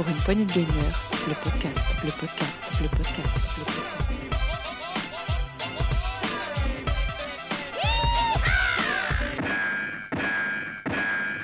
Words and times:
Pour 0.00 0.08
une 0.08 0.16
poignée 0.16 0.46
de 0.46 0.52
gamer, 0.52 0.66
le 1.28 1.34
podcast, 1.34 1.94
le 2.02 2.10
podcast, 2.10 2.62
le 2.80 2.88
podcast, 2.88 3.58
le 3.58 3.64
podcast. 3.64 4.19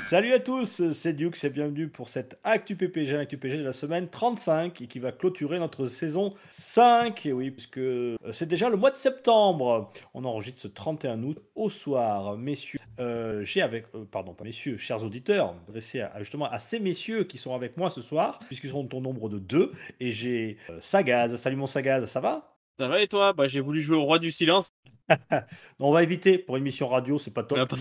Salut 0.07 0.35
à 0.35 0.39
tous, 0.39 0.93
c'est 0.93 1.15
Duke 1.15 1.37
et 1.43 1.51
bienvenue 1.51 1.89
pour 1.89 2.09
cette 2.09 2.39
Actu 2.45 2.77
PPG, 2.77 3.17
Actu 3.17 3.39
PPG 3.39 3.59
de 3.59 3.65
la 3.65 3.73
semaine 3.73 4.09
35 4.09 4.81
et 4.81 4.87
qui 4.87 5.01
va 5.01 5.11
clôturer 5.11 5.59
notre 5.59 5.89
saison 5.89 6.33
5. 6.53 7.27
Et 7.27 7.33
oui, 7.33 7.51
puisque 7.51 7.79
euh, 7.79 8.17
c'est 8.33 8.47
déjà 8.47 8.69
le 8.69 8.77
mois 8.77 8.93
de 8.93 8.97
septembre. 8.97 9.91
On 10.15 10.25
enregistre 10.25 10.61
ce 10.61 10.69
31 10.69 11.25
août 11.25 11.43
au 11.57 11.69
soir. 11.69 12.39
Messieurs, 12.39 12.79
euh, 13.01 13.45
j'ai 13.45 13.63
avec, 13.63 13.87
euh, 13.97 14.05
pardon, 14.09 14.33
pas 14.33 14.45
messieurs, 14.45 14.77
chers 14.77 15.03
auditeurs, 15.03 15.57
adressés 15.69 16.03
à, 16.03 16.13
justement 16.21 16.49
à 16.49 16.61
ces 16.61 16.79
messieurs 16.79 17.25
qui 17.25 17.37
sont 17.37 17.57
avec 17.57 17.77
moi 17.77 17.91
ce 17.91 18.01
soir, 18.01 18.39
puisqu'ils 18.47 18.71
sont 18.71 18.95
au 18.95 19.01
nombre 19.01 19.29
de 19.29 19.41
deux. 19.41 19.73
Et 19.99 20.13
j'ai 20.13 20.57
Sagaz. 20.81 21.35
Salut 21.35 21.57
mon 21.57 21.67
Sagaz, 21.67 22.07
ça 22.07 22.21
va? 22.21 22.56
Ça 22.79 22.89
va 22.89 23.01
et 23.03 23.09
toi? 23.09 23.33
Bah 23.33 23.49
j'ai 23.49 23.61
voulu 23.61 23.81
jouer 23.81 23.97
au 23.97 24.05
roi 24.05 24.19
du 24.19 24.31
silence. 24.33 24.75
On 25.79 25.93
va 25.93 26.03
éviter 26.03 26.39
pour 26.39 26.57
une 26.57 26.65
mission 26.65 26.89
radio, 26.89 27.19
c'est 27.19 27.31
pas 27.31 27.43
top. 27.45 27.73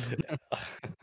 Ah, 0.52 0.58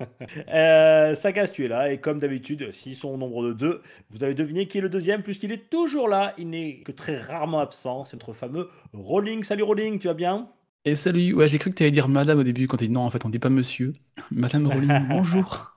Euh, 0.49 1.15
Sagaz, 1.15 1.49
tu 1.53 1.65
es 1.65 1.69
là, 1.69 1.93
et 1.93 2.01
comme 2.01 2.19
d'habitude, 2.19 2.71
s'ils 2.73 2.97
sont 2.97 3.09
au 3.11 3.17
nombre 3.17 3.45
de 3.49 3.53
deux, 3.53 3.83
vous 4.11 4.23
avez 4.25 4.35
deviné 4.35 4.69
qui 4.69 4.79
est 4.79 4.81
le 4.81 4.89
deuxième, 4.89 5.23
puisqu'il 5.23 5.53
est 5.53 5.69
toujours 5.71 6.09
là, 6.09 6.35
il 6.39 6.51
n'est 6.51 6.81
que 6.81 6.93
très 6.93 7.17
rarement 7.19 7.61
absent, 7.61 8.05
c'est 8.05 8.17
notre 8.17 8.33
fameux 8.33 8.69
Rolling. 8.93 9.43
Salut 9.43 9.63
Rolling, 9.65 9.99
tu 9.99 10.09
vas 10.09 10.15
bien? 10.15 10.49
Et 10.85 10.97
salut, 10.97 11.33
ouais, 11.35 11.49
j'ai 11.49 11.59
cru 11.59 11.71
que 11.71 11.77
tu 11.77 11.85
allais 11.85 11.93
dire 11.93 12.09
madame 12.09 12.41
au 12.41 12.43
début 12.43 12.67
quand 12.67 12.77
tu 12.77 12.89
dit 12.89 12.93
non, 12.93 13.03
en 13.03 13.11
fait, 13.11 13.25
on 13.25 13.29
dit 13.29 13.39
pas 13.39 13.51
monsieur. 13.51 13.93
Madame 14.33 14.67
Rowling, 14.67 14.91
bonjour. 15.09 15.77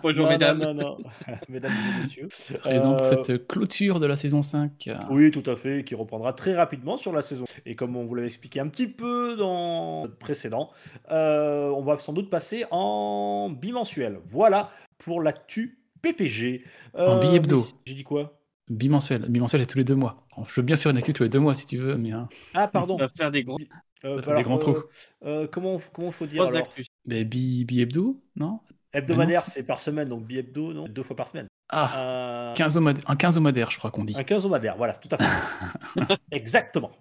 Bonjour 0.00 0.22
Non, 0.26 0.28
mesdames. 0.30 0.58
Non, 0.58 0.74
non, 0.74 0.96
non. 1.00 1.10
mesdames 1.48 1.72
et 1.72 2.00
messieurs. 2.02 2.28
Présent 2.60 2.94
pour 2.96 3.04
Euh, 3.04 3.20
cette 3.24 3.48
clôture 3.48 3.98
de 3.98 4.06
la 4.06 4.14
saison 4.14 4.42
5. 4.42 4.90
Oui, 5.10 5.32
tout 5.32 5.42
à 5.50 5.56
fait, 5.56 5.82
qui 5.82 5.96
reprendra 5.96 6.32
très 6.34 6.54
rapidement 6.54 6.96
sur 6.96 7.12
la 7.12 7.22
saison. 7.22 7.42
Et 7.66 7.74
comme 7.74 7.96
on 7.96 8.04
vous 8.04 8.14
l'avait 8.14 8.28
expliqué 8.28 8.60
un 8.60 8.68
petit 8.68 8.86
peu 8.86 9.34
dans 9.36 10.04
le 10.04 10.14
précédent, 10.14 10.70
euh, 11.10 11.70
on 11.70 11.80
va 11.82 11.98
sans 11.98 12.12
doute 12.12 12.30
passer 12.30 12.64
en 12.70 13.50
bimensuel. 13.50 14.20
Voilà 14.24 14.70
pour 14.98 15.20
l'actu 15.20 15.80
PPG. 16.00 16.62
En 16.96 17.18
bi-hebdo. 17.18 17.66
J'ai 17.86 17.94
dit 17.94 18.04
quoi? 18.04 18.38
Bimensuel. 18.70 19.26
Bimensuel, 19.28 19.62
c'est 19.62 19.66
tous 19.66 19.78
les 19.78 19.84
deux 19.84 19.96
mois. 19.96 20.24
Je 20.46 20.54
veux 20.54 20.62
bien 20.62 20.76
faire 20.76 20.92
une 20.92 20.96
actu 20.98 21.12
tous 21.12 21.24
les 21.24 21.28
deux 21.28 21.40
mois 21.40 21.56
si 21.56 21.66
tu 21.66 21.76
veux, 21.76 21.96
mais 21.96 22.12
hein, 22.12 22.28
Ah, 22.54 22.68
pardon. 22.68 22.94
On 22.94 22.98
va 22.98 23.08
faire 23.08 23.32
des 23.32 23.42
gros 23.42 23.58
Euh, 23.58 23.64
Ça 24.12 24.22
fait 24.22 24.28
alors, 24.30 24.36
des 24.38 24.44
grands 24.44 24.58
trous. 24.58 24.82
euh, 25.24 25.46
comment 25.50 25.80
comment 25.92 26.12
faut 26.12 26.26
dire 26.26 26.42
alors 26.44 26.72
mais 27.06 27.24
bi, 27.24 27.64
bi-hebdo, 27.64 28.20
non? 28.36 28.60
Hebdomadaire, 28.92 29.40
non, 29.40 29.50
c'est 29.52 29.62
par 29.64 29.80
semaine, 29.80 30.08
donc 30.08 30.24
bi-hebdo, 30.26 30.72
non? 30.72 30.86
Deux 30.88 31.02
fois 31.02 31.16
par 31.16 31.26
semaine. 31.28 31.46
Ah, 31.70 32.50
Un, 32.50 32.54
15 32.54 32.78
un 33.06 33.16
15 33.16 33.38
homadaire, 33.38 33.70
je 33.70 33.78
crois 33.78 33.90
qu'on 33.90 34.04
dit. 34.04 34.14
un 34.16 34.22
quinzomadaire, 34.24 34.76
voilà, 34.76 34.92
tout 34.94 35.08
à 35.10 35.18
fait. 35.18 36.14
Exactement. 36.30 36.92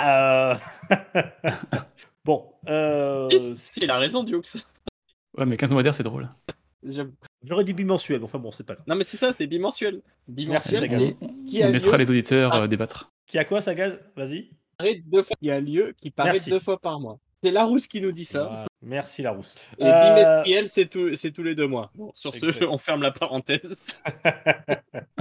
Euh, 0.00 0.54
bon, 2.24 2.52
euh, 2.68 3.28
Il 3.76 3.90
a 3.90 3.96
raison 3.98 4.22
Dukes. 4.22 4.54
Ouais, 5.36 5.46
mais 5.46 5.56
15 5.56 5.72
homadaire, 5.72 5.94
c'est 5.94 6.02
drôle. 6.02 6.28
J'aurais 7.44 7.64
dit 7.64 7.72
bimensuel, 7.72 8.22
enfin 8.22 8.38
bon, 8.38 8.52
c'est 8.52 8.64
pas 8.64 8.74
grave. 8.74 8.86
Non 8.88 8.94
mais 8.94 9.04
c'est 9.04 9.16
ça, 9.16 9.32
c'est 9.32 9.46
bimensuel. 9.46 10.02
Bimensuel, 10.28 11.16
On, 11.20 11.44
qui 11.44 11.62
a 11.62 11.68
on 11.68 11.72
laissera 11.72 11.92
lieu- 11.96 12.04
les 12.04 12.10
auditeurs 12.10 12.52
Ah. 12.54 12.62
euh, 12.62 12.66
débattre. 12.68 13.10
Qui 13.26 13.38
a 13.38 13.44
quoi, 13.44 13.60
ça 13.60 13.74
gaz 13.74 13.98
Vas-y. 14.16 14.50
Paraît 14.78 15.02
deux 15.06 15.22
fois. 15.22 15.36
Il 15.40 15.48
y 15.48 15.50
a 15.50 15.60
lieu 15.60 15.94
qui 16.00 16.10
paraît 16.10 16.32
Merci. 16.32 16.50
deux 16.50 16.60
fois 16.60 16.78
par 16.80 17.00
mois. 17.00 17.18
C'est 17.42 17.50
Larousse 17.50 17.86
qui 17.86 18.00
nous 18.00 18.12
dit 18.12 18.24
ça. 18.24 18.44
Voilà. 18.44 18.66
Merci 18.82 19.22
Larousse. 19.22 19.56
Et 19.78 19.84
Euh, 19.84 20.14
bimestriel, 20.14 20.68
c'est 20.68 20.86
tous 20.86 21.14
c'est 21.16 21.30
tous 21.32 21.42
les 21.42 21.54
deux 21.54 21.66
mois. 21.66 21.90
Bon, 21.94 22.10
sur 22.14 22.34
ce, 22.34 22.46
Exact. 22.46 22.66
on 22.70 22.78
ferme 22.78 23.02
la 23.02 23.10
parenthèse. 23.10 23.86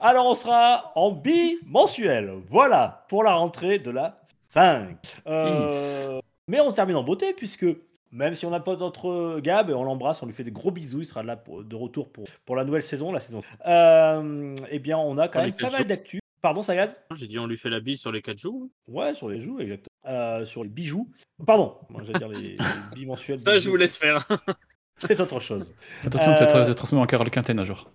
Alors 0.00 0.26
on 0.26 0.34
sera 0.34 0.92
en 0.96 1.12
bimensuel. 1.12 2.32
Voilà 2.48 3.04
pour 3.08 3.22
la 3.22 3.32
rentrée 3.34 3.78
de 3.78 3.90
la 3.90 4.20
5. 4.50 4.96
Euh, 5.26 6.20
mais 6.48 6.60
on 6.60 6.72
termine 6.72 6.96
en 6.96 7.02
beauté 7.04 7.32
puisque 7.32 7.66
même 8.12 8.34
si 8.36 8.46
on 8.46 8.50
n'a 8.50 8.60
pas 8.60 8.76
notre 8.76 9.40
Gab, 9.40 9.70
on 9.70 9.82
l'embrasse, 9.82 10.22
on 10.22 10.26
lui 10.26 10.32
fait 10.32 10.44
des 10.44 10.52
gros 10.52 10.70
bisous, 10.70 11.00
il 11.00 11.04
sera 11.06 11.22
là 11.24 11.36
pour- 11.36 11.64
de 11.64 11.74
retour 11.76 12.08
pour, 12.12 12.24
pour 12.44 12.54
la 12.54 12.64
nouvelle 12.64 12.82
saison, 12.84 13.10
la 13.10 13.18
saison. 13.20 13.40
Euh, 13.66 14.54
eh 14.70 14.78
bien 14.78 14.98
on 14.98 15.18
a 15.18 15.26
quand 15.28 15.40
On 15.40 15.44
même 15.44 15.54
pas 15.54 15.70
mal 15.70 15.84
d'actu. 15.86 16.20
Pardon 16.44 16.60
Sagaz? 16.60 16.94
J'ai 17.16 17.26
dit 17.26 17.38
on 17.38 17.46
lui 17.46 17.56
fait 17.56 17.70
la 17.70 17.80
bise 17.80 17.98
sur 18.00 18.12
les 18.12 18.20
4 18.20 18.36
jours. 18.36 18.68
Ouais, 18.86 19.14
sur 19.14 19.30
les 19.30 19.40
joues, 19.40 19.60
exactement. 19.60 19.86
Euh, 20.06 20.44
sur 20.44 20.62
les 20.62 20.68
bijoux. 20.68 21.08
Pardon, 21.46 21.76
moi 21.88 22.02
j'allais 22.04 22.18
dire 22.18 22.28
les, 22.28 22.40
les 22.52 22.56
bimensuels. 22.94 23.40
Ça, 23.40 23.52
je 23.52 23.60
bijoux. 23.60 23.70
vous 23.70 23.76
laisse 23.76 23.96
faire. 23.96 24.28
C'est 24.98 25.18
autre 25.20 25.40
chose. 25.40 25.72
Attention, 26.04 26.34
tu 26.34 26.44
vas 26.44 26.68
Euh, 26.68 26.74
transformer 26.74 27.02
en 27.02 27.06
Carole 27.06 27.30
Quinten 27.30 27.58
un 27.58 27.64
jour. 27.64 27.90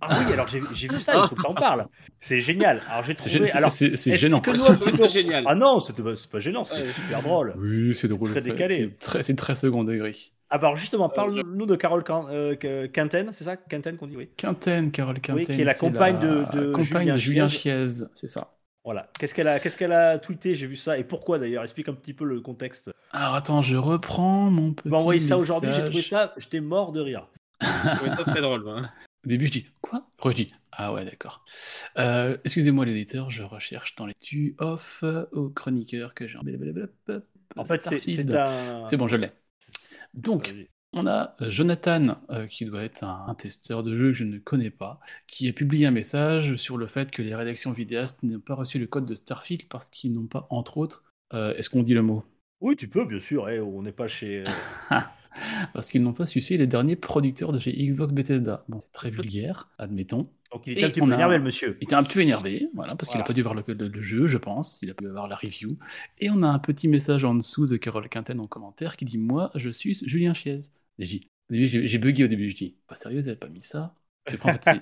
Ah 0.00 0.16
oui, 0.24 0.32
alors 0.34 0.46
j'ai 0.46 0.60
j'ai 0.72 0.86
vu 0.86 1.00
ça, 1.00 1.24
il 1.24 1.28
faut 1.28 1.34
que 1.34 1.42
t'en 1.42 1.52
parles. 1.52 1.86
C'est 2.20 2.40
génial. 2.40 2.80
Alors 2.88 3.02
j'ai 3.02 3.16
C'est 3.16 3.28
trouvé. 3.28 3.44
c'est- 3.96 4.16
gênant. 4.16 4.40
Que 4.40 4.52
nous, 4.52 4.96
c'est 4.96 5.08
génial. 5.08 5.42
ah 5.48 5.56
non, 5.56 5.80
pas, 5.80 6.14
c'est 6.14 6.30
pas 6.30 6.38
gênant, 6.38 6.62
c'était 6.62 6.82
Ouais. 6.82 6.92
super 6.92 7.22
drôle. 7.22 7.54
Oui, 7.58 7.92
c'est 7.96 8.06
drôle. 8.06 8.30
très 8.30 8.40
c'est- 8.40 8.50
décalé. 8.52 8.76
C'est 8.78 8.98
très, 9.00 9.22
c'est 9.24 9.34
très 9.34 9.56
second 9.56 9.82
degré. 9.82 10.14
Ah 10.54 10.58
bah 10.58 10.68
alors 10.68 10.76
justement, 10.76 11.06
Euh, 11.10 11.14
parle-nous 11.16 11.66
de 11.66 11.74
Carole 11.74 12.04
euh, 12.30 12.86
Quinten, 12.86 13.32
c'est 13.32 13.42
ça? 13.42 13.56
Quinten 13.56 13.96
qu'on 13.96 14.06
dit, 14.06 14.16
oui. 14.16 14.28
Quinten, 14.36 14.92
Carole 14.92 15.20
Quinten. 15.20 15.44
qui 15.44 15.60
est 15.60 15.64
la 15.64 15.74
compagne 15.74 16.20
de- 16.20 16.44
de 16.56 16.70
compagne 16.70 16.84
Julien 17.02 17.14
de 17.14 17.18
Julien 17.18 17.48
Chiez. 17.48 17.86
C'est 18.14 18.28
ça. 18.28 18.54
Voilà. 18.84 19.02
Qu'est-ce 19.18 19.34
qu'elle 19.34 19.48
a, 19.48 19.58
qu'est-ce 19.58 19.76
qu'elle 19.76 19.90
a 19.90 20.16
tweeté? 20.18 20.54
J'ai 20.54 20.68
vu 20.68 20.76
ça. 20.76 20.96
Et 20.96 21.02
pourquoi 21.02 21.40
d'ailleurs? 21.40 21.64
Explique 21.64 21.88
un 21.88 21.94
petit 21.94 22.14
peu 22.14 22.24
le 22.24 22.40
contexte. 22.40 22.92
Alors 23.10 23.34
attends, 23.34 23.62
je 23.62 23.74
reprends 23.74 24.48
mon 24.48 24.72
petit. 24.74 24.90
M'as 24.90 24.98
envoyé 24.98 25.18
ça 25.18 25.36
aujourd'hui, 25.36 25.70
j'ai 25.74 25.86
trouvé 25.86 26.02
ça, 26.02 26.32
j'étais 26.36 26.60
mort 26.60 26.92
de 26.92 27.00
rire. 27.00 27.26
Je 27.60 27.96
trouvais 27.96 28.10
ça 28.14 28.22
très 28.22 28.40
drôle. 28.40 28.64
hein. 28.68 28.88
Au 29.24 29.28
début, 29.28 29.46
je 29.48 29.52
dis 29.52 29.66
quoi? 29.80 30.06
Après, 30.18 30.30
je 30.30 30.36
dis 30.36 30.46
ah 30.70 30.92
ouais, 30.92 31.04
d'accord. 31.04 31.44
Euh, 31.98 32.36
Excusez-moi, 32.44 32.84
l'éditeur, 32.84 33.28
je 33.30 33.42
recherche 33.42 33.96
dans 33.96 34.06
les 34.06 34.14
tu 34.20 34.54
off 34.58 35.00
euh, 35.02 35.24
au 35.32 35.48
chroniqueur 35.48 36.14
que 36.14 36.28
j'ai. 36.28 36.38
En 37.56 37.64
fait, 37.64 37.82
c'est, 37.82 38.30
un. 38.36 38.86
C'est 38.86 38.96
bon, 38.96 39.08
je 39.08 39.16
l'ai. 39.16 39.32
Donc, 40.14 40.54
Vas-y. 40.54 40.68
on 40.92 41.06
a 41.06 41.36
euh, 41.42 41.50
Jonathan, 41.50 42.18
euh, 42.30 42.46
qui 42.46 42.64
doit 42.64 42.82
être 42.82 43.04
un, 43.04 43.26
un 43.28 43.34
testeur 43.34 43.82
de 43.82 43.94
jeu 43.94 44.06
que 44.08 44.12
je 44.12 44.24
ne 44.24 44.38
connais 44.38 44.70
pas, 44.70 45.00
qui 45.26 45.48
a 45.48 45.52
publié 45.52 45.86
un 45.86 45.90
message 45.90 46.56
sur 46.56 46.76
le 46.78 46.86
fait 46.86 47.10
que 47.10 47.22
les 47.22 47.34
rédactions 47.34 47.72
vidéastes 47.72 48.22
n'ont 48.22 48.40
pas 48.40 48.54
reçu 48.54 48.78
le 48.78 48.86
code 48.86 49.06
de 49.06 49.14
Starfield 49.14 49.68
parce 49.68 49.90
qu'ils 49.90 50.12
n'ont 50.12 50.26
pas, 50.26 50.46
entre 50.50 50.78
autres, 50.78 51.04
euh, 51.34 51.54
est-ce 51.56 51.70
qu'on 51.70 51.82
dit 51.82 51.94
le 51.94 52.02
mot? 52.02 52.24
Oui, 52.60 52.76
tu 52.76 52.88
peux, 52.88 53.04
bien 53.06 53.20
sûr. 53.20 53.48
eh, 53.48 53.60
on 53.60 53.82
n'est 53.82 53.92
pas 53.92 54.08
chez. 54.08 54.44
euh, 55.36 55.40
Parce 55.72 55.90
qu'ils 55.90 56.02
n'ont 56.02 56.12
pas 56.12 56.26
sucé 56.26 56.56
les 56.56 56.66
derniers 56.66 56.96
producteurs 56.96 57.52
de 57.52 57.58
chez 57.58 57.72
Xbox 57.72 58.12
Bethesda. 58.12 58.64
Bon, 58.68 58.78
c'est 58.80 58.92
très 58.92 59.10
vulgaire, 59.10 59.68
admettons. 59.78 60.22
Donc 60.52 60.62
il 60.66 60.72
était 60.72 60.82
Et 60.82 60.84
un 60.84 60.90
petit 60.90 61.02
on 61.02 61.06
peu 61.06 61.12
a- 61.12 61.14
énervé, 61.16 61.38
le 61.38 61.42
monsieur. 61.44 61.76
Il 61.80 61.84
était 61.84 61.94
un 61.94 62.04
peu 62.04 62.20
énervé, 62.20 62.68
voilà, 62.74 62.94
parce 62.96 63.08
qu'il 63.10 63.18
n'a 63.18 63.24
pas 63.24 63.32
dû 63.32 63.42
voir 63.42 63.54
le, 63.54 63.62
le- 63.66 63.88
le 63.88 64.00
jeu, 64.00 64.26
je 64.26 64.38
pense. 64.38 64.78
Il 64.82 64.90
a 64.90 64.94
pu 64.94 65.06
avoir 65.08 65.26
la 65.28 65.36
review. 65.36 65.76
Et 66.20 66.30
on 66.30 66.42
a 66.42 66.48
un 66.48 66.58
petit 66.58 66.86
message 66.88 67.24
en 67.24 67.34
dessous 67.34 67.66
de 67.66 67.76
Carole 67.76 68.08
Quinten 68.08 68.38
en 68.40 68.46
commentaire 68.46 68.96
qui 68.96 69.04
dit 69.04 69.18
Moi, 69.18 69.50
je 69.54 69.70
suis 69.70 69.94
Julien 70.06 70.32
Chiez. 70.34 70.58
J'ai- 70.98 71.98
bugué 71.98 72.24
au 72.24 72.28
début. 72.28 72.48
Je 72.48 72.56
dis 72.56 72.76
Pas 72.86 72.94
sérieux, 72.96 73.18
vous 73.20 73.26
n'avez 73.26 73.38
pas 73.38 73.48
mis 73.48 73.62
ça? 73.62 73.94
Puis 74.24 74.36
après, 74.36 74.50
en 74.50 74.54
fait, 74.54 74.80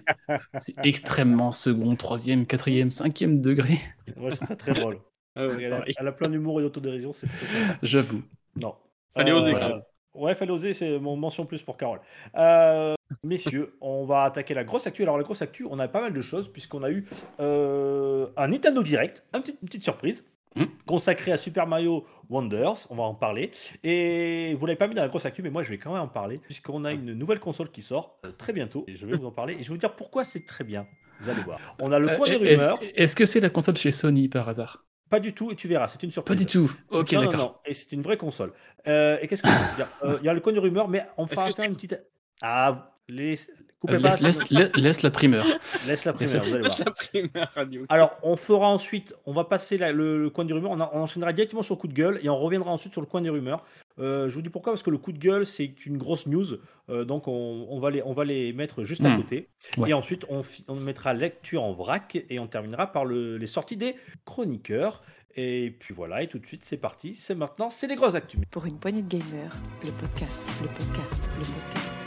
c'est- 0.61 0.75
extrêmement 0.85 1.51
second, 1.51 1.97
troisième, 1.97 2.47
quatrième, 2.47 2.91
cinquième 2.93 3.41
degré. 3.41 3.79
Moi, 4.17 4.31
je 4.31 4.37
trouve 4.37 4.49
ça 4.49 4.57
très 4.57 4.73
drôle. 4.75 4.99
Ah 5.35 5.47
ouais, 5.47 5.55
Elle 5.65 5.73
a, 5.73 5.79
pareil. 5.79 5.95
elle 5.99 6.07
a 6.07 6.13
plein 6.13 6.29
d'humour 6.29 6.61
et 6.61 6.63
d'autodérision, 6.63 7.13
c'est 7.13 7.27
très 7.27 7.47
sympa. 7.47 7.79
J'avoue. 7.83 8.23
Non. 8.55 8.75
Fallait 9.15 9.33
oser, 9.33 9.51
voilà. 9.51 9.83
Ouais, 10.15 10.35
fallait 10.35 10.51
oser, 10.53 10.75
c'est 10.75 10.99
mon 10.99 11.17
mention 11.17 11.47
plus 11.47 11.63
pour 11.63 11.77
Carole. 11.77 12.01
Euh, 12.37 12.95
messieurs, 13.25 13.75
on 13.81 14.05
va 14.05 14.25
attaquer 14.25 14.53
la 14.55 14.65
grosse 14.65 14.87
actu. 14.87 15.03
Alors, 15.03 15.17
la 15.17 15.25
grosse 15.25 15.41
actu, 15.43 15.67
on 15.71 15.79
a 15.79 15.89
pas 15.89 16.01
mal 16.03 16.13
de 16.13 16.21
choses, 16.23 16.49
puisqu'on 16.53 16.83
a 16.83 16.91
eu 16.91 17.07
euh, 17.41 18.27
un 18.37 18.49
Nintendo 18.49 18.83
Direct, 18.83 19.25
une 19.35 19.41
petite 19.67 19.83
surprise, 19.85 20.25
Hmm. 20.55 20.65
consacré 20.85 21.33
à 21.33 21.39
Super 21.39 21.67
Mario 21.67 22.05
Wonders. 22.29 22.87
On 22.91 22.95
va 22.97 23.05
en 23.05 23.15
parler. 23.15 23.51
Et 23.85 24.55
vous 24.61 24.67
l'avez 24.67 24.77
pas 24.77 24.87
mis 24.87 24.95
dans 24.95 25.01
la 25.01 25.09
grosse 25.09 25.25
actu, 25.25 25.41
mais 25.43 25.49
moi, 25.49 25.63
je 25.63 25.71
vais 25.71 25.79
quand 25.79 25.95
même 25.95 26.03
en 26.03 26.09
parler, 26.09 26.37
puisqu'on 26.37 26.85
a 26.85 26.93
une 26.93 27.15
nouvelle 27.15 27.41
console 27.41 27.71
qui 27.71 27.81
sort 27.81 28.19
euh, 28.27 28.33
très 28.37 28.53
bientôt. 28.53 28.85
Et 28.87 28.95
je 28.95 29.07
vais 29.07 29.17
vous 29.17 29.25
en 29.25 29.31
parler. 29.31 29.55
Et 29.55 29.59
je 29.63 29.63
vais 29.63 29.69
vous 29.71 29.77
dire 29.79 29.97
pourquoi 29.97 30.27
c'est 30.27 30.45
très 30.45 30.63
bien. 30.65 30.87
Vous 31.23 31.31
allez 31.31 31.41
voir. 31.41 31.59
On 31.79 31.91
a 31.91 31.99
le 31.99 32.17
coin 32.19 32.29
des 32.29 32.35
Est-ce 32.35 32.65
rumeurs. 32.69 32.81
est-ce 32.97 33.17
que 33.17 33.25
c'est 33.25 33.41
la 33.41 33.49
console 33.49 33.79
chez 33.79 33.91
Sony 33.93 34.29
par 34.29 34.47
hasard? 34.47 34.85
Pas 35.13 35.21
du 35.21 35.35
tout, 35.35 35.51
et 35.53 35.57
tu 35.57 35.69
verras, 35.69 35.89
c'est 35.89 36.03
une 36.03 36.11
surprise. 36.11 36.35
Pas 36.35 36.43
du 36.43 36.47
tout. 36.47 36.73
Ok, 36.89 37.13
non, 37.13 37.21
non, 37.21 37.31
d'accord. 37.31 37.47
non, 37.51 37.55
et 37.67 37.75
c'est 37.75 37.93
une 37.93 38.01
vraie 38.01 38.17
console. 38.17 38.55
Euh, 38.87 39.19
et 39.21 39.29
qu'est-ce 39.29 39.43
que 39.43 39.49
je 39.49 39.53
veux 39.53 39.77
dire? 39.77 39.89
Euh, 40.05 40.17
Il 40.23 40.25
y 40.25 40.29
a 40.31 40.33
le 40.33 40.41
coin 40.41 40.55
de 40.55 40.59
rumeur, 40.59 40.89
mais 40.89 41.05
on 41.19 41.27
fera 41.27 41.51
une 41.67 41.75
petite. 41.75 41.99
Ah, 42.41 42.92
Euh, 43.11 43.99
pas, 43.99 44.11
laisse, 44.77 45.03
la 45.03 45.11
primeur. 45.11 45.45
laisse 45.87 46.05
la 46.05 46.13
laisse 46.13 46.33
première, 46.33 46.45
vous 46.45 46.55
allez 46.55 46.63
voir. 46.63 46.79
La 46.79 46.91
primaire 46.93 47.53
radio. 47.55 47.85
Alors, 47.89 48.17
on 48.23 48.37
fera 48.37 48.69
ensuite, 48.69 49.13
on 49.27 49.33
va 49.33 49.43
passer 49.45 49.77
la- 49.77 49.91
le, 49.93 50.23
le 50.23 50.31
coin 50.31 50.45
du 50.45 50.53
rumeur, 50.55 50.71
on, 50.71 50.79
en- 50.81 50.91
on 50.93 51.01
enchaînera 51.01 51.33
directement 51.33 51.63
sur 51.63 51.75
le 51.75 51.81
coup 51.81 51.89
de 51.89 51.93
gueule 51.95 52.21
et 52.23 52.29
on 52.29 52.39
reviendra 52.39 52.71
ensuite 52.71 52.93
sur 52.93 53.01
le 53.01 53.09
coin 53.09 53.21
des 53.21 53.29
rumeurs. 53.29 53.65
Euh, 53.99 54.29
je 54.29 54.35
vous 54.37 54.43
dis 54.43 54.51
pourquoi, 54.51 54.73
parce 54.73 54.85
que 54.85 54.91
le 54.91 54.99
coup 54.99 55.11
de 55.13 55.19
gueule, 55.19 55.47
c'est 55.47 55.85
une 55.85 55.99
grosse 55.99 56.27
news, 56.27 56.47
euh, 56.91 57.05
donc 57.05 57.27
on, 57.27 57.67
on 57.69 57.81
va 57.81 57.91
les, 57.91 58.03
on 58.05 58.13
va 58.13 58.25
les 58.25 58.53
mettre 58.53 58.85
juste 58.85 59.05
à 59.05 59.11
Hmm. 59.11 59.17
côté. 59.17 59.49
Ouais. 59.79 59.91
Et 59.91 59.95
ensuite, 59.95 60.25
on, 60.29 60.75
mettra 60.77 61.13
lecture 61.13 61.65
en 61.65 61.73
vrac 61.73 62.17
et 62.31 62.39
on 62.39 62.47
terminera 62.47 62.93
par 62.93 63.05
le- 63.05 63.37
les 63.37 63.47
sorties 63.49 63.77
des 63.77 63.97
chroniqueurs. 64.25 65.03
Et 65.35 65.75
puis 65.81 65.93
voilà, 65.95 66.23
et 66.23 66.29
tout 66.29 66.39
de 66.39 66.47
suite, 66.47 66.63
c'est 66.65 66.77
parti. 66.77 67.15
C'est 67.15 67.35
maintenant, 67.35 67.69
c'est 67.71 67.87
les 67.89 67.97
grosses 67.97 68.15
actus. 68.15 68.39
Pour 68.51 68.65
une 68.67 68.79
poignée 68.79 69.03
de 69.03 69.09
gamers, 69.09 69.53
le 69.85 69.91
podcast, 69.91 70.41
le 70.61 70.69
podcast, 70.69 71.29
le 71.39 71.45
podcast. 71.45 72.02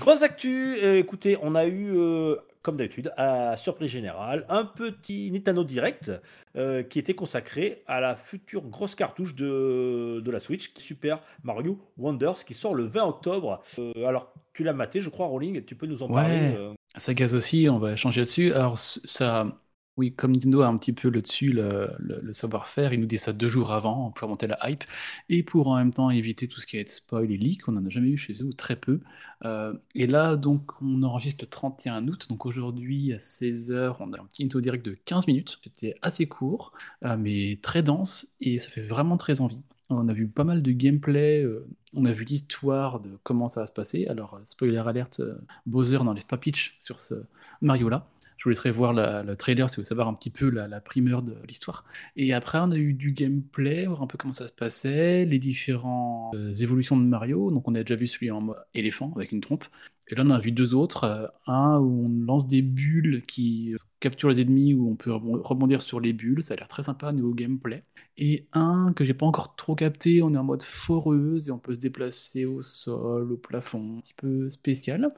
Grosse 0.00 0.22
actu, 0.22 0.76
euh, 0.82 0.98
écoutez, 0.98 1.36
on 1.42 1.54
a 1.54 1.64
eu, 1.66 1.96
euh, 1.96 2.36
comme 2.62 2.76
d'habitude, 2.76 3.12
à 3.16 3.56
surprise 3.56 3.88
générale, 3.90 4.44
un 4.48 4.64
petit 4.64 5.30
Nintendo 5.30 5.64
Direct 5.64 6.12
euh, 6.56 6.82
qui 6.82 6.98
était 6.98 7.14
consacré 7.14 7.82
à 7.86 8.00
la 8.00 8.14
future 8.14 8.62
grosse 8.62 8.94
cartouche 8.94 9.34
de, 9.34 10.20
de 10.20 10.30
la 10.30 10.38
Switch, 10.38 10.70
Super 10.76 11.20
Mario 11.42 11.78
Wonders, 11.96 12.44
qui 12.44 12.54
sort 12.54 12.74
le 12.74 12.84
20 12.84 13.04
octobre. 13.04 13.62
Euh, 13.78 14.06
alors, 14.06 14.32
tu 14.52 14.64
l'as 14.64 14.74
maté, 14.74 15.00
je 15.00 15.08
crois, 15.08 15.26
Rolling, 15.26 15.64
tu 15.64 15.74
peux 15.74 15.86
nous 15.86 16.02
en 16.02 16.08
parler 16.08 16.34
Ouais. 16.34 16.54
euh, 16.58 16.74
Ça 16.96 17.14
gaz 17.14 17.34
aussi, 17.34 17.66
on 17.70 17.78
va 17.78 17.96
changer 17.96 18.20
là-dessus. 18.20 18.52
Alors, 18.52 18.78
ça, 18.78 19.46
oui, 19.96 20.12
comme 20.12 20.32
Nintendo 20.32 20.60
a 20.60 20.66
un 20.66 20.76
petit 20.76 20.92
peu 20.92 21.08
le 21.08 21.22
dessus, 21.22 21.52
le, 21.52 22.32
savoir-faire, 22.32 22.92
il 22.92 23.00
nous 23.00 23.06
dit 23.06 23.16
ça 23.16 23.32
deux 23.32 23.48
jours 23.48 23.72
avant 23.72 24.10
pour 24.10 24.28
monter 24.28 24.46
la 24.46 24.58
hype 24.68 24.84
et 25.30 25.42
pour 25.42 25.68
en 25.68 25.76
même 25.76 25.92
temps 25.92 26.10
éviter 26.10 26.48
tout 26.48 26.60
ce 26.60 26.66
qui 26.66 26.76
est 26.76 26.86
spoil 26.88 27.32
et 27.32 27.38
leak. 27.38 27.66
On 27.68 27.72
n'en 27.72 27.86
a 27.86 27.88
jamais 27.88 28.08
eu 28.10 28.16
chez 28.18 28.34
eux, 28.42 28.46
ou 28.46 28.52
très 28.52 28.76
peu. 28.76 29.00
Euh, 29.44 29.72
et 29.94 30.06
là, 30.06 30.36
donc, 30.36 30.82
on 30.82 31.02
enregistre 31.02 31.44
le 31.44 31.48
31 31.48 32.08
août. 32.08 32.26
Donc, 32.28 32.44
aujourd'hui, 32.44 33.14
à 33.14 33.16
16h, 33.16 33.96
on 34.00 34.12
a 34.12 34.20
un 34.20 34.24
petit 34.26 34.44
Nintendo 34.44 34.60
Direct 34.60 34.84
de 34.84 34.98
15 35.06 35.26
minutes. 35.28 35.58
C'était 35.64 35.96
assez 36.02 36.26
court, 36.26 36.72
euh, 37.04 37.16
mais 37.18 37.58
très 37.62 37.82
dense 37.82 38.34
et 38.40 38.58
ça 38.58 38.68
fait 38.68 38.82
vraiment 38.82 39.16
très 39.16 39.40
envie. 39.40 39.58
On 39.88 40.08
a 40.08 40.12
vu 40.12 40.26
pas 40.26 40.44
mal 40.44 40.62
de 40.62 40.72
gameplay, 40.72 41.42
euh, 41.42 41.64
on 41.94 42.04
a 42.04 42.12
vu 42.12 42.24
l'histoire 42.24 43.00
de 43.00 43.10
comment 43.22 43.48
ça 43.48 43.60
va 43.60 43.66
se 43.66 43.72
passer. 43.72 44.06
Alors, 44.08 44.38
spoiler 44.44 44.78
alerte, 44.78 45.22
Bowser 45.64 46.00
n'enlève 46.04 46.26
pas 46.26 46.36
Peach 46.36 46.76
sur 46.80 47.00
ce 47.00 47.14
Mario-là. 47.62 48.06
Je 48.36 48.44
vous 48.44 48.50
laisserai 48.50 48.70
voir 48.70 48.92
le 48.92 49.34
trailer 49.34 49.68
si 49.68 49.76
vous 49.76 49.80
voulez 49.80 49.88
savoir 49.88 50.08
un 50.08 50.14
petit 50.14 50.30
peu 50.30 50.50
la, 50.50 50.80
primeur 50.80 51.22
de 51.22 51.34
l'histoire. 51.48 51.84
Et 52.16 52.32
après, 52.34 52.58
on 52.58 52.70
a 52.70 52.76
eu 52.76 52.92
du 52.92 53.12
gameplay, 53.12 53.86
voir 53.86 54.02
un 54.02 54.06
peu 54.06 54.18
comment 54.18 54.32
ça 54.32 54.46
se 54.46 54.52
passait, 54.52 55.24
les 55.24 55.38
différentes 55.38 56.34
euh, 56.34 56.54
évolutions 56.54 56.96
de 56.96 57.04
Mario. 57.04 57.50
Donc, 57.50 57.66
on 57.66 57.74
a 57.74 57.82
déjà 57.82 57.96
vu 57.96 58.06
celui 58.06 58.30
en 58.30 58.40
mode 58.40 58.58
éléphant 58.74 59.12
avec 59.16 59.32
une 59.32 59.40
trompe. 59.40 59.64
Et 60.08 60.14
là, 60.14 60.22
on 60.24 60.30
a 60.30 60.38
vu 60.38 60.52
deux 60.52 60.74
autres. 60.74 61.04
euh, 61.04 61.26
un 61.46 61.78
où 61.78 62.06
on 62.06 62.08
lance 62.24 62.46
des 62.46 62.62
bulles 62.62 63.24
qui 63.26 63.74
euh, 63.74 63.78
capturent 64.00 64.28
les 64.28 64.40
ennemis, 64.42 64.74
où 64.74 64.90
on 64.90 64.96
peut 64.96 65.10
rebon- 65.10 65.40
rebondir 65.42 65.82
sur 65.82 66.00
les 66.00 66.12
bulles. 66.12 66.42
Ça 66.42 66.54
a 66.54 66.56
l'air 66.56 66.68
très 66.68 66.82
sympa 66.82 67.12
niveau 67.12 67.34
gameplay. 67.34 67.84
Et 68.18 68.46
un 68.52 68.92
que 68.94 69.04
j'ai 69.04 69.14
pas 69.14 69.26
encore 69.26 69.56
trop 69.56 69.74
capté, 69.74 70.22
on 70.22 70.32
est 70.34 70.38
en 70.38 70.44
mode 70.44 70.62
foreuse 70.62 71.48
et 71.48 71.52
on 71.52 71.58
peut 71.58 71.74
se 71.74 71.80
déplacer 71.80 72.44
au 72.44 72.62
sol, 72.62 73.32
au 73.32 73.36
plafond, 73.36 73.96
un 73.96 74.00
petit 74.00 74.14
peu 74.14 74.48
spécial. 74.48 75.12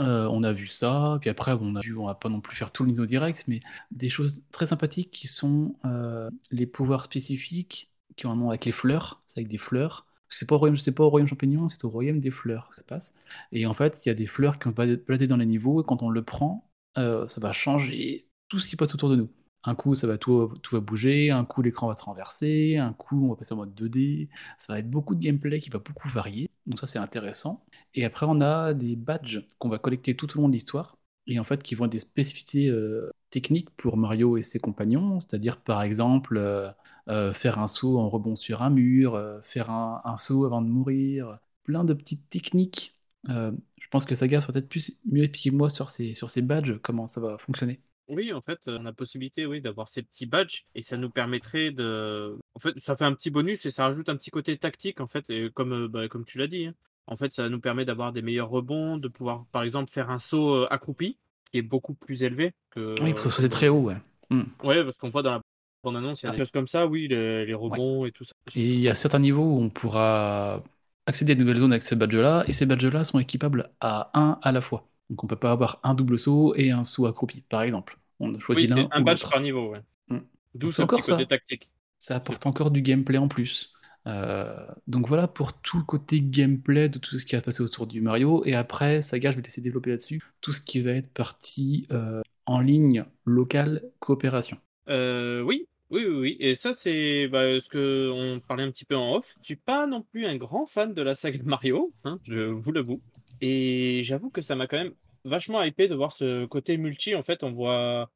Euh, 0.00 0.26
on 0.30 0.42
a 0.42 0.52
vu 0.52 0.66
ça, 0.68 1.18
puis 1.20 1.28
après 1.28 1.52
on 1.60 1.76
a 1.76 1.80
vu, 1.80 1.96
on 1.98 2.06
va 2.06 2.14
pas 2.14 2.30
non 2.30 2.40
plus 2.40 2.56
faire 2.56 2.72
tout 2.72 2.84
le 2.84 2.88
Nintendo 2.90 3.06
Direct, 3.06 3.44
mais 3.48 3.60
des 3.90 4.08
choses 4.08 4.44
très 4.50 4.64
sympathiques 4.66 5.10
qui 5.10 5.28
sont 5.28 5.76
euh, 5.84 6.30
les 6.50 6.66
pouvoirs 6.66 7.04
spécifiques 7.04 7.90
qui 8.16 8.26
ont 8.26 8.32
un 8.32 8.36
nom 8.36 8.48
avec 8.48 8.64
les 8.64 8.72
fleurs, 8.72 9.22
c'est 9.26 9.40
avec 9.40 9.48
des 9.48 9.58
fleurs. 9.58 10.06
C'est 10.28 10.48
pas 10.48 10.54
au 10.54 10.58
royaume, 10.58 10.76
pas 10.94 11.04
au 11.04 11.10
royaume 11.10 11.28
champignon, 11.28 11.68
c'est 11.68 11.84
au 11.84 11.90
royaume 11.90 12.20
des 12.20 12.30
fleurs 12.30 12.68
que 12.70 12.76
ça 12.76 12.80
se 12.82 12.86
passe. 12.86 13.14
Et 13.52 13.66
en 13.66 13.74
fait, 13.74 14.00
il 14.06 14.08
y 14.08 14.12
a 14.12 14.14
des 14.14 14.26
fleurs 14.26 14.58
qui 14.58 14.68
ont 14.68 14.70
baladé 14.72 15.26
dans 15.26 15.36
les 15.36 15.46
niveaux, 15.46 15.82
et 15.82 15.84
quand 15.84 16.02
on 16.02 16.10
le 16.10 16.22
prend, 16.24 16.70
euh, 16.98 17.26
ça 17.28 17.40
va 17.40 17.52
changer 17.52 18.28
tout 18.48 18.58
ce 18.60 18.68
qui 18.68 18.76
passe 18.76 18.94
autour 18.94 19.10
de 19.10 19.16
nous. 19.16 19.30
Un 19.64 19.74
coup, 19.74 19.94
ça 19.94 20.06
va 20.06 20.16
tout, 20.16 20.52
tout 20.62 20.74
va 20.76 20.80
bouger, 20.80 21.30
un 21.30 21.44
coup, 21.44 21.60
l'écran 21.62 21.86
va 21.88 21.94
se 21.94 22.02
renverser, 22.02 22.78
un 22.78 22.94
coup, 22.94 23.26
on 23.26 23.30
va 23.30 23.36
passer 23.36 23.52
en 23.52 23.58
mode 23.58 23.74
2D. 23.74 24.28
Ça 24.56 24.72
va 24.72 24.78
être 24.78 24.88
beaucoup 24.88 25.14
de 25.14 25.20
gameplay 25.20 25.60
qui 25.60 25.68
va 25.70 25.78
beaucoup 25.78 26.08
varier. 26.08 26.48
Donc 26.66 26.80
ça, 26.80 26.86
c'est 26.86 26.98
intéressant. 26.98 27.64
Et 27.94 28.04
après, 28.04 28.26
on 28.28 28.40
a 28.40 28.72
des 28.74 28.96
badges 28.96 29.40
qu'on 29.58 29.68
va 29.68 29.78
collecter 29.78 30.16
tout 30.16 30.36
au 30.38 30.40
long 30.42 30.48
de 30.48 30.52
l'histoire. 30.54 30.96
Et 31.26 31.38
en 31.38 31.44
fait, 31.44 31.62
qui 31.62 31.74
vont 31.74 31.84
être 31.86 31.92
des 31.92 31.98
spécificités 31.98 32.68
euh, 32.68 33.10
techniques 33.30 33.70
pour 33.76 33.96
Mario 33.96 34.36
et 34.38 34.42
ses 34.42 34.58
compagnons. 34.60 35.20
C'est-à-dire, 35.20 35.58
par 35.60 35.82
exemple, 35.82 36.36
euh, 36.38 36.70
euh, 37.08 37.32
faire 37.32 37.58
un 37.58 37.68
saut 37.68 37.98
en 37.98 38.08
rebond 38.08 38.36
sur 38.36 38.62
un 38.62 38.70
mur, 38.70 39.20
faire 39.42 39.70
un, 39.70 40.16
saut 40.16 40.44
avant 40.46 40.62
de 40.62 40.68
mourir. 40.68 41.38
Plein 41.64 41.84
de 41.84 41.94
petites 41.94 42.28
techniques. 42.30 42.96
Je 43.28 43.88
pense 43.90 44.06
que 44.06 44.14
Saga 44.14 44.40
soit 44.40 44.52
peut-être 44.52 44.68
plus 44.68 44.98
mieux 45.04 45.24
expliquer 45.24 45.50
que 45.50 45.56
moi 45.56 45.70
sur 45.70 45.90
ces, 45.90 46.14
sur 46.14 46.30
ces 46.30 46.42
badges, 46.42 46.78
comment 46.82 47.06
ça 47.06 47.20
va 47.20 47.38
fonctionner. 47.38 47.80
Oui, 48.10 48.32
en 48.32 48.40
fait, 48.40 48.58
on 48.66 48.80
a 48.80 48.82
la 48.82 48.92
possibilité 48.92 49.46
oui, 49.46 49.60
d'avoir 49.60 49.88
ces 49.88 50.02
petits 50.02 50.26
badges 50.26 50.64
et 50.74 50.82
ça 50.82 50.96
nous 50.96 51.10
permettrait 51.10 51.70
de. 51.70 52.36
En 52.54 52.58
fait, 52.60 52.78
ça 52.78 52.96
fait 52.96 53.04
un 53.04 53.14
petit 53.14 53.30
bonus 53.30 53.64
et 53.66 53.70
ça 53.70 53.84
rajoute 53.84 54.08
un 54.08 54.16
petit 54.16 54.30
côté 54.30 54.56
tactique, 54.58 55.00
en 55.00 55.06
fait, 55.06 55.24
et 55.30 55.50
comme, 55.54 55.72
euh, 55.72 55.88
bah, 55.88 56.08
comme 56.08 56.24
tu 56.24 56.38
l'as 56.38 56.48
dit. 56.48 56.66
hein. 56.66 56.74
En 57.06 57.16
fait, 57.16 57.32
ça 57.32 57.48
nous 57.48 57.60
permet 57.60 57.84
d'avoir 57.84 58.12
des 58.12 58.22
meilleurs 58.22 58.50
rebonds, 58.50 58.96
de 58.96 59.08
pouvoir, 59.08 59.44
par 59.52 59.62
exemple, 59.62 59.90
faire 59.92 60.10
un 60.10 60.18
saut 60.18 60.54
euh, 60.54 60.66
accroupi, 60.70 61.18
qui 61.50 61.58
est 61.58 61.62
beaucoup 61.62 61.94
plus 61.94 62.22
élevé 62.22 62.52
que. 62.70 62.94
Oui, 63.02 63.12
parce 63.12 63.24
que 63.24 63.42
c'est 63.42 63.48
très 63.48 63.68
haut, 63.68 63.80
ouais. 63.82 63.96
Hmm. 64.30 64.42
Ouais, 64.64 64.84
parce 64.84 64.96
qu'on 64.96 65.10
voit 65.10 65.22
dans 65.22 65.32
la 65.32 65.40
bande-annonce, 65.82 66.22
il 66.22 66.26
y 66.26 66.28
a 66.28 66.30
Ah. 66.30 66.32
des 66.32 66.38
choses 66.38 66.50
comme 66.50 66.68
ça, 66.68 66.86
oui, 66.86 67.08
les, 67.08 67.46
les 67.46 67.54
rebonds 67.54 68.06
et 68.06 68.12
tout 68.12 68.24
ça. 68.24 68.32
Et 68.56 68.74
il 68.74 68.80
y 68.80 68.88
a 68.88 68.94
certains 68.94 69.18
niveaux 69.20 69.44
où 69.44 69.60
on 69.60 69.70
pourra 69.70 70.62
accéder 71.06 71.32
à 71.32 71.34
de 71.36 71.40
nouvelles 71.40 71.56
zones 71.58 71.72
avec 71.72 71.82
ces 71.82 71.96
badges-là, 71.96 72.44
et 72.46 72.52
ces 72.52 72.66
badges-là 72.66 73.04
sont 73.04 73.18
équipables 73.18 73.70
à 73.80 74.10
un 74.18 74.38
à 74.42 74.52
la 74.52 74.60
fois. 74.60 74.86
Donc 75.08 75.24
on 75.24 75.26
peut 75.26 75.36
pas 75.36 75.50
avoir 75.52 75.80
un 75.82 75.94
double 75.94 76.18
saut 76.18 76.54
et 76.56 76.70
un 76.70 76.84
saut 76.84 77.06
accroupi, 77.06 77.42
par 77.48 77.62
exemple. 77.62 77.98
On 78.20 78.38
choisit 78.38 78.64
Oui, 78.64 78.68
c'est 78.68 78.74
l'un 78.80 78.88
un 78.90 79.04
l'autre. 79.04 79.30
par 79.30 79.40
niveau, 79.40 79.70
ouais. 79.70 79.80
Mm. 80.08 80.18
D'où 80.54 80.70
ce 80.70 80.76
c'est 80.76 80.82
encore 80.82 81.00
petit 81.00 81.10
côté 81.10 81.22
ça. 81.22 81.26
tactique. 81.26 81.70
Ça 81.98 82.16
apporte 82.16 82.46
encore 82.46 82.70
du 82.70 82.82
gameplay 82.82 83.18
en 83.18 83.28
plus. 83.28 83.72
Euh, 84.06 84.66
donc 84.86 85.06
voilà 85.06 85.28
pour 85.28 85.60
tout 85.60 85.76
le 85.78 85.84
côté 85.84 86.20
gameplay 86.22 86.88
de 86.88 86.98
tout 86.98 87.18
ce 87.18 87.26
qui 87.26 87.36
va 87.36 87.42
passer 87.42 87.62
autour 87.62 87.86
du 87.86 88.00
Mario. 88.00 88.42
Et 88.44 88.54
après, 88.54 89.02
Saga, 89.02 89.30
je 89.30 89.36
vais 89.36 89.42
laisser 89.42 89.60
développer 89.60 89.90
là-dessus, 89.90 90.22
tout 90.40 90.52
ce 90.52 90.60
qui 90.60 90.80
va 90.80 90.92
être 90.92 91.12
partie 91.12 91.86
euh, 91.92 92.22
en 92.46 92.60
ligne, 92.60 93.04
locale, 93.24 93.82
coopération. 93.98 94.58
Euh, 94.88 95.42
oui, 95.42 95.66
oui, 95.90 96.04
oui, 96.06 96.16
oui. 96.18 96.36
Et 96.40 96.54
ça, 96.54 96.72
c'est 96.72 97.28
bah, 97.28 97.60
ce 97.60 97.68
que 97.68 98.10
on 98.14 98.40
parlait 98.40 98.64
un 98.64 98.70
petit 98.70 98.84
peu 98.84 98.96
en 98.96 99.16
off. 99.16 99.34
Je 99.40 99.46
suis 99.46 99.56
pas 99.56 99.86
non 99.86 100.02
plus 100.02 100.26
un 100.26 100.36
grand 100.36 100.66
fan 100.66 100.94
de 100.94 101.02
la 101.02 101.14
saga 101.14 101.38
Mario, 101.44 101.92
hein, 102.04 102.18
je 102.24 102.40
vous 102.40 102.72
l'avoue. 102.72 103.02
Et 103.40 104.00
j'avoue 104.02 104.30
que 104.30 104.42
ça 104.42 104.54
m'a 104.54 104.66
quand 104.66 104.78
même 104.78 104.94
vachement 105.24 105.62
hypé 105.62 105.88
de 105.88 105.94
voir 105.94 106.12
ce 106.12 106.46
côté 106.46 106.76
multi. 106.76 107.14
En 107.14 107.22
fait, 107.22 107.42
on 107.42 107.52
voit. 107.52 108.10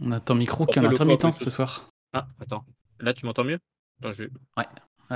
On 0.00 0.12
a 0.12 0.20
ton 0.20 0.34
micro 0.34 0.66
qui 0.66 0.78
a 0.78 0.82
intermittence 0.82 1.38
ce 1.38 1.50
soir. 1.50 1.90
Ah, 2.12 2.26
attends. 2.40 2.64
Là, 3.00 3.12
tu 3.14 3.26
m'entends 3.26 3.44
mieux? 3.44 3.58
Attends, 4.00 4.12
je... 4.12 4.24
Ouais, 4.56 4.66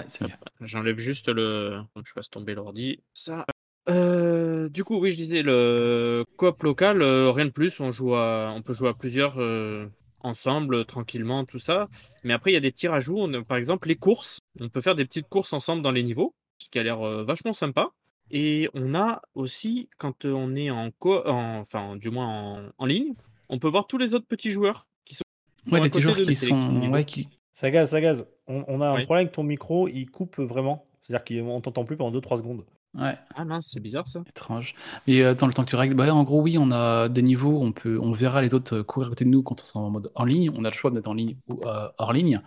c'est 0.08 0.25
mieux. 0.25 0.34
J'enlève 0.60 0.99
juste 0.99 1.28
le. 1.28 1.81
Donc, 1.94 2.06
je 2.06 2.12
fasse 2.12 2.31
tomber 2.31 2.55
l'ordi. 2.55 3.00
Ça. 3.14 3.44
Euh, 3.88 4.69
du 4.69 4.84
coup, 4.84 4.99
oui, 4.99 5.12
je 5.12 5.16
disais 5.16 5.43
le 5.43 6.25
coop 6.37 6.62
local, 6.62 7.00
euh, 7.00 7.31
rien 7.31 7.46
de 7.46 7.50
plus. 7.50 7.81
On 7.81 7.90
joue 7.90 8.14
à... 8.14 8.52
on 8.54 8.61
peut 8.61 8.75
jouer 8.75 8.90
à 8.90 8.94
plusieurs 8.94 9.40
euh, 9.40 9.87
ensemble, 10.20 10.84
tranquillement, 10.84 11.44
tout 11.44 11.58
ça. 11.58 11.88
Mais 12.22 12.34
après, 12.34 12.50
il 12.50 12.54
y 12.54 12.58
a 12.58 12.61
des 12.61 12.70
petits 12.70 12.88
rajouts. 12.88 13.18
On 13.18 13.44
par 13.44 13.56
exemple, 13.56 13.88
les 13.88 13.97
courses. 13.97 14.40
On 14.61 14.68
peut 14.68 14.80
faire 14.80 14.94
des 14.94 15.06
petites 15.06 15.28
courses 15.28 15.52
ensemble 15.52 15.82
dans 15.82 15.92
les 15.92 16.02
niveaux, 16.02 16.35
ce 16.59 16.68
qui 16.68 16.78
a 16.78 16.82
l'air 16.82 17.00
euh, 17.00 17.25
vachement 17.25 17.52
sympa. 17.52 17.90
Et 18.30 18.68
on 18.75 18.94
a 18.94 19.23
aussi, 19.35 19.88
quand 19.99 20.25
on 20.25 20.54
est 20.56 20.70
en 20.70 20.90
co, 20.99 21.26
en- 21.26 21.61
enfin, 21.61 21.97
du 21.97 22.11
moins 22.11 22.26
en, 22.26 22.61
en 22.78 22.87
ligne, 22.87 23.14
on 23.49 23.58
peut 23.58 23.68
voir 23.68 23.87
tous 23.87 23.99
les 23.99 24.14
autres 24.14 24.26
petits 24.26 24.50
joueurs 24.50 24.87
qui 25.04 25.14
sont. 25.14 25.23
Ouais, 25.70 25.78
à 25.78 25.82
des 25.82 25.88
petits 25.88 26.02
côté 26.02 26.14
joueurs 26.14 26.16
de 26.16 26.23
qui 26.32 26.37
sont. 26.37 26.90
Ouais, 26.90 27.04
qui... 27.04 27.28
Sagaz, 27.54 27.87
Sagaz, 27.90 28.25
on, 28.47 28.64
on 28.68 28.80
a 28.80 28.88
un 28.88 28.94
problème 29.04 29.23
avec 29.26 29.32
ton 29.32 29.42
micro, 29.42 29.88
il 29.88 30.06
coupe 30.11 30.38
vraiment. 30.38 30.85
C'est-à-dire 31.02 31.44
qu'on 31.44 31.61
t'entend 31.61 31.85
plus 31.85 31.97
pendant 31.97 32.16
2-3 32.16 32.37
secondes. 32.38 32.64
Ouais, 32.94 33.16
Ah 33.35 33.44
mince, 33.44 33.68
c'est 33.70 33.80
bizarre 33.80 34.08
ça. 34.08 34.23
étrange. 34.26 34.75
Mais 35.06 35.20
euh, 35.20 35.32
attends, 35.32 35.47
le 35.47 35.52
temps 35.52 35.62
que 35.64 35.68
tu 35.68 35.76
règles. 35.76 35.94
Bah, 35.94 36.12
en 36.14 36.23
gros, 36.25 36.40
oui, 36.40 36.56
on 36.58 36.70
a 36.70 37.08
des 37.08 37.23
niveaux, 37.23 37.61
on, 37.61 37.70
peut, 37.73 37.99
on 38.00 38.12
verra 38.12 38.40
les 38.42 38.54
autres 38.54 38.76
euh, 38.78 38.82
courir 38.82 39.08
à 39.08 39.11
côté 39.11 39.25
de 39.26 39.30
nous 39.30 39.42
quand 39.42 39.61
on 39.61 39.64
sera 39.64 39.80
en 39.80 39.90
mode 39.90 40.11
en 40.14 40.25
ligne. 40.25 40.50
On 40.56 40.64
a 40.64 40.70
le 40.70 40.75
choix 40.75 40.90
d'être 40.90 41.06
en 41.06 41.14
ligne 41.14 41.37
ou 41.49 41.61
euh, 41.66 41.88
hors 41.99 42.12
ligne. 42.12 42.40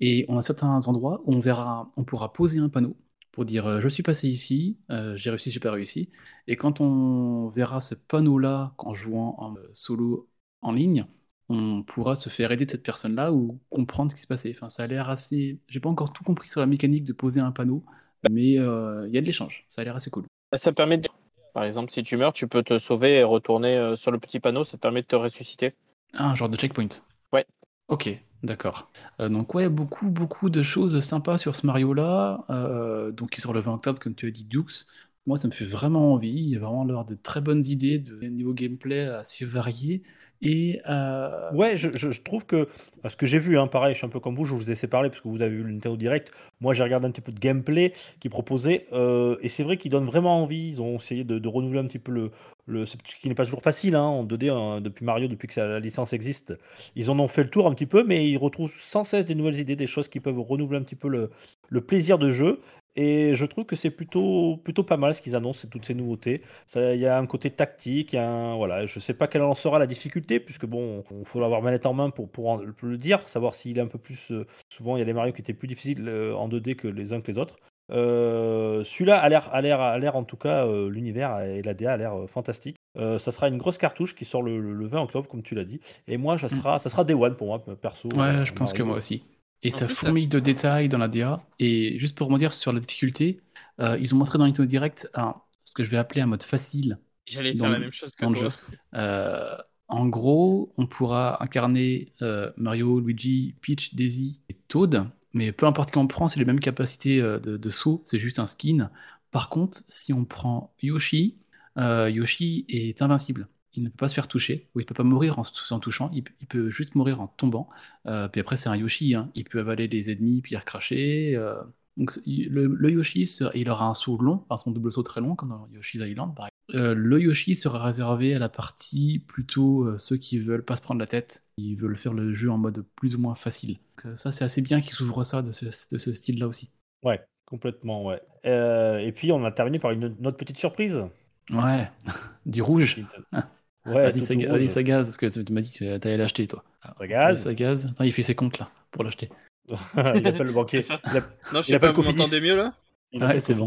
Et 0.00 0.24
on 0.28 0.38
a 0.38 0.42
certains 0.42 0.86
endroits 0.88 1.20
où 1.24 1.34
on, 1.34 1.40
verra, 1.40 1.90
on 1.96 2.04
pourra 2.04 2.32
poser 2.32 2.58
un 2.58 2.68
panneau 2.70 2.96
pour 3.32 3.44
dire 3.44 3.66
euh, 3.66 3.80
je 3.80 3.88
suis 3.88 4.02
passé 4.02 4.28
ici, 4.28 4.78
euh, 4.90 5.16
j'ai 5.16 5.30
réussi, 5.30 5.50
j'ai 5.50 5.60
pas 5.60 5.72
réussi. 5.72 6.10
Et 6.46 6.56
quand 6.56 6.80
on 6.80 7.48
verra 7.48 7.80
ce 7.80 7.94
panneau-là 7.94 8.74
en 8.78 8.94
jouant 8.94 9.34
en 9.38 9.56
euh, 9.56 9.70
solo 9.74 10.28
en 10.60 10.72
ligne, 10.72 11.06
on 11.48 11.82
pourra 11.82 12.14
se 12.14 12.28
faire 12.28 12.52
aider 12.52 12.66
de 12.66 12.70
cette 12.70 12.84
personne-là 12.84 13.32
ou 13.32 13.58
comprendre 13.70 14.10
ce 14.10 14.16
qui 14.16 14.22
s'est 14.22 14.28
passé. 14.28 14.52
Enfin, 14.54 14.68
ça 14.68 14.84
a 14.84 14.86
l'air 14.86 15.10
assez. 15.10 15.60
J'ai 15.68 15.80
pas 15.80 15.88
encore 15.88 16.12
tout 16.12 16.24
compris 16.24 16.48
sur 16.48 16.60
la 16.60 16.66
mécanique 16.66 17.04
de 17.04 17.12
poser 17.12 17.40
un 17.40 17.52
panneau, 17.52 17.82
mais 18.30 18.58
euh, 18.58 19.08
il 19.08 19.14
y 19.14 19.18
a 19.18 19.20
de 19.20 19.26
l'échange. 19.26 19.64
Ça 19.68 19.80
a 19.80 19.84
l'air 19.84 19.96
assez 19.96 20.10
cool. 20.10 20.24
Ça 20.54 20.72
permet 20.72 20.98
de. 20.98 21.08
Par 21.54 21.64
exemple, 21.64 21.90
si 21.90 22.02
tu 22.02 22.16
meurs, 22.16 22.32
tu 22.32 22.48
peux 22.48 22.62
te 22.62 22.78
sauver 22.78 23.16
et 23.16 23.24
retourner 23.24 23.94
sur 23.94 24.10
le 24.10 24.18
petit 24.18 24.40
panneau, 24.40 24.64
ça 24.64 24.78
te 24.78 24.82
permet 24.82 25.02
de 25.02 25.06
te 25.06 25.16
ressusciter. 25.16 25.74
Ah, 26.14 26.30
un 26.30 26.34
genre 26.34 26.48
de 26.48 26.56
checkpoint. 26.56 26.88
Ouais. 27.30 27.44
Ok, 27.88 28.08
d'accord. 28.42 28.90
Euh, 29.20 29.28
donc 29.28 29.54
ouais, 29.54 29.68
beaucoup, 29.68 30.08
beaucoup 30.10 30.50
de 30.50 30.62
choses 30.62 30.98
sympas 31.00 31.38
sur 31.38 31.54
ce 31.54 31.66
Mario-là. 31.66 32.44
Euh, 32.50 33.10
donc 33.12 33.36
il 33.36 33.40
sort 33.40 33.52
le 33.52 33.60
20 33.60 33.74
octobre, 33.74 33.98
comme 34.00 34.14
tu 34.14 34.26
as 34.28 34.30
dit, 34.30 34.44
Dukes. 34.44 34.86
Moi, 35.26 35.36
ça 35.36 35.46
me 35.46 35.52
fait 35.52 35.64
vraiment 35.64 36.12
envie. 36.12 36.32
Il 36.32 36.48
y 36.48 36.56
a 36.56 36.58
vraiment 36.58 36.84
l'air 36.84 37.04
de 37.04 37.14
très 37.14 37.40
bonnes 37.40 37.64
idées 37.64 37.98
de 37.98 38.26
niveau 38.26 38.52
gameplay 38.52 39.06
assez 39.06 39.44
varié. 39.44 40.02
Et 40.40 40.80
euh, 40.88 41.52
Ouais, 41.52 41.76
je, 41.76 42.20
trouve 42.22 42.44
que 42.44 42.68
ce 43.06 43.14
que 43.14 43.26
j'ai 43.26 43.38
vu, 43.38 43.56
hein, 43.56 43.68
pareil, 43.68 43.94
je 43.94 43.98
suis 43.98 44.06
un 44.06 44.10
peu 44.10 44.18
comme 44.18 44.34
vous, 44.34 44.46
je 44.46 44.54
vous 44.54 44.62
ai 44.62 44.70
laissé 44.70 44.88
parler 44.88 45.10
parce 45.10 45.20
que 45.20 45.28
vous 45.28 45.40
avez 45.40 45.54
vu 45.54 45.62
le 45.62 45.70
Nintendo 45.70 45.96
Direct. 45.96 46.32
Moi, 46.60 46.74
j'ai 46.74 46.82
regardé 46.82 47.06
un 47.06 47.12
petit 47.12 47.20
peu 47.20 47.30
de 47.30 47.38
gameplay 47.38 47.92
qu'ils 48.18 48.32
proposaient 48.32 48.88
euh, 48.92 49.36
et 49.42 49.48
c'est 49.48 49.62
vrai 49.62 49.76
qu'ils 49.76 49.92
donnent 49.92 50.06
vraiment 50.06 50.42
envie. 50.42 50.70
Ils 50.70 50.82
ont 50.82 50.96
essayé 50.96 51.22
de, 51.22 51.48
renouveler 51.48 51.78
un 51.78 51.86
petit 51.86 52.00
peu 52.00 52.30
le, 52.66 52.86
ce 52.86 52.96
qui 53.20 53.28
n'est 53.28 53.36
pas 53.36 53.44
toujours 53.44 53.62
facile 53.62 53.94
hein, 53.94 54.02
en 54.02 54.24
2D 54.24 54.50
hein, 54.50 54.80
depuis 54.80 55.04
Mario, 55.04 55.28
depuis 55.28 55.46
que 55.46 55.60
la 55.60 55.78
licence 55.78 56.12
existe. 56.14 56.58
Ils 56.96 57.12
en 57.12 57.18
ont 57.20 57.28
fait 57.28 57.44
le 57.44 57.50
tour 57.50 57.68
un 57.68 57.74
petit 57.74 57.86
peu, 57.86 58.02
mais 58.02 58.28
ils 58.28 58.38
retrouvent 58.38 58.72
sans 58.76 59.04
cesse 59.04 59.24
des 59.24 59.36
nouvelles 59.36 59.60
idées, 59.60 59.76
des 59.76 59.86
choses 59.86 60.08
qui 60.08 60.18
peuvent 60.18 60.40
renouveler 60.40 60.80
un 60.80 60.82
petit 60.82 60.96
peu 60.96 61.08
le 61.08 61.80
plaisir 61.80 62.18
de 62.18 62.32
jeu. 62.32 62.58
Et 62.94 63.34
je 63.36 63.44
trouve 63.46 63.64
que 63.64 63.74
c'est 63.76 63.90
plutôt, 63.90 64.58
plutôt 64.58 64.82
pas 64.82 64.96
mal 64.98 65.14
ce 65.14 65.22
qu'ils 65.22 65.34
annoncent, 65.34 65.66
toutes 65.70 65.86
ces 65.86 65.94
nouveautés. 65.94 66.42
Il 66.76 66.96
y 67.00 67.06
a 67.06 67.16
un 67.18 67.26
côté 67.26 67.50
tactique, 67.50 68.12
il 68.12 68.16
y 68.16 68.18
a 68.18 68.28
un- 68.30 68.56
voilà, 68.56 68.84
je 68.86 69.00
sais 69.00 69.14
pas 69.14 69.28
quelle 69.28 69.42
en 69.42 69.54
sera 69.54 69.78
la 69.78 69.86
difficulté, 69.86 70.40
puisque 70.40 70.66
bon, 70.66 71.02
il 71.18 71.24
faut 71.24 71.40
l'avoir 71.40 71.62
manette 71.62 71.86
en 71.86 71.94
main 71.94 72.10
pour, 72.10 72.28
pour, 72.28 72.48
en- 72.50 72.58
pour 72.58 72.88
le 72.88 72.98
dire, 72.98 73.26
savoir 73.28 73.54
s'il 73.54 73.78
est 73.78 73.80
un 73.80 73.86
peu 73.86 73.98
plus. 73.98 74.30
euh, 74.30 74.46
souvent, 74.68 74.96
il 74.96 74.98
y 74.98 75.02
a 75.02 75.06
des 75.06 75.14
Mario 75.14 75.32
qui 75.32 75.40
étaient 75.40 75.54
plus 75.54 75.68
difficiles 75.68 76.06
euh, 76.06 76.34
en 76.34 76.48
2D 76.48 76.74
que 76.76 76.86
les 76.88 77.12
uns 77.14 77.20
que 77.20 77.30
les 77.32 77.38
autres. 77.38 77.56
Euh, 77.90 78.84
Celui-là 78.84 79.18
a 79.18 79.28
l'air, 79.28 79.48
a 79.52 79.60
l'air, 79.60 79.80
a 79.80 79.98
l'air 79.98 80.16
en 80.16 80.24
tout 80.24 80.36
cas, 80.36 80.66
euh, 80.66 80.88
l'univers 80.90 81.40
et 81.40 81.62
la 81.62 81.74
DA 81.74 81.92
a 81.92 81.96
l'air 81.96 82.14
fantastique. 82.28 82.76
Ça 82.94 83.18
sera 83.30 83.48
une 83.48 83.56
grosse 83.56 83.78
cartouche 83.78 84.14
qui 84.14 84.26
sort 84.26 84.42
le, 84.42 84.60
le 84.60 84.86
20 84.86 85.00
octobre, 85.00 85.26
comme 85.28 85.42
tu 85.42 85.54
l'as 85.54 85.64
dit. 85.64 85.80
Et 86.08 86.18
moi, 86.18 86.36
ça 86.36 86.48
sera, 86.50 86.78
ça 86.78 86.90
sera 86.90 87.04
Day 87.04 87.14
One 87.14 87.36
pour 87.36 87.46
moi, 87.46 87.62
perso. 87.80 88.08
Ouais, 88.10 88.44
je 88.44 88.52
pense 88.52 88.72
que 88.74 88.82
moi 88.82 88.96
aussi. 88.98 89.22
Et 89.62 89.70
En 89.70 89.70
ça 89.70 89.88
fourmille 89.88 90.28
de 90.28 90.40
détails 90.40 90.88
dans 90.88 90.98
la 90.98 91.08
DA. 91.08 91.44
Et 91.58 91.98
juste 91.98 92.16
pour 92.16 92.36
dire 92.38 92.52
sur 92.54 92.72
la 92.72 92.80
difficulté, 92.80 93.40
euh, 93.80 93.96
ils 94.00 94.14
ont 94.14 94.18
montré 94.18 94.38
dans 94.38 94.46
Nintendo 94.46 94.66
Direct 94.66 95.08
un, 95.14 95.36
ce 95.64 95.72
que 95.72 95.84
je 95.84 95.90
vais 95.90 95.96
appeler 95.98 96.20
un 96.20 96.26
mode 96.26 96.42
facile 96.42 96.98
J'allais 97.26 97.54
faire 97.54 97.70
la 97.70 97.78
même 97.78 97.92
chose 97.92 98.14
que 98.16 98.26
toi. 98.26 98.34
jeu. 98.34 98.50
Euh, 98.94 99.56
en 99.88 100.08
gros, 100.08 100.72
on 100.76 100.86
pourra 100.86 101.42
incarner 101.42 102.12
euh, 102.22 102.50
Mario, 102.56 102.98
Luigi, 103.00 103.54
Peach, 103.60 103.94
Daisy 103.94 104.42
et 104.48 104.54
Toad, 104.68 105.06
mais 105.32 105.52
peu 105.52 105.66
importe 105.66 105.92
qui 105.92 105.98
on 105.98 106.06
prend, 106.08 106.28
c'est 106.28 106.40
les 106.40 106.44
mêmes 106.46 106.60
capacités 106.60 107.20
de, 107.20 107.38
de 107.38 107.70
saut, 107.70 108.02
c'est 108.04 108.18
juste 108.18 108.38
un 108.38 108.46
skin. 108.46 108.82
Par 109.30 109.48
contre, 109.48 109.82
si 109.88 110.12
on 110.12 110.24
prend 110.24 110.74
Yoshi, 110.82 111.38
Yoshi 111.76 112.64
est 112.68 113.00
invincible. 113.02 113.48
Il 113.74 113.82
ne 113.84 113.88
peut 113.88 113.96
pas 113.96 114.08
se 114.08 114.14
faire 114.14 114.28
toucher, 114.28 114.68
ou 114.74 114.80
il 114.80 114.82
ne 114.82 114.86
peut 114.86 114.94
pas 114.94 115.02
mourir 115.02 115.38
en, 115.38 115.44
se- 115.44 115.72
en 115.74 115.80
touchant, 115.80 116.10
il, 116.12 116.24
il 116.40 116.46
peut 116.46 116.68
juste 116.68 116.94
mourir 116.94 117.20
en 117.20 117.26
tombant. 117.28 117.68
Euh, 118.06 118.28
puis 118.28 118.40
après, 118.40 118.56
c'est 118.56 118.68
un 118.68 118.76
Yoshi, 118.76 119.14
hein. 119.14 119.30
il 119.34 119.44
peut 119.44 119.60
avaler 119.60 119.88
les 119.88 120.10
ennemis, 120.10 120.42
puis 120.42 120.52
les 120.52 120.58
recracher. 120.58 121.34
euh. 121.36 121.54
Donc 121.96 122.12
le, 122.26 122.66
le 122.66 122.90
Yoshi, 122.90 123.22
il 123.54 123.68
aura 123.68 123.86
un 123.86 123.94
saut 123.94 124.16
long, 124.16 124.44
enfin 124.48 124.56
son 124.62 124.70
double 124.70 124.90
saut 124.92 125.02
très 125.02 125.20
long, 125.20 125.34
comme 125.36 125.50
dans 125.50 125.68
Yoshi's 125.72 126.00
Island, 126.00 126.34
par 126.34 126.46
exemple. 126.46 126.52
Euh, 126.74 126.94
le 126.94 127.20
Yoshi 127.20 127.54
sera 127.54 127.82
réservé 127.84 128.34
à 128.34 128.38
la 128.38 128.48
partie 128.48 129.18
plutôt 129.18 129.84
euh, 129.84 129.98
ceux 129.98 130.16
qui 130.16 130.38
veulent 130.38 130.64
pas 130.64 130.76
se 130.76 130.82
prendre 130.82 131.00
la 131.00 131.06
tête, 131.06 131.42
qui 131.58 131.74
veulent 131.74 131.96
faire 131.96 132.14
le 132.14 132.32
jeu 132.32 132.50
en 132.50 132.56
mode 132.56 132.86
plus 132.96 133.14
ou 133.14 133.18
moins 133.18 133.34
facile. 133.34 133.78
Donc, 134.04 134.16
ça, 134.16 134.32
c'est 134.32 134.44
assez 134.44 134.62
bien 134.62 134.80
qu'ils 134.80 134.94
s'ouvrent 134.94 135.22
ça 135.24 135.42
de 135.42 135.52
ce, 135.52 135.66
de 135.66 135.98
ce 135.98 136.12
style-là 136.12 136.46
aussi. 136.48 136.70
Ouais, 137.04 137.20
complètement, 137.46 138.04
ouais. 138.04 138.20
Et 138.44 139.12
puis, 139.12 139.30
on 139.32 139.44
a 139.44 139.52
terminé 139.52 139.78
par 139.78 139.90
une, 139.92 140.16
une 140.18 140.26
autre 140.26 140.36
petite 140.36 140.58
surprise. 140.58 141.02
Ouais, 141.50 141.88
du 142.46 142.62
rouge. 142.62 143.00
Ouais, 143.86 144.10
rouge. 144.12 144.66
ça 144.68 144.82
gaz, 144.82 145.06
parce 145.06 145.16
que 145.16 145.42
tu 145.42 145.52
m'as 145.52 145.60
dit 145.60 145.72
que 145.72 145.98
t'allais 145.98 146.16
l'acheter, 146.16 146.46
toi. 146.46 146.64
Ça 146.98 147.06
gaz. 147.06 147.42
Ça 147.42 147.54
gaz. 147.54 147.86
Attends, 147.86 148.04
il 148.04 148.12
fait 148.12 148.22
ses 148.22 148.34
comptes 148.34 148.58
là, 148.58 148.70
pour 148.90 149.04
l'acheter. 149.04 149.28
il 149.96 150.26
appelle 150.26 150.46
le 150.46 150.52
banquier. 150.52 150.84
Il, 151.10 151.16
app- 151.16 151.52
Non, 151.52 151.62
je 151.62 151.68
Il 151.68 151.72
sais 151.72 151.78
pas, 151.78 151.92
vous 151.92 152.02
m'entendez 152.02 152.40
mieux 152.40 152.56
là? 152.56 152.74
Il 153.12 153.22
Ouais, 153.22 153.40
c'est 153.40 153.54
bon. 153.54 153.66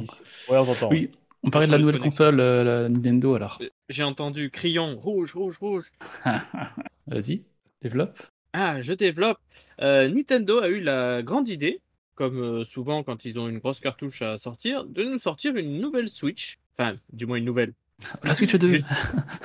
Ouais, 0.49 0.57
on 0.57 0.65
t'entend. 0.65 0.89
Oui, 0.89 1.11
on 1.43 1.49
parlait 1.49 1.67
de 1.67 1.71
la 1.71 1.77
nouvelle 1.77 1.99
console, 1.99 2.39
euh, 2.39 2.63
la 2.63 2.89
Nintendo, 2.89 3.35
alors. 3.35 3.61
J'ai 3.89 4.03
entendu 4.03 4.49
crayon 4.49 4.97
rouge, 4.97 5.33
rouge, 5.35 5.57
rouge. 5.59 5.91
Vas-y, 7.07 7.43
développe. 7.81 8.19
Ah, 8.53 8.81
je 8.81 8.93
développe. 8.93 9.37
Euh, 9.81 10.07
Nintendo 10.09 10.59
a 10.59 10.69
eu 10.69 10.79
la 10.81 11.21
grande 11.21 11.49
idée, 11.49 11.81
comme 12.15 12.41
euh, 12.41 12.63
souvent 12.63 13.03
quand 13.03 13.25
ils 13.25 13.37
ont 13.39 13.47
une 13.47 13.59
grosse 13.59 13.79
cartouche 13.79 14.21
à 14.21 14.37
sortir, 14.37 14.85
de 14.85 15.03
nous 15.03 15.19
sortir 15.19 15.55
une 15.55 15.79
nouvelle 15.79 16.09
Switch. 16.09 16.57
Enfin, 16.77 16.97
du 17.13 17.25
moins 17.25 17.37
une 17.37 17.45
nouvelle. 17.45 17.73
La 18.23 18.33
Switch 18.33 18.53
2 18.55 18.67
Juste- 18.67 18.87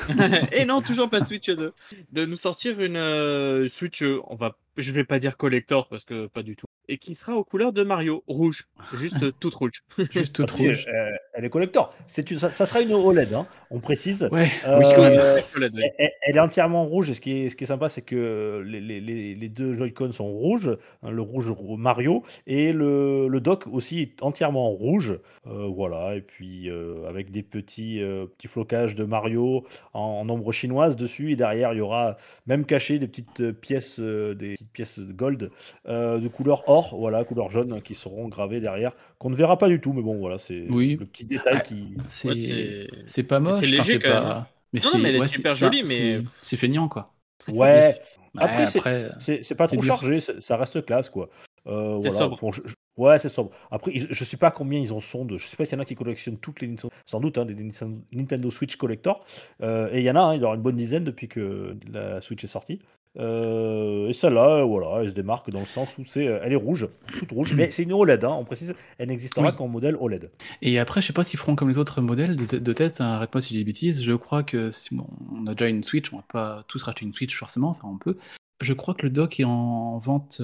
Et 0.53 0.65
non, 0.65 0.83
toujours 0.83 1.09
pas 1.09 1.21
de 1.21 1.27
Switch 1.27 1.49
2. 1.49 1.73
De 2.13 2.27
nous 2.27 2.37
sortir 2.37 2.81
une 2.81 2.97
euh, 2.97 3.69
Switch, 3.69 4.03
on 4.03 4.35
va, 4.35 4.57
je 4.77 4.93
vais 4.93 5.05
pas 5.05 5.19
dire 5.19 5.37
collector 5.37 5.89
parce 5.89 6.05
que 6.05 6.27
pas 6.27 6.43
du 6.43 6.57
tout. 6.57 6.67
Et 6.89 6.99
qui 6.99 7.15
sera 7.15 7.35
aux 7.37 7.45
couleurs 7.45 7.73
de 7.73 7.83
Mario, 7.85 8.25
rouge. 8.27 8.67
Juste 8.95 9.17
toute 9.41 9.55
rouge. 9.55 9.83
Juste 10.13 10.35
toute 10.35 10.51
rouge. 10.51 10.87
euh, 10.93 11.11
elle 11.35 11.45
est 11.45 11.51
collector. 11.51 11.91
C'est 12.07 12.31
une- 12.31 12.39
ça, 12.39 12.51
ça 12.51 12.67
sera 12.67 12.81
une 12.81 12.93
OLED, 12.93 13.33
hein, 13.35 13.47
on 13.71 13.79
précise. 13.81 14.29
Ouais, 14.33 14.49
Euh, 14.67 14.79
oui, 14.79 14.85
quand 14.97 15.03
même. 15.03 15.21
OLED, 15.57 15.73
oui. 15.75 15.83
Elle, 15.99 16.37
est 16.37 16.41
entièrement 16.41 16.85
rouge 16.85 17.11
et 17.11 17.15
ce 17.15 17.21
qui 17.21 17.33
est, 17.43 17.51
ce 17.51 17.57
qui 17.57 17.65
est 17.65 17.67
sympa, 17.69 17.89
c'est 17.89 18.03
que 18.03 18.63
les, 18.67 18.81
les- 18.81 19.01
les- 19.01 19.49
deux 19.49 19.77
Joy-Con 19.77 20.13
sont 20.13 20.29
rouges, 20.31 20.71
hein, 21.03 21.11
le 21.11 21.23
rouge 21.23 21.51
rou- 21.51 21.77
Mario 21.77 22.23
et 22.47 22.73
le, 22.73 23.29
le 23.29 23.41
dock 23.41 23.67
aussi 23.67 24.01
est 24.01 24.23
entièrement 24.23 24.71
rouge. 24.71 25.19
Euh, 25.47 25.67
voilà, 25.67 26.15
et 26.17 26.21
puis 26.23 26.71
euh, 26.71 27.09
avec 27.09 27.31
des 27.31 27.43
petits, 27.43 28.01
euh, 28.03 28.27
petits 28.27 28.49
flocages 28.49 28.95
de 28.95 29.05
Mario 29.05 29.65
en, 29.93 30.01
en 30.01 30.29
ombre 30.29 30.53
chinoise 30.53 30.97
dessus 30.97 31.33
et 31.33 31.37
derrière 31.37 31.73
il 31.73 31.79
y 31.79 31.81
aura 31.81 32.17
même 32.47 32.65
caché 32.65 32.99
des 32.99 33.07
petites 33.09 33.53
pièces, 33.53 33.99
euh, 34.01 34.35
des 34.35 34.57
petites 34.61 34.73
pièces 34.73 34.99
de 34.99 35.13
gold 35.13 35.51
euh, 35.87 36.19
de 36.19 36.29
couleur 36.29 36.69
or, 36.69 36.97
voilà, 36.99 37.25
couleur 37.25 37.51
jaune 37.51 37.81
qui 37.83 37.95
seront 37.95 38.29
gravées 38.29 38.61
derrière, 38.61 38.93
qu'on 39.19 39.31
ne 39.31 39.37
verra 39.37 39.57
pas 39.59 39.69
du 39.69 39.81
tout, 39.81 39.93
mais 39.93 40.03
bon 40.03 40.17
voilà, 40.19 40.39
c'est 40.39 40.67
Oui. 40.69 40.97
le 40.97 41.07
petit 41.07 41.25
détail 41.25 41.55
Ah, 41.57 41.61
qui. 41.61 41.95
C'est 42.09 42.29
Ouais, 42.29 42.35
c'est- 42.35 42.89
c'est 43.07 43.23
pas 43.25 43.41
moche, 43.41 43.61
c'est 43.61 43.67
léger 43.67 43.99
quand 43.99 44.11
pas. 44.11 44.49
Mais 44.73 44.81
Non, 44.81 44.89
c'est 44.93 44.99
mais 44.99 45.09
elle 45.09 45.17
est 45.17 45.21
ouais, 45.21 45.29
super 45.29 45.53
jolie, 45.53 45.85
c'est- 45.85 46.19
mais- 46.19 46.25
c'est 46.41 46.57
feignant 46.57 46.89
quoi. 46.89 47.13
Ouais. 47.49 47.55
Ouais, 47.57 48.43
Après, 48.43 48.67
c'est- 48.67 48.79
après, 48.79 49.43
c'est 49.43 49.55
pas 49.57 49.67
trop 49.67 49.83
chargé, 49.83 50.21
ça 50.21 50.57
reste 50.57 50.85
classe 50.85 51.11
quoi. 51.11 51.29
Euh, 51.67 51.99
C'est 52.01 52.09
voilà, 52.09 52.19
sobre. 52.25 52.39
pour- 52.39 52.55
je- 52.55 52.63
je- 52.65 52.75
ouais, 52.97 53.19
c'est 53.19 53.29
sobre. 53.29 53.51
Après, 53.71 53.93
je 53.95 54.25
sais 54.25 54.37
pas 54.39 54.51
combien 54.51 54.79
ils 54.81 54.93
en 54.93 55.01
sont 55.01 55.25
de. 55.27 55.37
Je 55.37 55.47
sais 55.47 55.57
pas 55.57 55.65
s'il 55.67 55.75
y 55.75 55.79
en 55.79 55.83
a 55.83 55.85
qui 55.85 55.95
collectionnent 55.95 56.39
toutes 56.39 56.61
les 56.63 56.69
Nintendo- 56.69 56.93
sans 57.07 57.21
doute 57.21 57.37
hein, 57.37 57.45
des 57.45 57.55
Nintendo 57.55 57.99
Nintendo 58.13 58.51
Switch 58.51 58.77
Collector. 58.77 59.25
Euh, 59.63 59.91
et 59.93 59.99
il 59.99 60.05
y 60.05 60.11
en 60.11 60.17
a, 60.17 60.21
hein, 60.21 60.35
il 60.37 60.41
y 60.41 60.45
aura 60.45 60.55
une 60.55 60.63
bonne 60.63 60.77
dizaine 60.77 61.05
depuis 61.05 61.29
que 61.29 61.77
la 61.93 62.21
Switch 62.23 62.43
est 62.45 62.47
sortie. 62.47 62.81
Euh, 63.19 64.09
et 64.09 64.13
celle-là, 64.13 64.61
euh, 64.61 64.65
voilà, 64.65 65.03
elle 65.03 65.09
se 65.11 65.15
démarque 65.15 65.51
dans 65.51 65.59
le 65.59 65.67
sens 65.67 65.99
où 65.99 66.05
c'est, 66.05 66.29
euh, 66.29 66.39
elle 66.45 66.53
est 66.53 66.57
rouge, 66.57 66.89
toute 67.19 67.33
rouge, 67.33 67.53
mais 67.55 67.71
c'est 67.73 67.83
une 67.83 67.93
OLED, 67.93 68.25
hein, 68.25 68.37
on 68.39 68.45
précise, 68.45 68.75
elle 68.99 69.09
n'existera 69.09 69.49
Oui. 69.49 69.55
qu'en 69.57 69.67
modèle 69.67 69.97
OLED. 70.01 70.31
Et 70.63 70.79
après, 70.79 71.03
je 71.03 71.09
sais 71.09 71.13
pas 71.13 71.25
s'ils 71.25 71.39
feront 71.39 71.57
comme 71.57 71.69
les 71.69 71.79
autres 71.79 72.01
modèles 72.01 72.37
de, 72.37 72.59
de 72.59 72.73
tête, 72.73 73.01
hein, 73.01 73.07
arrête-moi 73.07 73.41
si 73.41 73.55
j'ai 73.55 73.61
des 73.61 73.65
bêtises. 73.65 74.03
Je 74.05 74.13
crois 74.13 74.45
que 74.45 74.71
si 74.71 74.95
bon, 74.95 75.09
on 75.35 75.47
a 75.49 75.55
déjà 75.55 75.69
une 75.69 75.83
Switch, 75.83 76.13
on 76.13 76.19
va 76.19 76.25
pas 76.33 76.65
tous 76.69 76.83
racheter 76.85 77.05
une 77.05 77.13
Switch 77.13 77.37
forcément, 77.37 77.71
enfin 77.71 77.89
on 77.89 77.99
peut. 77.99 78.17
Je 78.61 78.73
crois 78.75 78.95
que 78.95 79.03
le 79.03 79.11
dock 79.11 79.41
est 79.41 79.45
en 79.45 79.99
vente 79.99 80.41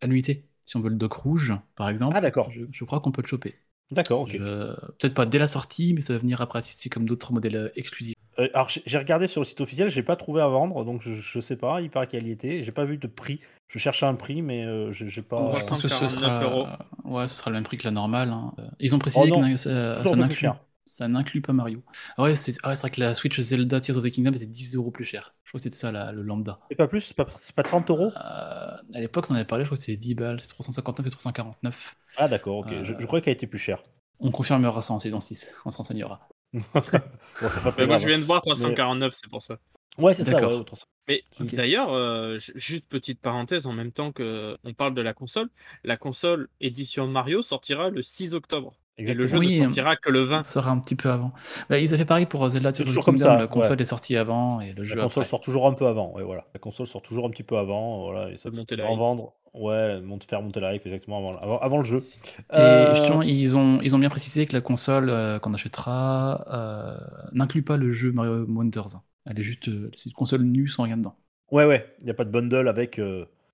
annuité. 0.00 0.44
Si 0.66 0.76
on 0.76 0.80
veut 0.80 0.90
le 0.90 0.96
dock 0.96 1.14
rouge, 1.14 1.54
par 1.76 1.88
exemple, 1.88 2.14
Ah, 2.16 2.20
d'accord. 2.20 2.50
je, 2.50 2.62
je 2.70 2.84
crois 2.84 3.00
qu'on 3.00 3.10
peut 3.10 3.22
le 3.22 3.26
choper. 3.26 3.54
D'accord, 3.90 4.20
ok. 4.20 4.36
Peut-être 4.36 5.14
pas 5.14 5.24
dès 5.26 5.38
la 5.38 5.48
sortie, 5.48 5.94
mais 5.94 6.02
ça 6.02 6.12
va 6.12 6.18
venir 6.18 6.42
après 6.42 6.58
assister 6.58 6.90
comme 6.90 7.06
d'autres 7.06 7.32
modèles 7.32 7.72
exclusifs. 7.74 8.14
Euh, 8.40 8.48
alors 8.54 8.68
j'ai 8.68 8.98
regardé 8.98 9.26
sur 9.26 9.40
le 9.40 9.44
site 9.44 9.60
officiel, 9.60 9.90
j'ai 9.90 10.02
pas 10.02 10.16
trouvé 10.16 10.40
à 10.42 10.46
vendre, 10.48 10.84
donc 10.84 11.02
je, 11.02 11.12
je 11.12 11.40
sais 11.40 11.56
pas, 11.56 11.80
il 11.80 11.90
paraît 11.90 12.06
qu'elle 12.06 12.26
y 12.26 12.30
était. 12.30 12.62
J'ai 12.62 12.72
pas 12.72 12.84
vu 12.84 12.96
de 12.96 13.06
prix. 13.06 13.40
Je 13.68 13.78
cherchais 13.78 14.06
un 14.06 14.14
prix, 14.14 14.42
mais 14.42 14.64
euh, 14.64 14.92
j'ai 14.92 15.22
pas. 15.22 15.52
Oh, 15.52 15.56
je 15.56 15.64
pense 15.64 15.82
que 15.82 15.88
ce 15.88 16.08
149 16.08 16.10
sera, 16.10 16.42
euros. 16.44 16.66
ouais, 17.04 17.28
ce 17.28 17.36
sera 17.36 17.50
le 17.50 17.54
même 17.56 17.64
prix 17.64 17.76
que 17.78 17.84
la 17.84 17.90
normale. 17.90 18.30
hein. 18.30 18.52
Euh, 18.58 18.68
Ils 18.80 18.94
ont 18.94 18.98
précisé 18.98 19.30
Oh 19.32 19.40
que 19.40 19.56
ça, 19.56 20.02
ça 20.02 20.16
n'inclut 20.16 20.36
cher. 20.36 20.56
ça 20.86 21.08
n'inclut 21.08 21.42
pas 21.42 21.52
Mario. 21.52 21.82
Ah 22.16 22.22
ouais, 22.22 22.36
c'est 22.36 22.54
ah 22.62 22.70
ouais, 22.70 22.74
vrai 22.76 22.90
que 22.90 23.00
la 23.00 23.14
Switch 23.14 23.38
Zelda 23.40 23.80
Tears 23.80 23.96
of 23.98 24.04
the 24.04 24.10
Kingdom 24.10 24.32
était 24.32 24.46
10 24.46 24.74
euros 24.76 24.90
plus 24.90 25.04
cher. 25.04 25.34
Je 25.44 25.50
crois 25.50 25.58
que 25.58 25.62
c'était 25.64 25.76
ça 25.76 25.90
la- 25.92 26.12
le 26.12 26.22
lambda. 26.22 26.58
C'est 26.70 26.76
pas 26.76 26.88
plus, 26.88 27.00
c'est 27.00 27.16
pas, 27.16 27.26
pas 27.56 27.62
30 27.62 27.90
euros? 27.90 28.10
Euh, 28.16 28.20
à 28.20 29.00
l'époque, 29.00 29.26
on 29.28 29.32
en 29.32 29.36
avait 29.36 29.44
parlé, 29.44 29.64
je 29.64 29.68
crois 29.68 29.76
que 29.76 29.82
c'était 29.82 29.96
10 29.98 30.14
balles, 30.14 30.40
c'est 30.40 30.48
359 30.48 31.06
et 31.06 31.10
349. 31.10 31.96
Ah 32.16 32.28
d'accord, 32.28 32.58
ok. 32.58 32.68
Je, 32.84 32.94
je 32.98 33.06
croyais 33.06 33.22
qu'elle 33.22 33.34
était 33.34 33.46
plus 33.46 33.58
chère. 33.58 33.82
On 34.20 34.30
confirmera 34.30 34.80
ça 34.82 34.94
en 34.94 34.98
saison 34.98 35.20
6, 35.20 35.54
on 35.64 35.70
se 35.70 35.76
renseignera. 35.76 36.20
Bon, 36.54 36.60
pas 36.82 37.74
Mais 37.78 37.86
moi, 37.86 37.96
je 37.96 38.06
viens 38.08 38.18
de 38.18 38.22
voir 38.24 38.42
349, 38.42 39.12
c'est 39.14 39.28
pour 39.30 39.42
ça. 39.42 39.58
Ouais, 39.98 40.14
c'est 40.14 40.24
ça. 40.24 40.36
Ouais, 40.48 40.64
Mais 41.08 41.22
Ok. 41.40 41.54
d'ailleurs, 41.54 41.92
euh, 41.92 42.38
ju- 42.38 42.52
juste 42.54 42.88
petite 42.88 43.20
parenthèse, 43.20 43.66
en 43.66 43.72
même 43.72 43.90
temps 43.92 44.12
que 44.12 44.56
on 44.64 44.72
parle 44.74 44.94
de 44.94 45.02
la 45.02 45.12
console, 45.12 45.48
la 45.84 45.96
console 45.96 46.48
édition 46.60 47.06
Mario 47.08 47.42
sortira 47.42 47.90
le 47.90 48.02
6 48.02 48.32
octobre. 48.34 48.74
Et 49.00 49.14
le 49.14 49.26
jeu 49.26 49.38
Oui, 49.38 49.60
ne 49.60 49.64
sortira 49.66 49.94
que 49.96 50.10
le 50.10 50.24
20. 50.24 50.42
Ça 50.44 50.54
sera 50.54 50.70
un 50.72 50.78
petit 50.80 50.96
peu 50.96 51.08
avant. 51.08 51.32
Bah, 51.70 51.78
ils 51.78 51.88
avaient 51.90 51.98
fait 51.98 52.04
pareil 52.04 52.26
pour 52.26 52.48
Zelda 52.48 52.72
Tears 52.72 52.80
of 52.82 52.86
the 52.86 52.88
toujours 52.90 53.04
comme 53.04 53.14
Kingdom, 53.14 53.30
ça, 53.30 53.38
la 53.38 53.46
console 53.46 53.76
ouais. 53.76 53.82
est 53.82 53.86
sortie 53.86 54.16
avant 54.16 54.60
et 54.60 54.72
le 54.72 54.82
jeu 54.82 54.96
La 54.96 55.04
console 55.04 55.22
après. 55.22 55.30
sort 55.30 55.40
toujours 55.40 55.66
un 55.68 55.72
peu 55.74 55.86
avant. 55.86 56.12
Ouais, 56.14 56.24
voilà. 56.24 56.46
La 56.52 56.58
console 56.58 56.88
sort 56.88 57.02
toujours 57.02 57.24
un 57.26 57.30
petit 57.30 57.44
peu 57.44 57.56
avant. 57.58 58.02
Voilà. 58.10 58.30
Et 58.32 58.38
ça 58.38 58.50
De 58.50 58.56
monter 58.56 58.76
peut 58.76 58.82
en 58.84 58.96
vendre. 58.96 59.34
Ouais, 59.54 60.00
monte, 60.00 60.24
faire 60.24 60.42
monter 60.42 60.60
la 60.60 60.74
hype 60.74 60.86
exactement 60.86 61.18
avant, 61.18 61.38
avant, 61.38 61.58
avant 61.58 61.78
le 61.78 61.84
jeu. 61.84 62.06
Et 62.52 62.56
Euh, 62.56 62.94
justement, 62.94 63.22
ils 63.22 63.56
ont, 63.56 63.80
ils 63.82 63.96
ont 63.96 63.98
bien 63.98 64.10
précisé 64.10 64.46
que 64.46 64.52
la 64.52 64.60
console 64.60 65.10
euh, 65.10 65.38
qu'on 65.38 65.54
achètera 65.54 66.44
euh, 66.52 66.98
n'inclut 67.32 67.62
pas 67.62 67.76
le 67.76 67.90
jeu 67.90 68.12
Mario 68.12 68.44
Wonders. 68.46 69.00
Elle 69.26 69.38
est 69.38 69.42
juste, 69.42 69.68
c'est 69.94 70.06
une 70.10 70.14
console 70.14 70.42
nue 70.42 70.68
sans 70.68 70.84
rien 70.84 70.96
dedans. 70.96 71.16
Ouais, 71.50 71.64
ouais. 71.64 71.94
Il 72.00 72.04
n'y 72.04 72.10
a 72.10 72.14
pas 72.14 72.24
de 72.24 72.30
bundle 72.30 72.68
avec. 72.68 73.00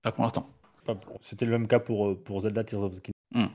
Pas 0.02 0.12
pour 0.12 0.24
l'instant. 0.24 0.46
C'était 1.22 1.46
le 1.46 1.52
même 1.52 1.66
cas 1.66 1.78
pour, 1.78 2.16
pour 2.22 2.40
Zelda 2.40 2.64
Tears 2.64 2.82
of 2.82 2.92
the 2.96 3.00
Kingdom. 3.00 3.48
Hmm. 3.48 3.52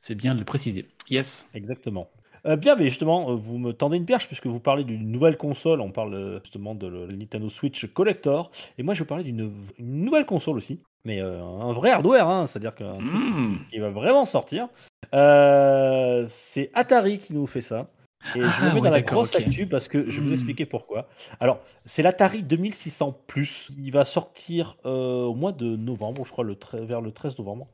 C'est 0.00 0.14
bien 0.14 0.34
de 0.34 0.40
le 0.40 0.44
préciser. 0.44 0.88
Yes. 1.08 1.50
Exactement. 1.54 2.10
Euh, 2.46 2.56
bien, 2.56 2.74
mais 2.74 2.84
justement, 2.84 3.34
vous 3.34 3.58
me 3.58 3.72
tendez 3.72 3.98
une 3.98 4.06
perche 4.06 4.26
puisque 4.26 4.46
vous 4.46 4.60
parlez 4.60 4.84
d'une 4.84 5.10
nouvelle 5.10 5.36
console. 5.36 5.80
On 5.80 5.92
parle 5.92 6.40
justement 6.42 6.74
de 6.74 6.86
le 6.86 7.06
Nintendo 7.14 7.48
Switch 7.48 7.86
Collector. 7.92 8.50
Et 8.78 8.82
moi, 8.82 8.94
je 8.94 9.00
vais 9.00 9.06
parler 9.06 9.24
d'une 9.24 9.52
une 9.78 10.04
nouvelle 10.04 10.24
console 10.24 10.56
aussi. 10.56 10.80
Mais 11.04 11.20
euh, 11.20 11.42
un 11.42 11.72
vrai 11.72 11.90
hardware, 11.90 12.28
hein, 12.28 12.46
c'est-à-dire 12.46 12.74
qu'un 12.74 12.98
truc 12.98 13.68
qui 13.70 13.78
va 13.78 13.90
vraiment 13.90 14.24
sortir. 14.26 14.68
Euh, 15.14 16.26
c'est 16.28 16.70
Atari 16.74 17.18
qui 17.18 17.34
nous 17.34 17.46
fait 17.46 17.62
ça. 17.62 17.88
Et 18.36 18.40
je 18.40 18.46
Ah, 18.46 18.50
vous 18.60 18.66
mets 18.66 18.74
ouais, 18.74 18.80
dans 18.82 18.90
la 18.90 19.00
grosse 19.02 19.34
ok. 19.34 19.40
actu 19.40 19.66
parce 19.66 19.88
que 19.88 20.08
je 20.08 20.16
vais 20.16 20.20
vous 20.22 20.28
Hmm. 20.28 20.32
expliquer 20.34 20.66
pourquoi. 20.66 21.08
Alors, 21.40 21.60
c'est 21.86 22.02
l'Atari 22.02 22.42
2600 22.42 23.12
Plus. 23.26 23.68
Il 23.78 23.90
va 23.92 24.04
sortir 24.04 24.76
euh, 24.84 25.24
au 25.24 25.34
mois 25.34 25.52
de 25.52 25.74
novembre, 25.74 26.24
je 26.26 26.30
crois, 26.32 26.44
le 26.44 26.56
vers 26.74 27.00
le 27.00 27.12
13 27.12 27.38
novembre. 27.38 27.66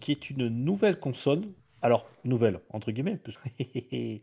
qui 0.00 0.12
est 0.12 0.30
une 0.30 0.48
nouvelle 0.48 0.98
console. 1.00 1.42
Alors, 1.82 2.06
nouvelle, 2.24 2.60
entre 2.72 2.90
guillemets. 2.90 3.18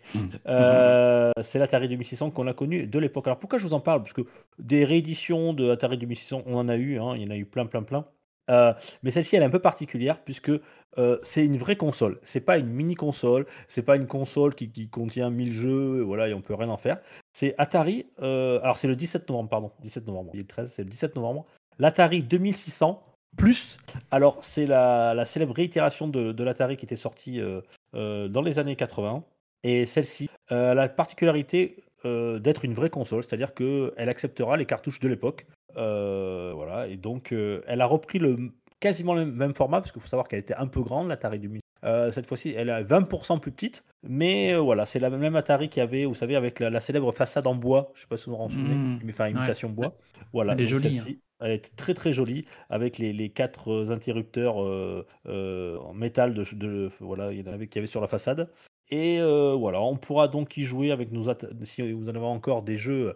Euh, 0.47 1.31
c'est 1.41 1.59
l'Atari 1.59 1.87
2600 1.87 2.31
qu'on 2.31 2.47
a 2.47 2.53
connu 2.53 2.87
de 2.87 2.99
l'époque. 2.99 3.27
Alors, 3.27 3.39
pourquoi 3.39 3.59
je 3.59 3.65
vous 3.65 3.73
en 3.73 3.79
parle? 3.79 4.01
Parce 4.01 4.13
que 4.13 4.21
des 4.59 4.83
rééditions 4.85 5.53
de 5.53 5.69
Atari 5.69 5.97
2600, 5.97 6.43
on 6.45 6.57
en 6.57 6.67
a 6.69 6.75
eu. 6.75 6.99
hein, 6.99 7.13
il 7.15 7.23
y 7.23 7.27
en 7.27 7.29
a 7.31 7.37
eu 7.37 7.45
plein, 7.45 7.65
plein, 7.65 7.83
plein. 7.83 8.05
Euh, 8.49 8.73
mais 9.03 9.11
celle-ci, 9.11 9.35
elle 9.35 9.43
est 9.43 9.45
un 9.45 9.49
peu 9.49 9.59
particulière 9.61 10.21
puisque 10.23 10.51
euh, 10.97 11.17
c'est 11.23 11.45
une 11.45 11.57
vraie 11.57 11.77
console. 11.77 12.19
C'est 12.23 12.41
pas 12.41 12.57
une 12.57 12.67
mini 12.67 12.95
console. 12.95 13.45
C'est 13.67 13.83
pas 13.83 13.95
une 13.95 14.07
console 14.07 14.53
qui, 14.55 14.69
qui 14.69 14.89
contient 14.89 15.29
1000 15.29 15.53
jeux. 15.53 16.01
et 16.01 16.05
Voilà, 16.05 16.27
et 16.27 16.33
on 16.33 16.41
peut 16.41 16.55
rien 16.55 16.69
en 16.69 16.77
faire. 16.77 16.97
C'est 17.31 17.55
Atari. 17.57 18.07
alors 18.19 18.77
c'est 18.77 18.87
le 18.89 18.95
17 18.95 19.29
novembre, 19.29 19.49
pardon. 19.49 19.71
17 19.81 20.05
novembre. 20.07 20.31
Il 20.33 20.39
est 20.39 20.43
le 20.43 20.47
13, 20.47 20.71
c'est 20.71 20.83
le 20.83 20.89
17 20.89 21.15
novembre. 21.15 21.45
L'Atari 21.79 22.21
2600 22.21 23.01
plus. 23.37 23.77
Alors 24.11 24.37
c'est 24.41 24.65
la, 24.65 25.13
la 25.13 25.25
célèbre 25.25 25.53
réitération 25.53 26.07
de, 26.07 26.31
de 26.31 26.43
l'Atari 26.43 26.77
qui 26.77 26.85
était 26.85 26.95
sortie 26.95 27.39
euh, 27.41 27.61
euh, 27.95 28.27
dans 28.27 28.41
les 28.41 28.59
années 28.59 28.75
80. 28.75 29.23
Et 29.63 29.85
celle-ci 29.85 30.29
euh, 30.51 30.71
a 30.71 30.73
la 30.75 30.89
particularité 30.89 31.77
d'être 32.05 32.65
une 32.65 32.73
vraie 32.73 32.89
console, 32.89 33.23
c'est-à-dire 33.23 33.53
qu'elle 33.53 34.09
acceptera 34.09 34.57
les 34.57 34.65
cartouches 34.65 34.99
de 34.99 35.07
l'époque. 35.07 35.45
Voilà, 35.73 36.87
et 36.89 36.97
donc 36.97 37.31
elle 37.31 37.79
a 37.79 37.85
repris 37.85 38.19
le 38.19 38.51
quasiment 38.83 39.13
le 39.13 39.25
même 39.25 39.55
format, 39.55 39.79
parce 39.79 39.93
qu'il 39.93 40.01
faut 40.01 40.09
savoir 40.09 40.27
qu'elle 40.27 40.39
était 40.39 40.55
un 40.55 40.67
peu 40.67 40.81
grande, 40.81 41.07
l'Atari 41.07 41.39
2000. 41.39 41.61
Euh, 41.85 42.11
cette 42.11 42.27
fois-ci, 42.27 42.53
elle 42.55 42.67
est 42.67 42.83
20% 42.83 43.39
plus 43.39 43.51
petite, 43.51 43.85
mais 44.03 44.53
euh, 44.53 44.59
voilà, 44.59 44.85
c'est 44.85 44.99
la 44.99 45.09
même 45.09 45.35
Atari 45.37 45.69
qu'il 45.69 45.79
y 45.79 45.83
avait, 45.83 46.03
vous 46.03 46.15
savez, 46.15 46.35
avec 46.35 46.59
la, 46.59 46.69
la 46.69 46.81
célèbre 46.81 47.13
façade 47.13 47.47
en 47.47 47.55
bois, 47.55 47.91
je 47.95 48.01
sais 48.01 48.07
pas 48.07 48.17
si 48.17 48.29
vous 48.29 48.35
vous 48.35 48.41
en 48.41 48.49
souvenez, 48.49 48.75
Mm. 48.75 48.99
qui 48.99 49.11
fait 49.13 49.31
imitation 49.31 49.69
bois. 49.69 49.95
Voilà, 50.33 50.55
Elle 50.57 50.61
est 50.61 50.67
jolie, 50.67 50.91
celle-ci, 50.91 51.21
Elle 51.43 51.51
est 51.51 51.75
très 51.75 51.93
très 51.93 52.13
jolie, 52.13 52.45
avec 52.69 52.97
les, 52.97 53.13
les 53.13 53.29
quatre 53.29 53.71
euh, 53.71 53.89
interrupteurs 53.91 54.63
euh, 54.63 55.05
euh, 55.27 55.77
en 55.79 55.93
métal 55.93 56.33
de, 56.33 56.43
de- 56.53 56.89
voilà, 56.99 57.31
il 57.31 57.45
y 57.45 57.49
en 57.49 57.53
avait 57.53 57.67
qu'il 57.67 57.77
y 57.77 57.81
avait 57.81 57.87
sur 57.87 58.01
la 58.01 58.07
façade. 58.07 58.49
Et 58.89 59.19
euh, 59.19 59.53
voilà, 59.53 59.81
on 59.81 59.95
pourra 59.97 60.27
donc 60.27 60.55
y 60.57 60.63
jouer 60.65 60.91
avec 60.91 61.11
nos 61.11 61.23
si 61.63 61.91
vous 61.93 62.05
en 62.09 62.15
avez 62.15 62.19
encore 62.25 62.61
des 62.63 62.77
jeux 62.77 63.13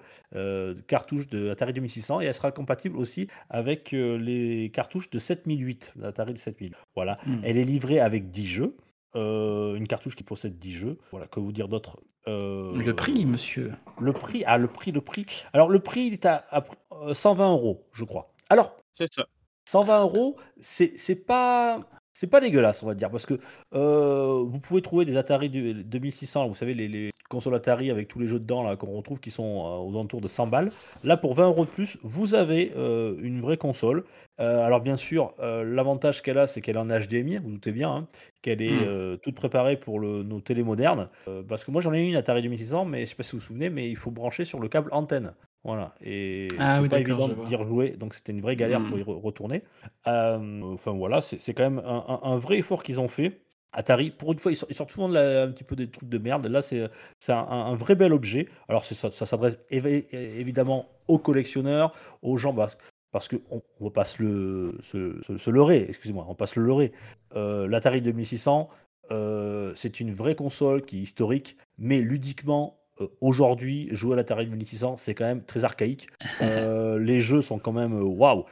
cartouches 0.87 1.27
de 1.27 1.49
Atari 1.49 1.73
2600 1.73 2.21
et 2.21 2.25
elle 2.25 2.33
sera 2.33 2.51
compatible 2.51 2.97
aussi 2.97 3.27
avec 3.49 3.91
les 3.91 4.71
cartouches 4.73 5.09
de 5.09 5.19
7008, 5.19 5.93
l'Atari 5.99 6.33
de 6.33 6.37
7000. 6.39 6.73
Voilà, 6.95 7.17
Mm. 7.25 7.39
elle 7.43 7.57
est 7.57 7.63
livrée 7.65 7.99
avec 7.99 8.31
10 8.31 8.45
jeux, 8.47 8.75
euh, 9.17 9.75
une 9.75 9.87
cartouche 9.87 10.15
qui 10.15 10.23
possède 10.23 10.57
10 10.59 10.73
jeux. 10.73 10.97
Voilà, 11.11 11.27
que 11.27 11.39
vous 11.39 11.51
dire 11.51 11.67
d'autre 11.67 11.99
Euh, 12.27 12.73
Le 12.75 12.95
prix, 12.95 13.25
monsieur. 13.25 13.73
Le 13.99 14.13
prix, 14.13 14.43
ah 14.45 14.57
le 14.57 14.67
prix, 14.67 14.91
le 14.91 15.01
prix. 15.01 15.25
Alors 15.53 15.69
le 15.69 15.79
prix, 15.79 16.01
il 16.07 16.13
est 16.13 16.25
à, 16.25 16.45
à, 16.49 16.63
euh, 16.91 17.13
120 17.13 17.51
euros, 17.51 17.87
je 17.93 18.03
crois. 18.03 18.33
Alors, 18.49 18.77
C'est 18.91 19.11
ça. 19.13 19.25
120 19.65 20.01
euros, 20.01 20.37
c'est 20.57 20.93
c'est 20.97 21.15
pas 21.25 21.81
c'est 22.19 22.27
pas 22.27 22.39
dégueulasse, 22.41 22.81
on 22.83 22.87
va 22.87 22.95
dire, 22.95 23.09
parce 23.11 23.25
que 23.25 23.35
euh, 23.75 24.41
vous 24.45 24.59
pouvez 24.59 24.81
trouver 24.81 25.05
des 25.05 25.17
Atari 25.17 25.49
du- 25.49 25.73
2600, 25.83 26.47
vous 26.47 26.55
savez 26.55 26.73
les, 26.73 26.87
les 26.87 27.11
consoles 27.29 27.55
Atari 27.55 27.91
avec 27.91 28.07
tous 28.07 28.19
les 28.19 28.27
jeux 28.27 28.39
dedans 28.39 28.63
là 28.63 28.75
qu'on 28.75 28.95
retrouve 28.95 29.19
qui 29.19 29.29
sont 29.31 29.43
euh, 29.43 29.77
aux 29.85 29.91
alentours 29.91 30.21
de 30.21 30.27
100 30.27 30.47
balles. 30.47 30.71
Là, 31.03 31.17
pour 31.17 31.33
20 31.35 31.47
euros 31.47 31.65
de 31.65 31.69
plus, 31.69 31.97
vous 32.01 32.33
avez 32.35 32.71
euh, 32.75 33.15
une 33.21 33.39
vraie 33.41 33.57
console. 33.57 34.03
Alors 34.39 34.81
bien 34.81 34.97
sûr, 34.97 35.33
l'avantage 35.39 36.21
qu'elle 36.21 36.37
a, 36.37 36.45
c'est 36.45 36.61
qu'elle 36.61 36.75
est 36.75 36.79
en 36.79 36.85
HDMI, 36.87 37.37
vous 37.37 37.49
doutez 37.49 37.71
bien, 37.71 37.89
hein, 37.91 38.07
qu'elle 38.43 38.61
est 38.61 38.69
Mm. 38.69 38.85
euh, 38.87 39.17
toute 39.17 39.33
préparée 39.33 39.77
pour 39.77 39.99
le- 39.99 40.21
nos 40.21 40.41
télés 40.41 40.61
modernes. 40.61 41.09
Parce 41.49 41.63
que 41.65 41.71
moi 41.71 41.81
j'en 41.81 41.91
ai 41.91 42.05
une 42.07 42.15
Atari 42.15 42.43
2600, 42.43 42.85
mais 42.85 43.01
je 43.01 43.05
sais 43.07 43.15
pas 43.15 43.23
si 43.23 43.31
vous 43.31 43.39
vous 43.39 43.45
souvenez, 43.45 43.71
mais 43.71 43.89
il 43.89 43.95
faut 43.95 44.11
brancher 44.11 44.45
sur 44.45 44.59
le 44.59 44.67
câble 44.67 44.89
antenne. 44.91 45.33
Voilà, 45.63 45.93
et 46.01 46.47
Ah 46.59 46.77
c'est 46.77 46.81
oui, 46.83 46.89
pas 46.89 46.99
d'accord, 46.99 47.19
évident 47.19 47.27
je 47.29 47.33
vois. 47.33 47.45
d'y 47.49 47.55
rejouer, 47.55 47.89
donc 47.91 48.13
c'était 48.13 48.31
une 48.31 48.41
vraie 48.41 48.55
galère 48.55 48.87
pour 48.87 48.97
y 48.97 49.01
re- 49.03 49.19
retourner. 49.21 49.63
Euh, 50.07 50.61
enfin 50.73 50.91
voilà, 50.93 51.19
c'est 51.19 51.39
c'est 51.39 51.53
quand 51.53 51.63
même 51.63 51.79
un, 51.79 52.05
un- 52.07 52.19
un 52.23 52.37
vrai 52.37 52.59
effort 52.59 52.83
qu'ils 52.83 53.01
ont 53.01 53.09
fait. 53.09 53.41
Atari, 53.73 54.11
pour 54.11 54.31
une 54.31 54.39
fois, 54.39 54.51
ils 54.51 54.55
sortent, 54.55 54.71
ils 54.71 54.75
sortent 54.75 54.91
souvent 54.91 55.09
de 55.09 55.13
la- 55.15 55.43
un 55.43 55.51
petit 55.51 55.65
peu 55.65 55.75
des 55.75 55.89
trucs 55.91 56.07
de 56.07 56.17
merde. 56.17 56.45
Là, 56.47 56.61
c'est 56.61 56.89
c'est 57.19 57.33
un, 57.33 57.39
un 57.39 57.75
vrai 57.75 57.95
bel 57.95 58.13
objet. 58.13 58.47
Alors, 58.69 58.85
c'est 58.85 58.95
ça, 58.95 59.11
ça 59.11 59.25
s'adresse 59.25 59.57
évi- 59.69 60.05
évidemment 60.13 60.87
aux 61.09 61.19
collectionneurs, 61.19 61.93
aux 62.21 62.37
gens, 62.37 62.53
parce, 62.53 62.77
parce 63.11 63.27
qu'on 63.27 63.61
ne 63.81 63.85
va 63.85 63.91
pas 63.91 64.05
se, 64.05 64.23
le, 64.23 64.77
se, 64.81 65.21
se- 65.23 65.37
se 65.37 65.49
leurrer, 65.49 65.85
excusez-moi, 65.89 66.23
on 66.25 66.29
va 66.29 66.35
pas 66.35 66.47
se 66.47 66.59
le 66.59 66.65
leurrer. 66.65 66.91
Euh, 67.35 67.67
L'Atari 67.67 68.01
2600, 68.01 68.69
euh, 69.11 69.73
c'est 69.75 69.99
une 69.99 70.11
vraie 70.11 70.35
console 70.35 70.83
qui 70.83 70.97
est 70.99 71.01
historique, 71.01 71.57
mais 71.77 71.99
ludiquement, 72.01 72.79
euh, 73.01 73.07
aujourd'hui, 73.21 73.87
jouer 73.91 74.13
à 74.13 74.15
l'Atari 74.17 74.47
2600, 74.47 74.95
c'est 74.97 75.13
quand 75.15 75.25
même 75.25 75.43
très 75.43 75.63
archaïque. 75.63 76.07
Euh, 76.41 76.99
les 76.99 77.19
jeux 77.21 77.41
sont 77.41 77.57
quand 77.59 77.71
même 77.73 77.93
euh, 77.97 78.03
waouh, 78.03 78.45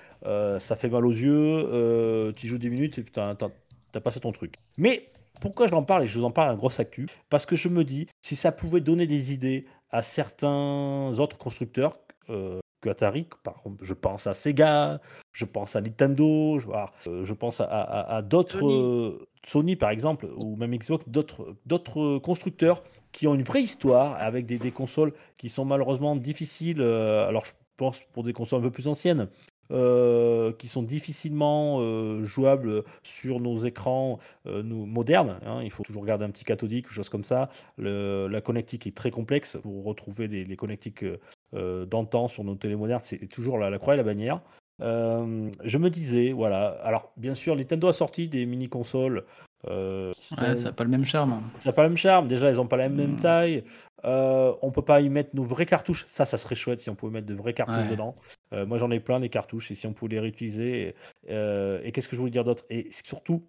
ça 0.60 0.76
fait 0.76 0.90
mal 0.90 1.06
aux 1.06 1.12
yeux. 1.12 2.32
tu 2.36 2.48
joues 2.48 2.58
10 2.58 2.70
minutes 2.70 2.98
et 2.98 3.04
puis 3.04 3.12
t'as 3.12 3.36
t'as- 3.36 3.50
t'as 3.92 4.00
passé 4.00 4.20
ton 4.20 4.32
truc. 4.32 4.56
Mais 4.78 5.10
pourquoi 5.42 5.68
je 5.68 5.76
en 5.76 5.84
parle 5.84 6.04
et 6.04 6.08
je 6.08 6.18
vous 6.18 6.26
en 6.26 6.32
parle 6.32 6.50
un 6.52 6.56
gros 6.56 6.72
actu? 6.82 7.06
Parce 7.30 7.46
que 7.46 7.56
je 7.56 7.70
me 7.70 7.84
dis, 7.84 8.08
si 8.22 8.36
ça 8.36 8.52
pouvait 8.52 8.82
donner 8.82 9.06
des 9.08 9.34
idées 9.34 9.66
à 9.92 10.02
certains 10.02 11.14
autres 11.20 11.38
constructeurs 11.38 11.98
que 12.28 12.90
Atari, 12.90 13.28
par 13.44 13.56
exemple, 13.60 13.84
je 13.84 13.94
pense 13.94 14.28
à 14.28 14.34
Sega, 14.34 15.00
je 15.32 15.46
pense 15.46 15.76
à 15.76 15.82
Nintendo, 15.82 16.60
je, 16.60 17.24
je 17.24 17.34
pense 17.34 17.62
à, 17.62 17.66
à- 17.66 18.16
à 18.18 18.22
d'autres 18.22 18.60
Sony. 18.60 19.18
Sony 19.46 19.76
par 19.76 19.90
exemple, 19.92 20.28
ou 20.36 20.56
même 20.56 20.76
Xbox, 20.76 21.08
d'autres 21.08 21.56
d'autres 21.66 22.18
constructeurs 22.20 22.84
qui 23.16 23.28
ont 23.28 23.34
une 23.34 23.44
vraie 23.44 23.64
histoire 23.64 24.22
avec 24.22 24.46
des, 24.46 24.72
consoles 24.72 25.14
qui 25.38 25.48
sont 25.48 25.64
malheureusement 25.64 26.18
difficiles. 26.18 26.82
euh, 26.82 27.26
alors 27.26 27.46
je 27.46 27.54
pense 27.78 28.02
pour 28.12 28.24
des 28.24 28.34
consoles 28.34 28.60
un 28.60 28.64
peu 28.64 28.72
plus 28.72 28.90
anciennes. 28.90 29.30
euh, 29.72 30.52
qui 30.54 30.68
sont 30.68 30.84
difficilement 30.84 31.80
euh, 31.80 32.24
jouables 32.24 32.84
sur 33.02 33.40
nos 33.40 33.66
écrans 33.66 34.20
modernes. 34.46 35.40
hein. 35.44 35.62
Il 35.64 35.72
faut 35.72 35.82
toujours 35.82 36.06
garder 36.06 36.24
un 36.26 36.30
petit 36.30 36.44
cathodique 36.44 36.88
chose 36.90 37.10
comme 37.10 37.24
ça. 37.24 37.50
La 37.78 38.42
connectique 38.42 38.86
est 38.86 38.96
très 38.96 39.12
complexe. 39.12 39.58
Pour 39.64 39.86
retrouver 39.86 40.28
les, 40.28 40.56
connectiques 40.58 41.06
d'antan 41.54 42.28
sur 42.28 42.44
nos 42.44 42.56
télé 42.56 42.76
modernes, 42.76 43.02
c'est 43.04 43.28
toujours 43.28 43.58
la, 43.58 43.70
la 43.70 43.80
croix 43.80 43.94
et 43.96 43.98
la 43.98 44.04
bannière. 44.04 44.42
Je 44.82 45.78
me 45.78 45.90
disais, 45.90 46.32
voilà. 46.32 46.78
Alors, 46.84 47.14
bien 47.18 47.34
sûr, 47.34 47.56
Nintendo 47.56 47.88
a 47.88 47.94
sorti 47.94 48.28
des 48.28 48.46
mini-consoles. 48.46 49.26
Euh, 49.68 50.12
Ouais, 50.40 50.56
ça 50.56 50.66
n'a 50.70 50.72
pas 50.74 50.84
le 50.84 50.90
même 50.90 51.06
charme. 51.06 51.42
ça 51.56 51.70
n'a 51.70 51.74
pas 51.74 51.84
le 51.84 51.90
même 51.90 51.98
charme. 51.98 52.28
Déjà, 52.28 52.50
elles 52.50 52.56
n'ont 52.58 52.68
pas 52.68 52.78
la 52.78 52.90
même 52.90 53.14
Hmm. 53.14 53.20
taille. 53.20 53.64
Euh, 54.04 54.54
on 54.62 54.72
peut 54.72 54.82
pas 54.84 55.02
y 55.02 55.10
mettre 55.10 55.32
nos 55.34 55.44
vraies 55.44 55.66
cartouches. 55.66 56.06
Ça, 56.08 56.26
ça 56.26 56.38
serait 56.38 56.56
chouette 56.56 56.80
si 56.80 56.90
on 56.90 56.96
pouvait 56.96 57.12
mettre 57.14 57.28
de 57.28 57.34
vraies 57.34 57.54
cartouches 57.54 57.78
Ouais. 57.86 57.90
dedans. 57.90 58.16
Euh, 58.54 58.66
moi, 58.66 58.78
j'en 58.78 58.92
ai 58.92 59.00
plein 59.00 59.20
des 59.20 59.30
cartouches 59.30 59.72
et 59.72 59.76
si 59.76 59.88
on 59.88 59.94
pouvait 59.94 60.12
les 60.14 60.20
réutiliser. 60.20 60.96
euh, 61.30 61.80
et 61.84 61.92
qu'est-ce 61.92 62.08
que 62.08 62.16
je 62.16 62.20
voulais 62.20 62.32
dire 62.32 62.44
d'autre? 62.44 62.64
Et 62.70 62.88
surtout, 62.92 63.44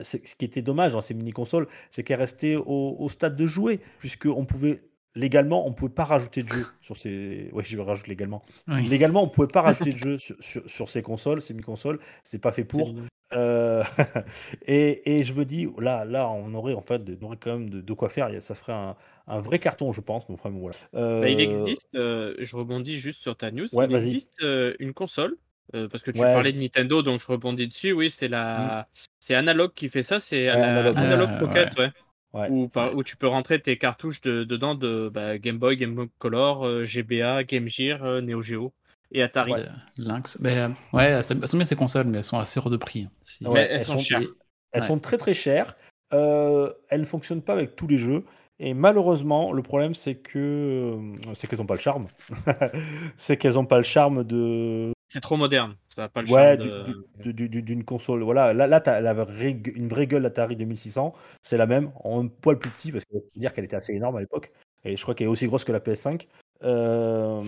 ce 0.00 0.16
qui 0.16 0.44
était 0.44 0.62
dommage 0.62 0.92
dans 0.92 1.00
ces 1.00 1.14
mini-consoles, 1.14 1.68
c'est 1.90 2.02
qu'elles 2.02 2.18
restaient 2.18 2.56
au, 2.56 2.96
au 2.98 3.08
stade 3.08 3.36
de 3.36 3.46
jouer, 3.46 3.80
puisqu'on 3.98 4.44
pouvait. 4.44 4.82
Légalement, 5.14 5.66
on 5.66 5.72
pouvait 5.72 5.92
pas 5.92 6.04
rajouter 6.04 6.42
de 6.42 6.48
jeux 6.48 6.66
sur 6.80 6.96
ces. 6.96 7.50
Oui, 7.52 7.64
je 7.66 7.76
vais 7.76 7.82
rajouter 7.82 8.08
légalement. 8.10 8.42
Oui. 8.68 8.86
Légalement, 8.88 9.22
on 9.22 9.28
pouvait 9.28 9.46
pas 9.48 9.60
rajouter 9.62 9.92
de 9.92 9.98
jeux 9.98 10.18
sur, 10.18 10.36
sur- 10.40 10.68
sur 10.70 10.88
ces 10.88 11.02
consoles, 11.02 11.42
ces 11.42 11.52
mini-consoles. 11.54 11.98
C'est 12.22 12.38
pas 12.40 12.52
fait 12.52 12.64
pour. 12.64 12.94
Euh, 13.34 13.82
et, 14.66 15.18
et 15.18 15.24
je 15.24 15.32
me 15.34 15.44
dis, 15.44 15.66
là, 15.78 16.04
là, 16.04 16.28
on 16.28 16.52
aurait 16.54 16.74
en 16.74 16.82
fait, 16.82 17.02
on 17.20 17.26
aurait 17.26 17.36
quand 17.38 17.52
même 17.58 17.70
de, 17.70 17.80
de 17.80 17.92
quoi 17.94 18.08
faire. 18.08 18.30
Ça 18.42 18.54
serait 18.54 18.72
un, 18.72 18.96
un 19.26 19.40
vrai 19.40 19.58
carton, 19.58 19.92
je 19.92 20.00
pense. 20.00 20.24
Enfin. 20.28 20.50
Bah, 20.50 20.70
il 20.94 20.94
Euh, 20.94 21.22
existe, 21.40 21.94
euh, 21.94 22.34
je 22.38 22.56
rebondis 22.56 22.98
juste 22.98 23.22
sur 23.22 23.36
ta 23.36 23.50
news, 23.50 23.66
Ouais, 23.74 23.86
il 23.88 23.94
existe 23.96 24.42
euh, 24.42 24.74
une 24.80 24.92
console, 24.92 25.36
euh, 25.74 25.88
parce 25.88 26.02
que 26.02 26.10
tu 26.10 26.20
Ouais, 26.20 26.30
Mm. 26.30 26.34
parlais 26.34 26.52
de 26.52 26.58
Nintendo, 26.58 27.02
donc 27.02 27.20
je 27.20 27.26
rebondis 27.26 27.68
dessus, 27.68 27.92
oui, 27.92 28.10
c'est 28.10 28.28
la... 28.28 28.88
c'est 29.18 29.34
Analog 29.34 29.72
qui 29.74 29.88
fait 29.88 30.02
ça, 30.02 30.20
c'est 30.20 30.48
à 30.48 30.54
Ouais, 30.56 30.60
la 30.60 30.68
Analog. 30.68 30.96
Analog 30.96 31.28
Ah, 31.32 31.38
Pocket, 31.38 31.78
ouais. 31.78 31.90
Ouais. 32.34 32.48
Où, 32.50 32.66
par- 32.68 32.94
où 32.96 33.02
tu 33.02 33.16
peux 33.16 33.26
rentrer 33.28 33.60
tes 33.60 33.76
cartouches 33.76 34.20
de- 34.22 34.44
dedans 34.44 34.74
de 34.74 35.10
bah, 35.12 35.36
Game 35.38 35.58
Boy, 35.58 35.76
Game 35.76 35.94
Boy 35.94 36.08
Color, 36.18 36.64
euh, 36.66 36.84
GBA, 36.86 37.44
Game 37.44 37.68
Gear, 37.68 38.02
euh, 38.04 38.20
Neo 38.22 38.40
Geo 38.40 38.72
et 39.10 39.22
Atari. 39.22 39.52
Euh, 39.52 39.66
Lynx. 39.98 40.38
Euh, 40.42 40.68
ouais, 40.94 41.04
elles 41.10 41.22
sont 41.22 41.56
bien 41.58 41.66
ces 41.66 41.76
consoles, 41.76 42.06
mais 42.06 42.18
elles 42.18 42.24
sont 42.24 42.38
assez 42.38 42.58
hors 42.58 42.70
de 42.70 42.78
prix. 42.78 43.06
Si- 43.20 43.46
Ouais, 43.46 43.52
Mais 43.54 43.60
elles 43.70 43.80
elles 43.80 43.86
sont 43.86 43.94
sont- 43.94 44.00
chères. 44.00 44.20
Elles 44.72 44.80
Ouais. 44.80 44.86
sont 44.86 44.98
très 44.98 45.18
très 45.18 45.34
chères. 45.34 45.76
Euh, 46.14 46.70
elles 46.88 47.00
ne 47.00 47.06
fonctionnent 47.06 47.42
pas 47.42 47.52
avec 47.52 47.76
tous 47.76 47.86
les 47.86 47.98
jeux. 47.98 48.24
Et 48.58 48.72
malheureusement, 48.74 49.52
le 49.52 49.62
problème, 49.62 49.94
c'est 49.94 50.14
que 50.14 50.96
c'est 51.34 51.46
qu'elles 51.48 51.58
n'ont 51.58 51.66
pas 51.66 51.74
le 51.74 51.80
charme. 51.80 52.06
c'est 53.18 53.36
qu'elles 53.36 53.54
n'ont 53.54 53.66
pas 53.66 53.78
le 53.78 53.82
charme 53.84 54.24
de 54.24 54.92
C'est 55.12 55.20
trop 55.20 55.36
moderne. 55.36 55.76
Ça 55.90 56.00
n'a 56.02 56.08
pas 56.08 56.22
le 56.22 56.30
Ouais, 56.30 56.56
du- 56.56 57.34
du- 57.34 57.48
du- 57.50 57.62
d'une 57.62 57.84
console. 57.84 58.22
Voilà, 58.22 58.54
là, 58.54 58.66
là 58.66 58.80
tu 58.80 58.88
as 58.88 58.98
une 59.02 59.86
vraie 59.88 60.06
gueule 60.06 60.24
Atari 60.24 60.56
2600. 60.56 61.12
C'est 61.42 61.58
la 61.58 61.66
même, 61.66 61.92
en 62.02 62.24
un 62.24 62.28
poil 62.28 62.58
plus 62.58 62.70
petit, 62.70 62.90
parce 62.90 63.04
qu'il 63.04 63.20
faut 63.20 63.26
dire 63.36 63.52
qu'elle 63.52 63.66
était 63.66 63.76
assez 63.76 63.92
énorme 63.92 64.16
à 64.16 64.20
l'époque. 64.20 64.52
Et 64.84 64.96
je 64.96 65.02
crois 65.02 65.14
qu'elle 65.14 65.26
est 65.26 65.30
aussi 65.30 65.46
grosse 65.48 65.64
que 65.64 65.72
la 65.72 65.80
PS5. 65.80 66.28
Euh, 66.62 67.42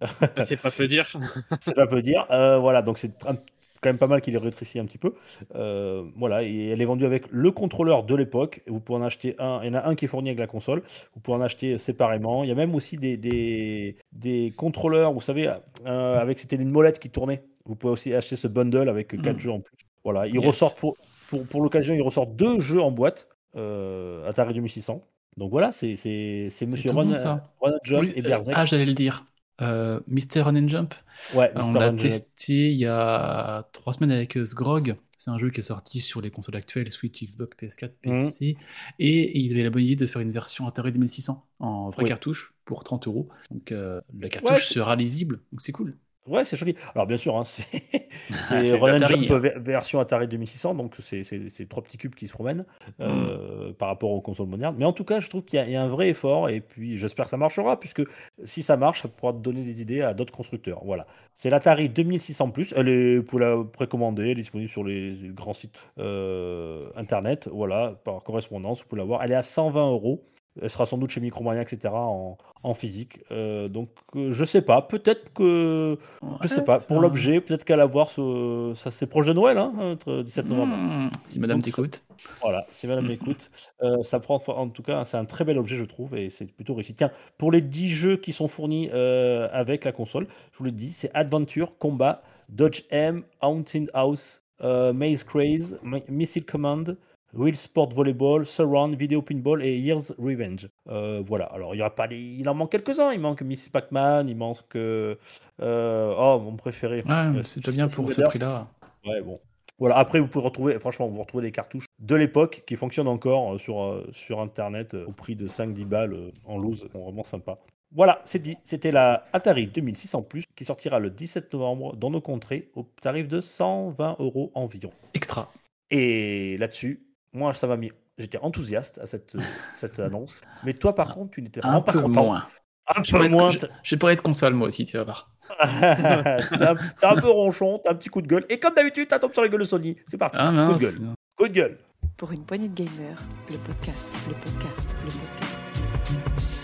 C'est 0.46 0.56
pas 0.62 0.70
peu 0.70 0.86
dire. 0.86 1.10
c'est 1.60 1.74
pas 1.74 1.88
peu 1.88 2.00
dire. 2.00 2.30
Euh, 2.30 2.58
voilà, 2.58 2.80
donc 2.80 2.96
c'est 2.98 3.10
un- 3.26 3.34
quand 3.80 3.88
même 3.88 3.98
pas 3.98 4.06
mal 4.06 4.20
qu'il 4.20 4.34
ait 4.34 4.38
rétréci 4.38 4.78
un 4.78 4.84
petit 4.84 4.98
peu. 4.98 5.14
Euh, 5.54 6.04
voilà, 6.16 6.42
et 6.42 6.68
elle 6.68 6.80
est 6.80 6.84
vendue 6.84 7.06
avec 7.06 7.24
le 7.30 7.50
contrôleur 7.50 8.04
de 8.04 8.14
l'époque. 8.14 8.62
Vous 8.66 8.80
pouvez 8.80 8.98
en 8.98 9.02
acheter 9.02 9.34
un. 9.38 9.60
Il 9.62 9.68
y 9.68 9.70
en 9.70 9.74
a 9.78 9.86
un 9.88 9.94
qui 9.94 10.04
est 10.04 10.08
fourni 10.08 10.28
avec 10.30 10.38
la 10.38 10.46
console. 10.46 10.82
Vous 11.14 11.20
pouvez 11.20 11.36
en 11.36 11.40
acheter 11.40 11.78
séparément. 11.78 12.42
Il 12.44 12.48
y 12.48 12.52
a 12.52 12.54
même 12.54 12.74
aussi 12.74 12.96
des, 12.96 13.16
des, 13.16 13.96
des 14.12 14.52
contrôleurs, 14.56 15.12
vous 15.12 15.20
savez, 15.20 15.52
euh, 15.86 16.18
avec 16.20 16.38
c'était 16.38 16.56
une 16.56 16.70
molette 16.70 16.98
qui 16.98 17.10
tournait. 17.10 17.42
Vous 17.64 17.74
pouvez 17.76 17.92
aussi 17.92 18.12
acheter 18.14 18.36
ce 18.36 18.48
bundle 18.48 18.88
avec 18.88 19.08
4 19.20 19.36
Mm. 19.36 19.38
jeux 19.40 19.50
en 19.52 19.60
plus. 19.60 19.76
Voilà, 20.04 20.26
il 20.26 20.34
Yes. 20.36 20.46
ressort 20.46 20.74
pour, 20.76 20.96
pour, 21.28 21.46
pour 21.46 21.60
l'occasion, 21.62 21.94
il 21.94 22.02
ressort 22.02 22.26
deux 22.26 22.60
jeux 22.60 22.80
en 22.80 22.90
boîte. 22.90 23.28
Euh, 23.56 24.28
Atari 24.28 24.54
2600. 24.54 25.02
Donc 25.36 25.50
voilà, 25.50 25.72
c'est 25.72 25.96
c'est- 25.96 26.48
c'est 26.50 26.66
Monsieur 26.66 26.90
Run, 26.90 27.06
bon, 27.06 27.14
and 27.62 27.76
Jump 27.84 28.00
Oui, 28.02 28.12
et 28.16 28.20
euh, 28.20 28.28
Berserk. 28.28 28.56
ah, 28.58 28.64
j'allais 28.66 28.84
le 28.86 28.94
dire. 28.94 29.24
Euh, 29.60 30.00
Mister 30.06 30.40
Run 30.42 30.56
and 30.56 30.68
Jump. 30.68 30.94
ouais, 31.34 31.50
Euh, 31.56 31.60
on 31.62 31.72
Mr. 31.72 31.78
l'a 31.78 31.90
testé 31.92 32.70
il 32.72 32.78
y 32.78 32.86
a 32.86 33.68
trois 33.72 33.92
semaines 33.92 34.12
avec 34.12 34.36
euh, 34.36 34.44
Sgrog. 34.44 34.96
C'est 35.18 35.30
un 35.30 35.36
jeu 35.36 35.50
qui 35.50 35.60
est 35.60 35.62
sorti 35.62 36.00
sur 36.00 36.22
les 36.22 36.30
consoles 36.30 36.56
actuelles, 36.56 36.90
Switch, 36.90 37.22
Xbox, 37.22 37.54
PS4, 37.58 37.92
Mhm. 38.06 38.14
PC. 38.14 38.56
Et 38.98 39.38
ils 39.38 39.52
avaient 39.52 39.64
la 39.64 39.70
bonne 39.70 39.82
idée 39.82 39.96
de 39.96 40.06
faire 40.06 40.22
une 40.22 40.32
version 40.32 40.66
Atari 40.66 40.92
2600 40.92 41.46
en 41.58 41.90
vraie 41.90 42.04
Oui. 42.04 42.08
cartouche 42.08 42.54
pour 42.64 42.84
30 42.84 43.06
euros. 43.06 43.28
Donc 43.50 43.70
euh, 43.72 44.00
la 44.18 44.28
cartouche 44.30 44.66
sera 44.66 44.96
lisible. 44.96 45.40
Donc 45.52 45.60
c'est 45.60 45.72
cool. 45.72 45.96
Ouais, 46.26 46.44
c'est 46.44 46.56
joli. 46.56 46.74
Alors, 46.94 47.06
bien 47.06 47.16
sûr, 47.16 47.36
hein, 47.36 47.44
c'est 47.44 47.64
c'est 48.28 48.76
Run 48.76 49.00
and 49.00 49.04
Jump 49.04 49.30
hein. 49.30 49.38
ver- 49.38 49.58
version 49.58 50.00
Atari 50.00 50.28
2600, 50.28 50.74
donc 50.74 50.94
c'est 51.00 51.22
c'est- 51.24 51.48
c'est 51.48 51.66
trois 51.68 51.82
petits 51.82 51.96
cubes 51.96 52.14
qui 52.14 52.28
se 52.28 52.32
promènent 52.32 52.66
euh, 53.00 53.72
par 53.72 53.88
rapport 53.88 54.10
aux 54.10 54.20
consoles 54.20 54.46
modernes. 54.46 54.76
Mais 54.78 54.84
en 54.84 54.92
tout 54.92 55.04
cas, 55.04 55.20
je 55.20 55.28
trouve 55.30 55.42
qu'il 55.44 55.56
y, 55.58 55.62
a- 55.62 55.66
il 55.66 55.72
y 55.72 55.76
a 55.76 55.82
un 55.82 55.88
vrai 55.88 56.10
effort, 56.10 56.50
et 56.50 56.60
puis 56.60 56.98
j'espère 56.98 57.24
que 57.24 57.30
ça 57.30 57.38
marchera, 57.38 57.80
puisque 57.80 58.02
si 58.44 58.62
ça 58.62 58.76
marche, 58.76 59.00
ça 59.02 59.08
pourra 59.08 59.32
donner 59.32 59.62
des 59.62 59.80
idées 59.80 60.02
à 60.02 60.12
d'autres 60.12 60.32
constructeurs. 60.32 60.82
Voilà. 60.84 61.06
C'est 61.34 61.48
l'Atari 61.50 61.88
2600 61.88 62.52
Elle 62.76 62.88
est 62.90 63.22
pour 63.22 63.38
la 63.40 63.64
précommander, 63.64 64.24
elle 64.24 64.28
est 64.32 64.34
disponible 64.34 64.70
sur 64.70 64.84
les 64.84 65.16
grands 65.32 65.54
sites 65.54 65.88
euh, 65.98 66.90
internet, 66.96 67.48
voilà, 67.50 67.98
par 68.04 68.22
correspondance, 68.22 68.82
vous 68.82 68.88
pouvez 68.88 69.00
la 69.00 69.06
voir. 69.06 69.22
Elle 69.22 69.32
est 69.32 69.34
à 69.36 69.42
120 69.42 69.90
euros. 69.90 70.22
Elle 70.62 70.70
sera 70.70 70.86
sans 70.86 70.98
doute 70.98 71.10
chez 71.10 71.20
Micromania, 71.20 71.62
etc. 71.62 71.94
en, 71.94 72.36
en 72.62 72.74
physique. 72.74 73.20
Euh, 73.30 73.68
donc, 73.68 73.88
euh, 74.16 74.32
je 74.32 74.44
sais 74.44 74.62
pas. 74.62 74.82
Peut-être 74.82 75.32
que 75.32 75.98
je 76.42 76.48
sais 76.48 76.58
Ouais, 76.58 76.64
pas, 76.64 76.80
pour 76.80 77.00
l'objet, 77.00 77.40
peut-être 77.40 77.64
qu'à 77.64 77.76
l'avoir, 77.76 78.10
ce... 78.10 78.72
ça 78.76 78.90
c'est 78.90 79.06
proche 79.06 79.26
de 79.26 79.32
Noël, 79.32 79.58
hein, 79.58 79.72
entre 79.78 80.22
17 80.22 80.46
novembre. 80.46 80.76
Hmm, 80.76 81.10
si 81.24 81.38
madame 81.38 81.62
t'écoute. 81.62 82.02
Voilà, 82.42 82.64
c'est 82.72 82.86
madame 82.88 83.04
Mhm. 83.06 83.10
écoute. 83.12 83.50
Euh, 83.82 84.02
ça 84.02 84.20
prend, 84.20 84.42
en 84.48 84.68
tout 84.68 84.82
cas, 84.82 85.04
c'est 85.04 85.16
un 85.16 85.24
très 85.24 85.44
bel 85.44 85.58
objet, 85.58 85.76
je 85.76 85.84
trouve, 85.84 86.14
et 86.16 86.30
c'est 86.30 86.46
plutôt 86.46 86.74
réussi. 86.74 86.94
Tiens, 86.94 87.10
pour 87.38 87.50
les 87.52 87.60
10 87.62 87.90
jeux 87.90 88.16
qui 88.16 88.32
sont 88.32 88.48
fournis 88.48 88.88
euh, 88.92 89.48
avec 89.52 89.84
la 89.84 89.92
console, 89.92 90.26
je 90.52 90.58
vous 90.58 90.64
l'ai 90.64 90.72
dit, 90.72 90.92
c'est 90.92 91.10
Adventure, 91.14 91.78
Combat, 91.78 92.22
Dodge 92.48 92.82
M, 92.90 93.22
Haunted 93.40 93.90
House, 93.94 94.42
euh, 94.62 94.92
Maze 94.92 95.24
Craze, 95.24 95.78
Mi- 95.82 96.02
Missile 96.08 96.44
Command, 96.44 96.96
Wheel 97.34 97.56
Sport 97.56 97.92
Volleyball, 97.92 98.44
Surround, 98.46 98.96
Video 98.96 99.22
Pinball 99.22 99.64
et 99.64 99.78
Year's 99.78 100.12
Revenge. 100.18 100.68
Euh, 100.88 101.22
voilà, 101.24 101.44
alors 101.46 101.74
il 101.74 101.78
y 101.78 101.80
aura 101.80 101.94
pas 101.94 102.06
les... 102.06 102.20
il 102.20 102.48
en 102.48 102.54
manque 102.54 102.72
quelques-uns. 102.72 103.12
Il 103.12 103.20
manque 103.20 103.42
Miss 103.42 103.68
Pac-Man, 103.68 104.28
il 104.28 104.36
manque. 104.36 104.58
euh, 104.76 105.14
euh, 105.60 106.14
oh, 106.16 106.40
mon 106.40 106.56
préféré. 106.56 107.02
Ouais, 107.02 107.42
c'est 107.42 107.64
déjà 107.64 107.76
bien 107.76 107.88
pour 107.88 108.12
ce 108.12 108.22
prix-là. 108.22 108.68
Ouais, 109.06 109.20
bon. 109.22 109.38
Voilà, 109.78 109.96
après, 109.96 110.20
vous 110.20 110.26
pouvez 110.26 110.44
retrouver, 110.44 110.78
franchement, 110.78 111.08
vous 111.08 111.20
retrouvez 111.20 111.42
des 111.44 111.52
cartouches 111.52 111.86
de 111.98 112.14
l'époque 112.14 112.64
qui 112.66 112.76
fonctionnent 112.76 113.08
encore 113.08 113.58
sur, 113.58 114.04
sur 114.12 114.40
Internet 114.40 114.92
au 114.94 115.12
prix 115.12 115.36
de 115.36 115.48
5-10 115.48 115.84
balles 115.86 116.12
euh, 116.12 116.30
en 116.44 116.58
loose. 116.58 116.86
Vraiment 116.92 117.22
sympa. 117.22 117.56
Voilà, 117.92 118.20
c'est 118.24 118.40
dit. 118.40 118.56
C'était 118.62 118.92
la 118.92 119.24
Atari 119.32 119.66
2600 119.66 120.22
Plus 120.22 120.44
qui 120.54 120.66
sortira 120.66 120.98
le 120.98 121.08
17 121.10 121.52
novembre 121.54 121.96
dans 121.96 122.10
nos 122.10 122.20
contrées 122.20 122.70
au 122.74 122.84
tarif 123.00 123.26
de 123.26 123.40
120 123.40 124.16
euros 124.18 124.52
environ. 124.54 124.92
Extra. 125.14 125.50
Et 125.90 126.58
là-dessus, 126.58 127.09
moi, 127.32 127.54
ça 127.54 127.66
m'a 127.66 127.76
mis. 127.76 127.92
J'étais 128.18 128.38
enthousiaste 128.38 128.98
à 128.98 129.06
cette, 129.06 129.34
euh, 129.36 129.40
cette 129.76 129.98
annonce. 130.00 130.40
Mais 130.64 130.74
toi, 130.74 130.94
par 130.94 131.14
contre, 131.14 131.30
tu 131.32 131.42
n'étais 131.42 131.60
vraiment 131.60 131.82
pas 131.82 131.92
peu 131.92 132.00
content. 132.02 132.24
moins. 132.24 132.44
Un 132.86 133.02
Je 133.04 133.10
peu 133.12 133.16
pourrais 133.16 133.26
être- 133.26 133.30
moins. 133.32 133.50
je- 133.50 133.58
Je 133.84 133.96
pourrais 133.96 134.12
être 134.14 134.22
console 134.22 134.54
moi 134.54 134.68
aussi, 134.68 134.84
tu 134.84 134.96
vas 134.96 135.04
voir. 135.04 135.30
t'es 135.60 137.06
un, 137.06 137.16
peu 137.16 137.28
ronchon, 137.28 137.80
t'as 137.84 137.92
un 137.92 137.94
petit 137.94 138.08
coup 138.08 138.20
de 138.22 138.26
gueule. 138.26 138.44
Et 138.48 138.58
comme 138.58 138.74
d'habitude, 138.74 139.08
t'as 139.08 139.18
tombé 139.18 139.32
sur 139.32 139.42
la 139.42 139.48
gueule 139.48 139.60
de 139.60 139.64
Sony. 139.64 139.96
C'est 140.06 140.18
parti. 140.18 140.36
Ah 140.40 140.52
coup 140.68 140.74
de 140.74 140.80
gueule. 140.80 140.94
Coup 141.36 141.48
de 141.48 141.52
gueule. 141.52 141.78
Pour 142.16 142.32
une 142.32 142.44
poignée 142.44 142.68
de 142.68 142.74
gamers, 142.74 143.18
le 143.50 143.56
podcast, 143.58 144.06
le 144.28 144.34
podcast, 144.34 144.94
le 145.04 145.10
podcast. 145.10 146.60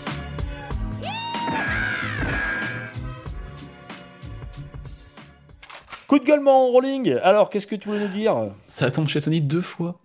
Coup 6.07 6.19
de 6.19 6.23
gueule, 6.25 6.39
mon 6.39 6.71
rolling. 6.71 7.15
Alors, 7.21 7.49
qu'est-ce 7.49 7.67
que 7.67 7.75
tu 7.75 7.89
voulais 7.89 8.01
nous 8.07 8.13
dire? 8.13 8.33
Ça 8.69 8.89
tombe 8.91 9.07
chez 9.07 9.19
Sony 9.19 9.41
deux 9.41 9.61
fois. 9.61 9.99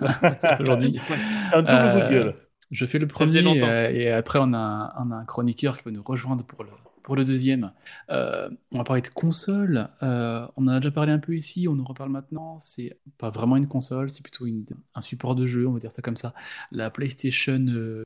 Aujourd'hui. 0.58 0.96
C'est 1.36 1.54
un 1.54 1.62
double 1.62 1.90
coup 1.90 2.00
de 2.00 2.06
Euh, 2.06 2.08
gueule. 2.08 2.34
Je 2.70 2.86
fais 2.86 2.98
le 2.98 3.06
Ça 3.12 3.26
faisait 3.26 3.42
premier 3.42 3.42
longtemps. 3.42 3.78
euh, 3.86 3.90
et 3.90 4.10
après 4.10 4.38
on 4.42 4.52
a, 4.52 4.58
un, 4.58 4.92
on 5.06 5.10
a 5.12 5.16
un 5.16 5.24
chroniqueur 5.24 5.78
qui 5.78 5.84
va 5.84 5.90
nous 5.90 6.02
rejoindre 6.02 6.44
pour 6.44 6.64
le, 6.64 6.70
pour 7.02 7.16
le 7.16 7.24
deuxième. 7.24 7.66
Euh, 8.10 8.48
on 8.72 8.78
va 8.78 8.84
parler 8.84 9.02
de 9.02 9.08
console. 9.08 9.88
Euh, 10.02 10.46
on 10.56 10.64
en 10.64 10.68
a 10.68 10.80
déjà 10.80 10.90
parlé 10.90 11.12
un 11.12 11.18
peu 11.18 11.36
ici, 11.36 11.68
on 11.68 11.78
en 11.78 11.84
reparle 11.84 12.10
maintenant. 12.10 12.58
C'est 12.58 12.98
pas 13.18 13.30
vraiment 13.30 13.56
une 13.56 13.68
console, 13.68 14.10
c'est 14.10 14.22
plutôt 14.22 14.46
une- 14.46 14.64
un 14.94 15.00
support 15.02 15.34
de 15.34 15.46
jeu, 15.46 15.66
on 15.68 15.72
va 15.72 15.78
dire 15.78 15.92
ça 15.92 16.02
comme 16.02 16.16
ça. 16.16 16.34
La 16.72 16.90
PlayStation 16.90 17.64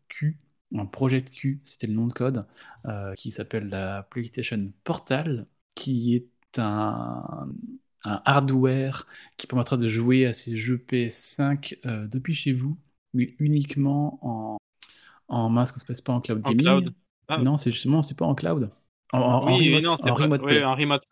Q, 0.08 0.38
un 0.74 0.86
Project 0.86 1.30
Q, 1.30 1.60
c'était 1.64 1.86
le 1.86 1.94
nom 1.94 2.06
de 2.06 2.12
code, 2.12 2.40
euh, 2.86 3.14
qui 3.14 3.30
s'appelle 3.30 3.68
la 3.68 4.02
PlayStation 4.04 4.72
Portal, 4.84 5.46
qui 5.74 6.14
est 6.16 6.58
un, 6.58 7.48
un 8.08 8.22
hardware 8.24 9.06
qui 9.36 9.46
permettra 9.46 9.76
de 9.76 9.88
jouer 9.88 10.26
à 10.26 10.32
ces 10.32 10.56
jeux 10.56 10.78
PS5 10.78 11.78
euh, 11.86 12.06
depuis 12.08 12.34
chez 12.34 12.52
vous, 12.52 12.78
mais 13.14 13.34
uniquement 13.38 14.18
en, 14.22 14.58
en 15.28 15.48
masque, 15.50 15.76
on 15.76 15.80
se 15.80 15.86
passe 15.86 16.02
pas 16.02 16.12
en 16.14 16.20
cloud 16.20 16.42
En 16.44 16.50
gaming. 16.50 16.62
cloud. 16.62 16.94
Ah. 17.28 17.38
Non, 17.38 17.58
c'est 17.58 17.72
justement, 17.72 18.02
c'est 18.02 18.16
pas 18.18 18.26
en 18.26 18.34
cloud. 18.34 18.70
En, 19.12 19.46
Oui, 19.56 19.74
remote, 19.74 19.84
non, 19.84 19.92
en 19.92 19.96
pas- 19.96 20.12
remote 20.12 20.42
play. 20.42 20.62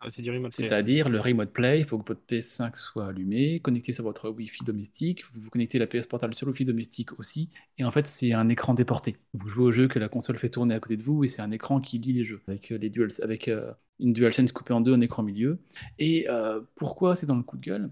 c'est 0.09 0.21
du 0.21 0.29
remote 0.29 0.55
play. 0.55 0.67
C'est-à-dire 0.67 1.09
le 1.09 1.19
remote 1.19 1.51
play, 1.51 1.79
il 1.79 1.85
faut 1.85 1.97
que 1.97 2.07
votre 2.07 2.21
PS5 2.29 2.75
soit 2.77 3.07
allumé, 3.07 3.59
connecté 3.59 3.91
sur 3.91 4.03
votre 4.03 4.29
Wi-Fi 4.29 4.63
domestique, 4.63 5.23
vous 5.33 5.49
connectez 5.49 5.79
la 5.79 5.87
PS 5.87 6.05
Portal 6.05 6.33
sur 6.35 6.45
le 6.45 6.51
Wi-Fi 6.51 6.65
domestique 6.65 7.19
aussi, 7.19 7.49
et 7.79 7.83
en 7.83 7.89
fait 7.91 8.05
c'est 8.05 8.33
un 8.33 8.49
écran 8.49 8.75
déporté. 8.75 9.17
Vous 9.33 9.49
jouez 9.49 9.65
au 9.65 9.71
jeu 9.71 9.87
que 9.87 9.97
la 9.97 10.09
console 10.09 10.37
fait 10.37 10.49
tourner 10.49 10.75
à 10.75 10.79
côté 10.79 10.95
de 10.95 11.03
vous, 11.03 11.23
et 11.23 11.27
c'est 11.27 11.41
un 11.41 11.49
écran 11.51 11.79
qui 11.79 11.97
lit 11.97 12.13
les 12.13 12.23
jeux, 12.23 12.41
avec, 12.47 12.71
euh, 12.71 12.77
les 12.77 12.89
duals, 12.91 13.09
avec 13.23 13.47
euh, 13.47 13.71
une 13.99 14.13
DualSense 14.13 14.51
coupée 14.51 14.73
en 14.73 14.81
deux, 14.81 14.93
un 14.93 15.01
écran 15.01 15.23
milieu. 15.23 15.59
Et 15.97 16.27
euh, 16.29 16.61
pourquoi 16.75 17.15
c'est 17.15 17.25
dans 17.25 17.35
le 17.35 17.41
coup 17.43 17.57
de 17.57 17.63
gueule? 17.63 17.89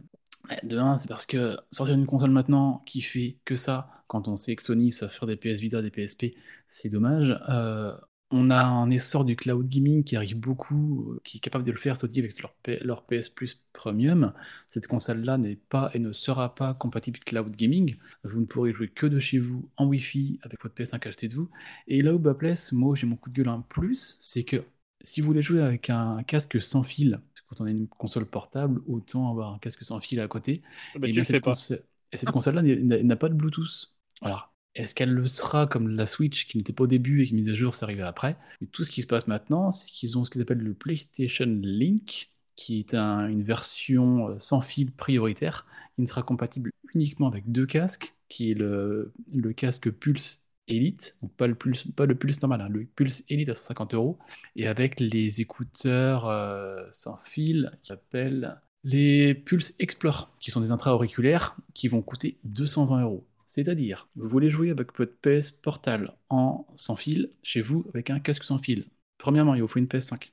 De 0.62 0.78
un, 0.78 1.00
c'est 1.00 1.08
parce 1.08 1.26
que 1.26 1.58
sortir 1.72 1.96
une 1.96 2.06
console 2.06 2.30
maintenant 2.30 2.84
qui 2.86 3.02
fait 3.02 3.38
que 3.46 3.56
ça, 3.56 3.90
quand 4.06 4.28
on 4.28 4.36
sait 4.36 4.56
que 4.56 4.62
Sony 4.62 4.92
savent 4.92 5.10
faire 5.12 5.28
des 5.28 5.36
PS 5.36 5.60
Vita, 5.62 5.82
des 5.82 5.90
PSP, 5.90 6.36
c'est 6.68 6.90
dommage. 6.90 7.36
Euh, 7.50 7.96
on 8.36 8.50
a 8.52 8.64
un 8.64 8.90
essor 8.92 9.26
du 9.26 9.36
cloud 9.36 9.68
gaming 9.70 10.04
qui 10.04 10.16
arrive 10.16 10.40
beaucoup, 10.40 11.14
euh, 11.14 11.22
qui 11.24 11.38
est 11.38 11.40
capable 11.40 11.64
de 11.66 11.72
le 11.72 11.78
faire, 11.78 11.98
Sony, 11.98 12.20
avec 12.20 12.40
leur, 12.42 12.54
P- 12.56 12.80
leur 12.84 13.06
PS 13.06 13.30
Plus 13.30 13.64
Premium. 13.74 14.34
Cette 14.68 14.88
console-là 14.88 15.38
n'est 15.38 15.56
pas 15.56 15.92
et 15.94 16.00
ne 16.00 16.12
sera 16.14 16.56
pas 16.56 16.74
compatible 16.74 17.20
cloud 17.20 17.56
gaming. 17.56 17.96
Vous 18.24 18.40
ne 18.42 18.46
pourrez 18.46 18.74
jouer 18.74 18.90
que 18.90 19.06
de 19.08 19.20
chez 19.20 19.40
vous 19.40 19.70
en 19.78 19.88
Wi-Fi 19.88 20.40
avec 20.44 20.62
votre 20.62 20.76
PS5 20.76 21.08
acheté 21.08 21.28
de 21.28 21.36
vous. 21.36 21.50
Et 21.88 22.02
là 22.02 22.14
où 22.14 22.20
bas 22.20 22.34
blesse, 22.34 22.72
moi 22.74 22.96
j'ai 22.96 23.08
mon 23.08 23.16
coup 23.16 23.30
de 23.30 23.36
gueule 23.36 23.50
en 23.50 23.62
plus, 23.62 24.18
c'est 24.20 24.44
que 24.44 24.64
si 25.04 25.22
vous 25.22 25.28
voulez 25.28 25.42
jouer 25.42 25.62
avec 25.62 25.90
un 25.90 26.24
casque 26.24 26.62
sans 26.62 26.84
fil, 26.84 27.22
quand 27.48 27.62
on 27.62 27.66
a 27.66 27.70
une 27.72 27.88
console 27.88 28.26
portable, 28.26 28.82
autant 28.88 29.30
avoir 29.32 29.54
un 29.54 29.60
casque 29.60 29.84
sans 29.84 30.00
fil 30.00 30.20
à 30.20 30.28
côté. 30.28 30.64
Bah, 30.96 31.08
Et 31.08 31.12
tu 31.12 31.22
bien, 31.22 31.24
cette, 31.24 31.42
pas. 31.42 31.54
et 32.12 32.18
cette 32.18 32.32
console-là 32.32 32.62
n'a 32.64 33.04
n'a 33.04 33.16
pas 33.16 33.30
de 33.30 33.36
Bluetooth. 33.36 33.94
Alors, 34.22 34.54
est-ce 34.76 34.94
qu'elle 34.94 35.12
le 35.14 35.26
sera 35.28 35.68
comme 35.68 35.90
la 35.90 36.06
Switch 36.08 36.48
qui 36.48 36.58
n'était 36.58 36.74
pas 36.74 36.84
au 36.84 36.88
début 36.88 37.24
et 37.24 37.26
qui 37.26 37.34
mise 37.36 37.50
à 37.50 37.54
jour, 37.54 37.76
c'est 37.76 37.84
arrivé 37.86 38.02
après 38.04 38.38
Mais 38.62 38.68
tout 38.68 38.84
ce 38.84 38.92
qui 38.92 39.02
se 39.02 39.08
passe 39.08 39.28
maintenant, 39.28 39.72
c'est 39.72 39.90
qu'ils 39.90 40.18
ont 40.18 40.24
ce 40.26 40.30
qu'ils 40.32 40.42
appellent 40.42 40.58
le 40.60 40.74
PlayStation 40.74 41.46
Link, 41.64 42.32
qui 42.56 42.80
est 42.80 42.94
un- 42.94 43.28
une 43.28 43.44
version 43.44 44.30
euh, 44.30 44.40
sans 44.40 44.62
fil 44.62 44.92
prioritaire, 44.92 45.66
qui 45.96 46.02
ne 46.02 46.08
sera 46.08 46.24
compatible 46.24 46.72
uniquement 46.94 47.28
avec 47.28 47.52
deux 47.52 47.66
casques, 47.66 48.16
qui 48.30 48.52
est 48.52 48.54
le, 48.54 49.14
le 49.34 49.54
casque 49.54 49.90
Pulse 49.92 50.48
Elite, 50.68 51.18
donc 51.22 51.32
pas 51.36 51.48
le 51.48 51.56
Pulse, 51.56 51.86
pas 51.96 52.06
le 52.06 52.16
Pulse 52.16 52.42
normal, 52.42 52.62
hein, 52.62 52.70
le 52.70 52.86
Pulse 52.86 53.24
Elite 53.30 53.50
à 53.50 53.54
150 53.54 53.94
euros, 53.94 54.18
et 54.56 54.68
avec 54.68 55.00
les 55.00 55.42
écouteurs 55.42 56.26
euh, 56.28 56.86
sans 56.92 57.18
fil 57.18 57.72
qui 57.82 57.88
s'appellent 57.90 58.60
les 58.84 59.34
Pulse 59.36 59.74
Explore, 59.80 60.32
qui 60.40 60.52
sont 60.52 60.62
des 60.62 60.72
intra-auriculaires 60.72 61.56
qui 61.74 61.88
vont 61.88 62.02
coûter 62.02 62.38
220 62.44 63.02
euros. 63.02 63.26
C'est-à-dire, 63.56 64.10
vous 64.18 64.28
voulez 64.28 64.50
jouer 64.50 64.70
avec 64.70 64.94
votre 64.98 65.14
PS 65.22 65.50
Portal 65.50 66.14
en 66.30 66.68
sans 66.76 66.98
fil 66.98 67.32
chez 67.42 67.62
vous 67.62 67.86
avec 67.94 68.10
un 68.10 68.20
casque 68.20 68.44
sans 68.44 68.58
fil. 68.58 68.84
Premièrement, 69.18 69.56
il 69.56 69.62
vous 69.62 69.70
faut 69.70 69.80
une 69.80 69.86
PS5 69.86 70.32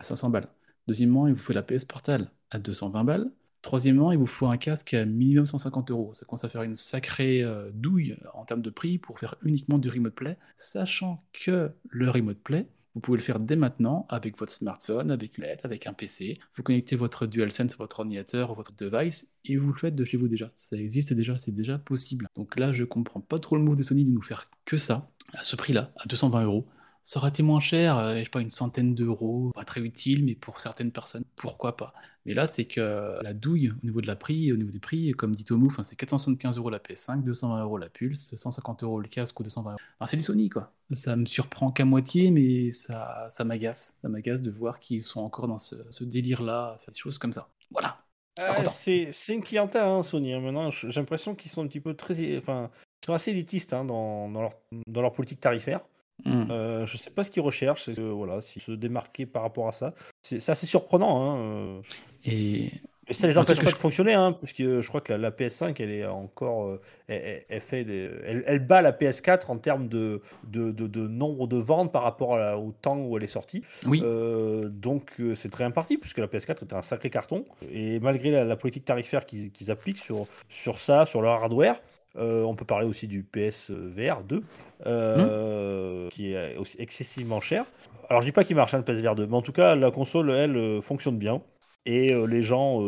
à 0.00 0.02
500 0.02 0.30
balles. 0.30 0.48
Deuxièmement, 0.88 1.28
il 1.28 1.34
vous 1.34 1.40
faut 1.40 1.52
la 1.52 1.62
PS 1.62 1.84
Portal 1.84 2.32
à 2.50 2.58
220 2.58 3.04
balles. 3.04 3.30
Troisièmement, 3.62 4.10
il 4.10 4.18
vous 4.18 4.26
faut 4.26 4.48
un 4.48 4.56
casque 4.56 4.92
à 4.92 5.04
minimum 5.04 5.46
150 5.46 5.92
euros. 5.92 6.14
Ça 6.14 6.26
commence 6.26 6.42
à 6.42 6.48
faire 6.48 6.64
une 6.64 6.74
sacrée 6.74 7.44
euh, 7.44 7.70
douille 7.72 8.16
en 8.32 8.44
termes 8.44 8.60
de 8.60 8.70
prix 8.70 8.98
pour 8.98 9.20
faire 9.20 9.36
uniquement 9.42 9.78
du 9.78 9.88
Remote 9.88 10.14
Play, 10.16 10.36
sachant 10.56 11.20
que 11.32 11.70
le 11.90 12.10
Remote 12.10 12.40
Play, 12.42 12.66
vous 12.94 13.00
pouvez 13.00 13.18
le 13.18 13.22
faire 13.22 13.40
dès 13.40 13.56
maintenant 13.56 14.06
avec 14.08 14.38
votre 14.38 14.52
smartphone, 14.52 15.10
avec 15.10 15.38
une 15.38 15.44
lettre, 15.44 15.64
avec 15.66 15.86
un 15.86 15.92
PC. 15.92 16.38
Vous 16.54 16.62
connectez 16.62 16.96
votre 16.96 17.26
DualSense 17.26 17.76
votre 17.76 18.00
ordinateur 18.00 18.52
ou 18.52 18.54
votre 18.54 18.72
device 18.74 19.36
et 19.44 19.56
vous 19.56 19.72
le 19.72 19.78
faites 19.78 19.96
de 19.96 20.04
chez 20.04 20.16
vous 20.16 20.28
déjà. 20.28 20.52
Ça 20.54 20.76
existe 20.76 21.12
déjà, 21.12 21.38
c'est 21.38 21.54
déjà 21.54 21.78
possible. 21.78 22.26
Donc 22.36 22.58
là, 22.58 22.72
je 22.72 22.84
comprends 22.84 23.20
pas 23.20 23.38
trop 23.38 23.56
le 23.56 23.62
move 23.62 23.76
de 23.76 23.82
Sony 23.82 24.04
de 24.04 24.10
nous 24.10 24.22
faire 24.22 24.48
que 24.64 24.76
ça, 24.76 25.10
à 25.32 25.42
ce 25.42 25.56
prix-là, 25.56 25.92
à 25.96 26.06
220 26.06 26.44
euros. 26.44 26.66
Ça 27.06 27.20
aurait 27.20 27.28
été 27.28 27.42
moins 27.42 27.60
cher, 27.60 27.98
euh, 27.98 28.16
je 28.16 28.24
sais 28.24 28.30
pas, 28.30 28.40
une 28.40 28.48
centaine 28.48 28.94
d'euros, 28.94 29.50
pas 29.54 29.64
très 29.64 29.80
utile, 29.82 30.24
mais 30.24 30.34
pour 30.34 30.58
certaines 30.58 30.90
personnes, 30.90 31.24
pourquoi 31.36 31.76
pas. 31.76 31.92
Mais 32.24 32.32
là, 32.32 32.46
c'est 32.46 32.64
que 32.64 33.18
la 33.22 33.34
douille 33.34 33.70
au 33.70 33.74
niveau 33.84 34.00
de 34.00 34.06
la 34.06 34.16
prix, 34.16 34.50
au 34.52 34.56
niveau 34.56 34.70
du 34.70 34.80
prix, 34.80 35.12
comme 35.12 35.34
dit 35.34 35.44
Tomu, 35.44 35.68
c'est 35.82 35.96
475 35.96 36.56
euros 36.56 36.70
la 36.70 36.78
PS5, 36.78 37.22
220 37.22 37.62
euros 37.62 37.76
la 37.76 37.90
Pulse, 37.90 38.34
150 38.34 38.82
euros 38.84 39.00
le 39.00 39.08
casque 39.08 39.38
ou 39.38 39.42
220 39.42 39.70
euros. 39.72 39.78
Alors 40.00 40.08
c'est 40.08 40.16
du 40.16 40.22
Sony, 40.22 40.48
quoi. 40.48 40.72
Ça 40.94 41.14
me 41.16 41.26
surprend 41.26 41.70
qu'à 41.70 41.84
moitié, 41.84 42.30
mais 42.30 42.70
ça, 42.70 43.26
ça 43.28 43.44
m'agace. 43.44 43.98
Ça 44.00 44.08
m'agace 44.08 44.40
de 44.40 44.50
voir 44.50 44.78
qu'ils 44.80 45.02
sont 45.04 45.20
encore 45.20 45.46
dans 45.46 45.58
ce, 45.58 45.76
ce 45.90 46.04
délire-là, 46.04 46.78
faire 46.80 46.92
des 46.92 46.98
choses 46.98 47.18
comme 47.18 47.32
ça. 47.34 47.50
Voilà. 47.70 47.98
Euh, 48.40 48.52
content. 48.54 48.70
c'est 48.70 49.10
c'est 49.12 49.34
une 49.34 49.42
clientèle, 49.44 49.84
hein, 49.84 50.02
Sony. 50.02 50.32
hein. 50.32 50.40
Maintenant, 50.40 50.70
j'ai 50.70 50.88
l'impression 50.90 51.34
qu'ils 51.34 51.50
sont 51.50 51.62
un 51.62 51.68
petit 51.68 51.80
peu 51.80 51.94
très. 51.94 52.36
Enfin, 52.38 52.70
ils 53.02 53.06
sont 53.06 53.12
assez 53.12 53.30
élitistes 53.30 53.72
hein, 53.74 53.84
dans, 53.84 54.30
dans, 54.30 54.40
leur, 54.40 54.52
dans 54.86 55.02
leur 55.02 55.12
politique 55.12 55.40
tarifaire. 55.40 55.80
Hmm. 56.24 56.44
Euh, 56.50 56.86
je 56.86 56.96
sais 56.96 57.10
pas 57.10 57.24
ce 57.24 57.30
qu'ils 57.30 57.42
recherchent, 57.42 57.84
c'est 57.84 57.94
que, 57.94 58.00
voilà, 58.02 58.40
s'ils 58.40 58.62
se 58.62 58.72
démarquer 58.72 59.26
par 59.26 59.42
rapport 59.42 59.68
à 59.68 59.72
ça. 59.72 59.94
C'est 60.22 60.48
assez 60.48 60.66
surprenant. 60.66 61.20
Hein, 61.22 61.38
euh. 61.38 61.80
Et 62.24 62.70
Et 63.08 63.12
ça 63.12 63.26
les 63.26 63.36
empêche 63.36 63.60
pas 63.62 63.70
de 63.70 63.76
fonctionner, 63.76 64.14
hein, 64.14 64.32
parce 64.32 64.54
que 64.54 64.80
je 64.80 64.88
crois 64.88 65.02
que 65.02 65.12
la, 65.12 65.18
la 65.18 65.30
PS5, 65.30 65.74
elle 65.82 65.90
est 65.90 66.06
encore. 66.06 66.64
euh, 66.68 66.80
elle, 67.08 67.60
fait 67.60 67.84
des- 67.84 68.08
elle, 68.24 68.42
elle 68.46 68.60
bat 68.60 68.80
la 68.80 68.92
PS4 68.92 69.50
en 69.50 69.58
termes 69.58 69.88
de, 69.88 70.22
de, 70.44 70.70
de- 70.70 70.86
de 70.86 71.06
nombre 71.06 71.46
de 71.46 71.58
ventes 71.58 71.92
par 71.92 72.02
rapport 72.04 72.36
à 72.36 72.56
au 72.58 72.72
temps 72.72 72.96
où 72.96 73.16
elle 73.18 73.24
est 73.24 73.26
sortie. 73.26 73.62
oui, 73.86 74.00
Euh, 74.02 74.70
donc 74.70 75.20
euh, 75.20 75.34
c'est 75.34 75.50
très 75.50 75.64
imparti, 75.64 75.98
puisque 75.98 76.18
la 76.18 76.28
PS4 76.28 76.64
était 76.64 76.74
un 76.74 76.80
sacré 76.80 77.10
carton. 77.10 77.44
Et 77.70 78.00
malgré 78.00 78.30
la, 78.30 78.44
la 78.44 78.56
politique 78.56 78.86
tarifaire 78.86 79.26
qu'ils 79.26 79.70
appliquent 79.70 79.98
sur, 79.98 80.26
sur 80.48 80.78
ça, 80.78 81.04
sur 81.04 81.20
leur 81.20 81.42
hardware, 81.42 81.82
euh, 82.16 82.42
on 82.44 82.54
peut 82.54 82.64
parler 82.64 82.86
aussi 82.86 83.06
du 83.06 83.22
PSVR 83.22 84.22
2, 84.24 84.42
euh, 84.86 86.08
qui 86.10 86.32
est 86.32 86.56
aussi 86.56 86.76
excessivement 86.80 87.40
cher. 87.40 87.64
Alors 88.08 88.22
je 88.22 88.28
dis 88.28 88.32
pas 88.32 88.44
qu'il 88.44 88.56
marche 88.56 88.74
hein, 88.74 88.78
le 88.78 88.84
PSVR 88.84 89.14
2, 89.14 89.26
mais 89.26 89.36
en 89.36 89.42
tout 89.42 89.52
cas 89.52 89.74
la 89.74 89.90
console, 89.90 90.30
elle, 90.30 90.56
euh, 90.56 90.80
fonctionne 90.80 91.18
bien. 91.18 91.42
Et 91.86 92.14
les 92.26 92.42
gens, 92.42 92.80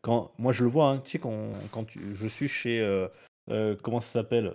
quand 0.00 0.32
moi 0.38 0.54
je 0.54 0.64
le 0.64 0.70
vois, 0.70 0.86
hein, 0.88 0.98
tu 1.04 1.10
sais, 1.10 1.18
quand, 1.18 1.50
quand 1.70 1.84
tu- 1.84 2.14
je 2.14 2.26
suis 2.26 2.48
chez. 2.48 2.82
comment 3.82 4.00
ça 4.00 4.08
s'appelle 4.20 4.54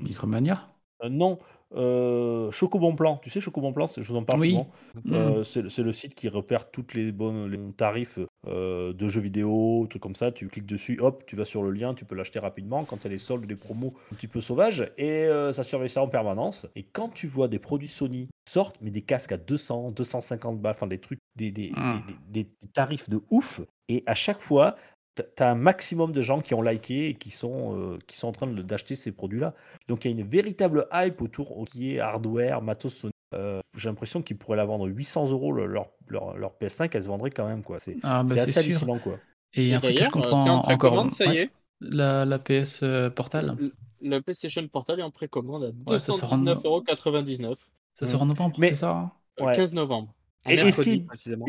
Micromania? 0.00 0.68
Non, 1.10 1.38
euh, 1.76 2.50
Chocobon 2.52 2.94
Plan. 2.94 3.18
Tu 3.22 3.30
sais, 3.30 3.40
Chocobon 3.40 3.72
Plan, 3.72 3.86
c'est- 3.86 4.02
je 4.02 4.10
vous 4.12 4.16
en 4.18 4.24
parle 4.24 4.40
Oui. 4.40 4.50
souvent. 4.50 4.70
Hmm. 5.04 5.12
Euh, 5.14 5.42
c'est 5.44 5.82
le 5.82 5.92
site 5.92 6.14
qui 6.14 6.28
repère 6.28 6.70
toutes 6.70 6.94
les 6.94 7.12
bonnes 7.12 7.50
les 7.50 7.58
tarifs 7.72 8.18
euh, 8.46 8.92
de 8.92 9.08
jeux 9.08 9.20
vidéo, 9.20 9.86
trucs 9.88 10.02
comme 10.02 10.14
ça. 10.14 10.30
Tu 10.32 10.48
cliques 10.48 10.66
dessus, 10.66 10.98
hop, 11.00 11.24
tu 11.26 11.34
vas 11.36 11.44
sur 11.44 11.62
le 11.62 11.70
lien, 11.70 11.94
tu 11.94 12.04
peux 12.04 12.14
l'acheter 12.14 12.38
rapidement 12.38 12.84
quand 12.84 12.96
il 12.98 13.04
y 13.04 13.06
a 13.06 13.10
les 13.10 13.18
soldes, 13.18 13.46
des 13.46 13.56
promos 13.56 13.94
un 14.12 14.16
petit 14.16 14.28
peu 14.28 14.40
sauvages. 14.40 14.90
Et 14.98 15.10
euh, 15.10 15.52
ça 15.52 15.62
surveille 15.64 15.88
ça 15.90 16.02
en 16.02 16.08
permanence. 16.08 16.66
Et 16.76 16.82
quand 16.84 17.08
tu 17.08 17.26
vois 17.26 17.48
des 17.48 17.58
produits 17.58 17.88
Sony 17.88 18.28
sortent, 18.48 18.76
mais 18.82 18.90
des 18.90 19.02
casques 19.02 19.32
à 19.32 19.38
200, 19.38 19.90
250 19.92 20.60
balles, 20.60 20.74
enfin 20.76 20.86
des 20.86 20.98
trucs, 21.00 21.20
des, 21.36 21.50
des, 21.52 21.72
Ah. 21.76 21.98
des- 22.30 22.42
des- 22.44 22.50
des 22.62 22.68
tarifs 22.68 23.08
de 23.08 23.20
ouf. 23.30 23.60
Et 23.88 24.02
à 24.06 24.14
chaque 24.14 24.40
fois, 24.40 24.76
t'as- 25.14 25.22
t'as 25.24 25.50
un 25.50 25.54
maximum 25.54 26.12
de 26.12 26.22
gens 26.22 26.40
qui 26.40 26.54
ont 26.54 26.62
liké 26.62 27.08
et 27.10 27.14
qui 27.14 27.30
sont, 27.30 27.76
euh, 27.78 27.98
qui 28.06 28.16
sont 28.16 28.28
en 28.28 28.32
train 28.32 28.46
d'acheter 28.46 28.94
ces 28.94 29.12
produits-là. 29.12 29.54
Donc 29.88 30.04
il 30.04 30.10
y 30.10 30.14
a 30.14 30.20
une 30.20 30.26
véritable 30.28 30.86
hype 30.92 31.20
autour 31.22 31.56
au- 31.58 31.64
qui 31.64 31.94
est 31.94 32.00
hardware, 32.00 32.62
matos 32.62 32.94
Sony. 32.94 33.12
Euh, 33.34 33.60
J'ai 33.76 33.88
l'impression 33.88 34.22
qu'ils 34.22 34.36
pourraient 34.38 34.56
la 34.56 34.64
vendre 34.64 34.86
800 34.88 35.28
euros 35.30 35.50
le- 35.52 35.66
leur, 35.66 35.88
leur, 36.06 36.36
leur 36.36 36.52
PS5, 36.52 36.94
elle 36.94 37.02
se 37.02 37.08
vendrait 37.08 37.30
quand 37.30 37.46
même 37.48 37.62
quoi. 37.64 37.80
C'est 37.80 37.96
Ah, 38.04 38.22
bah, 38.22 38.34
assez 38.36 38.52
sûr. 38.52 38.60
hallucinant 38.62 38.98
quoi. 39.00 39.18
Et 39.54 39.68
Et 39.70 39.74
un 39.74 39.78
truc 39.78 39.96
que 39.96 40.02
je 40.02 40.06
euh, 40.08 40.10
comprends 40.10 40.44
en 40.46 40.72
encore. 40.72 41.12
ça 41.12 41.24
y 41.26 41.38
est. 41.38 41.50
La, 41.80 42.24
la 42.24 42.38
PS 42.38 42.82
euh, 42.84 43.10
Portal, 43.10 43.56
Le, 43.58 43.72
le 44.00 44.20
PlayStation 44.22 44.66
Portal 44.68 45.00
est 45.00 45.02
en 45.02 45.10
précommande 45.10 45.64
à 45.64 45.90
Ouais, 45.90 45.98
ça 45.98 46.12
sort 46.12 46.32
en- 46.32 46.38
219,99€. 46.38 47.56
ça 47.94 48.06
sort 48.06 48.22
en 48.22 48.26
novembre, 48.26 48.56
Mais- 48.58 48.68
c'est 48.68 48.74
ça 48.76 48.90
hein? 48.96 49.12
Euh, 49.40 49.46
Ouais. 49.46 49.54
15 49.56 49.74
novembre. 49.74 50.14
Et- 50.48 50.54
et 50.54 50.70
ce 50.70 50.82
qui- 50.82 51.00
précisément. 51.00 51.46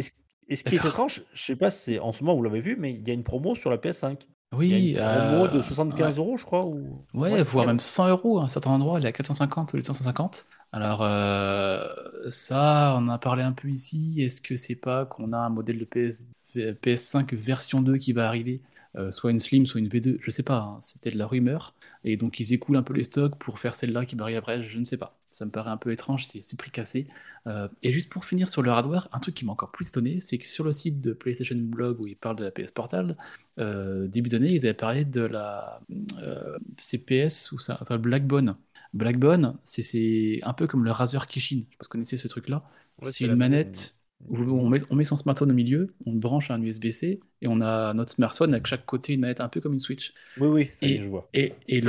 Et 0.48 0.56
ce, 0.56 0.64
qui 0.64 0.76
est 0.76 0.86
étrange, 0.86 1.24
je 1.34 1.42
sais 1.42 1.56
pas 1.56 1.72
si 1.72 1.84
c'est 1.84 2.00
en 2.00 2.12
ce 2.12 2.24
moment 2.24 2.38
vous 2.38 2.44
l'avez 2.44 2.62
vu, 2.62 2.76
mais 2.78 2.94
il 2.94 3.08
y 3.08 3.12
a 3.12 3.14
une 3.14 3.24
promo 3.24 3.56
sur 3.56 3.70
la 3.70 3.78
PS5. 3.78 4.18
Il 4.52 4.58
Oui, 4.58 4.70
y 4.70 5.00
a 5.00 5.14
une 5.16 5.30
promo 5.30 5.46
euh, 5.46 5.58
de 5.58 5.62
75 5.62 6.18
euros, 6.18 6.38
je 6.38 6.46
crois. 6.46 6.66
Ou... 6.66 7.04
Ouais, 7.14 7.42
voire 7.44 7.66
même 7.66 7.80
100 7.80 8.10
euros. 8.10 8.40
À 8.40 8.44
un 8.44 8.50
certain 8.50 8.72
endroit, 8.72 9.00
il 9.00 9.06
est 9.06 9.10
à 9.10 9.12
450 9.12 9.74
ou 9.74 9.82
150. 9.82 10.46
Alors, 10.72 11.02
euh, 11.04 11.88
ça, 12.30 12.96
on 12.98 13.08
en 13.08 13.10
a 13.10 13.18
parlé 13.18 13.44
un 13.44 13.54
peu 13.54 13.70
ici. 13.70 14.22
Est-ce 14.22 14.42
que 14.42 14.56
c'est 14.56 14.80
pas 14.80 15.06
qu'on 15.06 15.34
a 15.34 15.38
un 15.38 15.50
modèle 15.50 15.80
de 15.80 15.86
PS, 15.86 16.24
PS5 16.56 17.36
version 17.36 17.82
2 17.82 17.98
qui 17.98 18.14
va 18.14 18.28
arriver 18.28 18.62
euh, 18.98 19.12
soit 19.12 19.32
une 19.32 19.40
Slim, 19.40 19.66
soit 19.66 19.82
une 19.82 19.90
V2, 19.90 20.18
je 20.20 20.32
sais 20.32 20.44
pas, 20.44 20.60
hein, 20.60 20.78
c'était 20.80 21.12
de 21.12 21.18
la 21.18 21.28
rumeur. 21.28 21.74
Et 22.04 22.16
donc 22.16 22.40
ils 22.40 22.54
écoulent 22.54 22.78
un 22.78 22.84
peu 22.84 22.94
les 22.94 23.04
stocks 23.04 23.36
pour 23.38 23.60
faire 23.60 23.76
celle-là 23.76 24.06
qui 24.06 24.16
va 24.16 24.24
arriver 24.24 24.38
après, 24.38 24.62
je 24.62 24.80
ne 24.80 24.86
sais 24.86 24.98
pas. 24.98 25.18
Ça 25.36 25.46
me 25.46 25.52
paraît 25.52 25.70
un 25.72 25.78
peu 25.78 25.92
étrange, 25.92 26.28
c'est 26.28 26.58
prix 26.58 26.72
cassé. 26.72 27.08
Euh, 27.48 27.68
et 27.84 27.92
juste 27.92 28.10
pour 28.10 28.26
finir 28.26 28.48
sur 28.50 28.62
le 28.62 28.72
hardware, 28.72 29.10
un 29.12 29.20
truc 29.20 29.36
qui 29.36 29.46
m'a 29.46 29.52
encore 29.52 29.72
plus 29.72 29.90
étonné, 29.90 30.20
c'est 30.20 30.38
que 30.38 30.46
sur 30.46 30.64
le 30.64 30.72
site 30.74 31.02
de 31.02 31.14
PlayStation 31.14 31.56
Blog 31.58 32.00
où 32.00 32.08
ils 32.08 32.16
parlent 32.16 32.38
de 32.38 32.44
la 32.46 32.52
PS 32.52 32.72
Portal, 32.72 33.18
euh, 33.60 34.08
début 34.08 34.30
d'année, 34.30 34.48
ils 34.52 34.66
avaient 34.66 34.74
parlé 34.74 35.06
de 35.06 35.22
la 35.22 35.82
euh, 36.20 36.58
CPS 36.80 37.52
ou 37.52 37.60
ça, 37.60 37.78
enfin 37.82 37.98
Blackbone. 37.98 38.56
Blackbone, 38.94 39.58
c'est- 39.64 40.40
un 40.44 40.54
peu 40.54 40.68
comme 40.68 40.86
le 40.86 40.92
Razer 40.92 41.28
Kishin. 41.28 41.58
Je 41.58 41.62
sais 41.62 41.78
pas 41.78 41.84
si 41.84 41.88
vous 41.88 41.90
connaissez 41.90 42.18
ce 42.18 42.28
truc-là. 42.28 42.64
Ouais, 43.02 43.12
c'est 43.12 43.26
une 43.26 43.36
manette 43.36 44.00
on 44.30 44.70
met, 44.70 44.82
on 44.90 44.96
met 44.96 45.04
son 45.06 45.18
smartphone 45.18 45.52
au 45.52 45.54
milieu, 45.54 45.94
on 46.06 46.14
le 46.14 46.20
branche 46.20 46.50
à 46.50 46.56
un 46.56 46.62
USB-C 46.62 47.20
et 47.42 47.48
on 47.48 47.62
a 47.62 47.94
notre 47.94 48.12
smartphone 48.12 48.54
avec 48.54 48.66
chaque 48.68 48.86
côté 48.86 49.14
une 49.14 49.22
manette 49.22 49.42
un 49.42 49.50
peu 49.50 49.62
comme 49.62 49.74
une 49.74 49.80
Switch. 49.80 50.14
Oui, 50.40 50.48
oui, 50.48 50.70
Et- 50.82 50.98
je 51.02 51.08
vois. 51.08 51.30
Et, 51.34 51.54
et 51.68 51.80
Je 51.80 51.86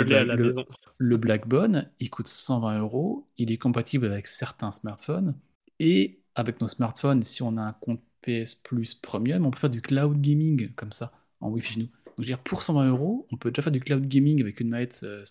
le, 0.99 1.17
Blackbone, 1.17 1.89
il 2.01 2.11
coûte 2.11 2.27
120 2.29 2.81
euros. 2.81 3.27
Il 3.39 3.51
est 3.53 3.59
compatible 3.59 4.07
avec 4.07 4.27
certains 4.27 4.73
smartphones. 4.73 5.35
Et 5.79 6.19
avec 6.35 6.61
nos 6.61 6.69
smartphones, 6.69 7.23
si 7.23 7.43
on 7.43 7.57
a 7.57 7.63
un 7.63 7.73
compte 7.73 8.01
PS 8.23 8.55
Plus 8.55 8.95
Premium, 8.95 9.47
on 9.47 9.51
peut 9.51 9.59
faire 9.59 9.71
du 9.71 9.81
cloud 9.83 10.21
gaming 10.21 10.73
comme 10.75 10.93
ça, 10.93 11.13
en 11.41 11.51
Wi-Fi 11.51 11.73
chez 11.75 11.81
nous. 11.81 11.87
Donc, 11.87 12.15
je 12.19 12.23
veux 12.23 12.27
dire, 12.27 12.39
pour 12.39 12.63
120 12.63 12.89
euros, 12.89 13.27
on 13.31 13.37
peut 13.37 13.51
déjà 13.51 13.63
faire 13.63 13.73
du 13.73 13.81
cloud 13.81 14.07
gaming 14.07 14.41
avec 14.41 14.61
une 14.61 14.69
manette 14.69 15.01
euh, 15.05 15.23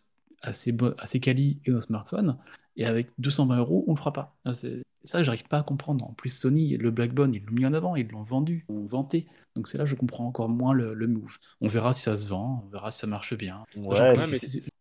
assez, 0.41 0.75
assez 0.97 1.19
quali 1.19 1.59
et 1.65 1.71
nos 1.71 1.81
smartphones. 1.81 2.37
Et 2.77 2.85
avec 2.85 3.07
220 3.19 3.57
euros, 3.57 3.83
on 3.87 3.93
le 3.93 3.97
fera 3.97 4.13
pas. 4.13 4.35
Ah, 4.45 4.53
C'est 4.53 4.84
c'est 5.05 5.11
ça 5.11 5.17
que 5.19 5.23
j'arrive 5.23 5.47
pas 5.47 5.59
à 5.59 5.63
comprendre. 5.63 6.05
En 6.05 6.13
plus, 6.13 6.29
Sony, 6.29 6.77
le 6.77 6.91
Blackbone, 6.91 7.33
ils 7.33 7.43
l'ont 7.45 7.53
mis 7.53 7.65
en 7.65 7.73
avant, 7.73 7.95
ils 7.95 8.07
l'ont 8.07 8.23
vendu, 8.23 8.65
ils 8.69 8.73
l'ont 8.73 8.85
vanté. 8.85 9.25
Donc 9.55 9.67
c'est 9.67 9.77
là 9.77 9.83
que 9.83 9.89
je 9.89 9.95
comprends 9.95 10.25
encore 10.25 10.49
moins 10.49 10.73
le, 10.73 10.93
le 10.93 11.07
move. 11.07 11.37
On 11.61 11.67
verra 11.67 11.93
si 11.93 12.01
ça 12.01 12.15
se 12.15 12.27
vend, 12.27 12.63
on 12.65 12.69
verra 12.69 12.91
si 12.91 12.99
ça 12.99 13.07
marche 13.07 13.35
bien. 13.35 13.63
Ouais, 13.75 13.99
ouais, 13.99 14.15
mais 14.31 14.39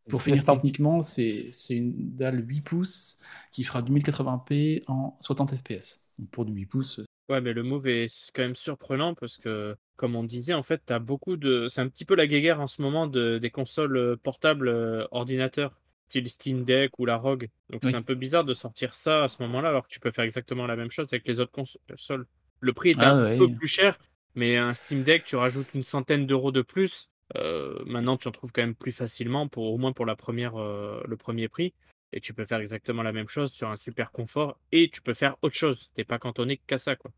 pour 0.08 0.22
finir 0.22 0.44
techniquement, 0.44 1.02
c'est 1.02 1.30
c'est 1.52 1.76
une 1.76 2.14
dalle 2.14 2.44
8 2.46 2.60
pouces 2.62 3.18
qui 3.52 3.64
fera 3.64 3.80
du 3.82 3.92
1080p 3.92 4.84
en 4.86 5.16
60 5.20 5.54
fps. 5.54 6.06
Donc 6.18 6.30
pour 6.30 6.44
du 6.44 6.52
8 6.52 6.66
pouces, 6.66 6.98
euh, 6.98 7.04
Ouais, 7.30 7.40
mais 7.40 7.54
le 7.54 7.62
move 7.62 7.86
est 7.86 8.30
quand 8.34 8.42
même 8.42 8.54
surprenant 8.54 9.14
parce 9.14 9.38
que, 9.38 9.76
comme 9.96 10.14
on 10.14 10.24
disait, 10.24 10.52
en 10.52 10.62
fait, 10.62 10.82
t'as 10.84 10.98
beaucoup 10.98 11.36
de. 11.38 11.68
C'est 11.68 11.80
un 11.80 11.88
petit 11.88 12.04
peu 12.04 12.14
la 12.14 12.26
guéguerre 12.26 12.60
en 12.60 12.66
ce 12.66 12.82
moment 12.82 13.06
de, 13.06 13.38
des 13.38 13.50
consoles 13.50 13.96
euh, 13.96 14.16
portables 14.16 14.68
euh, 14.68 15.06
ordinateurs, 15.10 15.80
style 16.08 16.28
Steam 16.30 16.64
Deck 16.64 16.98
ou 16.98 17.06
la 17.06 17.16
ROG. 17.16 17.48
Donc 17.70 17.80
Oui. 17.84 17.90
c'est 17.90 17.96
un 17.96 18.02
peu 18.02 18.14
bizarre 18.14 18.44
de 18.44 18.54
sortir 18.54 18.94
ça 18.94 19.24
à 19.24 19.28
ce 19.28 19.42
moment-là, 19.42 19.68
alors 19.70 19.84
que 19.86 19.92
tu 19.92 20.00
peux 20.00 20.10
faire 20.10 20.24
exactement 20.24 20.66
la 20.66 20.76
même 20.76 20.90
chose 20.90 21.06
avec 21.10 21.26
les 21.26 21.40
autres 21.40 21.52
consoles. 21.52 22.26
Le 22.60 22.72
prix 22.72 22.90
est 22.90 22.96
Ah 22.98 23.12
un 23.12 23.22
ouais. 23.24 23.38
peu 23.38 23.48
plus 23.48 23.68
cher, 23.68 23.98
mais 24.34 24.56
un 24.56 24.74
Steam 24.74 25.02
Deck, 25.02 25.24
tu 25.24 25.36
rajoutes 25.36 25.74
une 25.74 25.82
centaine 25.82 26.26
d'euros 26.26 26.52
de 26.52 26.62
plus. 26.62 27.08
Euh, 27.36 27.78
maintenant, 27.86 28.16
tu 28.16 28.28
en 28.28 28.32
trouves 28.32 28.52
quand 28.52 28.62
même 28.62 28.74
plus 28.74 28.92
facilement, 28.92 29.48
pour, 29.48 29.72
au 29.72 29.78
moins 29.78 29.92
pour 29.92 30.06
la 30.06 30.14
première, 30.16 30.56
euh, 30.60 31.02
le 31.06 31.16
premier 31.16 31.48
prix. 31.48 31.72
Et 32.12 32.20
tu 32.20 32.32
peux 32.32 32.44
faire 32.44 32.60
exactement 32.60 33.02
la 33.02 33.12
même 33.12 33.28
chose 33.28 33.50
sur 33.50 33.68
un 33.68 33.76
super 33.76 34.12
confort 34.12 34.56
et 34.70 34.88
tu 34.88 35.02
peux 35.02 35.14
faire 35.14 35.36
autre 35.42 35.56
chose. 35.56 35.90
T'es 35.94 36.04
pas 36.04 36.18
cantonné 36.18 36.60
qu'à 36.66 36.78
ça, 36.78 36.94
quoi. 36.94 37.10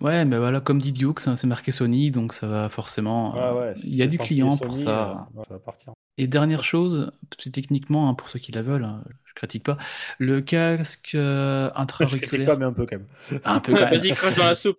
Ouais, 0.00 0.24
mais 0.24 0.38
voilà, 0.38 0.60
comme 0.60 0.78
dit 0.80 0.92
Duke, 0.92 1.20
c'est 1.20 1.44
marqué 1.46 1.70
Sony, 1.72 2.10
donc 2.10 2.32
ça 2.32 2.46
va 2.48 2.68
forcément. 2.70 3.34
Ouais, 3.34 3.66
euh, 3.68 3.74
il 3.84 3.94
y 3.94 4.02
a 4.02 4.06
du 4.06 4.18
client 4.18 4.56
pour 4.56 4.76
ça. 4.76 5.28
euh, 5.36 5.42
ça 5.46 5.54
va 5.54 5.58
partir. 5.60 5.92
Et 6.18 6.26
dernière 6.26 6.64
chose, 6.64 7.10
c'est 7.38 7.50
techniquement, 7.52 8.08
hein, 8.08 8.14
pour 8.14 8.28
ceux 8.28 8.38
qui 8.38 8.52
la 8.52 8.62
veulent, 8.62 8.84
hein, 8.84 9.02
je 9.24 9.32
critique 9.34 9.64
pas, 9.64 9.78
le 10.18 10.40
casque 10.42 11.12
euh, 11.14 11.70
Je 12.00 12.16
critique 12.16 12.22
intra-auriculaire. 12.26 12.44
pas, 12.44 12.56
mais 12.56 12.64
un 12.66 12.72
peu 12.72 12.86
quand 12.86 12.96
même. 12.96 13.06
Un 13.44 13.60
peu 13.60 13.74
quand 13.74 13.86
même. 13.90 13.90
Vas-y, 13.98 14.12
crache 14.12 14.34
dans 14.36 14.44
la 14.44 14.54
soupe. 14.54 14.78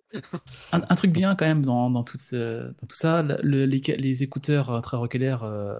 Un, 0.72 0.80
un 0.88 0.94
truc 0.94 1.12
bien 1.12 1.34
quand 1.36 1.44
même 1.46 1.64
dans, 1.64 1.90
dans, 1.90 2.02
tout, 2.04 2.18
ce- 2.18 2.68
dans 2.68 2.86
tout 2.86 2.96
ça, 2.96 3.22
le- 3.22 3.66
les, 3.66 3.82
ca- 3.84 3.96
les 3.96 4.22
écouteurs 4.22 4.70
intra-auriculaires 4.70 5.42
euh, 5.44 5.74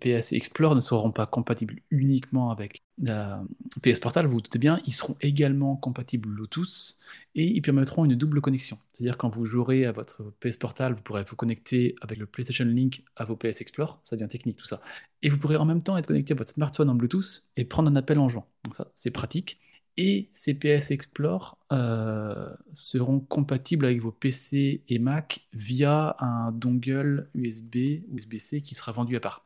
PS 0.00 0.32
Explore 0.32 0.74
ne 0.74 0.80
seront 0.80 1.12
pas 1.12 1.26
compatibles 1.26 1.80
uniquement 1.90 2.50
avec 2.50 2.82
la 3.00 3.42
PS 3.82 4.00
Portal, 4.00 4.26
vous 4.26 4.32
vous 4.32 4.40
doutez 4.40 4.58
bien, 4.58 4.80
ils 4.86 4.94
seront 4.94 5.16
également 5.20 5.76
compatibles 5.76 6.28
Bluetooth 6.28 6.98
et 7.34 7.44
ils 7.44 7.62
permettront 7.62 8.04
une 8.04 8.16
double 8.16 8.40
connexion. 8.40 8.78
C'est-à-dire 8.92 9.16
quand 9.16 9.28
vous 9.28 9.44
jouerez 9.44 9.86
à 9.86 9.92
votre 9.92 10.32
PS 10.40 10.56
Portal, 10.56 10.94
vous 10.94 11.02
pourrez 11.02 11.24
vous 11.24 11.36
connecter 11.36 11.94
avec 12.00 12.18
le 12.18 12.26
PlayStation 12.26 12.64
Link 12.64 13.04
à 13.16 13.24
vos 13.24 13.36
PS 13.36 13.60
Explore, 13.60 14.00
ça 14.02 14.16
devient 14.16 14.28
technique 14.28 14.56
tout 14.56 14.66
ça. 14.66 14.80
Et 15.22 15.28
vous 15.28 15.38
pourrez 15.38 15.56
en 15.56 15.64
même 15.64 15.82
temps 15.82 15.96
être 15.96 16.06
connecté 16.06 16.32
à 16.32 16.36
votre 16.36 16.50
smartphone 16.50 16.90
en 16.90 16.94
Bluetooth 16.94 17.50
et 17.56 17.64
prendre 17.64 17.90
un 17.90 17.96
appel 17.96 18.18
en 18.18 18.28
jouant. 18.28 18.48
Donc 18.64 18.74
ça, 18.74 18.90
c'est 18.94 19.10
pratique. 19.10 19.60
Et 20.00 20.28
ces 20.32 20.54
PS 20.54 20.92
Explore 20.92 21.58
euh, 21.72 22.48
seront 22.72 23.18
compatibles 23.18 23.84
avec 23.84 24.00
vos 24.00 24.12
PC 24.12 24.84
et 24.88 24.98
Mac 25.00 25.40
via 25.52 26.14
un 26.20 26.52
dongle 26.52 27.28
USB, 27.34 28.04
USB-C 28.12 28.60
qui 28.60 28.76
sera 28.76 28.92
vendu 28.92 29.16
à 29.16 29.20
part. 29.20 29.44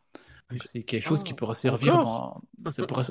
C'est 0.62 0.82
quelque 0.82 1.08
chose 1.08 1.24
qui 1.24 1.32
pourra 1.32 1.54
servir 1.54 1.96
encore 1.96 2.42
dans. 2.58 2.70
ça 2.70 2.84
pourra- 2.84 3.02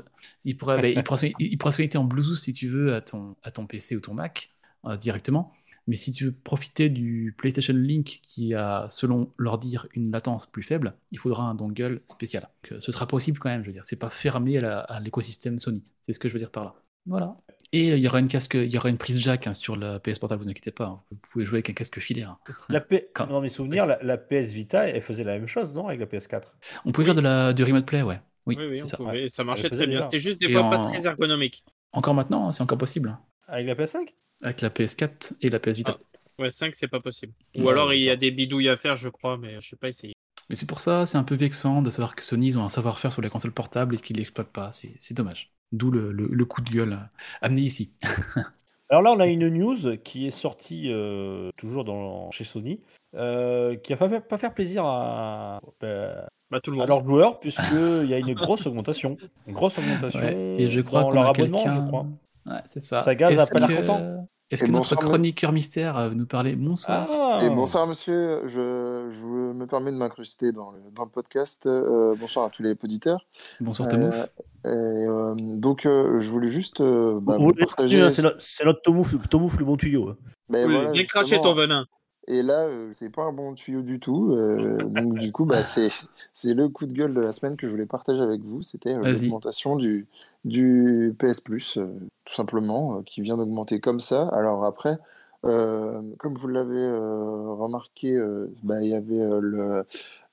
il, 0.46 0.56
pourra, 0.56 0.78
bah, 0.78 0.88
il, 0.88 1.04
pourra 1.04 1.18
se, 1.18 1.26
il 1.40 1.58
pourra 1.58 1.72
se 1.72 1.78
connecter 1.78 1.98
en 1.98 2.04
Bluetooth 2.04 2.36
si 2.38 2.54
tu 2.54 2.68
veux 2.68 2.94
à 2.94 3.02
ton, 3.02 3.36
à 3.42 3.50
ton 3.50 3.66
PC 3.66 3.96
ou 3.96 4.02
ton 4.02 4.14
Mac 4.14 4.52
euh, 4.86 4.96
directement. 4.96 5.52
Mais 5.88 5.96
si 5.96 6.12
tu 6.12 6.26
veux 6.26 6.32
profiter 6.32 6.90
du 6.90 7.34
PlayStation 7.36 7.74
Link 7.74 8.20
qui 8.22 8.54
a, 8.54 8.86
selon 8.88 9.34
leur 9.40 9.58
dire, 9.58 9.88
une 9.96 10.12
latence 10.12 10.46
plus 10.46 10.62
faible, 10.62 10.94
il 11.10 11.18
faudra 11.18 11.46
un 11.46 11.56
dongle 11.56 12.04
spécial. 12.08 12.44
Donc, 12.64 12.74
euh, 12.74 12.82
ce 12.82 12.92
sera 12.92 13.08
possible 13.08 13.40
quand 13.40 13.50
même, 13.50 13.64
je 13.64 13.68
veux 13.70 13.74
dire. 13.74 13.86
C'est 13.86 13.98
pas 13.98 14.12
fermé 14.12 14.60
à 14.60 15.00
l'écosystème 15.00 15.58
Sony. 15.58 15.84
C'est 16.04 16.14
ce 16.14 16.20
que 16.20 16.30
je 16.30 16.34
veux 16.34 16.40
dire 16.40 16.52
par 16.52 16.66
là. 16.66 16.76
Voilà. 17.06 17.36
Et 17.74 17.92
euh, 17.92 17.98
il 17.98 18.04
y 18.04 18.08
aura 18.08 18.20
une 18.20 18.28
casque, 18.28 18.54
il 18.56 18.70
y 18.72 18.78
aura 18.78 18.90
une 18.90 18.98
prise 18.98 19.20
jack 19.20 19.48
hein, 19.48 19.54
sur 19.54 19.76
la 19.78 20.00
PS 20.00 20.20
Portal, 20.20 20.38
vous 20.38 20.50
inquiétez 20.50 20.72
pas. 20.72 20.86
hein. 20.86 21.02
Vous 21.10 21.18
pouvez 21.32 21.46
jouer 21.46 21.58
avec 21.58 21.70
un 21.70 21.74
casque 21.74 22.00
filaire. 22.00 22.38
La 22.70 22.82
P... 22.82 23.08
Quand- 23.14 23.28
Dans 23.28 23.42
mes 23.42 23.50
souvenirs, 23.50 23.86
la, 23.86 23.98
la 24.04 24.18
PS 24.18 24.52
Vita, 24.54 24.88
elle 24.88 25.02
faisait 25.02 25.24
la 25.24 25.38
même 25.40 25.48
chose, 25.48 25.74
non 25.74 25.88
Avec 25.88 26.00
la 26.00 26.06
PS4 26.06 26.44
On 26.86 26.92
pouvait 26.92 27.06
faire 27.06 27.16
de 27.16 27.22
la 27.22 27.54
du 27.54 27.64
remote 27.64 27.86
play, 27.86 28.02
ouais. 28.02 28.20
Oui, 28.46 28.56
Oui, 28.58 28.66
oui, 28.72 28.82
on 28.82 28.86
ça. 28.86 28.98
pouvait, 28.98 29.30
ça 29.30 29.44
marchait 29.44 29.70
très 29.70 29.88
bien. 29.88 30.02
C'était 30.02 30.20
juste 30.20 30.40
des 30.42 30.48
Et 30.48 30.54
fois 30.54 30.70
pas 30.70 30.84
très 30.92 31.06
ergonomique. 31.06 31.64
Encore 31.94 32.14
maintenant, 32.14 32.48
hein, 32.48 32.52
c'est 32.52 32.64
encore 32.64 32.78
possible. 32.78 33.18
Avec 33.48 33.68
la 33.68 33.76
PS5 33.76 34.10
Avec 34.42 34.62
la 34.62 34.70
PS4 34.70 35.36
et 35.42 35.50
la 35.50 35.60
PS 35.60 35.78
Vita. 35.78 35.98
Ouais, 36.40 36.50
5, 36.50 36.74
c'est 36.76 36.88
pas 36.88 37.00
possible. 37.00 37.34
Ou 37.56 37.64
Ouais, 37.64 37.72
alors 37.72 37.94
il 37.94 38.02
y 38.02 38.10
a 38.10 38.16
des 38.16 38.32
bidouilles 38.32 38.70
à 38.70 38.78
faire, 38.78 38.98
je 38.98 39.10
crois, 39.10 39.38
mais 39.38 39.62
je 39.62 39.70
sais 39.70 39.76
pas 39.76 39.90
essayer. 39.90 40.14
Mais 40.50 40.56
c'est 40.56 40.66
pour 40.66 40.82
ça, 40.82 41.06
c'est 41.06 41.18
un 41.18 41.24
peu 41.24 41.36
vexant 41.36 41.82
de 41.82 41.90
savoir 41.90 42.16
que 42.16 42.24
Sony 42.24 42.48
ils 42.48 42.58
ont 42.58 42.64
un 42.66 42.70
savoir-faire 42.70 43.12
sur 43.12 43.22
les 43.22 43.30
consoles 43.30 43.54
portables 43.54 43.96
et 43.96 43.98
qu'ils 44.00 44.18
l'exploitent 44.18 44.52
pas. 44.52 44.72
C'est 44.72 45.14
dommage. 45.14 45.52
D'où 45.72 45.90
le, 45.92 46.12
le- 46.12 46.28
le 46.28 46.46
coup 46.46 46.62
de 46.62 46.70
gueule 46.70 46.98
amené 47.42 47.62
ici. 47.62 47.96
Alors 48.90 49.02
là, 49.04 49.12
on 49.14 49.20
a 49.22 49.28
une 49.28 49.48
news 49.48 49.98
qui 50.04 50.28
est 50.28 50.32
sortie 50.32 50.92
euh, 50.92 51.50
toujours 51.56 51.86
dans, 51.86 52.30
chez 52.32 52.44
Sony, 52.44 52.82
euh, 53.16 53.78
qui 53.78 53.94
va 53.94 53.98
pas 53.98 54.10
faire, 54.10 54.28
pas 54.28 54.38
faire 54.38 54.54
plaisir 54.54 54.84
à, 54.86 55.62
bah, 55.80 56.28
Bah, 56.50 56.60
tout 56.60 56.72
le 56.72 56.76
à 56.78 56.80
monde. 56.82 56.88
leurs 56.90 57.06
joueurs, 57.06 57.40
puisqu'il 57.40 58.06
y 58.10 58.14
a 58.14 58.18
une 58.18 58.34
grosse 58.34 58.66
augmentation. 58.68 59.16
Une 59.48 59.54
grosse 59.54 59.78
augmentation 59.78 60.20
Ouais, 60.20 60.56
Et 60.60 60.66
je 60.70 60.82
crois 60.82 61.04
dans 61.04 61.08
qu'on 61.08 61.14
leur 61.16 61.26
a 61.28 61.30
abonnement, 61.30 61.64
je 61.72 61.88
crois. 61.88 62.06
Ouais, 62.46 62.60
c'est 62.66 62.82
ça. 62.82 63.00
Sagaz 63.00 63.30
a 63.30 63.44
Est-ce 63.44 63.52
pas 63.54 63.60
l'air 63.60 63.68
que- 63.70 63.76
content. 63.76 64.28
Est-ce 64.52 64.64
que 64.66 64.68
notre 64.70 64.80
bonsoir, 64.96 65.00
chroniqueur 65.00 65.52
mystère 65.54 65.98
euh, 65.98 66.10
nous 66.14 66.26
parlait 66.26 66.56
Bonsoir. 66.56 67.08
Ah 67.10 67.40
Et 67.44 67.50
bonsoir 67.50 67.88
monsieur, 67.88 68.42
je, 68.48 69.08
je 69.10 69.24
me 69.26 69.66
permets 69.66 69.92
de 69.92 69.96
m'incruster 69.98 70.52
dans 70.52 70.72
le, 70.72 70.80
dans 70.94 71.04
le 71.06 71.10
podcast. 71.10 71.66
Euh, 71.68 72.16
bonsoir 72.20 72.48
à 72.48 72.50
tous 72.50 72.62
les 72.62 72.76
auditeurs. 72.84 73.26
Bonsoir 73.62 73.88
Tomouf. 73.88 74.14
Euh, 74.14 74.26
et, 74.66 75.08
euh, 75.08 75.56
donc 75.58 75.86
euh, 75.86 76.20
je 76.20 76.30
voulais 76.30 76.50
juste 76.50 76.82
euh, 76.82 77.20
bah, 77.22 77.38
Vous- 77.38 77.44
vous 77.46 77.48
vous- 77.58 77.66
partager. 77.66 78.12
C'est 78.12 78.66
notre 78.66 78.82
Tomouf, 78.82 79.16
Tomouf, 79.30 79.58
le 79.58 79.66
bon 79.66 79.78
tuyau. 79.78 80.10
hein. 80.10 80.18
Ben 80.50 80.68
Oui, 80.68 80.74
voilà, 80.74 80.92
bien 80.92 81.06
craché 81.06 81.38
ton 81.42 81.54
venin. 81.54 81.86
Et 82.28 82.44
là, 82.44 82.66
euh, 82.68 82.90
c'est 82.94 83.10
pas 83.10 83.24
un 83.24 83.34
bon 83.34 83.54
tuyau 83.56 83.82
du 83.82 84.00
tout. 84.00 84.32
euh, 84.34 84.78
donc 84.78 85.16
du 85.16 85.32
coup, 85.32 85.46
bah, 85.46 85.64
c'est 86.34 86.54
le 86.54 86.70
coup 86.70 86.86
de 86.86 86.94
gueule 86.94 87.14
de 87.14 87.22
la 87.22 87.32
semaine 87.32 87.58
que 87.58 87.66
je 87.68 87.72
voulais 87.72 87.86
partager 87.86 88.22
avec 88.22 88.42
vous. 88.44 88.62
C'était 88.62 88.94
euh, 88.94 89.02
l'augmentation 89.04 89.76
du, 89.76 90.08
du 90.46 91.16
PS 91.18 91.42
Plus, 91.42 91.78
euh, 91.78 91.88
tout 92.26 92.34
simplement, 92.34 93.02
qui 93.04 93.22
vient 93.22 93.38
d'augmenter 93.38 93.80
comme 93.80 94.00
ça. 94.00 94.28
Alors 94.30 94.66
après, 94.66 94.98
comme 95.44 96.36
vous 96.36 96.48
l'avez 96.48 96.88
remarqué, 96.92 98.16
bah, 98.62 98.82
il 98.84 98.90
y 98.90 98.94
avait 98.94 99.28
le, 99.42 99.84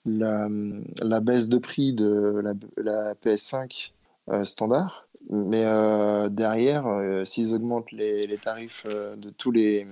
la, 0.05 0.49
la 1.01 1.21
baisse 1.21 1.49
de 1.49 1.57
prix 1.57 1.95
de 1.95 2.43
la, 2.45 2.53
la 2.77 3.15
PS5 3.15 3.93
euh, 4.31 4.45
standard. 4.45 5.07
Mais 5.31 5.65
derrière, 6.31 6.87
s'ils 7.25 7.55
augmentent 7.55 7.93
les, 7.93 8.27
les 8.27 8.37
tarifs 8.39 8.85
de 8.87 9.31
tous 9.31 9.51
les, 9.51 9.87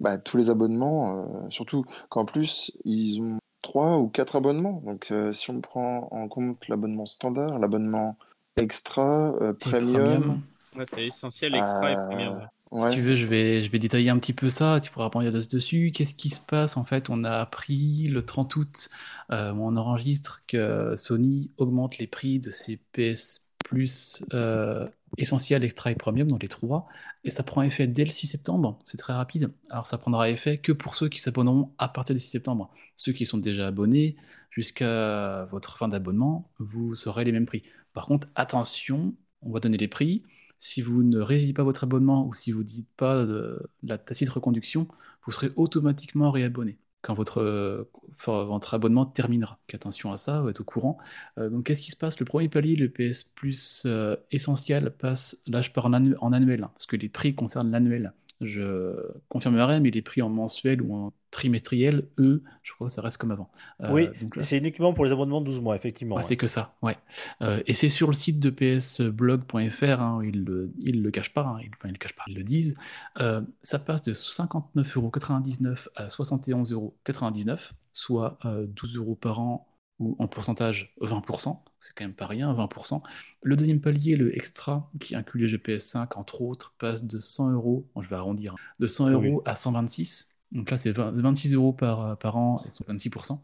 bah, 0.00 0.18
tous 0.18 0.36
les 0.36 0.50
abonnements, 0.50 1.44
euh, 1.46 1.50
surtout 1.50 1.84
qu'en 2.08 2.24
plus, 2.24 2.72
ils 2.84 3.20
ont 3.20 3.38
trois 3.62 3.98
ou 3.98 4.08
quatre 4.08 4.36
abonnements. 4.36 4.82
Donc, 4.84 5.10
euh, 5.10 5.32
si 5.32 5.50
on 5.50 5.60
prend 5.60 6.08
en 6.10 6.28
compte 6.28 6.68
l'abonnement 6.68 7.06
standard, 7.06 7.58
l'abonnement 7.58 8.16
extra, 8.56 9.34
euh, 9.40 9.52
premium, 9.52 10.42
Ouais, 10.76 10.86
t'as 10.86 11.00
essentiel, 11.00 11.54
extra 11.54 11.92
et 11.92 11.94
premium. 11.94 12.38
ouais. 12.70 12.80
ouais. 12.82 12.90
Si 12.90 12.96
tu 12.96 13.02
veux, 13.02 13.14
je 13.14 13.26
vais, 13.26 13.64
je 13.64 13.70
vais 13.70 13.78
détailler 13.78 14.10
un 14.10 14.18
petit 14.18 14.34
peu 14.34 14.48
ça, 14.50 14.80
tu 14.80 14.90
pourras 14.90 15.06
rebondir 15.06 15.32
dessus. 15.32 15.92
Qu'est-ce 15.94 16.14
qui 16.14 16.30
se 16.30 16.40
passe? 16.40 16.76
En 16.76 16.84
fait 16.84 17.08
On 17.10 17.24
a 17.24 17.30
appris 17.40 18.08
le 18.08 18.22
30 18.22 18.56
août, 18.56 18.88
euh, 19.30 19.52
on 19.54 19.76
enregistre 19.76 20.42
que 20.46 20.94
Sony 20.96 21.50
augmente 21.56 21.98
les 21.98 22.06
prix 22.06 22.38
de 22.40 22.50
ses 22.50 22.76
PS 22.92 23.45
Plus 23.66 24.24
euh, 24.32 24.86
Essentiel, 25.18 25.64
Extra 25.64 25.90
et 25.90 25.96
Premium, 25.96 26.28
dans 26.28 26.38
les 26.38 26.46
trois, 26.46 26.86
et 27.24 27.32
ça 27.32 27.42
prend 27.42 27.62
effet 27.62 27.88
dès 27.88 28.04
le 28.04 28.12
6 28.12 28.28
septembre, 28.28 28.78
c'est 28.84 28.96
très 28.96 29.12
rapide. 29.12 29.52
Alors 29.70 29.88
ça 29.88 29.98
prendra 29.98 30.30
effet 30.30 30.58
que 30.58 30.70
pour 30.70 30.94
ceux 30.94 31.08
qui 31.08 31.20
s'abonneront 31.20 31.72
à 31.78 31.88
partir 31.88 32.14
du 32.14 32.20
6 32.20 32.30
septembre. 32.30 32.72
Ceux 32.94 33.12
qui 33.12 33.26
sont 33.26 33.38
déjà 33.38 33.66
abonnés, 33.66 34.14
jusqu'à 34.50 35.46
votre 35.50 35.78
fin 35.78 35.88
d'abonnement, 35.88 36.48
vous 36.60 37.08
aurez 37.08 37.24
les 37.24 37.32
mêmes 37.32 37.46
prix. 37.46 37.64
Par 37.92 38.06
contre, 38.06 38.28
attention, 38.36 39.16
on 39.42 39.50
va 39.50 39.58
donner 39.58 39.78
les 39.78 39.88
prix. 39.88 40.22
Si 40.60 40.80
vous 40.80 41.02
ne 41.02 41.18
résiliez 41.18 41.52
pas 41.52 41.64
votre 41.64 41.82
abonnement 41.82 42.24
ou 42.24 42.34
si 42.34 42.52
vous 42.52 42.60
ne 42.60 42.64
dites 42.64 42.90
pas 42.96 43.26
la 43.82 43.98
tacite 43.98 44.28
reconduction, 44.28 44.86
vous 45.26 45.32
serez 45.32 45.50
automatiquement 45.56 46.30
réabonné 46.30 46.78
quand 47.06 47.14
votre, 47.14 47.40
euh, 47.40 47.88
votre 48.26 48.74
abonnement 48.74 49.06
terminera. 49.06 49.60
Attention 49.72 50.10
à 50.10 50.16
ça, 50.16 50.40
vous 50.40 50.48
êtes 50.48 50.60
au 50.60 50.64
courant. 50.64 50.98
Euh, 51.38 51.48
donc 51.48 51.66
qu'est-ce 51.66 51.80
qui 51.80 51.92
se 51.92 51.96
passe? 51.96 52.18
Le 52.18 52.26
premier 52.26 52.48
palier, 52.48 52.74
le 52.74 52.88
PS 52.88 53.22
Plus 53.22 53.84
euh, 53.86 54.16
essentiel, 54.32 54.90
passe, 54.90 55.40
là 55.46 55.62
je 55.62 55.70
pars 55.70 55.86
en 55.86 55.92
annuel, 55.92 56.64
hein, 56.64 56.70
parce 56.74 56.86
que 56.86 56.96
les 56.96 57.08
prix 57.08 57.36
concernent 57.36 57.70
l'annuel. 57.70 58.12
Je 58.40 58.94
confirmerai, 59.28 59.80
mais 59.80 59.90
les 59.90 60.02
prix 60.02 60.20
en 60.20 60.28
mensuel 60.28 60.82
ou 60.82 60.94
en 60.94 61.12
trimestriel, 61.30 62.08
eux, 62.18 62.42
je 62.62 62.72
crois 62.72 62.86
que 62.86 62.92
ça 62.92 63.02
reste 63.02 63.18
comme 63.18 63.30
avant. 63.30 63.50
Euh, 63.82 63.92
oui, 63.92 64.08
c'est 64.40 64.58
uniquement 64.58 64.92
pour 64.92 65.04
les 65.04 65.12
abonnements 65.12 65.40
de 65.40 65.46
12 65.46 65.60
mois, 65.60 65.76
effectivement. 65.76 66.16
Ouais, 66.16 66.22
ouais. 66.22 66.26
c'est 66.26 66.36
que 66.36 66.46
ça, 66.46 66.74
ouais. 66.82 66.96
Euh, 67.42 67.62
et 67.66 67.74
c'est 67.74 67.88
sur 67.88 68.08
le 68.08 68.14
site 68.14 68.38
de 68.38 68.50
psblog.fr, 68.50 70.00
hein, 70.00 70.20
ils 70.24 70.44
le, 70.44 70.72
ils 70.80 71.02
le 71.02 71.10
cachent 71.10 71.34
pas, 71.34 71.42
hein, 71.42 71.58
ils, 71.62 71.70
enfin 71.74 71.88
ils 71.88 71.92
le 71.92 71.98
cachent 71.98 72.16
pas, 72.16 72.24
ils 72.28 72.36
le 72.36 72.42
disent. 72.42 72.76
Euh, 73.20 73.42
ça 73.62 73.78
passe 73.78 74.02
de 74.02 74.12
59,99€ 74.12 75.88
à 75.96 76.06
71,99€, 76.06 77.58
soit 77.92 78.38
euh, 78.44 78.66
12 78.66 78.96
euros 78.96 79.14
par 79.14 79.40
an 79.40 79.66
ou 79.98 80.16
en 80.18 80.28
pourcentage 80.28 80.94
20%, 81.00 81.64
c'est 81.80 81.94
quand 81.94 82.04
même 82.04 82.14
pas 82.14 82.26
rien, 82.26 82.52
20%. 82.52 83.02
Le 83.42 83.56
deuxième 83.56 83.80
palier, 83.80 84.16
le 84.16 84.34
extra, 84.36 84.90
qui 85.00 85.14
inclut 85.14 85.40
les 85.40 85.48
GPS 85.48 85.84
5 85.86 86.16
entre 86.16 86.42
autres, 86.42 86.74
passe 86.78 87.04
de 87.04 87.18
100 87.18 87.50
euros, 87.52 87.88
bon, 87.94 88.02
je 88.02 88.08
vais 88.10 88.16
arrondir, 88.16 88.54
hein, 88.54 88.60
de 88.80 88.86
100 88.86 89.10
Oui. 89.10 89.34
euros 89.34 89.42
à 89.46 89.54
126. 89.54 90.34
Donc 90.52 90.70
là, 90.70 90.78
c'est 90.78 90.92
20 90.92 91.12
26 91.12 91.54
euros 91.54 91.72
par, 91.72 92.18
par 92.18 92.36
an 92.36 92.62
et 92.66 92.70
26%. 92.84 93.42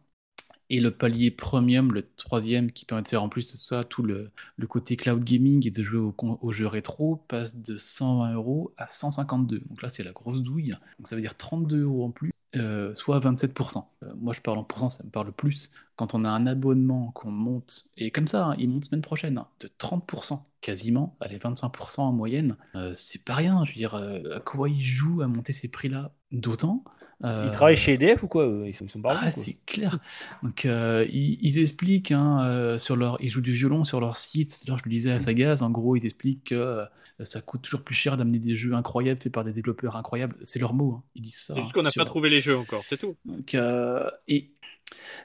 Et 0.71 0.81
le 0.81 0.91
palier 0.91 1.31
premium, 1.31 1.93
le 1.93 2.03
troisième, 2.17 2.73
qui 2.73 2.85
permet 2.87 3.03
de 3.03 3.09
faire 3.09 3.23
en 3.23 3.29
plus 3.29 3.53
de 3.53 3.57
ça 3.59 3.85
tout 3.85 4.03
le, 4.03 4.31
le 4.57 4.67
côté 4.67 4.97
cloud 4.97 5.23
gaming 5.23 5.67
et 5.67 5.71
de 5.71 5.83
jouer 5.83 5.99
au, 6.01 6.15
aux 6.41 6.51
jeux 6.53 6.67
rétro, 6.67 7.17
passe 7.29 7.57
de 7.57 7.77
120 7.77 8.33
euros 8.35 8.73
à 8.79 8.89
152. 8.89 9.61
Donc 9.69 9.83
là, 9.83 9.91
c'est 9.91 10.03
la 10.05 10.13
grosse 10.13 10.43
douille. 10.43 10.73
Donc 10.99 11.09
ça 11.09 11.15
veut 11.17 11.23
dire 11.23 11.37
32 11.37 11.83
euros 11.83 12.05
en 12.07 12.11
plus, 12.11 12.33
euh, 12.57 12.95
soit 12.95 13.19
27%. 13.19 13.91
Euh, 14.03 14.13
moi, 14.17 14.33
je 14.35 14.41
parle 14.41 14.59
en 14.59 14.65
pourcent, 14.65 14.91
ça 14.91 15.05
me 15.05 15.11
parle 15.11 15.33
plus. 15.33 15.71
Quand 15.97 16.15
on 16.15 16.25
a 16.25 16.31
un 16.31 16.47
abonnement 16.47 17.13
qu'on 17.13 17.31
monte, 17.31 17.85
et 17.97 18.11
comme 18.11 18.27
ça, 18.27 18.49
hein, 18.49 18.55
il 18.59 18.69
monte 18.71 18.85
semaine 18.87 19.03
prochaine, 19.03 19.39
hein, 19.39 19.49
de 19.61 19.69
30%, 19.79 20.45
quasiment, 20.61 21.17
allez, 21.21 21.39
25% 21.39 22.03
en 22.03 22.13
moyenne, 22.13 22.57
euh, 22.75 22.93
c'est 22.95 23.25
pas 23.25 23.35
rien. 23.35 23.65
Je 23.65 23.73
veux 23.73 23.77
dire, 23.77 23.95
à 23.95 24.41
quoi 24.41 24.69
ils 24.69 24.83
jouent 24.83 25.23
à 25.23 25.29
monter 25.29 25.53
ces 25.53 25.71
prix-là? 25.71 26.13
D'autant 26.33 26.83
Ils 27.21 27.27
Euh, 27.27 27.51
travaillent 27.53 27.77
chez 27.77 27.93
EDF 27.93 28.25
ou 28.25 28.29
quoi 28.29 28.45
Ils 28.67 28.75
sont, 28.75 28.85
ils 28.85 28.91
sont 28.91 29.01
pas 29.01 29.17
ah, 29.23 29.31
c'est 29.31 29.57
clair. 29.67 29.99
Donc, 30.43 30.65
euh, 30.65 31.07
ils, 31.13 31.39
ils 31.41 31.59
expliquent, 31.61 32.11
hein, 32.11 32.43
euh, 32.45 32.79
sur 32.79 32.97
leur, 32.97 33.17
ils 33.23 33.29
jouent 33.29 33.41
du 33.43 33.53
violon 33.53 33.85
sur 33.85 34.01
leur 34.01 34.17
site. 34.17 34.65
D'ailleurs, 34.65 34.79
je 34.79 34.85
le 34.85 34.91
disais 34.91 35.13
à 35.13 35.19
Sagaz, 35.21 35.63
en 35.63 35.71
gros, 35.71 35.95
ils 35.95 36.05
expliquent 36.05 36.45
que 36.45 36.83
ça 37.21 37.41
coûte 37.41 37.63
toujours 37.63 37.83
plus 37.85 37.95
cher 37.95 38.17
d'amener 38.17 38.41
des 38.41 38.57
jeux 38.57 38.75
incroyables 38.75 39.21
faits 39.21 39.33
par 39.33 39.45
des 39.45 39.53
développeurs 39.53 39.95
incroyables. 39.97 40.35
C'est 40.43 40.59
leur 40.59 40.75
mot, 40.75 40.97
hein. 40.99 41.03
ils 41.15 41.23
disent 41.23 41.37
ça. 41.37 41.55
C'est 41.55 41.61
juste 41.61 41.71
hein, 41.71 41.73
qu'on 41.75 41.83
n'a 41.83 41.91
sur- 41.91 42.03
pas 42.03 42.07
trouvé 42.07 42.29
les 42.31 42.41
jeux 42.41 42.57
encore, 42.57 42.83
c'est 42.83 42.99
tout. 42.99 43.15
donc, 43.25 43.55
euh, 43.55 44.11
et 44.27 44.51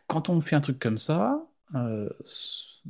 quand 0.06 0.30
on 0.30 0.40
fait 0.42 0.56
un 0.56 0.62
truc 0.62 0.78
comme 0.78 0.98
ça, 1.00 1.42
euh, 1.74 2.10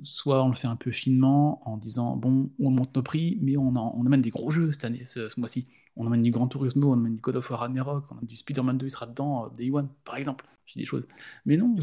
soit 0.03 0.43
on 0.45 0.49
le 0.49 0.55
fait 0.55 0.67
un 0.67 0.75
peu 0.75 0.91
finement 0.91 1.62
en 1.69 1.77
disant 1.77 2.15
bon, 2.15 2.49
on 2.60 2.71
monte 2.71 2.95
nos 2.95 3.03
prix, 3.03 3.38
mais 3.41 3.57
on, 3.57 3.69
en- 3.75 3.93
on 3.97 4.05
amène 4.05 4.21
des 4.21 4.29
gros 4.29 4.51
jeux 4.51 4.71
cette 4.71 4.86
année, 4.86 5.06
ce, 5.06 5.29
ce 5.29 5.39
mois-ci. 5.39 5.67
On 5.95 6.06
amène 6.08 6.23
du 6.23 6.31
Gran 6.31 6.48
Turismo, 6.48 6.89
on 6.91 6.93
amène 6.93 7.15
du 7.15 7.21
God 7.21 7.37
of 7.37 7.50
War 7.50 7.62
Ragnarok, 7.62 8.06
on 8.12 8.15
amène 8.15 8.27
du 8.27 8.35
Spider-Man 8.35 8.77
2, 8.77 8.85
il 8.87 8.91
sera 8.91 9.08
dedans, 9.08 9.45
euh, 9.45 9.50
Day 9.58 9.69
One, 9.71 9.89
par 10.06 10.17
exemple. 10.17 10.45
Je 10.65 10.73
dis 10.73 10.79
des 10.79 10.85
choses. 10.85 11.08
Mais 11.45 11.58
non, 11.58 11.79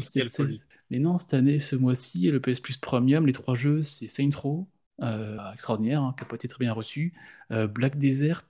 mais 0.89 0.99
non, 0.99 1.17
cette 1.17 1.33
année, 1.33 1.59
ce 1.59 1.75
mois-ci, 1.75 2.29
le 2.31 2.39
PS 2.39 2.59
Plus 2.61 2.77
Premium, 2.77 3.25
les 3.25 3.33
trois 3.33 3.55
jeux, 3.55 3.81
c'est 3.81 4.07
Saints 4.07 4.29
Row, 4.37 4.67
euh, 5.01 5.37
extraordinaire, 5.53 6.01
hein, 6.01 6.13
qui 6.17 6.23
n'a 6.23 6.27
pas 6.27 6.35
été 6.35 6.47
très 6.47 6.59
bien 6.59 6.73
reçu, 6.73 7.13
euh, 7.51 7.67
Black 7.67 7.97
Desert, 7.97 8.43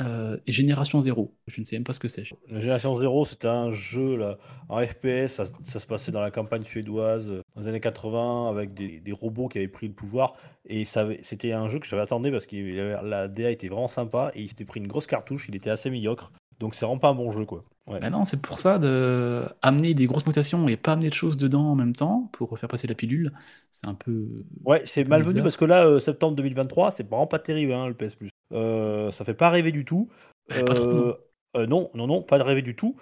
euh, 0.00 0.36
et 0.46 0.52
Génération 0.52 1.00
0. 1.00 1.34
Je 1.46 1.60
ne 1.60 1.64
sais 1.64 1.76
même 1.76 1.84
pas 1.84 1.92
ce 1.92 1.98
que 1.98 2.08
c'est. 2.08 2.24
Génération 2.50 2.96
Zero, 2.98 3.24
c'était 3.24 3.48
un 3.48 3.72
jeu 3.72 4.16
là, 4.16 4.38
en 4.68 4.84
FPS, 4.84 5.28
ça, 5.28 5.46
se 5.46 5.86
passait 5.86 6.12
dans 6.12 6.20
la 6.20 6.30
campagne 6.30 6.62
suédoise 6.62 7.30
euh, 7.30 7.42
dans 7.54 7.62
les 7.62 7.68
années 7.68 7.80
80 7.80 8.50
avec 8.50 8.74
des, 8.74 9.00
des 9.00 9.12
robots 9.12 9.48
qui 9.48 9.58
avaient 9.58 9.68
pris 9.68 9.88
le 9.88 9.94
pouvoir. 9.94 10.34
Et 10.66 10.84
c'était 10.84 11.52
un 11.52 11.68
jeu 11.68 11.78
que 11.78 11.86
j'avais 11.86 12.02
attendu 12.02 12.30
parce 12.30 12.46
que 12.46 12.56
la 13.04 13.28
DA 13.28 13.50
était 13.50 13.68
vraiment 13.68 13.88
sympa 13.88 14.30
et 14.34 14.42
il 14.42 14.48
s'était 14.48 14.64
pris 14.64 14.80
une 14.80 14.86
grosse 14.86 15.06
cartouche, 15.06 15.46
il 15.48 15.56
était 15.56 15.70
assez 15.70 15.90
médiocre. 15.90 16.30
Donc 16.58 16.74
c'est 16.74 16.84
vraiment 16.84 16.98
pas 16.98 17.08
un 17.08 17.14
bon 17.14 17.30
jeu 17.30 17.44
quoi. 17.44 17.64
Ouais. 17.86 18.00
Bah 18.00 18.10
non, 18.10 18.24
c'est 18.24 18.42
pour 18.42 18.58
ça 18.58 18.78
de 18.78 19.44
amener 19.62 19.94
des 19.94 20.06
grosses 20.06 20.26
mutations 20.26 20.68
et 20.68 20.76
pas 20.76 20.92
amener 20.92 21.08
de 21.08 21.14
choses 21.14 21.38
dedans 21.38 21.70
en 21.70 21.74
même 21.74 21.94
temps 21.94 22.28
pour 22.32 22.58
faire 22.58 22.68
passer 22.68 22.86
la 22.86 22.94
pilule. 22.94 23.32
C'est 23.72 23.86
un 23.86 23.94
peu. 23.94 24.44
Ouais, 24.64 24.82
c'est 24.84 25.04
malvenu 25.04 25.34
bizarre. 25.34 25.44
parce 25.44 25.56
que 25.56 25.64
là, 25.64 25.86
euh, 25.86 25.98
septembre 25.98 26.36
2023, 26.36 26.90
c'est 26.90 27.08
vraiment 27.08 27.26
pas 27.26 27.38
terrible 27.38 27.72
hein, 27.72 27.88
le 27.88 27.94
PS 27.94 28.14
Plus. 28.14 28.30
Euh, 28.52 29.10
ça 29.12 29.24
fait 29.24 29.34
pas 29.34 29.48
rêver 29.48 29.72
du 29.72 29.84
tout. 29.86 30.10
Pas 30.48 30.62
trop, 30.64 30.92
non. 30.92 31.16
Euh, 31.56 31.66
non, 31.66 31.90
non, 31.94 32.06
non, 32.06 32.22
pas 32.22 32.36
de 32.38 32.42
rêver 32.42 32.60
du 32.60 32.76
tout. 32.76 32.96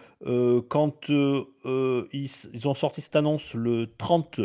Quand 0.68 1.08
ils, 1.08 2.30
ils 2.52 2.68
ont 2.68 2.74
sorti 2.74 3.00
cette 3.00 3.16
annonce 3.16 3.54
le 3.54 3.88
30 3.98 4.40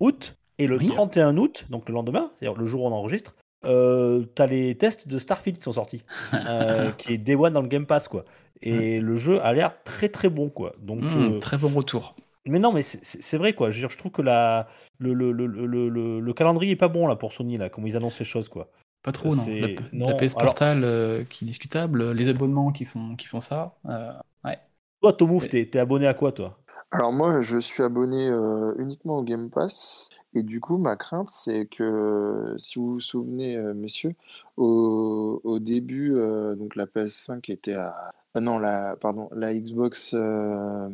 août 0.00 0.36
et 0.58 0.66
le 0.66 0.78
Oui. 0.78 0.86
31 0.86 1.36
août, 1.36 1.66
donc 1.70 1.88
le 1.88 1.94
lendemain, 1.94 2.30
c'est-à-dire 2.34 2.58
le 2.58 2.66
jour 2.66 2.82
où 2.82 2.86
on 2.86 2.92
enregistre, 2.92 3.34
euh, 3.64 4.24
t'as 4.34 4.46
les 4.46 4.76
tests 4.76 5.06
de 5.08 5.18
Starfield 5.18 5.58
qui 5.58 5.62
sont 5.64 5.72
sortis, 5.72 6.04
euh, 6.34 6.90
qui 6.92 7.14
est 7.14 7.18
Day 7.18 7.34
One 7.34 7.52
dans 7.52 7.62
le 7.62 7.68
Game 7.68 7.86
Pass, 7.86 8.08
quoi. 8.08 8.24
Et 8.62 9.00
le 9.00 9.16
jeu 9.16 9.40
a 9.42 9.52
l'air 9.52 9.82
très 9.82 10.08
très 10.08 10.28
bon, 10.28 10.48
quoi. 10.50 10.74
Donc, 10.80 11.00
Mmh, 11.02 11.34
euh, 11.36 11.38
Très 11.40 11.58
bon 11.58 11.68
retour. 11.68 12.14
mais 12.46 12.58
non, 12.58 12.72
mais 12.72 12.82
c'est- 12.82 13.36
vrai, 13.36 13.52
quoi. 13.54 13.70
Je, 13.70 13.76
veux 13.76 13.80
dire, 13.82 13.90
je 13.90 13.98
trouve 13.98 14.12
que 14.12 14.22
la, 14.22 14.68
le, 14.98 15.14
le, 15.14 15.32
le, 15.32 15.46
le, 15.46 15.88
le- 15.88 16.20
le 16.20 16.32
calendrier 16.32 16.72
est 16.72 16.76
pas 16.76 16.88
bon 16.88 17.06
là 17.06 17.16
pour 17.16 17.32
Sony, 17.32 17.58
là, 17.58 17.68
comment 17.68 17.86
ils 17.86 17.96
annoncent 17.96 18.16
les 18.18 18.24
choses, 18.24 18.48
quoi. 18.48 18.70
Pas 19.02 19.12
trop, 19.12 19.34
non. 19.34 19.44
La, 19.92 20.14
PS 20.14 20.36
alors, 20.36 20.54
Portal 20.54 20.78
euh, 20.84 21.24
qui 21.24 21.44
est 21.44 21.46
discutable, 21.46 22.12
les 22.12 22.28
abonnements 22.28 22.70
qui 22.70 22.84
font, 22.84 23.16
qui 23.16 23.26
font 23.26 23.40
ça. 23.40 23.74
euh, 23.88 24.12
ouais. 24.44 24.58
Toi, 25.00 25.12
Tomouf, 25.14 25.42
Mais- 25.44 25.48
t'es 25.48 25.66
t'es 25.66 25.78
abonné 25.80 26.06
à 26.06 26.14
quoi, 26.14 26.30
toi? 26.32 26.58
Alors 26.92 27.12
moi, 27.12 27.40
je 27.40 27.58
suis 27.58 27.82
abonné 27.82 28.28
euh, 28.28 28.74
uniquement 28.78 29.18
au 29.18 29.22
Game 29.24 29.50
Pass. 29.50 30.08
Et 30.34 30.42
du 30.42 30.60
coup, 30.60 30.78
ma 30.78 30.96
crainte, 30.96 31.28
c'est 31.28 31.66
que, 31.66 32.54
si 32.58 32.78
vous 32.78 32.92
vous 32.94 33.00
souvenez, 33.00 33.56
euh, 33.56 33.74
messieurs, 33.74 34.14
au, 34.56 35.40
au 35.44 35.58
début, 35.58 36.14
euh, 36.16 36.54
donc 36.54 36.76
la 36.76 36.86
PS5 36.86 37.50
était 37.50 37.74
à... 37.74 38.12
ah 38.34 38.40
non, 38.40 38.58
la, 38.58 38.96
pardon, 38.96 39.28
la 39.32 39.54
Xbox 39.54 40.14
euh, 40.14 40.88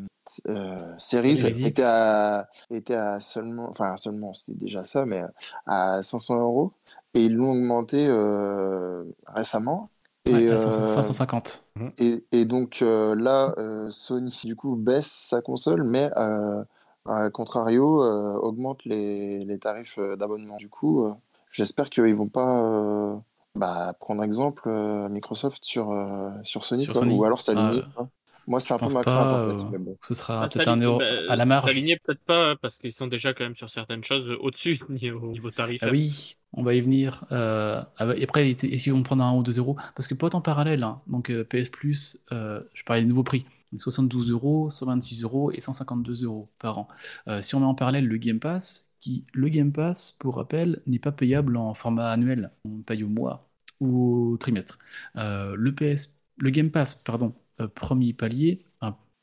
euh, 0.49 0.77
Series 0.99 1.47
était 1.47 1.83
à, 1.85 2.49
était 2.71 2.95
à 2.95 3.21
seulement... 3.21 3.71
Enfin, 3.71 3.97
seulement, 3.97 4.35
c'était 4.35 4.59
déjà 4.59 4.85
ça, 4.85 5.07
mais 5.07 5.23
à 5.67 6.03
500 6.03 6.41
euros. 6.41 6.73
Et 7.15 7.25
ils 7.25 7.35
l'ont 7.37 7.53
augmenté 7.53 8.07
euh, 8.09 9.05
récemment. 9.29 9.91
Et, 10.25 10.33
Ouais, 10.35 10.49
à 10.51 10.55
euh, 10.55 10.59
500 10.59 11.03
550. 11.03 11.63
et, 11.99 12.27
et 12.33 12.45
donc 12.45 12.83
euh, 12.83 13.15
là, 13.15 13.55
euh, 13.59 13.89
Sony, 13.91 14.41
du 14.45 14.57
coup, 14.57 14.77
baisse 14.77 15.07
sa 15.11 15.41
console, 15.41 15.85
mais 15.85 16.11
euh, 16.17 16.63
à 17.07 17.31
contrario, 17.31 18.03
euh, 18.03 18.35
augmente 18.35 18.85
les, 18.85 19.45
les 19.45 19.59
tarifs 19.59 19.99
d'abonnement. 19.99 20.57
Du 20.59 20.69
coup, 20.69 21.05
euh, 21.05 21.15
j'espère 21.51 21.89
qu'ils 21.89 22.15
vont 22.15 22.29
pas 22.29 22.63
euh, 22.63 23.17
bah, 23.59 23.95
prendre 24.01 24.23
exemple 24.23 24.63
euh, 24.69 25.09
Microsoft 25.09 25.65
sur, 25.65 25.91
euh, 25.93 26.31
sur 26.45 26.65
Sony, 26.65 26.85
Sur 26.85 26.93
quoi, 26.93 27.03
Sony. 27.03 27.19
ou 27.19 27.25
alors 27.25 27.41
s'aligner. 27.41 27.83
Ah, 27.83 27.93
quoi. 27.95 28.09
Moi, 28.47 28.61
c'est 28.61 28.73
un 28.73 28.79
peu 28.79 28.87
ma 28.91 29.05
crainte, 29.05 29.31
pas. 29.31 29.35
en 29.35 29.57
fait. 29.59 29.65
euh, 29.65 29.69
mais 29.71 29.79
bon. 29.79 29.97
Ce 30.09 30.15
sera 30.15 30.45
Ah, 30.45 30.49
peut-être 30.49 30.69
un 30.69 30.81
euro 30.81 30.99
bah, 30.99 31.05
à 31.29 31.37
la 31.37 31.45
marge. 31.45 31.67
S'aligner 31.67 31.97
peut-être 31.99 32.25
pas, 32.25 32.57
parce 32.57 32.79
qu'ils 32.79 32.93
sont 32.95 33.07
déjà 33.07 33.35
quand 33.35 33.45
même 33.45 33.55
sur 33.57 33.69
certaines 33.69 34.05
choses 34.05 34.31
au-dessus 34.41 34.81
niveau, 34.89 35.31
niveau 35.33 35.51
tarif. 35.51 35.83
Ah 35.83 35.89
oui, 35.91 36.37
on 36.55 36.63
va 36.63 36.75
y 36.75 36.81
venir. 36.81 37.25
Euh, 37.33 37.83
et 38.17 38.25
après, 38.25 38.51
est-ce 38.51 38.67
qu'ils 38.85 38.93
vont 38.93 39.03
prendre 39.03 39.23
un 39.25 39.35
ou 39.37 39.43
deux 39.43 39.59
euros? 39.59 39.77
Parce 39.95 40.07
que 40.09 40.15
pas 40.15 40.35
en 40.35 40.41
parallèle. 40.41 40.83
hein. 40.83 41.03
Donc 41.07 41.31
euh, 41.31 41.45
PS 41.45 41.69
Plus, 41.69 42.25
euh, 42.33 42.63
je 42.73 42.85
parlais 42.85 43.03
des 43.03 43.09
nouveaux 43.09 43.23
prix. 43.23 43.45
Donc, 43.73 43.83
72 43.83 44.31
euros, 44.31 44.71
126 44.71 45.23
euros 45.25 45.53
et 45.53 45.61
152 45.61 46.25
euros 46.25 46.49
par 46.59 46.79
an. 46.79 46.89
Euh, 47.29 47.43
si 47.43 47.55
on 47.55 47.61
met 47.61 47.67
en 47.67 47.75
parallèle 47.75 48.07
le 48.07 48.17
Game 48.17 48.41
Pass, 48.41 48.95
qui, 49.01 49.27
le 49.35 49.49
Game 49.51 49.73
Pass, 49.73 50.13
pour 50.13 50.37
rappel, 50.37 50.81
n'est 50.87 50.99
pas 50.99 51.13
payable 51.13 51.57
en 51.57 51.75
format 51.75 52.11
annuel. 52.11 52.51
On 52.65 52.81
paye 52.83 53.05
au 53.05 53.09
mois 53.09 53.48
ou 53.81 54.33
au 54.33 54.37
trimestre. 54.37 54.79
Euh, 55.17 55.55
le, 55.57 55.75
PS, 55.75 56.19
le 56.39 56.51
Game 56.51 56.71
Pass, 56.71 56.95
pardon, 56.97 57.35
euh, 57.61 57.69
premier 57.69 58.13
palier, 58.13 58.65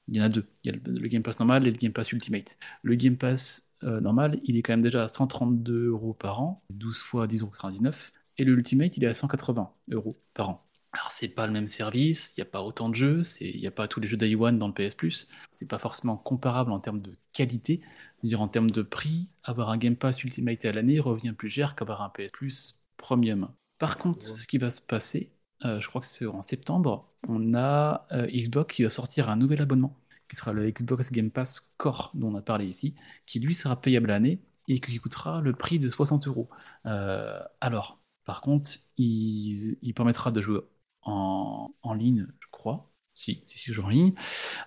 il 0.08 0.16
y 0.16 0.22
en 0.22 0.26
a 0.26 0.30
deux. 0.30 0.46
Il 0.64 0.72
y 0.72 0.74
a 0.74 0.78
le, 0.84 1.08
Game 1.08 1.24
Pass 1.24 1.40
normal 1.40 1.68
et 1.68 1.72
le 1.72 1.78
Game 1.78 1.94
Pass 1.94 2.12
Ultimate. 2.12 2.58
Le 2.84 2.96
Game 2.96 3.18
Pass 3.18 3.74
euh, 3.84 4.00
normal, 4.00 4.40
il 4.44 4.58
est 4.58 4.62
quand 4.62 4.74
même 4.74 4.84
déjà 4.84 5.04
à 5.04 5.08
132 5.08 5.88
euros 5.88 6.14
par 6.14 6.42
an, 6.42 6.64
12 6.70 7.00
fois 7.00 7.28
10,99 7.28 8.12
Et 8.38 8.44
le 8.44 8.54
Ultimate, 8.54 8.96
il 8.98 9.04
est 9.04 9.08
à 9.08 9.14
180 9.14 9.72
euros 9.92 10.16
par 10.34 10.50
an. 10.50 10.62
Alors, 10.94 11.12
c'est 11.12 11.28
pas 11.28 11.46
le 11.46 11.52
même 11.52 11.68
service, 11.68 12.34
il 12.38 12.42
n'y 12.42 12.48
a 12.48 12.50
pas 12.50 12.62
autant 12.62 12.88
de 12.88 12.96
jeux, 12.96 13.24
il 13.42 13.60
n'y 13.60 13.68
a 13.68 13.72
pas 13.72 13.88
tous 13.88 14.00
les 14.00 14.08
jeux 14.08 14.16
Day 14.16 14.34
dans 14.34 14.68
le 14.68 14.74
PS 14.74 14.96
Plus, 14.96 15.28
c'est 15.52 15.68
pas 15.68 15.80
forcément 15.80 16.16
comparable 16.16 16.72
en 16.72 16.80
termes 16.80 17.02
de 17.02 17.14
qualité. 17.34 17.82
Dire, 18.24 18.42
en 18.42 18.48
termes 18.48 18.72
de 18.72 18.82
prix, 18.82 19.30
avoir 19.44 19.72
un 19.72 19.78
Game 19.78 19.98
Pass 19.98 20.24
Ultimate 20.24 20.64
à 20.64 20.72
l'année 20.72 21.00
revient 21.02 21.34
plus 21.34 21.50
cher 21.50 21.76
qu'avoir 21.76 22.02
un 22.02 22.10
PS 22.10 22.32
Plus 22.32 22.82
Premium. 22.96 23.50
Par 23.78 23.98
contre, 23.98 24.26
ce 24.26 24.48
qui 24.48 24.58
va 24.58 24.70
se 24.70 24.82
passer, 24.82 25.32
euh, 25.66 25.80
je 25.82 25.88
crois 25.90 26.02
que 26.02 26.08
c'est 26.08 26.26
en 26.26 26.42
septembre, 26.42 27.10
on 27.28 27.54
a 27.54 28.08
euh, 28.12 28.28
Xbox 28.28 28.76
qui 28.76 28.84
va 28.84 28.90
sortir 28.90 29.30
un 29.30 29.36
nouvel 29.36 29.62
abonnement, 29.62 29.98
qui 30.30 30.36
sera 30.36 30.54
le 30.54 30.70
Xbox 30.72 31.12
Game 31.12 31.32
Pass 31.32 31.74
Core, 31.78 32.12
dont 32.14 32.34
on 32.34 32.36
a 32.36 32.42
parlé 32.42 32.66
ici, 32.68 32.96
qui 33.26 33.40
lui 33.40 33.56
sera 33.56 33.80
payable 33.80 34.08
l'année 34.08 34.42
et 34.68 34.80
qui 34.80 34.98
coûtera 34.98 35.42
le 35.42 35.54
prix 35.54 35.80
de 35.80 35.90
60 35.90 36.28
euros. 36.28 36.50
Euh, 36.86 37.40
alors, 37.62 38.00
par 38.26 38.42
contre, 38.42 38.70
il, 38.98 39.78
il 39.82 39.94
permettra 39.94 40.32
de 40.32 40.42
jouer 40.42 40.62
en, 41.04 41.74
en 41.82 41.94
ligne, 41.94 42.28
je 42.40 42.48
crois. 42.52 42.92
Si, 43.18 43.46
si, 43.48 43.72
joue 43.72 43.84
en 43.84 43.90
ligne. 43.90 44.14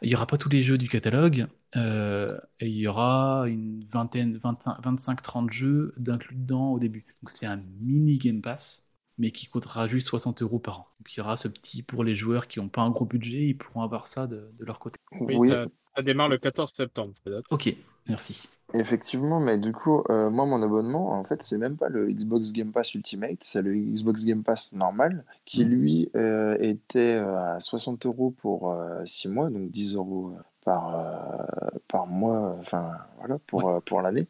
Il 0.02 0.08
n'y 0.08 0.14
aura 0.14 0.26
pas 0.26 0.38
tous 0.38 0.48
les 0.48 0.62
jeux 0.62 0.78
du 0.78 0.88
catalogue, 0.88 1.48
euh, 1.76 2.38
et 2.60 2.68
il 2.68 2.76
y 2.76 2.86
aura 2.88 3.44
une 3.48 3.84
vingtaine, 3.84 4.38
25-30 4.38 5.50
jeux 5.52 5.92
d'inclus 5.98 6.36
dedans 6.36 6.72
au 6.72 6.78
début. 6.78 7.04
Donc 7.22 7.30
c'est 7.30 7.46
un 7.46 7.58
mini 7.80 8.18
Game 8.18 8.40
Pass, 8.42 8.87
mais 9.18 9.30
qui 9.30 9.46
coûtera 9.46 9.86
juste 9.86 10.08
60 10.08 10.42
euros 10.42 10.58
par 10.58 10.80
an. 10.80 10.86
Donc 11.00 11.14
il 11.14 11.18
y 11.18 11.20
aura 11.20 11.36
ce 11.36 11.48
petit 11.48 11.82
pour 11.82 12.04
les 12.04 12.14
joueurs 12.16 12.46
qui 12.46 12.60
n'ont 12.60 12.68
pas 12.68 12.82
un 12.82 12.90
gros 12.90 13.04
budget, 13.04 13.46
ils 13.48 13.54
pourront 13.58 13.82
avoir 13.82 14.06
ça 14.06 14.26
de, 14.26 14.50
de 14.56 14.64
leur 14.64 14.78
côté. 14.78 14.98
Oui, 15.20 15.34
Oui, 15.36 15.48
Ça, 15.48 15.66
ça 15.96 16.02
démarre 16.02 16.28
le 16.28 16.38
14 16.38 16.72
septembre, 16.72 17.14
peut-être. 17.24 17.46
Ok, 17.50 17.74
merci. 18.08 18.48
Effectivement, 18.74 19.40
mais 19.40 19.58
du 19.58 19.72
coup, 19.72 20.02
euh, 20.10 20.28
moi, 20.28 20.44
mon 20.44 20.62
abonnement, 20.62 21.12
en 21.12 21.24
fait, 21.24 21.42
c'est 21.42 21.56
même 21.56 21.78
pas 21.78 21.88
le 21.88 22.10
Xbox 22.12 22.52
Game 22.52 22.70
Pass 22.70 22.92
Ultimate, 22.94 23.38
c'est 23.42 23.62
le 23.62 23.74
Xbox 23.74 24.26
Game 24.26 24.42
Pass 24.44 24.74
normal, 24.74 25.24
qui 25.46 25.64
Mhm. 25.64 25.70
lui 25.70 26.10
euh, 26.16 26.54
était 26.60 27.14
euh, 27.16 27.54
à 27.56 27.60
60 27.60 28.04
euros 28.04 28.30
pour 28.30 28.76
6 29.06 29.28
mois, 29.28 29.48
donc 29.48 29.70
10 29.70 29.94
euros 29.94 30.34
par, 30.64 30.94
euh, 30.94 31.78
par 31.88 32.06
mois, 32.06 32.56
enfin, 32.60 32.92
voilà, 33.18 33.38
pour, 33.46 33.68
euh, 33.68 33.80
pour 33.80 34.02
l'année. 34.02 34.26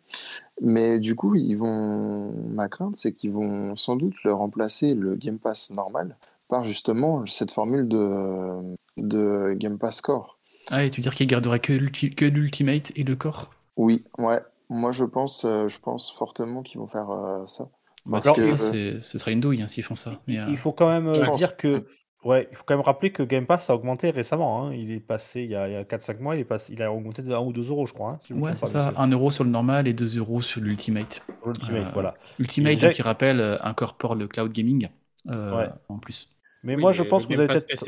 Mais 0.60 0.98
du 0.98 1.14
coup, 1.14 1.34
ils 1.34 1.54
vont, 1.56 2.32
ma 2.50 2.68
crainte, 2.68 2.96
c'est 2.96 3.12
qu'ils 3.12 3.32
vont 3.32 3.76
sans 3.76 3.96
doute 3.96 4.14
le 4.24 4.34
remplacer, 4.34 4.94
le 4.94 5.14
Game 5.16 5.38
Pass 5.38 5.70
normal, 5.70 6.16
par 6.48 6.64
justement 6.64 7.26
cette 7.26 7.50
formule 7.52 7.88
de, 7.88 8.76
de 8.96 9.54
Game 9.54 9.78
Pass 9.78 10.00
Core. 10.00 10.38
Ah, 10.70 10.84
et 10.84 10.90
tu 10.90 11.00
veux 11.00 11.02
dire 11.02 11.14
qu'il 11.14 11.26
garderait 11.26 11.60
que 11.60 11.72
l'ulti- 11.72 12.14
que 12.14 12.24
l'Ultimate 12.24 12.92
et 12.96 13.04
le 13.04 13.16
corps 13.16 13.50
Oui, 13.76 14.04
ouais. 14.18 14.40
Moi, 14.70 14.92
je 14.92 15.04
pense, 15.04 15.44
euh, 15.46 15.68
je 15.68 15.78
pense 15.78 16.12
fortement 16.12 16.62
qu'ils 16.62 16.78
vont 16.78 16.86
faire 16.88 17.10
euh, 17.10 17.46
ça. 17.46 17.68
bah, 18.04 18.20
Parce 18.20 18.26
ça, 18.26 18.34
que- 18.34 18.42
ça, 18.56 19.00
ce 19.00 19.18
serait 19.18 19.32
une 19.32 19.40
douille 19.40 19.62
hein, 19.62 19.68
s'ils 19.68 19.82
font 19.84 19.94
ça. 19.94 20.20
Mais, 20.28 20.38
euh, 20.38 20.44
Il 20.50 20.56
faut 20.58 20.72
quand 20.72 20.88
même 20.88 21.06
euh, 21.08 21.26
dire 21.36 21.56
que. 21.56 21.86
Ouais, 22.24 22.48
il 22.50 22.56
faut 22.56 22.64
quand 22.66 22.74
même 22.74 22.84
rappeler 22.84 23.10
que 23.12 23.22
Game 23.22 23.46
Pass 23.46 23.70
a 23.70 23.74
augmenté 23.76 24.10
récemment. 24.10 24.66
hein. 24.66 24.74
Il 24.74 24.90
est 24.90 24.98
passé, 24.98 25.42
il 25.42 25.50
y 25.50 25.54
a, 25.54 25.68
il 25.68 25.72
y 25.74 25.76
a 25.76 25.84
4-5 25.84 26.18
mois, 26.20 26.34
il, 26.34 26.40
est 26.40 26.44
passé, 26.44 26.72
il 26.72 26.82
a 26.82 26.92
augmenté 26.92 27.22
de 27.22 27.32
1 27.32 27.38
ou 27.38 27.52
2 27.52 27.68
euros, 27.70 27.86
je 27.86 27.92
crois. 27.94 28.10
hein, 28.10 28.18
si 28.22 28.28
je 28.30 28.34
me 28.34 28.40
Ouais, 28.40 28.54
trompe 28.54 28.66
c'est 28.68 28.74
pas, 28.74 28.80
ça, 28.84 28.90
monsieur. 28.90 29.00
1 29.02 29.08
euro 29.12 29.30
sur 29.30 29.44
le 29.44 29.50
normal 29.50 29.86
et 29.86 29.92
2 29.92 30.18
euros 30.18 30.40
sur 30.40 30.60
l'Ultimate. 30.60 31.22
Pour 31.40 31.48
l'Ultimate, 31.52 31.86
Euh, 31.86 31.90
voilà. 31.92 32.14
Ultimate, 32.40 32.74
déjà- 32.74 32.92
qui 32.92 33.02
rappelle, 33.02 33.40
euh, 33.40 33.56
incorpore 33.62 34.16
le 34.16 34.26
cloud 34.26 34.52
gaming 34.52 34.88
euh, 35.28 35.56
Ouais. 35.56 35.68
en 35.88 35.98
plus. 35.98 36.34
Mais 36.64 36.74
Oui, 36.74 36.80
moi, 36.80 36.92
je 36.92 37.04
pense 37.04 37.26
que 37.26 37.34
vous 37.34 37.40
avez 37.40 37.60
peut-être. 37.60 37.86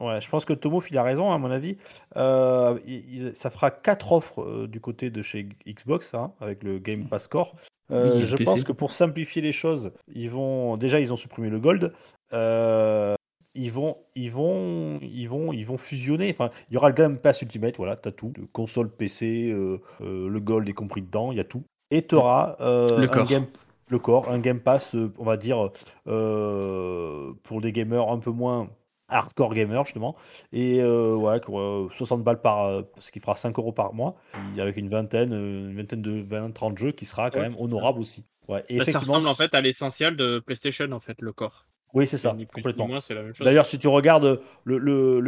Ouais, 0.00 0.20
je 0.20 0.28
pense 0.28 0.44
que 0.44 0.52
Tomof, 0.52 0.90
il 0.90 0.98
a 0.98 1.02
raison, 1.02 1.32
à 1.32 1.38
mon 1.38 1.50
avis. 1.50 1.76
Euh, 2.16 2.78
il- 2.86 3.14
il- 3.28 3.34
ça 3.36 3.50
fera 3.50 3.70
quatre 3.72 4.12
offres 4.12 4.42
euh, 4.42 4.66
du 4.68 4.80
côté 4.80 5.10
de 5.10 5.22
chez 5.22 5.48
Xbox, 5.66 6.14
hein, 6.14 6.32
avec 6.40 6.62
le 6.64 6.78
Game 6.78 7.06
Pass 7.08 7.26
Core. 7.28 7.54
Euh, 7.90 8.10
Oui, 8.12 8.16
et 8.18 8.20
le 8.20 8.26
je 8.26 8.36
PC. 8.36 8.44
pense 8.44 8.64
que 8.64 8.72
pour 8.72 8.92
simplifier 8.92 9.40
les 9.42 9.50
choses, 9.52 9.92
ils 10.12 10.30
vont 10.30 10.76
déjà 10.76 11.00
ils 11.00 11.12
ont 11.12 11.16
supprimé 11.16 11.48
le 11.50 11.58
Gold. 11.58 11.92
Euh, 12.32 13.14
ils 13.58 13.72
vont 13.72 13.96
ils 14.14 14.30
vont 14.32 14.98
ils 15.02 15.26
vont 15.28 15.52
ils 15.52 15.66
vont 15.66 15.76
fusionner. 15.78 16.30
Enfin, 16.30 16.50
il 16.70 16.74
y 16.74 16.76
aura 16.76 16.88
le 16.88 16.94
Game 16.94 17.18
Pass 17.18 17.42
Ultimate, 17.42 17.76
voilà, 17.76 17.96
t'as 17.96 18.12
tout, 18.12 18.32
console, 18.52 18.90
PC, 18.90 19.50
euh, 19.52 19.80
euh, 20.00 20.28
le 20.28 20.40
Gold 20.40 20.68
est 20.68 20.74
compris 20.74 21.02
dedans, 21.02 21.32
il 21.32 21.38
y 21.38 21.40
a 21.40 21.44
tout. 21.44 21.64
Et 21.90 22.06
tu 22.06 22.14
auras 22.16 22.56
Le 22.96 23.08
un 23.08 23.08
corps. 23.08 23.26
Game 23.26 23.46
le 23.90 23.98
corps, 23.98 24.30
un 24.30 24.38
Game 24.40 24.60
Pass, 24.60 24.94
euh, 24.94 25.12
on 25.18 25.24
va 25.24 25.36
dire 25.38 25.70
euh, 26.06 27.32
pour 27.42 27.60
des 27.60 27.72
gamers 27.72 28.08
un 28.10 28.18
peu 28.18 28.30
moins 28.30 28.68
hardcore 29.10 29.54
gamers 29.54 29.86
justement 29.86 30.16
et 30.52 30.80
euh, 30.82 31.14
ouais 31.16 31.40
quoi, 31.40 31.88
60 31.90 32.22
balles 32.22 32.42
par 32.42 32.66
euh, 32.66 32.82
ce 32.98 33.10
qui 33.10 33.20
fera 33.20 33.36
5 33.36 33.58
euros 33.58 33.72
par 33.72 33.94
mois 33.94 34.16
avec 34.58 34.76
une 34.76 34.88
vingtaine 34.90 35.32
euh, 35.32 35.70
une 35.70 35.76
vingtaine 35.76 36.02
de 36.02 36.20
20 36.20 36.50
30 36.52 36.76
jeux 36.78 36.92
qui 36.92 37.06
sera 37.06 37.30
quand 37.30 37.40
Ouais, 37.40 37.48
même 37.48 37.56
honorable 37.58 38.00
aussi 38.00 38.26
ouais 38.48 38.64
et 38.68 38.76
Bah, 38.76 38.84
ça 38.84 38.98
ressemble 38.98 39.26
en 39.28 39.34
fait 39.34 39.54
à 39.54 39.60
l'essentiel 39.60 40.16
de 40.16 40.38
PlayStation, 40.40 40.90
en 40.92 41.00
fait, 41.00 41.20
le 41.20 41.32
corps. 41.32 41.66
Oui, 41.94 42.06
c'est 42.06 42.16
ça, 42.18 42.36
complètement. 42.52 42.86
moins, 42.88 43.00
c'est 43.00 43.14
la 43.14 43.22
même 43.22 43.32
chose. 43.34 43.44
D'ailleurs, 43.44 43.64
si 43.64 43.78
tu 43.78 43.88
regardes 43.88 44.40
le, 44.64 45.20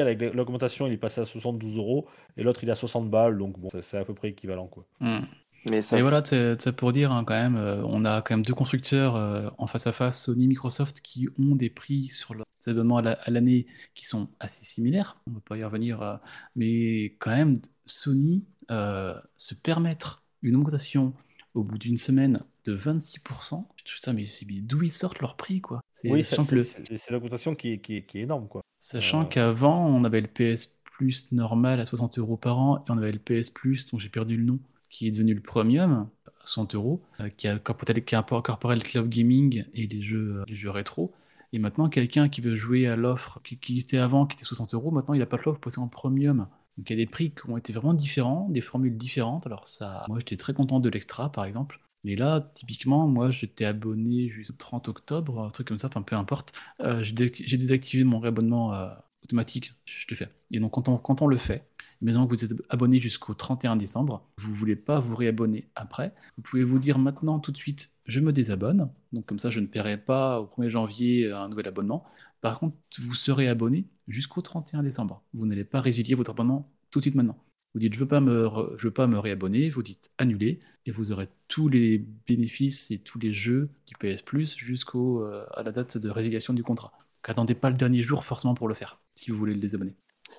avec 0.00 0.20
l'augmentation, 0.34 0.86
il 0.86 0.92
est 0.92 0.96
passé 0.98 1.20
à 1.20 1.24
72 1.24 1.76
euros 1.76 2.06
et 2.36 2.42
l'autre 2.42 2.62
il 2.64 2.68
est 2.68 2.72
à 2.72 2.76
60 2.76 3.10
balles, 3.10 3.38
donc 3.38 3.58
bon, 3.58 3.68
c'est- 3.80 3.96
à 3.98 4.04
peu 4.04 4.14
près 4.14 4.28
équivalent 4.28 4.66
quoi. 4.66 4.84
Hmm. 5.00 5.20
Mais 5.68 5.82
ça 5.82 5.98
Et 5.98 6.00
voilà, 6.00 6.22
c'est 6.24 6.72
pour 6.74 6.92
dire 6.92 7.12
hein, 7.12 7.22
quand 7.24 7.34
même, 7.34 7.56
euh, 7.56 7.82
on 7.84 8.04
a 8.06 8.22
quand 8.22 8.34
même 8.34 8.44
deux 8.44 8.54
constructeurs 8.54 9.14
euh, 9.16 9.50
en 9.58 9.66
face 9.66 9.86
à 9.86 9.92
face, 9.92 10.24
Sony, 10.24 10.46
Microsoft, 10.48 11.00
qui 11.02 11.28
ont 11.38 11.54
des 11.54 11.68
prix 11.68 12.08
sur 12.08 12.34
leurs 12.34 12.46
abonnements 12.66 12.96
à 12.96 13.02
la- 13.02 13.12
à 13.12 13.30
l'année 13.30 13.66
qui 13.94 14.06
sont 14.06 14.28
assez 14.40 14.64
similaires. 14.64 15.18
On 15.26 15.30
ne 15.32 15.34
va 15.36 15.42
pas 15.42 15.58
y 15.58 15.64
revenir, 15.64 16.00
euh, 16.00 16.16
mais 16.56 17.14
quand 17.18 17.30
même, 17.30 17.56
Sony 17.84 18.46
euh, 18.70 19.14
se 19.36 19.54
permettre 19.54 20.22
une 20.42 20.56
augmentation 20.56 21.12
au 21.54 21.62
bout 21.62 21.76
d'une 21.76 21.96
semaine 21.98 22.40
de 22.64 22.74
26%. 22.74 23.66
Je 23.76 23.84
trouve 23.84 23.98
ça, 24.00 24.12
mais 24.12 24.26
c'est 24.26 24.44
d'où 24.46 24.82
ils 24.82 24.92
sortent 24.92 25.20
leur 25.20 25.36
prix, 25.36 25.60
quoi? 25.60 25.80
C'est- 25.94 26.10
Oui, 26.10 26.22
sachant 26.24 26.42
c'est 26.42 26.50
que 26.50 26.54
le- 26.56 26.62
c'est- 26.62 27.10
l'augmentation 27.10 27.54
qui 27.54 27.72
est, 27.72 27.78
qui, 27.78 27.96
est, 27.96 28.02
qui 28.02 28.18
est 28.18 28.22
énorme 28.22 28.46
quoi. 28.48 28.62
Sachant 28.78 29.22
Euh. 29.22 29.24
qu'avant, 29.26 29.86
on 29.86 30.04
avait 30.04 30.20
le 30.20 30.28
PS 30.28 30.76
Plus 30.98 31.32
normal 31.32 31.80
à 31.80 31.86
60 31.86 32.18
euros 32.18 32.36
par 32.36 32.58
an 32.58 32.78
et 32.86 32.90
on 32.90 32.98
avait 32.98 33.12
le 33.12 33.18
PS 33.18 33.48
Plus, 33.50 33.86
dont 33.86 33.98
j'ai 33.98 34.10
perdu 34.10 34.36
le 34.36 34.44
nom, 34.44 34.56
qui 34.90 35.06
est 35.06 35.10
devenu 35.10 35.32
le 35.32 35.40
Premium 35.40 36.08
à 36.26 36.30
60 36.40 36.74
euros, 36.74 37.00
euh, 37.20 37.30
qui 37.30 37.48
a 37.48 37.54
incorporé 37.54 37.94
le 37.94 38.80
cloud 38.80 39.08
gaming 39.08 39.64
et 39.72 39.86
les 39.86 40.02
jeux, 40.02 40.40
euh, 40.40 40.44
les 40.46 40.54
jeux 40.54 40.68
rétro. 40.70 41.12
Et 41.54 41.58
maintenant, 41.58 41.88
quelqu'un 41.88 42.28
qui 42.28 42.42
veut 42.42 42.54
jouer 42.54 42.86
à 42.86 42.96
l'offre 42.96 43.40
qui, 43.42 43.56
qui 43.58 43.72
existait 43.72 43.96
avant, 43.98 44.26
qui 44.26 44.36
était 44.36 44.44
60 44.44 44.74
euros, 44.74 44.90
maintenant 44.90 45.14
il 45.14 45.20
n'a 45.20 45.26
pas 45.26 45.36
de 45.38 45.42
l'offre 45.44 45.58
pour 45.58 45.70
passer 45.72 45.80
en 45.80 45.88
Premium. 45.88 46.46
Donc 46.76 46.88
il 46.90 46.98
y 46.98 47.02
a 47.02 47.04
des 47.04 47.10
prix 47.10 47.30
qui 47.32 47.48
ont 47.50 47.56
été 47.56 47.72
vraiment 47.72 47.94
différents, 47.94 48.48
des 48.50 48.60
formules 48.60 48.96
différentes. 48.96 49.46
Alors 49.46 49.66
ça, 49.66 50.04
moi 50.08 50.18
j'étais 50.18 50.36
très 50.36 50.52
content 50.52 50.80
de 50.80 50.88
l'extra 50.90 51.32
par 51.32 51.44
exemple. 51.46 51.80
Mais 52.04 52.16
là, 52.16 52.50
typiquement, 52.54 53.06
moi 53.08 53.30
j'étais 53.30 53.64
abonné 53.66 54.28
jusqu'au 54.28 54.54
30 54.56 54.88
octobre, 54.88 55.42
un 55.44 55.50
truc 55.50 55.68
comme 55.68 55.78
ça, 55.78 55.88
enfin 55.88 56.02
peu 56.02 56.16
importe. 56.16 56.52
Euh, 56.80 57.02
j'ai 57.02 57.12
désacti- 57.14 57.44
j'ai 57.46 57.56
désactivé 57.58 58.04
mon 58.04 58.18
réabonnement 58.20 58.74
euh, 58.74 58.88
automatique, 59.22 59.74
je 59.84 60.06
le 60.10 60.16
fais. 60.16 60.28
Et 60.50 60.60
donc 60.60 60.72
quand 60.72 60.88
on, 60.88 60.96
quand 60.96 61.20
on 61.22 61.26
le 61.26 61.36
fait, 61.36 61.68
maintenant 62.00 62.26
que 62.26 62.34
vous 62.34 62.44
êtes 62.44 62.54
abonné 62.70 63.00
jusqu'au 63.00 63.34
31 63.34 63.76
décembre, 63.76 64.26
vous 64.38 64.54
voulez 64.54 64.76
pas 64.76 64.98
vous 65.00 65.14
réabonner 65.14 65.68
après, 65.74 66.14
vous 66.36 66.42
pouvez 66.42 66.64
vous 66.64 66.78
dire 66.78 66.98
maintenant 66.98 67.38
tout 67.38 67.52
de 67.52 67.56
suite, 67.58 67.90
je 68.06 68.20
me 68.20 68.32
désabonne. 68.32 68.90
Donc 69.12 69.26
comme 69.26 69.38
ça, 69.38 69.50
je 69.50 69.60
ne 69.60 69.66
paierai 69.66 69.98
pas 69.98 70.40
au 70.40 70.46
1er 70.46 70.70
janvier 70.70 71.30
un 71.30 71.48
nouvel 71.48 71.68
abonnement. 71.68 72.04
Par 72.40 72.58
contre, 72.58 72.76
vous 73.00 73.14
serez 73.14 73.48
abonné 73.48 73.86
jusqu'au 74.08 74.40
31 74.40 74.82
décembre. 74.82 75.22
Vous 75.34 75.44
n'allez 75.46 75.64
pas 75.64 75.80
résilier 75.80 76.14
votre 76.14 76.30
abonnement 76.30 76.72
tout 76.90 76.98
de 77.00 77.02
suite 77.04 77.14
maintenant. 77.14 77.36
Vous 77.74 77.80
dites 77.80 77.94
je 77.94 78.00
veux 78.00 78.08
pas 78.08 78.20
me 78.20 78.48
je 78.76 78.82
veux 78.88 78.92
pas 78.92 79.06
me 79.06 79.18
réabonner, 79.18 79.70
vous 79.70 79.82
dites 79.82 80.10
annuler 80.18 80.58
et 80.86 80.90
vous 80.90 81.12
aurez 81.12 81.28
tous 81.48 81.68
les 81.68 81.98
bénéfices 82.26 82.90
et 82.90 82.98
tous 82.98 83.18
les 83.18 83.32
jeux 83.32 83.70
du 83.86 83.94
PS 83.96 84.22
Plus 84.22 84.56
jusqu'au 84.56 85.24
euh, 85.24 85.46
à 85.52 85.62
la 85.62 85.70
date 85.72 85.98
de 85.98 86.10
résiliation 86.10 86.52
du 86.52 86.62
contrat. 86.62 86.92
Donc 86.98 87.28
attendez 87.28 87.54
pas 87.54 87.70
le 87.70 87.76
dernier 87.76 88.02
jour 88.02 88.24
forcément 88.24 88.54
pour 88.54 88.68
le 88.68 88.74
faire 88.74 89.00
si 89.14 89.30
vous 89.30 89.38
voulez 89.38 89.54
le 89.54 89.60
désabonner. 89.60 89.94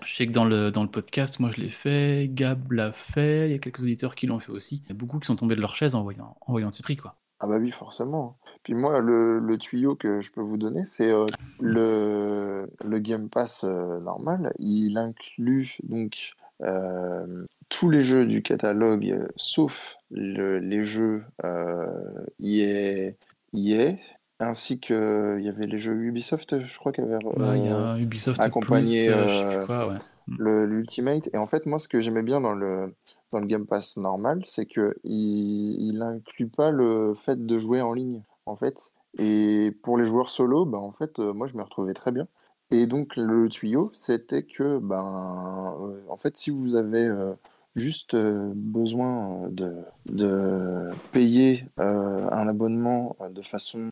Je 0.06 0.14
sais 0.16 0.26
que 0.26 0.32
dans 0.32 0.46
le, 0.46 0.72
dans 0.72 0.84
le 0.84 0.90
podcast, 0.90 1.40
moi 1.40 1.52
je 1.52 1.60
l'ai 1.60 1.70
fait, 1.70 2.30
Gab 2.34 2.72
l'a 2.72 2.94
fait, 2.94 3.50
il 3.50 3.52
y 3.52 3.56
a 3.56 3.60
quelques 3.60 3.82
auditeurs 3.82 4.16
qui 4.16 4.26
l'ont 4.26 4.40
fait 4.40 4.52
aussi. 4.52 4.84
Il 4.86 4.90
y 4.90 4.92
a 4.92 4.96
beaucoup 4.96 5.20
qui 5.20 5.28
sont 5.28 5.36
tombés 5.36 5.56
de 5.56 5.62
leur 5.62 5.76
chaise 5.76 5.96
en 5.96 6.04
voyant, 6.04 6.38
en 6.42 6.52
voyant 6.52 6.72
ces 6.72 6.82
prix 6.82 6.96
quoi. 6.96 7.18
Ah 7.40 7.48
bah 7.48 7.58
oui, 7.58 7.72
forcément. 7.72 8.38
Puis 8.64 8.76
moi, 8.76 9.00
le, 9.00 9.40
le 9.40 9.58
tuyau 9.58 9.96
que 9.96 10.22
je 10.22 10.32
peux 10.32 10.42
vous 10.42 10.58
donner, 10.58 10.86
c'est 10.86 11.12
euh, 11.12 11.26
le, 11.60 12.68
le 12.86 13.00
Game 13.00 13.30
Pass 13.30 13.64
euh, 13.64 14.00
normal. 14.00 14.54
Il 14.60 14.98
inclut 14.98 15.78
donc 15.82 16.34
euh, 16.64 17.46
tous 17.70 17.90
les 17.90 18.04
jeux 18.04 18.26
du 18.26 18.42
catalogue, 18.44 19.06
euh, 19.12 19.28
sauf 19.36 19.96
le- 20.12 20.60
les 20.60 20.84
jeux 20.84 21.24
euh, 21.46 22.26
EA, 22.40 23.14
EA, 23.54 23.98
ainsi 24.40 24.80
que 24.80 25.38
il 25.40 25.46
y 25.46 25.50
avait 25.50 25.68
les 25.68 25.80
jeux 25.80 25.94
Ubisoft, 25.96 26.66
je 26.66 26.80
crois 26.80 26.92
qu'il 26.92 27.06
y 27.06 27.08
avait 27.14 27.24
Ouais, 27.36 27.60
il 27.60 27.66
y 27.66 27.70
a 27.70 27.76
euh, 27.76 27.86
un 27.92 27.98
Ubisoft 28.00 28.38
accompagné, 28.38 29.10
euh, 29.10 29.26
euh, 29.68 29.68
ouais. 29.88 29.98
le 30.38 30.66
l'Ultimate. 30.66 31.30
Et 31.34 31.38
en 31.38 31.48
fait, 31.48 31.66
moi, 31.66 31.80
ce 31.80 31.88
que 31.88 32.00
j'aimais 32.00 32.24
bien 32.24 32.42
dans 32.42 32.54
le, 32.54 32.94
dans 33.32 33.40
le 33.40 33.46
Game 33.48 33.66
Pass 33.68 33.98
normal, 33.98 34.42
c'est 34.46 34.66
que 34.66 34.96
il, 35.04 35.78
il 35.90 36.02
inclut 36.02 36.48
pas 36.48 36.72
le 36.72 37.16
fait 37.16 37.46
de 37.46 37.60
jouer 37.60 37.82
en 37.82 37.94
ligne, 37.94 38.24
en 38.46 38.56
fait. 38.56 38.92
Et 39.18 39.72
pour 39.84 39.98
les 39.98 40.06
joueurs 40.06 40.30
solo, 40.30 40.66
ben, 40.66 40.78
en 40.80 40.92
fait, 40.92 41.20
euh, 41.20 41.34
moi, 41.34 41.48
je 41.48 41.56
me 41.58 41.64
retrouvais 41.64 41.94
très 41.94 42.12
bien. 42.12 42.28
Et 42.72 42.88
donc, 42.88 43.18
le 43.18 43.50
tuyau, 43.50 43.90
c'était 43.92 44.44
que, 44.44 44.80
ben, 44.80 45.76
euh, 45.82 46.02
en 46.08 46.18
fait, 46.18 46.38
si 46.38 46.52
vous 46.52 46.76
avez 46.76 47.06
euh, 47.06 47.34
juste 47.76 48.14
euh, 48.14 48.52
besoin 48.56 49.50
de, 49.50 49.76
de 50.06 50.90
payer 51.12 51.66
un 51.78 52.48
abonnement 52.48 53.16
de 53.30 53.42
façon 53.42 53.90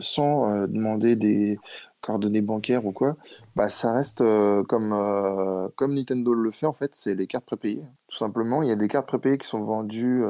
sans 0.00 0.66
demander 0.66 1.16
des 1.16 1.58
coordonnées 2.02 2.42
bancaires 2.42 2.84
ou 2.84 2.92
quoi, 2.92 3.16
bah, 3.56 3.70
ça 3.70 3.92
reste 3.94 4.18
comme, 4.68 5.70
comme 5.76 5.94
Nintendo 5.94 6.34
le 6.34 6.50
fait, 6.50 6.66
en 6.66 6.74
fait, 6.74 6.94
c'est 6.94 7.14
les 7.14 7.26
cartes 7.26 7.46
prépayées. 7.46 7.84
Tout 8.08 8.16
simplement, 8.18 8.62
il 8.62 8.68
y 8.68 8.72
a 8.72 8.76
des 8.76 8.88
cartes 8.88 9.06
prépayées 9.06 9.38
qui 9.38 9.48
sont 9.48 9.64
vendues 9.64 10.22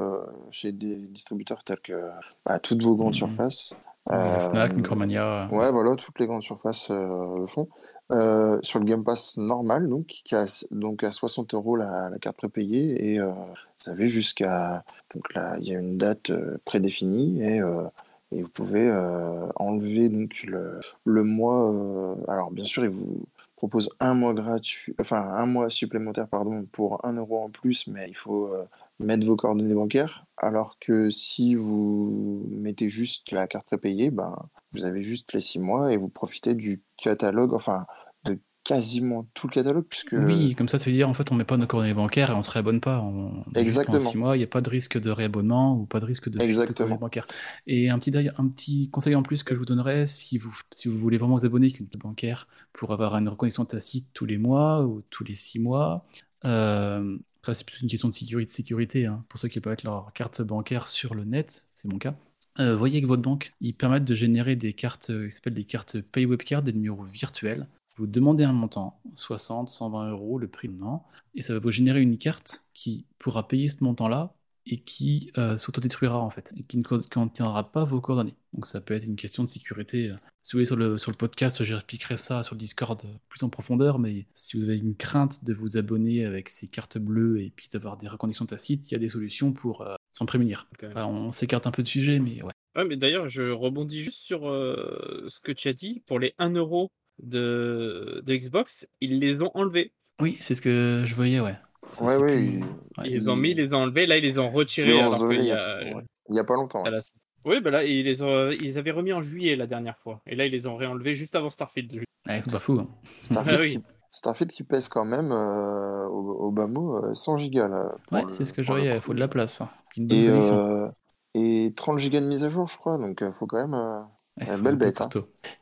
chez 0.51 0.71
des 0.71 0.95
distributeurs 0.97 1.65
tels 1.65 1.81
que 1.81 2.01
bah, 2.45 2.61
toutes 2.61 2.83
vos 2.83 2.95
grandes 2.95 3.15
Mhm. 3.15 3.15
surfaces. 3.15 3.75
La 4.11 4.41
Fnac, 4.41 4.73
Euh, 4.73 4.75
Micromania. 4.75 5.49
Ouais, 5.51 5.71
voilà, 5.71 5.95
toutes 5.97 6.19
les 6.19 6.27
grandes 6.27 6.43
surfaces 6.43 6.91
euh, 6.91 7.39
le 7.39 7.47
font. 7.47 7.69
Euh, 8.11 8.59
sur 8.63 8.79
le 8.79 8.85
Game 8.85 9.05
Pass 9.05 9.37
normal, 9.39 9.89
donc, 9.89 10.07
qui 10.07 10.35
a, 10.35 10.45
donc 10.71 11.03
à 11.05 11.11
60 11.11 11.55
euros 11.55 11.77
la, 11.77 12.11
la 12.11 12.19
carte 12.19 12.37
prépayée, 12.37 13.13
et 13.13 13.19
euh, 13.21 13.33
ça 13.77 13.95
va 13.95 14.05
jusqu'à. 14.05 14.85
Donc 15.15 15.33
là, 15.35 15.57
il 15.61 15.69
y 15.69 15.75
a 15.77 15.79
une 15.81 15.97
date 15.99 16.31
euh, 16.31 16.59
prédéfinie, 16.65 17.43
et, 17.43 17.61
euh, 17.61 17.85
et 18.33 18.43
vous 18.43 18.49
pouvez 18.49 18.87
euh, 18.89 19.47
enlever 19.57 20.09
donc 20.09 20.43
le, 20.45 20.81
le 21.05 21.23
mois. 21.25 21.71
euh, 21.73 22.15
alors, 22.29 22.51
bien 22.51 22.65
sûr, 22.65 22.85
il 22.85 22.91
vous 22.91 23.25
propose 23.57 23.91
un 24.01 24.15
mois 24.15 24.35
gratuit, 24.35 24.95
enfin 25.01 25.21
un 25.23 25.47
mois 25.47 25.71
supplémentaire, 25.71 26.29
pardon, 26.29 26.67
pour 26.73 27.05
1 27.07 27.13
euro 27.15 27.39
en 27.45 27.51
plus, 27.51 27.87
mais 27.87 28.09
il 28.09 28.17
faut 28.17 28.47
euh, 28.49 28.65
mettre 29.03 29.27
vos 29.27 29.37
coordonnées 29.37 29.75
bancaires. 29.75 30.25
Alors 30.37 30.79
que 30.81 31.11
si 31.11 31.55
vous 31.55 32.47
mettez 32.51 32.89
juste 32.89 33.31
la 33.33 33.47
carte 33.47 33.67
prépayée, 33.67 34.11
ben, 34.11 34.35
vous 34.73 34.85
avez 34.85 35.03
juste 35.03 35.33
les 35.33 35.41
six 35.41 35.59
mois 35.59 35.93
et 35.93 35.97
vous 35.97 36.09
profitez 36.09 36.55
du 36.55 36.83
catalogue, 36.97 37.55
enfin 37.55 37.87
de 38.25 38.39
quasiment 38.65 39.29
tout 39.35 39.49
le 39.49 39.53
catalogue, 39.53 39.87
puisque 39.89 40.17
Oui, 40.17 40.55
comme 40.55 40.69
ça, 40.69 40.79
tu 40.79 40.91
veux 40.91 40.95
dire, 40.95 41.09
en 41.09 41.15
fait, 41.15 41.33
on 41.33 41.35
met 41.35 41.45
pas 41.45 41.57
nos 41.57 41.67
coordonnées 41.67 41.95
bancaires 41.95 42.31
et 42.31 42.35
on 42.35 42.43
se 42.43 42.51
réabonne 42.51 42.81
pas. 42.81 43.01
On, 43.01 43.43
Exactement. 43.55 43.97
pendant 43.99 44.11
six 44.11 44.17
mois, 44.19 44.37
il 44.37 44.41
n'y 44.41 44.45
a 44.45 44.49
pas 44.49 44.61
de 44.61 44.69
risque 44.69 44.99
de 44.99 45.11
réabonnement 45.11 45.77
ou 45.79 45.87
pas 45.87 46.01
de 46.01 46.05
risque 46.05 46.29
de 46.29 46.39
Exactement. 46.41 46.75
coordonnées 46.75 46.99
bancaires. 46.99 47.27
Et 47.67 47.89
un 47.89 47.99
petit, 47.99 48.11
d'ailleurs, 48.11 48.39
un 48.39 48.49
petit 48.49 48.91
conseil 48.91 49.15
en 49.15 49.23
plus 49.23 49.43
que 49.43 49.55
je 49.55 49.59
vous 49.59 49.65
donnerais, 49.65 50.07
si 50.07 50.37
vous, 50.39 50.55
si 50.75 50.89
vous 50.89 50.99
voulez 50.99 51.17
vraiment 51.17 51.37
vous 51.37 51.47
abonner 51.47 51.69
avec 51.69 51.81
une 51.81 51.89
carte 51.89 52.03
bancaire 52.03 52.47
pour 52.73 52.93
avoir 52.93 53.17
une 53.17 53.29
reconnaissance 53.29 53.69
tacite 53.69 54.09
tous 54.13 54.27
les 54.27 54.39
mois 54.39 54.85
ou 54.85 55.03
tous 55.11 55.25
les 55.25 55.35
six 55.35 55.59
mois, 55.59 56.05
euh, 56.45 57.17
ça 57.45 57.55
c'est 57.55 57.65
plutôt 57.65 57.83
une 57.83 57.89
question 57.89 58.09
de 58.09 58.15
sécurité, 58.15 58.51
sécurité 58.51 59.07
hein, 59.07 59.25
pour 59.29 59.41
ceux 59.41 59.49
qui 59.49 59.61
peuvent 59.61 59.73
mettre 59.73 59.85
leur 59.85 60.13
carte 60.13 60.43
bancaire 60.43 60.87
sur 60.87 61.15
le 61.15 61.25
net, 61.25 61.67
c'est 61.73 61.91
mon 61.91 61.99
cas. 61.99 62.15
Euh, 62.61 62.77
voyez 62.77 63.01
que 63.01 63.07
votre 63.07 63.23
banque, 63.23 63.55
ils 63.61 63.75
permettent 63.75 64.05
de 64.05 64.15
générer 64.15 64.57
des 64.57 64.75
cartes 64.75 65.11
euh, 65.11 65.27
qui 65.29 65.33
s'appellent 65.33 65.55
des 65.55 65.65
cartes 65.65 66.01
Pay 66.01 66.27
Web 66.27 66.43
Card, 66.43 66.63
des 66.63 66.73
numéros 66.73 67.03
virtuels. 67.03 67.67
Vous 67.97 68.07
demandez 68.07 68.45
un 68.45 68.53
montant, 68.53 69.01
60, 69.15 69.69
120 69.69 70.11
euros, 70.11 70.39
le 70.39 70.49
prix 70.49 70.69
non, 70.69 71.01
et 71.35 71.43
ça 71.43 71.55
va 71.55 71.61
vous 71.61 71.71
générer 71.71 72.01
une 72.01 72.19
carte 72.19 72.65
qui 72.75 73.07
pourra 73.19 73.49
payer 73.49 73.69
ce 73.69 73.83
montant-là 73.85 74.35
et 74.67 74.81
qui 74.81 75.33
euh, 75.39 75.57
s'autodétruira 75.59 76.19
en 76.19 76.31
fait, 76.31 76.53
et 76.57 76.63
qui 76.63 76.79
ne 76.79 76.83
co- 76.83 77.01
contiendra 77.13 77.71
pas 77.73 77.85
vos 77.85 78.01
coordonnées. 78.01 78.37
Donc 78.53 78.67
ça 78.67 78.81
peut 78.81 78.95
être 78.95 79.05
une 79.05 79.17
question 79.17 79.43
de 79.45 79.49
sécurité. 79.49 80.11
euh. 80.11 80.17
Si 80.45 80.53
vous 80.53 80.59
voulez 80.59 80.65
sur 80.67 80.77
le, 80.77 80.99
sur 80.99 81.11
le 81.11 81.17
podcast, 81.17 81.63
j'expliquerai 81.63 82.17
ça 82.17 82.43
sur 82.43 82.55
le 82.55 82.59
Discord 82.61 83.01
euh, 83.05 83.09
plus 83.29 83.43
en 83.45 83.49
profondeur, 83.49 83.99
mais 83.99 84.27
si 84.35 84.57
vous 84.57 84.65
avez 84.65 84.77
une 84.77 84.95
crainte 84.97 85.45
de 85.45 85.55
vous 85.55 85.77
abonner 85.77 86.25
avec 86.25 86.49
ces 86.49 86.69
cartes 86.69 86.99
bleues 86.99 87.41
et 87.41 87.51
puis 87.55 87.69
d'avoir 87.73 87.97
des 87.97 88.09
reconnaissances 88.09 88.49
tacites, 88.49 88.91
il 88.91 88.95
y 88.95 88.97
a 88.97 89.01
des 89.01 89.09
solutions 89.09 89.53
pour 89.53 89.83
euh, 89.83 89.95
s'en 90.13 90.27
prémunir. 90.27 90.69
Enfin, 90.85 91.07
on 91.07 91.31
s'écarte 91.33 91.67
un 91.67 91.71
peu 91.71 91.83
de 91.83 91.89
sujet, 91.89 92.19
mais 92.19 92.43
ouais. 92.43 92.53
Ouais, 92.75 92.85
mais 92.85 92.97
d'ailleurs, 92.97 93.29
je 93.29 93.51
rebondis 93.51 94.03
juste 94.03 94.19
sur 94.21 94.49
euh, 94.49 95.27
ce 95.29 95.41
que 95.41 95.53
tu 95.53 95.69
as 95.69 95.75
dit. 95.75 96.03
Pour 96.07 96.19
les 96.19 96.35
1 96.39 96.51
euro 96.55 96.91
de, 97.23 98.23
de 98.25 98.35
Xbox, 98.37 98.89
ils 99.01 99.19
les 99.19 99.41
ont 99.43 99.51
enlevés. 99.55 99.93
Oui, 100.21 100.37
c'est 100.41 100.55
ce 100.55 100.63
que 100.63 101.03
je 101.05 101.15
voyais, 101.15 101.41
ouais. 101.41 101.57
Ça, 101.85 102.05
Ouais, 102.05 102.11
c'est 102.11 102.19
ouais, 102.21 102.33
plus- 102.37 102.45
il- 102.45 102.63
ouais. 102.65 102.69
Ils 103.05 103.13
les 103.13 103.29
ont 103.29 103.37
mis, 103.37 103.51
ils 103.51 103.57
les 103.57 103.73
ont 103.73 103.79
enlevés. 103.79 104.07
Là, 104.07 104.17
ils 104.19 104.23
les 104.23 104.39
ont 104.39 104.49
ils 104.49 104.55
retirés. 104.55 104.99
alors 105.01 105.21
enlevé 105.21 105.37
il 105.37 105.45
y 105.47 105.51
a- 105.51 105.63
a, 105.79 105.79
ouais, 105.85 106.05
il 106.31 106.37
y 106.37 106.39
a 106.39 106.45
pas 106.45 106.55
longtemps. 106.55 106.85
la- 106.85 106.99
Oui, 107.45 107.61
bah 107.61 107.71
là, 107.71 107.83
ils, 107.85 108.05
les 108.05 108.23
ont, 108.23 108.51
ils 108.51 108.79
avaient 108.79 108.93
remis 108.93 109.13
en 109.13 109.21
juillet 109.23 109.57
la 109.57 109.67
dernière 109.67 109.99
fois. 109.99 110.21
Et 110.27 110.37
là, 110.37 110.47
ils 110.47 110.53
les 110.53 110.67
ont 110.69 110.77
réenlevés 110.77 111.17
juste 111.17 111.35
avant 111.35 111.51
Starfield. 111.51 111.93
Ouais, 111.93 112.41
c'est 112.41 112.53
pas 112.53 112.61
fou. 112.61 112.79
hein. 112.81 112.87
Starfield, 113.25 113.57
Ah 113.59 113.63
oui. 113.63 113.71
qui, 113.79 113.83
Starfield 114.13 114.53
qui 114.53 114.63
pèse 114.63 114.87
quand 114.89 115.05
même 115.05 115.33
euh, 115.33 116.07
au, 116.07 116.47
au 116.47 116.51
bas 116.53 116.69
mot 116.69 117.05
euh, 117.05 117.15
100 117.15 117.39
gigas 117.39 117.67
là. 117.67 117.93
pour 118.07 118.17
Ouais, 118.19 118.25
le- 118.27 118.33
c'est 118.33 118.45
ce 118.45 118.53
que 118.53 118.63
voyais, 118.63 118.95
il 118.95 119.01
faut 119.01 119.15
de 119.15 119.19
la 119.21 119.27
place. 119.29 119.61
hein. 119.61 119.71
Une 119.97 120.07
bonne 120.07 120.19
Et, 120.19 120.29
euh, 120.29 120.89
et 121.35 121.73
30 121.75 121.99
gigas 121.99 122.21
de 122.21 122.27
mise 122.27 122.45
à 122.45 122.51
jour, 122.51 122.69
je 122.69 122.77
crois, 122.77 122.97
donc 122.97 123.19
il 123.21 123.33
faut 123.33 123.47
quand 123.47 123.59
même. 123.67 124.07
Euh, 124.41 124.45
Ouais, 124.45 124.51
euh, 124.51 124.57
faut 124.57 124.63
belle 124.63 124.77
bête, 124.77 125.01
hein. 125.01 125.15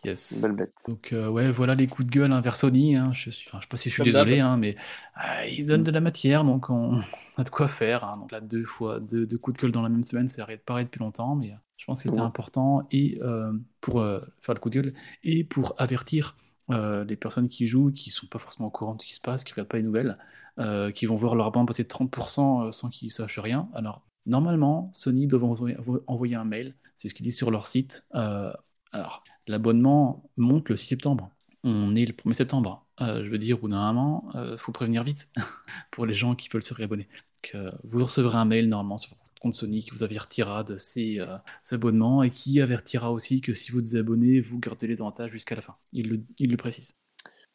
Yes. 0.04 0.42
belle 0.42 0.52
bête. 0.56 0.74
Donc 0.88 1.12
euh, 1.12 1.28
ouais, 1.28 1.50
voilà 1.52 1.74
les 1.74 1.88
coups 1.88 2.06
de 2.06 2.12
gueule 2.12 2.32
hein, 2.32 2.40
vers 2.40 2.56
Sony. 2.56 2.96
hein. 2.96 3.12
Je, 3.12 3.30
enfin, 3.30 3.58
je 3.58 3.62
sais 3.64 3.68
pas 3.68 3.76
si 3.76 3.90
je 3.90 3.94
suis 3.94 4.02
Comme 4.02 4.04
désolé, 4.04 4.40
hein, 4.40 4.56
mais 4.56 4.76
euh, 5.18 5.46
ils 5.46 5.66
donnent 5.66 5.82
de 5.82 5.90
la 5.90 6.00
matière, 6.00 6.44
donc 6.44 6.70
on, 6.70 6.98
a 7.36 7.44
de 7.44 7.50
quoi 7.50 7.68
faire. 7.68 8.04
hein. 8.04 8.16
Donc 8.18 8.32
là, 8.32 8.40
deux 8.40 8.64
fois, 8.64 9.00
deux, 9.00 9.26
deux 9.26 9.38
coups 9.38 9.56
de 9.58 9.62
gueule 9.62 9.72
dans 9.72 9.82
la 9.82 9.88
même 9.90 10.02
semaine, 10.04 10.28
ça 10.28 10.42
arrête 10.42 10.64
pas 10.64 10.82
depuis 10.82 11.00
longtemps, 11.00 11.36
mais 11.36 11.52
Je 11.76 11.84
pense 11.86 11.98
que 12.00 12.04
c'était 12.04 12.20
Ouais. 12.20 12.26
important 12.26 12.86
et 12.90 13.18
euh, 13.22 13.52
pour 13.80 14.00
euh, 14.00 14.20
faire 14.40 14.54
le 14.54 14.60
coup 14.60 14.70
de 14.70 14.74
gueule 14.82 14.94
et 15.22 15.44
pour 15.44 15.74
avertir 15.78 16.36
euh, 16.70 17.04
les 17.04 17.16
personnes 17.16 17.48
qui 17.48 17.66
jouent, 17.66 17.92
qui 17.92 18.10
sont 18.10 18.26
pas 18.26 18.38
forcément 18.38 18.68
au 18.68 18.70
courant 18.70 18.94
de 18.94 19.02
ce 19.02 19.06
qui 19.06 19.14
se 19.14 19.20
passe, 19.20 19.44
qui 19.44 19.52
regardent 19.52 19.68
pas 19.70 19.76
les 19.78 19.82
nouvelles, 19.82 20.14
euh, 20.58 20.90
qui 20.92 21.06
vont 21.06 21.16
voir 21.16 21.34
leur 21.36 21.50
bande 21.52 21.66
passer 21.66 21.82
de 21.84 21.88
30% 21.88 22.66
euh, 22.68 22.70
sans 22.72 22.90
qu'ils 22.90 23.12
sachent 23.12 23.38
rien. 23.40 23.68
Alors, 23.74 24.02
normalement, 24.26 24.90
Sony 24.92 25.26
doit 25.26 25.42
envoyer, 25.44 25.76
envoyer 26.06 26.34
un 26.36 26.44
mail. 26.44 26.74
C'est 26.96 27.08
ce 27.08 27.14
qu'ils 27.14 27.24
disent 27.24 27.36
sur 27.36 27.50
leur 27.50 27.66
site. 27.66 28.06
Euh, 28.14 28.52
alors, 28.92 29.22
l'abonnement 29.46 30.30
monte 30.36 30.68
le 30.68 30.76
6 30.76 30.86
septembre. 30.88 31.30
On 31.64 31.94
est 31.94 32.06
le 32.06 32.12
1er 32.14 32.34
septembre. 32.34 32.86
Euh, 33.00 33.24
je 33.24 33.30
veux 33.30 33.38
dire, 33.38 33.58
au 33.58 33.60
bout 33.62 33.68
d'un 33.68 33.92
moment, 33.92 34.30
il 34.34 34.56
faut 34.58 34.72
prévenir 34.72 35.02
vite 35.02 35.28
pour 35.90 36.06
les 36.06 36.14
gens 36.14 36.34
qui 36.34 36.48
veulent 36.48 36.62
se 36.62 36.74
réabonner. 36.74 37.08
Donc, 37.44 37.52
euh, 37.54 37.70
vous 37.84 38.04
recevrez 38.04 38.36
un 38.38 38.44
mail 38.44 38.68
normalement 38.68 38.98
sur 38.98 39.10
votre 39.10 39.20
compte 39.40 39.54
Sony 39.54 39.80
qui 39.80 39.90
vous 39.90 40.02
avertira 40.02 40.64
de 40.64 40.76
ces 40.76 41.18
euh, 41.18 41.36
abonnements 41.70 42.22
et 42.22 42.30
qui 42.30 42.60
avertira 42.60 43.10
aussi 43.12 43.40
que 43.40 43.54
si 43.54 43.72
vous 43.72 43.80
désabonnez, 43.80 44.40
vous 44.40 44.58
gardez 44.58 44.86
les 44.86 45.00
avantages 45.00 45.30
jusqu'à 45.32 45.54
la 45.54 45.62
fin. 45.62 45.76
Il 45.92 46.08
le, 46.10 46.20
il 46.38 46.50
le 46.50 46.56
précise. 46.56 46.98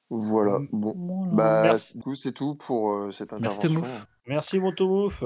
Voilà. 0.09 0.59
Bon. 0.71 0.93
Voilà. 0.95 1.31
Bah, 1.35 1.63
Merci. 1.63 1.97
du 1.97 2.03
coup, 2.03 2.15
c'est 2.15 2.31
tout 2.33 2.55
pour 2.55 2.91
euh, 2.93 3.11
cette 3.11 3.31
Merci, 3.39 3.67
intervention. 3.67 4.05
Merci, 4.27 4.59
mon 4.59 4.71
Tomouf. 4.71 5.23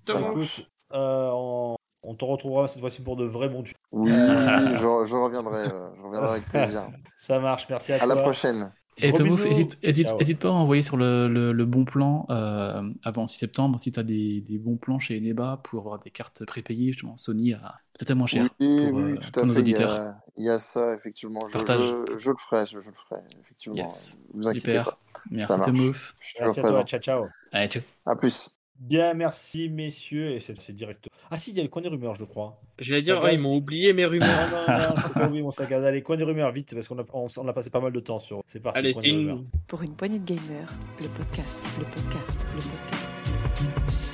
Ça 0.00 0.20
Écoute, 0.20 0.20
marche. 0.20 0.60
euh, 0.60 0.64
on, 0.92 1.76
on 2.02 2.14
te 2.14 2.24
retrouvera 2.24 2.68
cette 2.68 2.80
fois-ci 2.80 3.02
pour 3.02 3.16
de 3.16 3.24
vrais 3.24 3.48
bons 3.48 3.62
tuyaux. 3.62 3.76
Oui, 3.90 4.12
oui, 4.12 4.46
oui, 4.54 4.72
je, 4.72 4.78
je 5.06 5.16
reviendrai, 5.16 5.60
euh, 5.66 5.94
je 5.96 6.02
reviendrai 6.02 6.30
avec 6.32 6.48
plaisir. 6.48 6.90
Ça 7.16 7.38
marche, 7.40 7.66
merci 7.68 7.92
à, 7.92 8.00
À 8.00 8.06
toi. 8.06 8.14
la 8.16 8.16
prochaine. 8.22 8.72
Et 9.00 9.12
Tomouf, 9.12 9.46
hésite, 9.46 10.38
pas 10.40 10.48
à 10.48 10.52
envoyer 10.52 10.82
sur 10.82 10.96
le, 10.96 11.28
le- 11.28 11.52
le 11.52 11.64
bon 11.64 11.84
plan 11.84 12.26
euh, 12.30 12.82
avant 13.04 13.26
6 13.28 13.38
septembre 13.38 13.78
si 13.78 13.92
tu 13.92 14.00
as 14.00 14.02
des, 14.02 14.40
des 14.40 14.58
bons 14.58 14.76
plans 14.76 14.98
chez 14.98 15.18
Eneba 15.18 15.58
pour 15.64 15.80
avoir 15.80 15.98
des 16.00 16.10
cartes 16.10 16.44
prépayées. 16.44 16.92
Justement, 16.92 17.16
Sony 17.16 17.52
a 17.54 17.80
peut-être 17.92 18.10
à 18.10 18.14
moins 18.16 18.26
cher 18.26 18.56
Oui, 18.60 18.66
pour, 18.76 18.98
oui, 19.02 19.18
euh, 19.18 19.18
tout 19.18 19.38
pour 19.38 19.46
à 19.46 19.46
nos 19.46 19.54
fait. 19.54 19.62
Il 19.62 19.68
y, 19.70 19.76
auditeurs. 19.76 19.76
a, 19.76 20.20
il 20.36 20.44
y 20.44 20.50
a 20.50 20.58
ça, 20.58 20.94
effectivement. 20.94 21.48
Je, 21.48 21.58
Partage. 21.58 21.80
je, 21.80 22.16
je 22.16 22.30
le 22.30 22.36
ferai, 22.36 22.66
je, 22.66 22.78
je 22.80 22.90
le 22.90 22.96
ferai, 22.96 23.20
effectivement. 23.40 23.78
Yes. 23.78 24.18
Vous 24.34 24.46
inquiétez 24.48 24.80
Super. 24.80 24.84
pas. 24.84 24.98
Merci 25.30 25.58
marche. 25.58 25.64
Tomouf. 25.64 26.14
Merci 26.38 26.60
à 26.60 26.64
toi, 26.64 26.84
ciao, 26.84 27.00
ciao. 27.00 27.30
Allez, 27.52 27.68
ciao. 27.68 27.82
À 28.06 28.16
plus. 28.16 28.57
Bien, 28.78 29.12
merci, 29.14 29.68
messieurs. 29.68 30.30
Et 30.32 30.40
c'est 30.40 30.72
direct. 30.72 31.08
Ah, 31.30 31.38
si, 31.38 31.50
il 31.50 31.56
y 31.56 31.60
a 31.60 31.62
le 31.64 31.68
coin 31.68 31.82
des 31.82 31.88
rumeurs, 31.88 32.14
je 32.14 32.24
crois. 32.24 32.60
J'allais 32.78 33.02
dire, 33.02 33.20
ouais, 33.20 33.34
ils 33.34 33.40
m'ont 33.40 33.56
oublié 33.56 33.92
mes 33.92 34.04
Non, 34.04 34.08
rumeurs. 34.10 34.28
non, 34.68 34.74
non, 34.76 35.12
pas 35.14 35.26
oublier 35.26 35.42
mon 35.42 35.50
sac 35.50 35.70
à 35.72 35.80
dos. 35.80 35.86
Allez, 35.86 36.02
coin 36.02 36.16
des 36.16 36.22
rumeurs, 36.24 36.52
vite, 36.52 36.74
parce 36.74 36.86
qu'on 36.86 36.98
a, 36.98 37.04
on, 37.12 37.26
on 37.36 37.48
a 37.48 37.52
passé 37.52 37.70
pas 37.70 37.80
mal 37.80 37.92
de 37.92 38.00
temps 38.00 38.20
sur. 38.20 38.40
C'est 38.46 38.60
parti. 38.60 38.78
Allez, 38.78 38.92
coin 38.92 39.02
rumeurs. 39.02 39.36
une... 39.38 39.46
Pour 39.66 39.82
une 39.82 39.96
poignée 39.96 40.20
de 40.20 40.24
gamers, 40.24 40.68
le 41.00 41.08
podcast, 41.08 41.58
le 41.78 41.84
podcast, 41.86 42.46
le 42.54 42.60
podcast. 42.60 44.08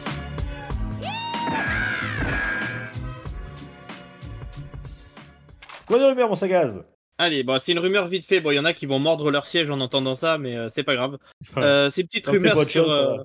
Coin 5.86 5.98
des 5.98 6.04
rumeurs, 6.06 6.28
mon 6.28 6.34
sac 6.34 6.50
à 6.50 6.62
gaz. 6.62 6.84
Allez, 7.18 7.44
bon, 7.44 7.58
c'est 7.58 7.72
une 7.72 7.78
rumeur 7.78 8.06
vite 8.08 8.26
fait. 8.26 8.40
Bon, 8.40 8.50
il 8.50 8.56
y 8.56 8.58
en 8.58 8.64
a 8.64 8.72
qui 8.72 8.86
vont 8.86 8.98
mordre 8.98 9.30
leur 9.30 9.46
siège 9.46 9.70
en 9.70 9.80
entendant 9.80 10.14
ça, 10.14 10.38
mais 10.38 10.56
euh, 10.56 10.68
c'est 10.68 10.82
pas 10.82 10.94
grave. 10.94 11.18
Euh, 11.58 11.88
c'est 11.90 12.00
une 12.00 12.06
petite 12.08 12.24
Tant 12.24 12.32
que 12.32 12.38
c'est 12.38 12.48
rumeur 12.48 12.56
pas 12.56 12.62
autre 12.62 12.70
sur. 12.70 12.84
chose, 12.84 12.92
euh, 12.92 13.22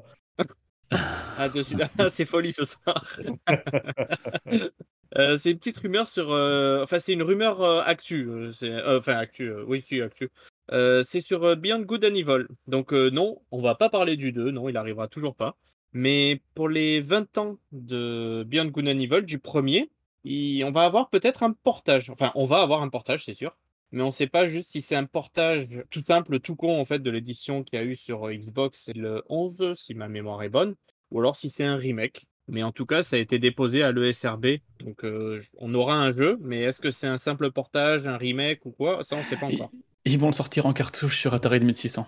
Ah, 0.91 1.47
ah, 1.99 2.09
c'est 2.09 2.25
folie 2.25 2.51
ce 2.53 2.63
soir. 2.65 3.05
Euh, 5.17 5.37
c'est 5.37 5.49
une 5.49 5.57
petite 5.57 5.79
rumeur 5.79 6.07
sur. 6.07 6.31
euh, 6.31 6.83
Enfin, 6.83 6.99
c'est 6.99 7.13
une 7.13 7.23
rumeur 7.23 7.63
euh, 7.63 7.81
actu. 7.81 8.29
euh, 8.29 8.51
Enfin, 8.99 9.15
actu. 9.17 9.51
Oui, 9.65 9.81
si, 9.81 9.99
actu. 10.01 10.29
C'est 10.71 11.19
sur 11.19 11.55
Beyond 11.57 11.79
Good 11.81 12.05
and 12.05 12.13
Evil. 12.13 12.45
Donc, 12.67 12.91
non, 12.91 13.41
on 13.51 13.59
va 13.59 13.73
pas 13.73 13.89
parler 13.89 14.17
du 14.17 14.31
2. 14.31 14.51
Non, 14.51 14.69
il 14.69 14.77
arrivera 14.77 15.07
toujours 15.07 15.35
pas. 15.35 15.55
Mais 15.93 16.43
pour 16.53 16.69
les 16.69 17.01
20 17.01 17.35
ans 17.39 17.57
de 17.71 18.43
Beyond 18.45 18.65
Good 18.67 18.87
and 18.87 18.99
Evil, 18.99 19.21
du 19.23 19.39
premier, 19.39 19.89
il- 20.23 20.63
on 20.63 20.71
va 20.71 20.83
avoir 20.83 21.09
peut-être 21.09 21.41
un 21.41 21.53
portage. 21.53 22.11
Enfin, 22.11 22.31
on 22.35 22.45
va 22.45 22.61
avoir 22.61 22.83
un 22.83 22.89
portage, 22.89 23.25
c'est 23.25 23.33
sûr. 23.33 23.57
Mais 23.91 24.03
on 24.03 24.07
ne 24.07 24.11
sait 24.11 24.27
pas 24.27 24.47
juste 24.47 24.69
si 24.69 24.81
c'est 24.81 24.95
un 24.95 25.05
portage 25.05 25.67
tout 25.89 26.01
simple, 26.01 26.39
tout 26.39 26.55
con 26.55 26.79
en 26.79 26.85
fait 26.85 26.99
de 26.99 27.09
l'édition 27.09 27.63
qu'il 27.63 27.79
y 27.79 27.81
a 27.81 27.85
eu 27.85 27.95
sur 27.95 28.27
euh, 28.27 28.33
Xbox 28.33 28.89
le 28.95 29.23
11, 29.29 29.73
si 29.75 29.95
ma 29.95 30.07
mémoire 30.07 30.43
est 30.43 30.49
bonne, 30.49 30.75
ou 31.11 31.19
alors 31.19 31.35
si 31.35 31.49
c'est 31.49 31.63
un 31.63 31.77
remake. 31.77 32.27
Mais 32.47 32.63
en 32.63 32.71
tout 32.71 32.85
cas, 32.85 33.03
ça 33.03 33.15
a 33.15 33.19
été 33.19 33.37
déposé 33.37 33.83
à 33.83 33.91
l'ESRB, 33.91 34.57
donc 34.79 35.03
euh, 35.03 35.41
on 35.57 35.73
aura 35.75 35.95
un 35.95 36.11
jeu. 36.11 36.37
Mais 36.41 36.61
est-ce 36.61 36.81
que 36.81 36.91
c'est 36.91 37.07
un 37.07 37.17
simple 37.17 37.51
portage, 37.51 38.07
un 38.07 38.17
remake 38.17 38.65
ou 38.65 38.71
quoi? 38.71 39.03
Ça, 39.03 39.15
on 39.15 39.19
ne 39.19 39.23
sait 39.23 39.37
pas 39.37 39.45
encore. 39.47 39.71
Ils 40.09 40.17
vont 40.17 40.25
le 40.25 40.33
sortir 40.33 40.65
en 40.65 40.73
cartouche 40.73 41.19
sur 41.19 41.35
Atari 41.35 41.59
2600. 41.59 42.07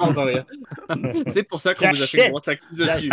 On 0.00 0.10
va 0.12 0.24
rien. 0.24 0.46
c'est 1.30 1.42
pour 1.42 1.60
ça 1.60 1.74
qu'on 1.74 1.90
vous 1.90 2.02
a 2.02 2.06
fait 2.06 2.24
une 2.24 2.30
grosse 2.30 2.48
actu 2.48 2.74
dessus. 2.74 3.10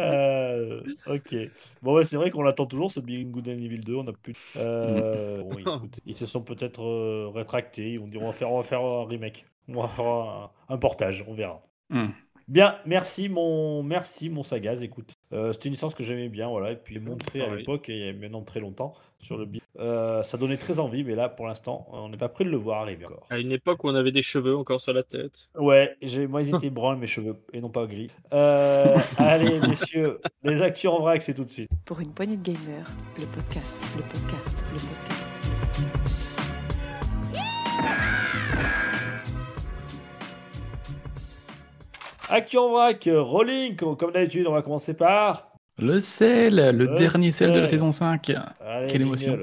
Euh, 0.00 0.82
ok. 1.06 1.36
Bon, 1.80 1.94
ouais, 1.94 2.04
c'est 2.04 2.16
vrai 2.16 2.30
qu'on 2.32 2.42
l'attend 2.42 2.66
toujours, 2.66 2.90
ce 2.90 2.98
Beyond 2.98 3.28
Good 3.30 3.48
and 3.48 3.52
Evil 3.52 3.78
2. 3.78 3.94
On 3.94 4.08
a 4.08 4.12
plus. 4.12 4.34
Euh, 4.56 5.42
bon, 5.42 5.58
écoute, 5.58 6.00
ils 6.06 6.16
se 6.16 6.26
sont 6.26 6.42
peut-être 6.42 6.82
euh, 6.82 7.30
rétractés. 7.32 7.92
Ils 7.92 8.00
vont 8.00 8.08
dire 8.08 8.22
on 8.22 8.26
va 8.26 8.32
faire, 8.32 8.50
on 8.50 8.56
va 8.56 8.64
faire 8.64 8.80
un 8.80 9.06
remake. 9.06 9.46
On 9.68 9.80
va 9.80 9.86
faire 9.86 10.06
un, 10.06 10.50
un 10.70 10.76
portage. 10.76 11.24
On 11.28 11.34
verra. 11.34 11.62
Hmm. 11.88 12.08
Bien, 12.48 12.78
merci 12.84 13.28
mon, 13.28 13.84
merci 13.84 14.28
mon 14.28 14.42
Sagaz. 14.42 14.82
Écoute, 14.82 15.13
euh, 15.34 15.52
c'était 15.52 15.68
une 15.68 15.72
licence 15.74 15.94
que 15.94 16.04
j'aimais 16.04 16.28
bien, 16.28 16.48
voilà, 16.48 16.70
et 16.72 16.76
puis 16.76 16.98
montré 17.00 17.42
à 17.42 17.54
l'époque, 17.54 17.88
et 17.88 17.92
il 17.98 18.06
y 18.06 18.08
a 18.08 18.12
maintenant 18.12 18.42
très 18.42 18.60
longtemps 18.60 18.92
sur 19.20 19.36
le 19.38 19.44
bi- 19.46 19.60
Euh, 19.80 20.22
ça 20.22 20.36
donnait 20.38 20.56
très 20.56 20.78
envie, 20.78 21.02
mais 21.02 21.16
là, 21.16 21.28
pour 21.28 21.46
l'instant, 21.48 21.88
on 21.90 22.08
n'est 22.08 22.16
pas 22.16 22.28
prêt 22.28 22.44
de 22.44 22.50
le 22.50 22.56
voir 22.56 22.82
arriver 22.82 23.06
encore. 23.06 23.26
À 23.30 23.38
une 23.38 23.50
époque 23.50 23.82
où 23.82 23.88
on 23.88 23.94
avait 23.96 24.12
des 24.12 24.22
cheveux 24.22 24.56
encore 24.56 24.80
sur 24.80 24.92
la 24.92 25.02
tête. 25.02 25.48
Ouais, 25.56 25.96
j'ai, 26.00 26.28
moi, 26.28 26.42
ils 26.42 26.54
étaient 26.54 26.70
bruns 26.70 26.94
mes 26.96 27.08
cheveux 27.08 27.34
et 27.52 27.60
non 27.60 27.70
pas 27.70 27.86
gris. 27.86 28.06
Euh, 28.32 28.96
allez, 29.18 29.58
messieurs, 29.68 30.20
les 30.44 30.62
actus 30.62 30.90
en 30.90 31.00
vrac, 31.00 31.20
c'est 31.22 31.34
tout 31.34 31.44
de 31.44 31.50
suite. 31.50 31.70
Pour 31.86 31.98
une 32.00 32.12
poignée 32.12 32.36
de 32.36 32.42
gamers, 32.52 32.86
le 33.18 33.26
podcast, 33.26 33.74
le 33.96 34.02
podcast, 34.02 34.64
le 34.72 34.78
podcast. 34.78 36.34
Actu 42.28 42.56
en 42.56 42.70
vrac, 42.70 43.06
euh, 43.06 43.20
Rolling, 43.20 43.76
comme, 43.76 44.12
d'habitude, 44.12 44.46
on 44.46 44.52
va 44.52 44.62
commencer 44.62 44.94
par. 44.94 45.52
Le 45.78 46.00
sel, 46.00 46.56
le, 46.56 46.72
Le 46.72 46.94
dernier 46.96 47.32
sel 47.32 47.52
de 47.52 47.60
la 47.60 47.66
saison 47.66 47.92
5. 47.92 48.32
Allez, 48.60 48.90
Quelle 48.90 49.02
émotion. 49.02 49.38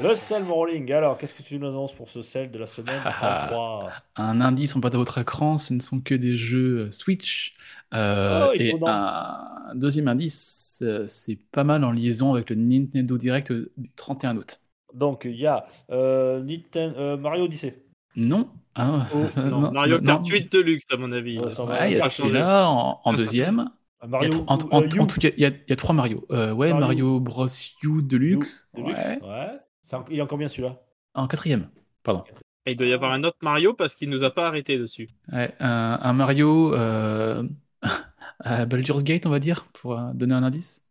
Le 0.00 0.14
sel, 0.14 0.44
mon 0.44 0.54
Rolling. 0.54 0.92
Alors, 0.92 1.18
qu'est-ce 1.18 1.34
que 1.34 1.42
tu 1.42 1.58
nous 1.58 1.66
annonces 1.66 1.92
pour 1.92 2.08
ce 2.08 2.22
sel 2.22 2.50
de 2.52 2.58
la 2.58 2.66
semaine 2.66 3.02
Ah, 3.04 3.14
ah. 3.20 3.46
33 3.48 3.92
Un 4.16 4.40
indice 4.40 4.76
en 4.76 4.78
bas 4.78 4.90
de 4.90 4.96
votre 4.96 5.18
écran, 5.18 5.58
ce 5.58 5.74
ne 5.74 5.80
sont 5.80 5.98
que 6.00 6.14
des 6.14 6.36
jeux 6.36 6.86
euh, 6.86 6.90
Switch. 6.92 7.54
Euh, 7.94 8.48
Oh, 8.48 8.52
et 8.54 8.74
un 8.86 9.74
deuxième 9.74 10.06
indice, 10.08 10.82
c'est 11.06 11.38
pas 11.50 11.64
mal 11.64 11.84
en 11.84 11.90
liaison 11.90 12.32
avec 12.32 12.50
le 12.50 12.56
Nintendo 12.56 13.18
Direct 13.18 13.52
du 13.52 13.90
31 13.96 14.36
août. 14.36 14.60
Donc, 14.94 15.22
il 15.24 15.36
y 15.36 15.46
a 15.46 15.66
euh, 15.90 16.40
Nintendo, 16.42 16.98
euh, 16.98 17.16
Mario 17.16 17.44
Odyssey. 17.44 17.84
Non, 18.16 18.48
hein, 18.76 19.06
Oh, 19.14 19.18
Non, 19.40 19.70
Mario. 19.72 20.00
Kart 20.00 20.26
8 20.26 20.52
Deluxe, 20.52 20.84
à 20.90 20.96
mon 20.96 21.12
avis. 21.12 21.38
Ouais, 21.38 21.92
il 21.92 21.96
y 21.98 22.00
a 22.00 22.08
celui-là 22.08 22.68
en, 22.68 23.00
en 23.04 23.12
deuxième. 23.12 23.60
Euh, 23.60 23.64
Il 24.02 24.04
y 24.04 24.06
a 24.06 24.08
Mario 24.08 24.44
en, 24.46 24.54
euh, 24.56 24.88
en- 25.00 25.06
tout 25.06 25.20
cas, 25.20 25.28
il 25.36 25.40
y 25.42 25.44
a, 25.44 25.48
il 25.48 25.64
y 25.68 25.72
a 25.72 25.76
trois 25.76 25.94
Mario. 25.94 26.24
Euh, 26.30 26.52
ouais, 26.52 26.70
Mario- 26.70 26.80
Mario, 26.80 27.20
Bros. 27.20 27.46
U 27.82 28.02
Deluxe. 28.02 28.70
Deluxe, 28.74 29.04
Ouais. 29.06 29.20
ouais. 29.22 30.02
Il 30.10 30.18
est 30.18 30.22
en 30.22 30.26
combien 30.26 30.48
celui-là? 30.48 30.80
En 31.14 31.26
quatrième, 31.26 31.68
pardon. 32.02 32.22
Et 32.66 32.72
il 32.72 32.76
doit 32.76 32.86
y 32.86 32.92
avoir 32.92 33.12
un 33.12 33.24
autre 33.24 33.38
Mario 33.42 33.72
parce 33.74 33.94
qu'il 33.94 34.10
nous 34.10 34.22
a 34.24 34.30
pas 34.30 34.46
arrêté 34.46 34.78
dessus. 34.78 35.08
Ouais, 35.32 35.54
un, 35.60 35.98
un 36.02 36.12
Mario 36.12 36.74
euh, 36.74 37.42
à 38.40 38.66
Baldur's 38.66 39.02
Gate, 39.04 39.26
on 39.26 39.30
va 39.30 39.38
dire, 39.40 39.64
pour 39.72 39.98
donner 40.14 40.34
un 40.34 40.42
indice. 40.42 40.86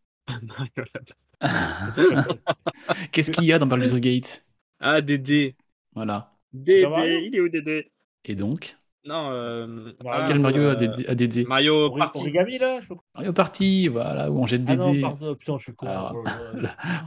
Qu'est-ce 3.12 3.32
qu'il 3.32 3.46
y 3.46 3.54
a 3.54 3.60
dans 3.60 3.68
Baldur's 3.68 4.00
Gate? 4.00 4.46
Ah, 4.80 5.02
Dédé. 5.02 5.56
Voilà. 5.94 6.38
Dédé, 6.52 7.22
il 7.28 7.36
est 7.38 7.40
où 7.40 7.48
Dédé? 7.50 7.90
Et 8.26 8.36
donc, 8.36 8.78
Non, 9.08 9.32
euh... 9.32 9.68
Mario, 10.04 10.22
ah, 10.22 10.24
quel 10.28 10.40
Mario 10.40 10.62
euh, 10.64 10.72
a 10.72 10.76
des, 10.76 11.08
a 11.08 11.16
des 11.16 11.28
dés 11.28 11.46
Mario 11.46 11.90
Party. 11.92 12.20
Origami, 12.20 12.58
là 12.58 12.80
je 12.82 12.88
Mario 13.16 13.34
Party, 13.34 13.88
voilà, 13.88 14.30
où 14.30 14.40
on 14.40 14.46
jette 14.46 14.66
des 14.66 14.74
Ah 14.74 14.76
non, 14.76 14.92
dés. 14.92 15.02
pardon, 15.02 15.36
putain, 15.36 15.58
je 15.58 15.64
suis 15.64 15.76
con. 15.76 15.88
Alors, 15.88 16.14
Oh. 16.16 16.24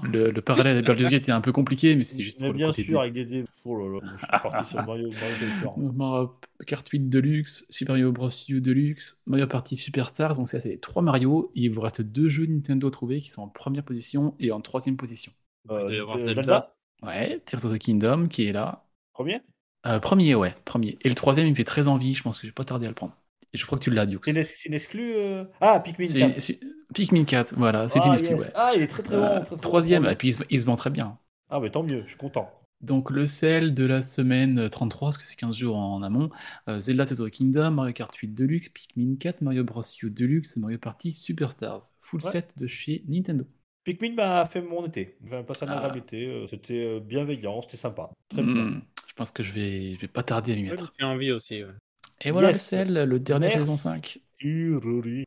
Le, 0.05 0.31
le 0.31 0.41
parallèle 0.41 0.75
avec 0.75 0.87
Baldur's 0.87 1.11
Gate 1.11 1.29
est 1.29 1.33
un 1.33 1.41
peu 1.41 1.53
compliqué, 1.53 1.95
mais 1.97 2.05
c'est 2.05 2.23
juste 2.23 2.39
pour 2.39 2.43
Mais 2.47 2.49
le 2.49 2.55
bien 2.55 2.69
côté 2.69 2.83
sûr, 2.83 2.93
dés. 2.93 2.99
avec 3.01 3.13
des 3.13 3.25
dés. 3.27 3.45
Oh 3.65 3.77
là 3.79 4.01
là, 4.01 4.07
je 4.13 4.19
suis 4.19 4.27
parti 4.29 4.65
sur 4.71 4.83
Mario, 4.85 5.11
Mario. 5.11 5.93
Mario 5.93 6.39
Kart 6.67 6.89
8 6.89 7.09
Deluxe, 7.09 7.67
Super 7.71 7.95
Mario 7.95 8.13
Bros. 8.13 8.29
U 8.49 8.61
Deluxe, 8.61 9.23
Mario 9.27 9.47
Party 9.47 9.77
Superstars. 9.77 10.37
Donc, 10.37 10.49
ça, 10.49 10.59
c'est 10.61 10.71
les 10.71 10.81
trois 10.81 11.03
Mario. 11.03 11.51
Il 11.55 11.71
vous 11.71 11.81
reste 11.81 12.03
deux 12.03 12.29
jeux 12.29 12.47
Nintendo 12.47 12.89
à 12.89 12.91
trouver 12.91 13.21
qui 13.21 13.31
sont 13.31 13.43
en 13.43 13.49
première 13.49 13.85
position 13.85 14.35
et 14.41 14.53
en 14.53 14.61
troisième 14.61 14.97
position. 14.97 15.33
Euh, 15.71 15.89
euh, 15.91 16.17
Zelda. 16.19 16.35
Zelda. 16.35 16.77
Ouais, 17.03 17.41
Tears 17.47 17.65
of 17.67 17.73
the 17.75 17.79
Kingdom 17.79 18.29
qui 18.29 18.47
est 18.47 18.53
là. 18.53 18.85
Premier? 19.13 19.41
Euh, 19.87 19.99
premier, 19.99 20.35
ouais, 20.35 20.55
premier. 20.65 20.99
Et 21.03 21.09
le 21.09 21.15
troisième, 21.15 21.47
il 21.47 21.51
me 21.51 21.55
fait 21.57 21.65
très 21.65 21.89
envie. 21.89 22.15
Je 22.15 22.23
pense 22.23 22.39
que 22.39 22.47
je 22.47 22.51
vais 22.51 22.55
pas 22.55 22.65
tarder 22.65 22.87
à 22.87 22.89
le 22.91 22.95
prendre. 22.95 23.17
Et 23.53 23.59
je 23.59 23.67
crois 23.67 23.79
que 23.79 23.85
tu 23.85 23.91
l'as, 23.91 24.07
Dukes. 24.07 24.25
C'est 24.27 24.31
une, 24.67 24.75
exclue. 24.75 25.15
euh, 25.17 25.45
Ah, 25.61 25.81
Pikmin 25.81 26.07
C'est 26.07 26.19
4. 26.21 26.41
c'est- 26.41 26.61
Pikmin 26.95 27.25
4, 27.25 27.55
voilà, 27.57 27.89
c'est 27.89 27.99
ah, 28.03 28.07
une 28.09 28.13
exclu, 28.15 28.31
yes. 28.33 28.41
ouais. 28.41 28.51
Ah, 28.55 28.73
il 28.77 28.83
est 28.83 28.87
très 28.87 29.03
très 29.03 29.15
Euh, 29.17 29.39
bon. 29.39 29.43
Très, 29.45 29.57
bon. 29.57 29.61
troisième, 29.61 30.07
et 30.07 30.15
puis 30.17 30.29
il 30.29 30.35
se, 30.35 30.43
il 30.51 30.61
se 30.61 30.67
vend 30.67 30.77
très 30.77 30.91
bien. 30.91 31.19
Ah, 31.49 31.59
mais 31.61 31.71
tant 31.71 31.83
mieux, 31.83 32.03
je 32.05 32.09
suis 32.11 32.17
content. 32.17 32.51
Donc 32.81 33.11
le 33.11 33.27
sel 33.27 33.75
de 33.75 33.85
la 33.85 34.03
semaine 34.03 34.69
33, 34.71 35.09
parce 35.09 35.19
que 35.19 35.27
c'est 35.27 35.37
15 35.37 35.57
jours 35.57 35.77
en 35.77 36.03
amont, 36.03 36.31
euh, 36.69 36.81
Zelda 36.81 37.05
Tears 37.07 37.31
Kingdom, 37.31 37.73
Mario 37.73 37.93
Kart 37.93 38.15
8 38.15 38.29
Deluxe, 38.35 38.69
Pikmin 38.71 39.17
4, 39.19 39.41
Mario 39.43 39.65
Bros. 39.65 39.83
U 40.03 40.11
Deluxe 40.11 40.57
Mario 40.57 40.79
Party 40.79 41.13
Superstars. 41.13 41.81
Full 42.01 42.21
Ouais. 42.25 42.31
set 42.31 42.55
de 42.59 42.67
chez 42.67 43.05
Nintendo. 43.09 43.45
Pikmin 43.85 44.15
m'a 44.15 44.47
fait 44.47 44.63
mon 44.63 44.87
été. 44.87 45.17
J'ai 45.25 45.43
passé 45.43 45.65
un 45.65 45.69
Ah. 45.69 45.77
agréable 45.79 45.99
été. 45.99 46.27
euh, 46.27 46.47
C'était 46.47 46.85
euh, 46.85 47.01
bienveillant, 47.01 47.61
c'était 47.63 47.77
sympa. 47.77 48.11
Très 48.29 48.43
bien. 48.43 48.81
Je 49.21 49.25
pense 49.25 49.33
que 49.33 49.43
je 49.43 49.53
vais, 49.53 49.95
je 49.97 50.01
vais 50.01 50.09
pas 50.09 50.23
tarder 50.23 50.55
à 50.55 50.57
m'y 50.57 50.63
mettre. 50.63 50.95
J'ai 50.99 51.05
envie 51.05 51.31
aussi. 51.31 51.63
ouais. 51.63 51.71
Et 52.23 52.31
voilà 52.31 52.49
Yes. 52.49 52.57
le 52.57 52.61
sel, 52.79 53.05
le 53.05 53.21
dernier 53.21 53.49
de 53.49 53.53
la 53.53 53.59
saison 53.67 53.91
Merci. 53.91 54.19
5. 54.19 54.19
Ururi. 54.41 55.25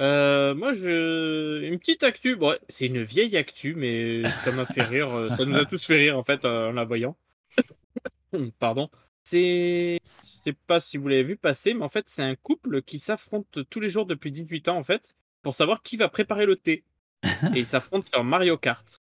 Euh, 0.00 0.56
moi, 0.56 0.72
je... 0.72 1.62
une 1.62 1.78
petite 1.78 2.02
actu. 2.02 2.34
Bon, 2.34 2.58
c'est 2.68 2.86
une 2.86 3.04
vieille 3.04 3.36
actu, 3.36 3.76
mais 3.76 4.28
ça 4.42 4.50
m'a 4.50 4.66
fait 4.66 4.82
rire. 4.82 5.28
Ça 5.36 5.44
nous 5.44 5.54
a 5.56 5.66
tous 5.66 5.86
fait 5.86 5.98
rire 5.98 6.18
en 6.18 6.24
fait 6.24 6.44
euh, 6.44 6.70
en 6.70 6.72
la 6.72 6.82
voyant. 6.82 7.16
Pardon. 8.58 8.90
C'est, 9.22 10.00
je 10.24 10.50
sais 10.50 10.56
pas 10.66 10.80
si 10.80 10.96
vous 10.96 11.06
l'avez 11.06 11.22
vu 11.22 11.36
passer, 11.36 11.74
mais 11.74 11.84
en 11.84 11.88
fait, 11.90 12.06
c'est 12.08 12.24
un 12.24 12.34
couple 12.34 12.82
qui 12.82 12.98
s'affronte 12.98 13.60
tous 13.70 13.78
les 13.78 13.88
jours 13.88 14.04
depuis 14.06 14.32
18 14.32 14.66
ans 14.66 14.76
en 14.76 14.82
fait 14.82 15.14
pour 15.42 15.54
savoir 15.54 15.84
qui 15.84 15.96
va 15.96 16.08
préparer 16.08 16.44
le 16.44 16.56
thé. 16.56 16.82
Et 17.54 17.60
ils 17.60 17.66
s'affrontent 17.66 18.08
sur 18.12 18.24
Mario 18.24 18.58
Kart. 18.58 19.00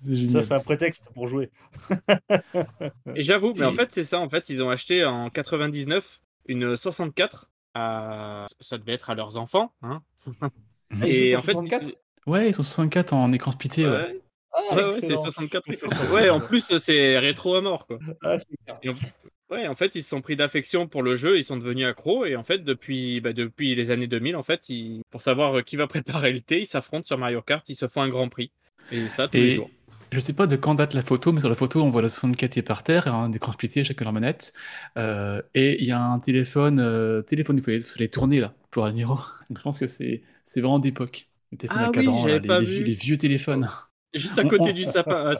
Ça, 0.00 0.42
c'est 0.42 0.54
un 0.54 0.60
prétexte 0.60 1.10
pour 1.14 1.26
jouer. 1.26 1.50
Et 3.14 3.22
j'avoue, 3.22 3.54
mais 3.56 3.64
en 3.64 3.72
fait, 3.72 3.88
c'est 3.92 4.04
ça. 4.04 4.18
En 4.20 4.28
fait, 4.28 4.48
ils 4.50 4.62
ont 4.62 4.70
acheté 4.70 5.04
en 5.04 5.30
99 5.30 6.20
une 6.46 6.76
64. 6.76 7.50
À... 7.74 8.46
Ça 8.60 8.78
devait 8.78 8.92
être 8.92 9.10
à 9.10 9.14
leurs 9.14 9.36
enfants. 9.36 9.72
Hein. 9.82 10.02
Ah, 10.40 10.48
ils 11.02 11.06
Et 11.06 11.24
jouent 11.30 11.38
en 11.38 11.40
sur 11.40 11.44
fait, 11.46 11.52
64 11.52 11.86
Ouais, 12.26 12.48
ils 12.50 12.54
sont 12.54 12.62
64 12.62 13.12
en 13.12 13.32
écran 13.32 13.50
splitté. 13.50 13.84
Ouais. 13.84 13.90
ouais, 13.92 14.20
Ah, 14.52 14.74
ouais, 14.76 14.84
ouais, 14.84 14.92
c'est 14.92 14.98
excellent. 15.06 15.22
64. 15.24 15.64
C'est 15.68 15.74
écrans. 15.86 15.88
64. 15.90 16.14
Ouais, 16.14 16.30
en 16.30 16.40
plus, 16.40 16.76
c'est 16.78 17.18
rétro 17.18 17.54
à 17.56 17.60
mort, 17.62 17.86
quoi. 17.86 17.98
Ah. 18.22 18.36
Et 18.82 18.90
en- 18.90 18.94
Ouais, 19.50 19.68
en 19.68 19.74
fait, 19.74 19.94
ils 19.94 20.02
se 20.02 20.08
sont 20.08 20.22
pris 20.22 20.36
d'affection 20.36 20.88
pour 20.88 21.02
le 21.02 21.16
jeu, 21.16 21.36
ils 21.38 21.44
sont 21.44 21.58
devenus 21.58 21.86
accros, 21.86 22.24
et 22.24 22.34
en 22.34 22.42
fait, 22.42 22.60
depuis, 22.64 23.20
bah, 23.20 23.34
depuis 23.34 23.74
les 23.74 23.90
années 23.90 24.06
2000, 24.06 24.36
en 24.36 24.42
fait, 24.42 24.68
ils- 24.70 25.02
pour 25.10 25.20
savoir 25.20 25.58
euh, 25.58 25.62
qui 25.62 25.76
va 25.76 25.86
préparer 26.22 26.32
le 26.32 26.40
thé, 26.40 26.60
ils 26.60 26.66
s'affrontent 26.66 27.06
sur 27.06 27.18
Mario 27.18 27.42
Kart, 27.42 27.68
ils 27.68 27.74
se 27.76 27.86
font 27.86 28.00
un 28.00 28.08
grand 28.08 28.28
prix. 28.30 28.52
Et 28.90 29.06
ça, 29.08 29.28
tous 29.28 29.36
les 29.36 29.52
jours. 29.52 29.70
Je 30.14 30.20
sais 30.20 30.32
pas 30.32 30.46
de 30.46 30.56
quand 30.56 30.74
date 30.74 30.94
la 30.94 31.02
photo, 31.02 31.32
mais 31.32 31.40
sur 31.40 31.48
la 31.48 31.54
photo, 31.56 31.82
on 31.82 31.90
voit 31.90 32.00
le 32.02 32.08
64 32.08 32.52
qui 32.52 32.58
est 32.60 32.62
par 32.62 32.82
terre, 32.82 33.12
un 33.12 33.32
écran 33.32 33.52
splitté, 33.52 33.84
chacun 33.84 34.04
leur 34.04 34.12
manette. 34.12 34.52
Euh, 34.96 35.42
et 35.54 35.80
il 35.82 35.86
y 35.86 35.92
a 35.92 36.00
un 36.00 36.18
téléphone, 36.20 36.78
euh, 36.80 37.20
téléphone, 37.22 37.58
il 37.58 37.62
fallait, 37.64 37.80
fallait 37.80 38.08
tourner 38.08 38.40
là 38.40 38.54
pour 38.70 38.84
un 38.86 38.92
numéro. 38.92 39.16
Donc 39.50 39.58
je 39.58 39.62
pense 39.62 39.78
que 39.78 39.86
c'est 39.86 40.22
c'est 40.44 40.60
vraiment 40.60 40.78
d'époque. 40.78 41.28
Le 41.52 41.58
téléphone 41.58 41.82
Ah 41.82 41.86
à 41.86 41.88
oui, 41.88 41.94
cadran, 41.94 42.26
là, 42.26 42.28
j'avais 42.28 42.40
les, 42.40 42.48
pas 42.48 42.58
les 42.60 42.66
vu. 42.66 42.74
vieux, 42.76 42.84
les 42.84 42.92
vieux 42.92 43.18
téléphones. 43.18 43.68
Juste 44.14 44.38
à 44.38 44.44
côté 44.44 44.72
du 44.72 44.84
sapin. 44.84 45.32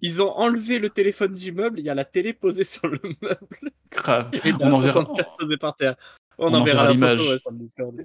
Ils 0.00 0.22
ont 0.22 0.30
enlevé 0.30 0.78
le 0.78 0.88
téléphone 0.88 1.32
du 1.34 1.52
meuble, 1.52 1.78
il 1.78 1.84
y 1.84 1.90
a 1.90 1.94
la 1.94 2.04
télé 2.06 2.32
posée 2.32 2.64
sur 2.64 2.86
le 2.88 2.98
meuble, 3.20 3.70
Grave. 3.90 4.30
et 4.32 4.52
On 4.60 4.68
la 4.68 4.74
enverra, 4.74 4.92
64 5.04 5.36
posée 5.36 5.56
par 5.58 5.76
terre. 5.76 5.96
On, 6.38 6.50
la 6.50 6.90
l'image. 6.90 7.20
ouais. 7.20 7.36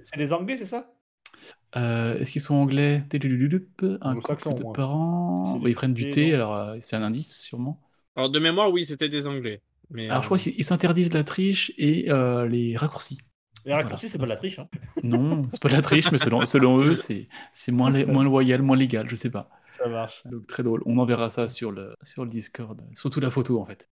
C'est 0.03 0.17
les 0.17 0.34
Anglais, 0.34 0.57
c'est 0.57 0.65
ça? 0.65 0.91
Euh, 1.76 2.17
Est-ce 2.20 2.32
qu'ils 2.32 2.41
sont 2.41 2.55
anglais? 2.55 3.03
Un 4.01 4.15
couple 4.15 4.53
de 4.55 4.74
parents. 4.74 5.57
Bah, 5.59 5.70
ils 5.70 5.76
prennent 5.76 5.93
du 5.93 6.09
thé, 6.09 6.34
alors 6.34 6.76
c'est 6.80 6.95
un 6.95 7.03
indice 7.03 7.41
sûrement. 7.41 7.82
Alors, 8.15 8.30
de 8.30 8.39
mémoire, 8.39 8.72
oui, 8.72 8.86
c'était 8.86 9.09
des 9.09 9.28
Anglais. 9.28 9.61
Alors 10.09 10.22
je 10.22 10.28
crois 10.28 10.38
qu'ils 10.38 10.53
ils 10.57 10.63
s'interdisent 10.63 11.13
la 11.13 11.24
triche 11.24 11.72
et 11.78 12.03
les 12.49 12.76
raccourcis. 12.76 13.20
Les 13.65 13.74
raccourcis, 13.74 14.07
Voilà. 14.07 14.11
c'est 14.11 14.17
pas 14.20 14.26
la 14.28 14.36
triche. 14.38 14.59
Hein. 14.59 14.67
Non, 15.03 15.47
c'est 15.51 15.61
pas 15.61 15.70
la 15.70 15.82
triche, 15.82 16.11
mais 16.11 16.17
selon, 16.17 16.41
eux, 16.80 16.95
c'est 16.95 17.28
moins, 17.72 17.91
moins 18.05 18.24
loyal, 18.24 18.61
moins 18.61 18.78
légal, 18.78 19.09
je 19.09 19.15
sais 19.15 19.30
pas. 19.30 19.49
Ça 19.78 19.88
marche. 19.89 20.24
Donc 20.26 20.47
très 20.47 20.63
drôle. 20.63 20.82
On 20.86 20.97
enverra 20.97 21.30
ça 21.30 21.47
sur 21.47 21.72
le, 21.72 21.93
sur 22.03 22.24
le 22.24 22.30
Discord. 22.30 22.82
Surtout 22.93 23.20
la 23.20 23.30
photo 23.30 23.59
en 23.59 23.65
fait. 23.65 23.89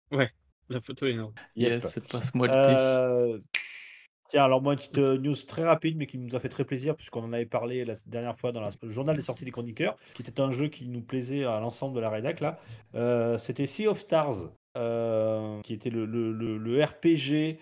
la 0.69 0.81
photo 0.81 1.05
est 1.05 1.11
énorme. 1.11 1.33
Yep. 1.55 1.69
Yes, 1.83 1.99
passe-moi 2.11 2.47
le 2.47 2.53
thé. 2.53 3.43
Alors 4.35 4.61
moi, 4.61 4.73
une 4.73 4.79
petite 4.79 4.97
euh, 4.97 5.17
news 5.17 5.35
très 5.47 5.63
rapide, 5.63 5.95
mais 5.97 6.07
qui 6.07 6.17
nous 6.17 6.35
a 6.35 6.39
fait 6.39 6.49
très 6.49 6.63
plaisir, 6.65 6.95
puisqu'on 6.95 7.23
en 7.23 7.33
avait 7.33 7.45
parlé 7.45 7.85
la 7.85 7.93
dernière 8.07 8.35
fois 8.35 8.51
dans 8.51 8.61
le 8.61 8.89
journal 8.89 9.15
des 9.15 9.21
sorties 9.21 9.45
des 9.45 9.51
chroniqueurs, 9.51 9.95
qui 10.15 10.23
était 10.23 10.39
un 10.41 10.51
jeu 10.51 10.67
qui 10.69 10.87
nous 10.87 11.01
plaisait 11.01 11.43
à 11.45 11.59
l'ensemble 11.59 11.95
de 11.95 11.99
la 11.99 12.09
rédac, 12.09 12.39
là. 12.39 12.59
Euh, 12.95 13.37
C'était 13.37 13.67
Sea 13.67 13.87
of 13.87 13.99
Stars, 13.99 14.49
euh, 14.75 15.61
qui 15.61 15.73
était 15.75 15.91
le, 15.91 16.05
le- 16.05 16.31
le- 16.57 16.83
RPG 16.83 17.59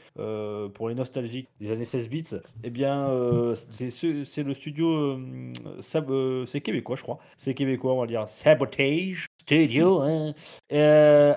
pour 0.74 0.88
les 0.88 0.96
nostalgiques 0.96 1.50
des 1.60 1.72
années 1.72 1.84
16 1.84 2.08
bits. 2.08 2.24
Eh 2.64 2.70
bien, 2.70 3.10
euh, 3.10 3.54
c'est 3.72 3.90
ce- 3.90 4.24
c'est 4.24 4.44
le 4.44 4.54
studio, 4.54 5.20
c'est 5.82 6.62
québécois, 6.62 6.96
je 6.96 7.04
crois. 7.04 7.20
C'est 7.36 7.54
québécois, 7.54 7.94
on 7.94 8.00
va 8.02 8.08
dire 8.08 8.30
Sabotage 8.30 9.26
Studio. 9.42 10.00
hein. 10.02 10.34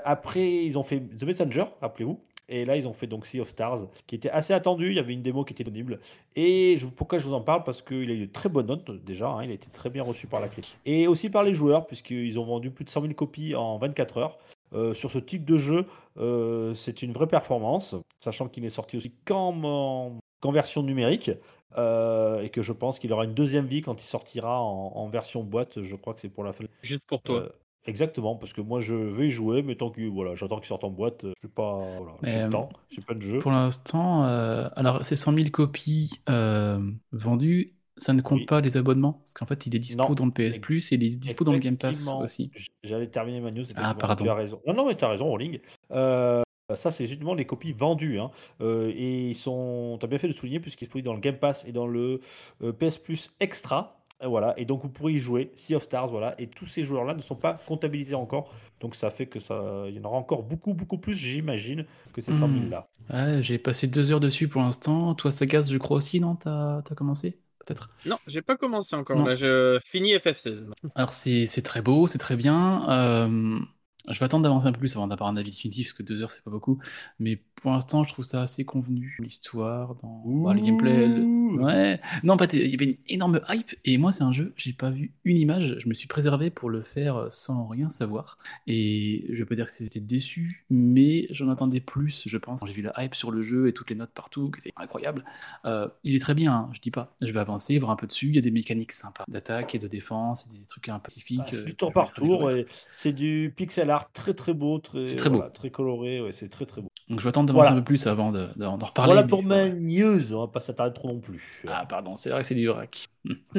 Après, 0.05 0.65
ils 0.65 0.79
ont 0.79 0.85
fait 0.85 1.01
The 1.01 1.25
Messenger, 1.25 1.65
rappelez-vous. 1.81 2.21
Et 2.49 2.65
là, 2.65 2.77
ils 2.77 2.87
ont 2.87 2.93
fait 2.93 3.07
donc 3.07 3.27
Sea 3.27 3.41
of 3.41 3.49
Stars, 3.49 3.87
qui 4.07 4.15
était 4.15 4.31
assez 4.31 4.53
attendu. 4.53 4.89
Il 4.89 4.97
y 4.97 4.99
avait 4.99 5.13
une 5.15 5.23
démo 5.23 5.45
qui 5.45 5.53
était 5.55 5.65
disponible. 5.65 6.01
Et 6.37 6.77
je- 6.79 6.87
pourquoi 6.87 7.19
je 7.19 7.27
vous 7.27 7.33
en 7.35 7.41
parle? 7.41 7.65
Parce 7.65 7.81
qu'il 7.83 8.11
a 8.11 8.15
eu 8.15 8.27
de 8.27 8.33
très 8.33 8.49
bonnes 8.49 8.67
notes 8.67 8.91
déjà. 9.05 9.29
hein, 9.29 9.45
il 9.45 9.51
a 9.51 9.55
été 9.55 9.69
très 9.73 9.91
bien 9.91 10.03
reçu 10.03 10.27
par 10.27 10.41
la 10.41 10.49
critique. 10.49 10.77
Et 10.85 11.07
aussi 11.07 11.31
par 11.31 11.43
les 11.43 11.55
joueurs, 11.55 11.87
puisqu'ils 11.87 12.39
ont 12.39 12.45
vendu 12.45 12.71
plus 12.71 12.85
de 12.85 12.91
100 12.91 13.01
000 13.03 13.15
copies 13.15 13.55
en 13.55 13.79
24 13.79 14.19
heures. 14.19 14.39
Euh, 14.73 14.93
sur 14.93 15.11
ce 15.11 15.19
type 15.19 15.45
de 15.45 15.57
jeu, 15.57 15.87
euh, 16.19 16.75
c'est 16.75 17.03
une 17.03 17.13
vraie 17.13 17.29
performance, 17.29 17.95
sachant 18.21 18.49
qu'il 18.49 18.65
est 18.65 18.71
sorti 18.71 18.97
aussi 18.97 19.13
qu'en 19.25 19.55
en- 19.63 20.19
qu'en 20.41 20.51
version 20.53 20.83
numérique. 20.83 21.31
euh, 21.77 22.41
et 22.43 22.51
que 22.51 22.63
je 22.63 22.73
pense 22.73 23.01
qu'il 23.01 23.13
aura 23.13 23.25
une 23.25 23.35
deuxième 23.35 23.67
vie 23.67 23.81
quand 23.81 24.01
il 24.01 24.07
sortira 24.07 24.63
en, 24.63 24.93
en 24.95 25.09
version 25.09 25.43
boîte. 25.43 25.83
Je 25.83 25.97
crois 25.97 26.15
que 26.15 26.21
c'est 26.21 26.29
pour 26.29 26.45
la 26.45 26.53
fin. 26.53 26.63
Juste 26.83 27.05
pour 27.09 27.21
toi. 27.21 27.49
Euh, 27.87 27.91
exactement, 27.91 28.37
parce 28.37 28.53
que 28.53 28.61
moi 28.61 28.81
je 28.81 28.95
vais 28.95 29.29
y 29.29 29.31
jouer, 29.31 29.63
mais 29.63 29.77
tant 29.77 29.91
que 29.91 30.01
voilà, 30.03 30.35
j'attends 30.35 30.57
qu'il 30.59 30.67
sorte 30.67 30.85
en 30.85 30.91
boîte. 30.91 31.23
Je 31.25 31.49
sais 31.49 31.53
pas, 31.55 31.79
voilà, 31.99 32.13
j'ai 32.23 32.33
Mais, 32.33 32.39
le 32.41 32.45
euh, 32.47 32.51
temps, 32.51 32.69
j'ai 32.91 33.03
pas 33.03 33.15
de 33.15 33.21
jeu. 33.21 33.39
Pour 33.39 33.51
l'instant, 33.53 34.25
euh, 34.25 34.69
alors 34.77 35.05
ces 35.05 35.17
100 35.17 35.33
000 35.35 35.51
copies 35.51 36.21
euh, 36.29 36.81
vendues, 37.13 37.75
ça 37.97 38.13
ne 38.13 38.23
compte 38.23 38.41
Oui. 38.41 38.47
pas 38.47 38.61
les 38.61 38.77
abonnements. 38.77 39.13
Parce 39.13 39.35
qu'en 39.35 39.47
fait, 39.47 39.67
il 39.67 39.77
est 39.77 39.79
dispo 39.79 40.03
Non. 40.09 40.15
dans 40.15 40.27
le 40.27 40.33
PS 40.33 40.59
Plus 40.59 40.91
et 40.93 40.97
il 40.97 41.05
est 41.05 41.17
dispo 41.17 41.45
dans 41.45 41.53
le 41.53 41.59
Game 41.61 41.77
Pass 41.77 42.09
aussi. 42.21 42.51
J'allais 42.83 43.07
terminer 43.09 43.41
ma 43.41 43.51
news. 43.53 43.65
Ah, 43.77 43.95
pardon. 43.95 44.25
Tu 44.25 44.31
as 44.31 44.35
raison. 44.35 44.61
Non, 44.67 44.75
non, 44.75 44.87
mais 44.89 44.97
tu 44.97 45.05
as 45.05 45.09
raison, 45.09 45.27
Rolling. 45.27 45.61
Euh, 45.93 46.43
ça, 46.75 46.91
c'est 46.91 47.07
justement 47.07 47.35
les 47.35 47.45
copies 47.45 47.73
vendues. 47.73 48.19
hein. 48.19 48.31
Euh, 48.61 48.91
et 48.97 49.29
ils 49.31 49.37
sont. 49.37 49.97
Tu 50.01 50.07
as 50.07 50.09
bien 50.09 50.19
fait 50.19 50.27
de 50.29 50.33
souligner, 50.33 50.59
puisqu'ils 50.59 50.89
sont 50.91 50.99
dans 51.01 51.15
le 51.15 51.21
Game 51.21 51.37
Pass 51.37 51.65
et 51.69 51.73
dans 51.73 51.87
le 51.87 52.21
euh, 52.63 52.73
PS 52.73 52.99
Plus 52.99 53.31
Extra. 53.39 54.01
Euh, 54.23 54.29
Voilà, 54.29 54.55
et 54.59 54.65
donc 54.65 54.83
vous 54.83 54.89
pourrez 54.91 55.15
y 55.15 55.19
jouer, 55.19 55.53
Sea 55.57 55.75
of 55.77 55.83
Stars, 55.85 56.09
voilà, 56.09 56.35
et 56.41 56.47
tous 56.49 56.67
ces 56.67 56.85
joueurs-là 56.85 57.15
ne 57.15 57.23
sont 57.23 57.37
pas 57.37 57.55
comptabilisés 57.67 58.15
encore, 58.15 58.53
donc 58.81 58.95
ça 58.95 59.11
fait 59.11 59.27
que 59.27 59.41
ça, 59.41 59.85
il 59.89 59.95
y 59.97 59.99
en 60.01 60.05
aura 60.05 60.17
encore 60.19 60.43
beaucoup, 60.45 60.75
beaucoup 60.75 60.99
plus, 60.99 61.15
j'imagine, 61.15 61.87
que 62.13 62.21
ces 62.21 62.33
100 62.33 62.49
000 62.49 62.69
Hmm. 62.69 62.71
là. 62.71 62.89
Ouais, 63.11 63.43
j'ai 63.43 63.59
passé 63.59 63.87
deux 63.87 64.13
heures 64.13 64.21
dessus 64.21 64.49
pour 64.49 64.63
l'instant. 64.63 65.15
Toi, 65.15 65.31
Sagas, 65.31 65.69
je 65.71 65.79
crois 65.79 65.97
aussi, 65.99 66.21
non? 66.21 66.37
T'as 66.37 66.79
as 66.79 66.95
commencé 66.95 67.41
Peut-être? 67.65 67.91
Non, 68.05 68.19
j'ai 68.27 68.43
pas 68.43 68.57
commencé 68.57 68.95
encore. 68.97 69.19
Non. 69.19 69.25
Là, 69.25 69.35
je 69.35 69.79
finis 69.85 70.13
FF16. 70.15 70.69
Alors 70.95 71.13
c'est 71.13 71.47
c'est 71.47 71.63
très 71.63 71.83
beau, 71.83 72.07
c'est 72.07 72.19
très 72.19 72.37
bien. 72.37 72.89
Euh, 72.91 73.61
je 74.09 74.19
vais 74.19 74.25
attendre 74.25 74.43
d'avancer 74.43 74.67
un 74.67 74.73
peu 74.73 74.81
plus 74.81 74.95
avant 74.97 75.07
d'avoir 75.07 75.29
un 75.31 75.37
avis 75.37 75.51
définitif, 75.51 75.89
parce 75.89 75.93
que 75.95 76.03
deux 76.03 76.23
heures 76.23 76.31
c'est 76.31 76.45
pas 76.45 76.51
beaucoup. 76.51 76.79
Mais 77.19 77.41
pour 77.63 77.71
l'instant, 77.71 78.05
je 78.05 78.13
trouve 78.13 78.25
ça 78.27 78.43
assez 78.43 78.65
convenu. 78.65 79.17
L'histoire, 79.21 79.95
dans 80.03 80.23
bah, 80.27 80.53
le 80.53 80.61
gameplay. 80.61 81.09
le- 81.09 81.63
Ouais. 81.63 82.01
Non, 82.23 82.35
en 82.35 82.39
fait, 82.39 82.53
il 82.53 82.69
y 82.69 82.75
avait 82.75 82.85
une 82.85 82.97
énorme 83.07 83.41
hype. 83.49 83.75
Et 83.85 83.97
moi, 83.97 84.13
c'est 84.13 84.25
un 84.25 84.33
jeu, 84.33 84.53
j'ai 84.57 84.73
pas 84.73 84.91
vu 84.91 85.13
une 85.25 85.39
image. 85.39 85.77
Je 85.79 85.89
me 85.89 85.95
suis 85.95 86.09
préservé 86.09 86.51
pour 86.51 86.69
le 86.69 86.83
faire 86.83 87.27
sans 87.31 87.67
rien 87.67 87.89
savoir. 87.89 88.39
Et 88.67 89.27
je 89.31 89.45
pas 89.45 89.55
dire 89.55 89.67
que 89.67 89.73
c'était 89.73 90.01
déçu, 90.01 90.65
mais 90.69 91.27
j'en 91.31 91.49
attendais 91.49 91.81
plus, 91.81 92.25
je 92.27 92.39
pense. 92.39 92.61
J'ai 92.67 92.73
vu 92.73 92.83
la 92.83 92.93
hype 93.03 93.15
sur 93.15 93.31
le 93.31 93.43
jeu 93.43 93.69
et 93.69 93.73
toutes 93.73 93.91
les 93.91 93.97
notes 93.97 94.13
partout, 94.13 94.51
qui 94.51 94.61
étaient 94.61 94.73
incroyables. 94.77 95.25
Euh, 95.65 95.89
il 96.03 96.15
est 96.15 96.19
très 96.19 96.35
bien, 96.35 96.53
hein, 96.53 96.71
je 96.73 96.81
dis 96.81 96.91
pas. 96.91 97.15
Je 97.23 97.33
vais 97.33 97.41
avancer, 97.41 97.79
voir 97.79 97.91
un 97.93 97.97
peu 97.97 98.07
dessus. 98.07 98.29
Il 98.29 98.35
y 98.35 98.39
a 98.39 98.43
des 98.43 98.51
mécaniques 98.51 98.93
sympas 98.93 99.25
d'attaque 99.29 99.75
et 99.75 99.79
de 99.79 99.87
défense, 99.87 100.47
et 100.47 100.59
des 100.59 100.65
trucs 100.67 100.89
un 100.89 100.99
peu 100.99 101.11
spécifiques. 101.11 101.41
Ah, 101.45 101.49
c'est 101.51 101.59
euh, 101.59 101.65
du 101.65 101.75
tour 101.75 101.93
par 101.93 102.13
tour, 102.13 102.51
c'est 102.87 103.13
du 103.13 103.53
pixel 103.57 103.91
art 103.95 104.13
très 104.13 104.35
très 104.35 104.53
beau, 104.55 104.79
très, 104.79 105.05
très 105.05 105.31
beau. 105.31 105.43
très 105.53 105.71
coloré, 105.71 106.21
ouais, 106.21 106.33
c'est 106.33 106.49
très 106.49 106.67
très 106.67 106.81
beau. 106.83 106.89
Donc 107.09 107.21
je 107.21 107.25
vais 107.25 107.29
attendre 107.29 107.47
d'avancer 107.49 107.65
Voilà. 107.69 107.77
un 107.77 107.81
peu 107.81 107.85
plus 107.85 108.07
avant 108.07 108.33
de- 108.33 108.49
de- 108.57 108.65
d'en 108.65 108.77
reparler. 108.79 109.13
voilà 109.13 109.27
pour 109.27 109.43
ma 109.43 109.69
news, 109.71 110.33
on 110.35 110.41
va 110.41 110.49
pas 110.49 110.61
s'attarder 110.61 110.95
trop 110.95 111.09
non 111.09 111.21
plus. 111.21 111.63
Ah, 111.69 111.85
pardon, 111.89 112.15
c'est 112.15 112.31
vrai 112.31 112.43
que 112.43 112.47
c'est 112.47 112.55
du 112.55 112.69
rack. 112.71 113.07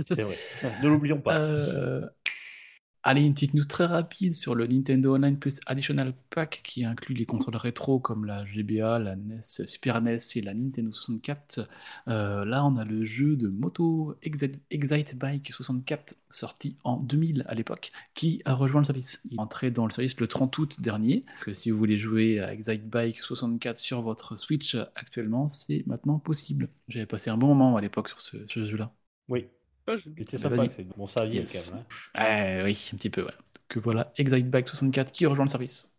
C'est 0.07 0.21
vrai, 0.23 0.37
ne 0.83 0.87
l'oublions 0.87 1.19
pas. 1.19 1.37
Euh, 1.37 2.01
Allez, 3.07 3.21
une 3.21 3.35
petite 3.35 3.53
news 3.53 3.65
très 3.65 3.85
rapide 3.85 4.33
sur 4.33 4.55
le 4.55 4.65
Nintendo 4.65 5.13
Online 5.13 5.37
Plus 5.37 5.59
Additional 5.67 6.15
Pack 6.31 6.61
qui 6.63 6.85
inclut 6.85 7.13
les 7.13 7.27
consoles 7.27 7.55
rétro 7.55 7.99
comme 7.99 8.25
la 8.25 8.43
GBA, 8.45 8.97
la 8.97 9.15
NES, 9.15 9.41
Super 9.43 10.01
NES 10.01 10.17
et 10.33 10.41
la 10.41 10.55
Nintendo 10.55 10.91
64. 10.91 11.69
Euh, 12.07 12.45
là, 12.45 12.65
on 12.65 12.77
a 12.77 12.83
le 12.83 13.05
jeu 13.05 13.35
de 13.35 13.47
moto 13.47 14.15
Excite 14.23 15.19
Bike 15.19 15.53
64 15.53 16.15
sorti 16.31 16.77
en 16.83 16.97
2000 16.97 17.45
à 17.47 17.53
l'époque 17.53 17.91
qui 18.15 18.41
a 18.43 18.55
rejoint 18.55 18.81
le 18.81 18.85
service. 18.85 19.21
Il 19.29 19.35
est 19.35 19.39
entré 19.39 19.69
dans 19.69 19.85
le 19.85 19.91
service 19.91 20.19
le 20.19 20.27
30 20.27 20.57
août 20.57 20.81
dernier. 20.81 21.25
Que 21.41 21.53
si 21.53 21.69
vous 21.69 21.77
voulez 21.77 21.99
jouer 21.99 22.39
à 22.39 22.53
Excite 22.53 22.89
Bike 22.89 23.19
64 23.19 23.77
sur 23.77 24.01
votre 24.01 24.35
Switch 24.35 24.75
actuellement, 24.95 25.47
c'est 25.47 25.83
maintenant 25.85 26.17
possible. 26.17 26.69
J'avais 26.87 27.05
passé 27.05 27.29
un 27.29 27.37
bon 27.37 27.49
moment 27.49 27.77
à 27.77 27.81
l'époque 27.81 28.09
sur 28.09 28.19
ce 28.19 28.65
jeu-là. 28.65 28.91
Oui, 29.27 29.45
Ah, 29.87 29.95
je- 29.95 30.09
il 30.15 30.21
était 30.23 30.37
Bah, 30.37 30.49
sympa, 30.67 30.67
bon, 30.97 31.07
ça 31.07 31.25
vieillit 31.25 31.41
Yes. 31.41 31.69
quand 31.71 31.75
même. 31.77 31.85
hein. 32.15 32.59
Eh 32.59 32.63
oui, 32.63 32.89
un 32.93 32.97
petit 32.97 33.09
peu, 33.09 33.23
ouais. 33.23 33.33
Que 33.67 33.79
voilà, 33.79 34.11
Excite 34.17 34.49
Bike 34.49 34.67
64 34.67 35.11
qui 35.11 35.25
rejoint 35.25 35.45
le 35.45 35.49
service. 35.49 35.97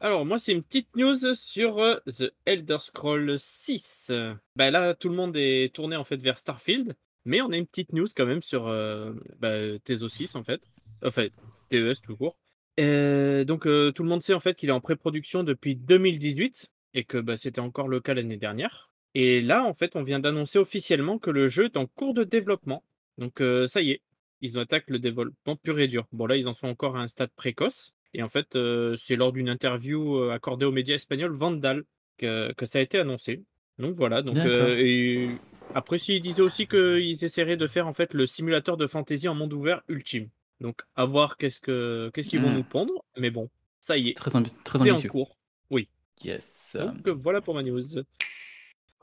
Alors, 0.00 0.24
moi, 0.24 0.38
c'est 0.38 0.52
une 0.52 0.62
petite 0.62 0.94
news 0.96 1.34
sur 1.34 1.78
euh, 1.78 1.96
The 2.06 2.32
Elder 2.46 2.78
Scrolls 2.80 3.38
6. 3.38 4.10
Bah, 4.56 4.70
là, 4.70 4.94
tout 4.94 5.08
le 5.10 5.14
monde 5.14 5.36
est 5.36 5.74
tourné 5.74 5.96
en 5.96 6.04
fait 6.04 6.16
vers 6.16 6.38
Starfield, 6.38 6.94
mais 7.26 7.42
on 7.42 7.50
a 7.52 7.56
une 7.56 7.66
petite 7.66 7.92
news 7.92 8.06
quand 8.16 8.24
même 8.26 8.42
sur 8.42 8.66
euh, 8.66 9.12
bah, 9.40 9.78
Teso 9.84 10.08
6 10.08 10.34
en 10.36 10.42
fait. 10.42 10.62
Enfin, 11.02 11.28
TES 11.70 12.00
tout 12.02 12.16
court. 12.16 12.36
Euh, 12.80 13.44
donc, 13.44 13.66
euh, 13.66 13.92
tout 13.92 14.02
le 14.02 14.08
monde 14.08 14.22
sait 14.22 14.34
en 14.34 14.40
fait 14.40 14.54
qu'il 14.54 14.68
est 14.70 14.72
en 14.72 14.80
pré-production 14.80 15.42
depuis 15.44 15.76
2018 15.76 16.70
et 16.94 17.04
que 17.04 17.18
bah, 17.18 17.36
c'était 17.36 17.60
encore 17.60 17.88
le 17.88 18.00
cas 18.00 18.14
l'année 18.14 18.38
dernière. 18.38 18.90
Et 19.14 19.40
là, 19.40 19.64
en 19.64 19.74
fait, 19.74 19.96
on 19.96 20.02
vient 20.02 20.18
d'annoncer 20.20 20.58
officiellement 20.58 21.18
que 21.18 21.30
le 21.30 21.46
jeu 21.48 21.66
est 21.66 21.76
en 21.76 21.86
cours 21.86 22.14
de 22.14 22.24
développement. 22.24 22.82
Donc, 23.18 23.40
euh, 23.40 23.66
ça 23.66 23.80
y 23.80 23.92
est, 23.92 24.00
ils 24.40 24.58
attaquent 24.58 24.90
le 24.90 24.98
développement 24.98 25.56
pur 25.56 25.78
et 25.78 25.86
dur. 25.88 26.06
Bon, 26.12 26.26
là, 26.26 26.36
ils 26.36 26.48
en 26.48 26.52
sont 26.54 26.66
encore 26.68 26.96
à 26.96 27.00
un 27.00 27.06
stade 27.06 27.30
précoce. 27.36 27.94
Et 28.12 28.22
en 28.22 28.28
fait, 28.28 28.54
euh, 28.56 28.96
c'est 28.96 29.16
lors 29.16 29.32
d'une 29.32 29.48
interview 29.48 30.16
euh, 30.18 30.30
accordée 30.32 30.64
aux 30.66 30.72
médias 30.72 30.96
espagnols 30.96 31.32
Vandal 31.34 31.84
que, 32.18 32.52
que 32.52 32.66
ça 32.66 32.78
a 32.78 32.82
été 32.82 32.98
annoncé. 32.98 33.42
Donc 33.78 33.94
voilà. 33.94 34.22
Donc, 34.22 34.36
euh, 34.36 34.76
et 34.78 35.30
après, 35.74 35.98
s'ils 35.98 36.20
disaient 36.22 36.42
aussi 36.42 36.66
qu'ils 36.68 37.24
essaieraient 37.24 37.56
de 37.56 37.66
faire 37.66 37.86
en 37.88 37.92
fait 37.92 38.14
le 38.14 38.26
simulateur 38.26 38.76
de 38.76 38.86
fantasy 38.86 39.26
en 39.28 39.34
monde 39.34 39.52
ouvert 39.52 39.82
ultime. 39.88 40.28
Donc, 40.60 40.82
à 40.94 41.04
voir 41.04 41.36
qu'est-ce 41.36 41.60
que 41.60 42.10
qu'est-ce 42.14 42.28
qu'ils 42.28 42.40
vont 42.40 42.50
Hmm. 42.50 42.54
nous 42.56 42.62
pondre. 42.64 43.04
Mais 43.16 43.30
bon, 43.30 43.50
ça 43.80 43.96
y 43.98 44.10
est, 44.10 44.16
très, 44.16 44.30
ambi- 44.32 44.54
très 44.62 44.78
c'est 44.78 44.90
en 44.90 44.92
ambitieux. 44.94 45.10
cours. 45.10 45.36
Oui. 45.70 45.88
Yes. 46.22 46.76
Donc 47.04 47.08
voilà 47.08 47.40
pour 47.40 47.54
ma 47.54 47.62
news. 47.64 47.82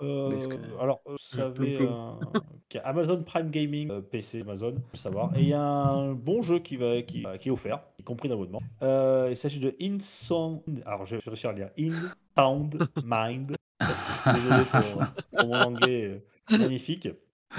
Euh, 0.01 0.37
que- 0.47 0.81
Alors, 0.81 1.01
vous 1.05 1.17
savez 1.17 1.77
Ploum, 1.77 1.89
euh, 2.35 2.39
qu'il 2.69 2.79
y 2.79 2.83
a 2.83 2.87
Amazon 2.87 3.21
Prime 3.23 3.49
Gaming, 3.51 3.91
euh, 3.91 4.01
PC 4.01 4.41
Amazon, 4.41 4.75
faut 4.91 4.97
savoir. 4.97 5.35
Et 5.37 5.41
il 5.41 5.47
y 5.49 5.53
a 5.53 5.61
un 5.61 6.13
bon 6.13 6.41
jeu 6.41 6.59
qui, 6.59 6.77
va, 6.77 7.01
qui, 7.01 7.25
qui 7.39 7.49
est 7.49 7.51
offert, 7.51 7.81
y 7.99 8.03
compris 8.03 8.29
d'abonnement. 8.29 8.61
Euh, 8.81 9.27
il 9.29 9.37
s'agit 9.37 9.59
de 9.59 9.75
In 9.81 9.97
Sound. 9.99 10.61
Alors, 10.85 11.05
je 11.05 11.15
vais 11.17 11.21
réussir 11.25 11.49
à 11.49 11.53
le 11.53 11.59
dire. 11.59 11.69
In 11.79 11.93
Sound 12.37 12.87
Mind. 13.03 13.55
Désolé 14.33 14.63
pour, 14.71 15.03
pour 15.39 15.47
mon 15.47 15.55
anglais 15.61 16.21
euh, 16.51 16.57
magnifique. 16.57 17.07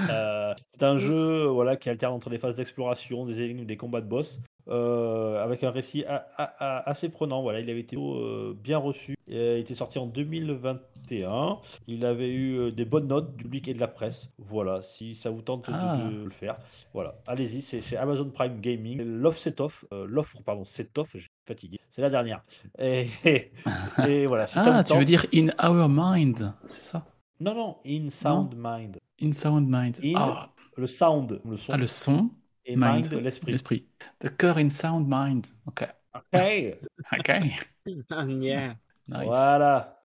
Euh, 0.09 0.53
c'est 0.71 0.83
un 0.83 0.97
jeu 0.97 1.45
voilà, 1.45 1.75
qui 1.75 1.89
alterne 1.89 2.13
entre 2.13 2.29
les 2.29 2.39
phases 2.39 2.55
d'exploration, 2.55 3.25
des 3.25 3.41
énigmes, 3.41 3.65
des 3.65 3.77
combats 3.77 4.01
de 4.01 4.07
boss, 4.07 4.39
euh, 4.67 5.43
avec 5.43 5.63
un 5.63 5.71
récit 5.71 6.05
a- 6.05 6.27
a- 6.37 6.43
a- 6.77 6.89
assez 6.89 7.09
prenant. 7.09 7.41
Voilà, 7.41 7.59
il 7.59 7.69
avait 7.69 7.79
été 7.81 7.97
euh, 7.97 8.53
bien 8.53 8.77
reçu. 8.77 9.15
Euh, 9.31 9.57
il 9.57 9.61
était 9.61 9.75
sorti 9.75 9.99
en 9.99 10.05
2021. 10.07 11.57
Il 11.87 12.05
avait 12.05 12.31
eu 12.31 12.59
euh, 12.59 12.71
des 12.71 12.85
bonnes 12.85 13.07
notes 13.07 13.35
du 13.35 13.43
public 13.43 13.67
et 13.67 13.73
de 13.73 13.79
la 13.79 13.87
presse. 13.87 14.29
Voilà, 14.37 14.81
si 14.81 15.15
ça 15.15 15.29
vous 15.29 15.41
tente 15.41 15.67
de- 15.67 15.73
Ah. 15.75 15.97
de, 15.97 16.23
le 16.23 16.29
faire, 16.29 16.55
voilà, 16.93 17.15
allez-y. 17.27 17.61
C'est 17.61 17.81
c'est 17.81 17.97
Amazon 17.97 18.29
Prime 18.29 18.59
Gaming. 18.61 19.01
L'offre 19.01 19.39
set 19.39 19.59
off, 19.61 19.85
l'offre 19.91 20.41
pardon, 20.43 20.65
set 20.65 20.97
off. 20.97 21.09
J'ai 21.15 21.27
fatigué. 21.47 21.79
C'est 21.89 22.01
la 22.01 22.09
dernière. 22.09 22.43
Et, 22.79 23.05
et, 23.25 23.51
et 24.07 24.25
voilà, 24.27 24.47
si 24.47 24.55
ça 24.55 24.63
Ah, 24.65 24.77
vous 24.77 24.83
tu 24.93 24.97
veux 24.97 25.05
dire 25.05 25.25
In 25.33 25.47
Our 25.61 25.87
Mind, 25.89 26.53
c'est 26.65 26.81
ça? 26.91 27.05
Non, 27.39 27.53
non, 27.53 27.77
In 27.85 28.09
Sound 28.09 28.53
Mind. 28.55 28.97
In 29.21 29.31
Sound 29.33 29.67
Mind. 29.69 29.99
In- 30.03 30.13
Ah, 30.15 30.49
Le 30.77 30.87
sound, 30.87 31.39
le 31.45 31.57
son, 31.57 31.73
ah, 31.73 31.77
le 31.77 31.85
son, 31.87 32.29
et 32.65 32.75
mind, 32.75 33.11
mind, 33.11 33.21
l'esprit. 33.23 33.51
l'esprit. 33.51 33.85
D'accord, 34.21 34.57
In 34.57 34.69
Sound 34.69 35.05
Mind. 35.09 35.45
Ok. 35.65 35.87
Ok. 36.15 36.39
Ah, 38.09 38.25
yeah. 38.27 38.75
Nice. 39.09 39.23
Voilà. 39.25 39.99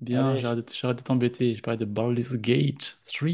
Bien, 0.00 0.34
j'arrête 0.36 0.58
de- 0.68 0.72
j'arrête 0.74 0.98
de 0.98 1.02
t'embêter. 1.02 1.54
Je 1.54 1.62
parlais 1.62 1.78
de 1.78 1.84
Baldur's 1.84 2.36
Gate 2.36 2.98
3. 3.06 3.28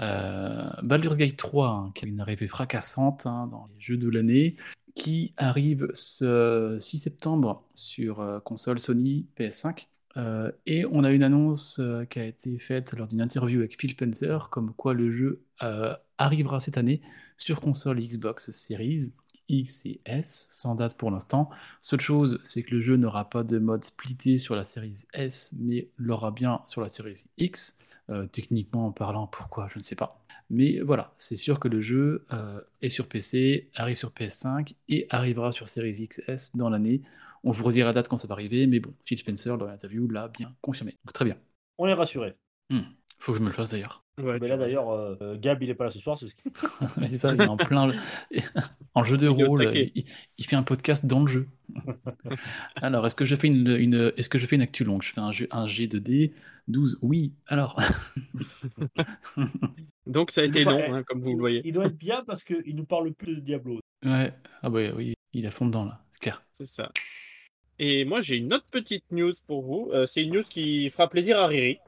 Euh, 0.00 0.70
Baldur's 0.82 1.16
Gate 1.16 1.36
3, 1.36 1.68
hein, 1.68 1.92
qui 1.94 2.04
a 2.04 2.08
une 2.08 2.20
arrivée 2.20 2.46
fracassante 2.46 3.26
hein, 3.26 3.48
dans 3.48 3.68
les 3.74 3.80
jeux 3.80 3.96
de 3.96 4.08
l'année, 4.08 4.56
qui 4.94 5.34
arrive 5.36 5.88
ce 5.92 6.76
6 6.80 6.98
septembre 6.98 7.64
sur 7.74 8.20
euh, 8.20 8.40
console 8.40 8.78
Sony 8.78 9.26
PS5. 9.38 9.86
Euh, 10.18 10.52
et 10.66 10.84
on 10.86 11.04
a 11.04 11.10
une 11.10 11.22
annonce 11.22 11.78
euh, 11.80 12.04
qui 12.04 12.18
a 12.20 12.24
été 12.26 12.58
faite 12.58 12.92
lors 12.94 13.06
d'une 13.08 13.20
interview 13.22 13.60
avec 13.60 13.80
Phil 13.80 13.90
Spencer, 13.90 14.50
comme 14.50 14.74
quoi 14.74 14.92
le 14.94 15.10
jeu 15.10 15.42
euh, 15.62 15.94
arrivera 16.22 16.60
cette 16.60 16.78
année 16.78 17.00
sur 17.36 17.60
console 17.60 18.00
Xbox 18.00 18.50
Series 18.50 19.12
X 19.48 19.84
et 19.84 20.00
S, 20.04 20.48
sans 20.50 20.74
date 20.74 20.96
pour 20.96 21.10
l'instant. 21.10 21.50
Seule 21.80 22.00
chose, 22.00 22.40
c'est 22.42 22.62
que 22.62 22.74
le 22.74 22.80
jeu 22.80 22.96
n'aura 22.96 23.28
pas 23.28 23.42
de 23.42 23.58
mode 23.58 23.84
splitté 23.84 24.38
sur 24.38 24.56
la 24.56 24.64
série 24.64 25.04
S, 25.12 25.54
mais 25.58 25.88
l'aura 25.96 26.30
bien 26.30 26.62
sur 26.66 26.80
la 26.80 26.88
série 26.88 27.24
X. 27.38 27.78
Euh, 28.10 28.26
techniquement 28.26 28.90
parlant, 28.90 29.26
pourquoi, 29.26 29.68
je 29.68 29.78
ne 29.78 29.84
sais 29.84 29.94
pas. 29.94 30.24
Mais 30.50 30.80
voilà, 30.80 31.14
c'est 31.18 31.36
sûr 31.36 31.60
que 31.60 31.68
le 31.68 31.80
jeu 31.80 32.26
euh, 32.32 32.60
est 32.80 32.88
sur 32.88 33.08
PC, 33.08 33.70
arrive 33.74 33.96
sur 33.96 34.10
PS5 34.10 34.74
et 34.88 35.06
arrivera 35.10 35.52
sur 35.52 35.68
série 35.68 35.92
XS 35.92 36.56
dans 36.56 36.68
l'année. 36.68 37.02
On 37.44 37.50
vous 37.50 37.64
redira 37.64 37.86
la 37.86 37.92
date 37.92 38.08
quand 38.08 38.16
ça 38.16 38.28
va 38.28 38.34
arriver, 38.34 38.66
mais 38.66 38.80
bon, 38.80 38.94
Phil 39.04 39.18
Spencer, 39.18 39.56
dans 39.56 39.66
l'interview, 39.66 40.08
l'a 40.08 40.28
bien 40.28 40.54
confirmé. 40.60 40.96
Donc 41.04 41.12
très 41.12 41.24
bien. 41.24 41.36
On 41.78 41.86
est 41.86 41.94
rassuré. 41.94 42.36
Hmm. 42.70 42.82
Faut 43.24 43.32
que 43.32 43.38
je 43.38 43.42
me 43.42 43.48
le 43.48 43.54
fasse 43.54 43.70
d'ailleurs. 43.70 44.02
Ouais, 44.20 44.38
Mais 44.40 44.48
là 44.48 44.56
d'ailleurs, 44.56 44.90
euh, 44.90 45.36
Gab 45.38 45.62
il 45.62 45.70
est 45.70 45.74
pas 45.76 45.84
là 45.84 45.90
ce 45.90 45.98
soir. 46.00 46.18
c'est 46.18 46.26
c'est 47.06 47.16
ça, 47.16 47.32
il 47.32 47.40
est 47.40 47.46
en 47.46 47.56
plein 47.56 47.92
en 48.94 49.04
jeu 49.04 49.16
de 49.16 49.28
rôle. 49.28 49.70
Il, 49.94 50.04
il 50.38 50.44
fait 50.44 50.56
un 50.56 50.64
podcast 50.64 51.06
dans 51.06 51.20
le 51.20 51.28
jeu. 51.28 51.48
Alors, 52.76 53.06
est-ce 53.06 53.14
que 53.14 53.24
je 53.24 53.36
fais 53.36 53.46
une, 53.46 53.68
une- 53.68 54.12
est-ce 54.16 54.28
que 54.28 54.38
je 54.38 54.46
fais 54.46 54.56
une 54.56 54.62
actu 54.62 54.82
longue? 54.84 55.02
Je 55.02 55.12
fais 55.12 55.20
un, 55.20 55.30
jeu, 55.32 55.46
un 55.52 55.66
G2D 55.66 56.32
12 56.68 56.98
Oui. 57.00 57.32
Alors, 57.46 57.80
Donc 60.06 60.30
ça 60.30 60.40
a 60.42 60.44
été 60.44 60.64
long, 60.64 60.82
hein, 60.94 61.02
comme 61.04 61.20
vous 61.22 61.32
le 61.34 61.38
voyez. 61.38 61.62
Il 61.64 61.72
doit 61.72 61.86
être 61.86 61.96
bien 61.96 62.22
parce 62.26 62.42
qu'il 62.44 62.74
nous 62.74 62.84
parle 62.84 63.12
plus 63.12 63.36
de 63.36 63.40
Diablo. 63.40 63.78
ouais. 64.04 64.32
Ah 64.62 64.68
bah 64.70 64.80
oui, 64.96 65.14
il 65.32 65.44
est 65.44 65.48
à 65.48 65.50
fond 65.50 65.66
dedans 65.66 65.84
là, 65.84 66.00
c'est 66.10 66.20
clair. 66.20 66.42
C'est 66.52 66.66
ça. 66.66 66.90
Et 67.78 68.04
moi, 68.04 68.20
j'ai 68.20 68.36
une 68.36 68.52
autre 68.52 68.66
petite 68.70 69.04
news 69.10 69.32
pour 69.46 69.62
vous. 69.62 69.90
Euh, 69.92 70.06
c'est 70.06 70.22
une 70.22 70.34
news 70.34 70.42
qui 70.48 70.88
fera 70.90 71.08
plaisir 71.08 71.38
à 71.38 71.46
Riri. 71.46 71.78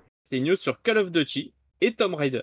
News 0.41 0.57
sur 0.57 0.81
Call 0.83 0.99
of 0.99 1.11
Duty 1.13 1.53
et 1.81 1.95
Tomb 1.95 2.15
Raider. 2.15 2.43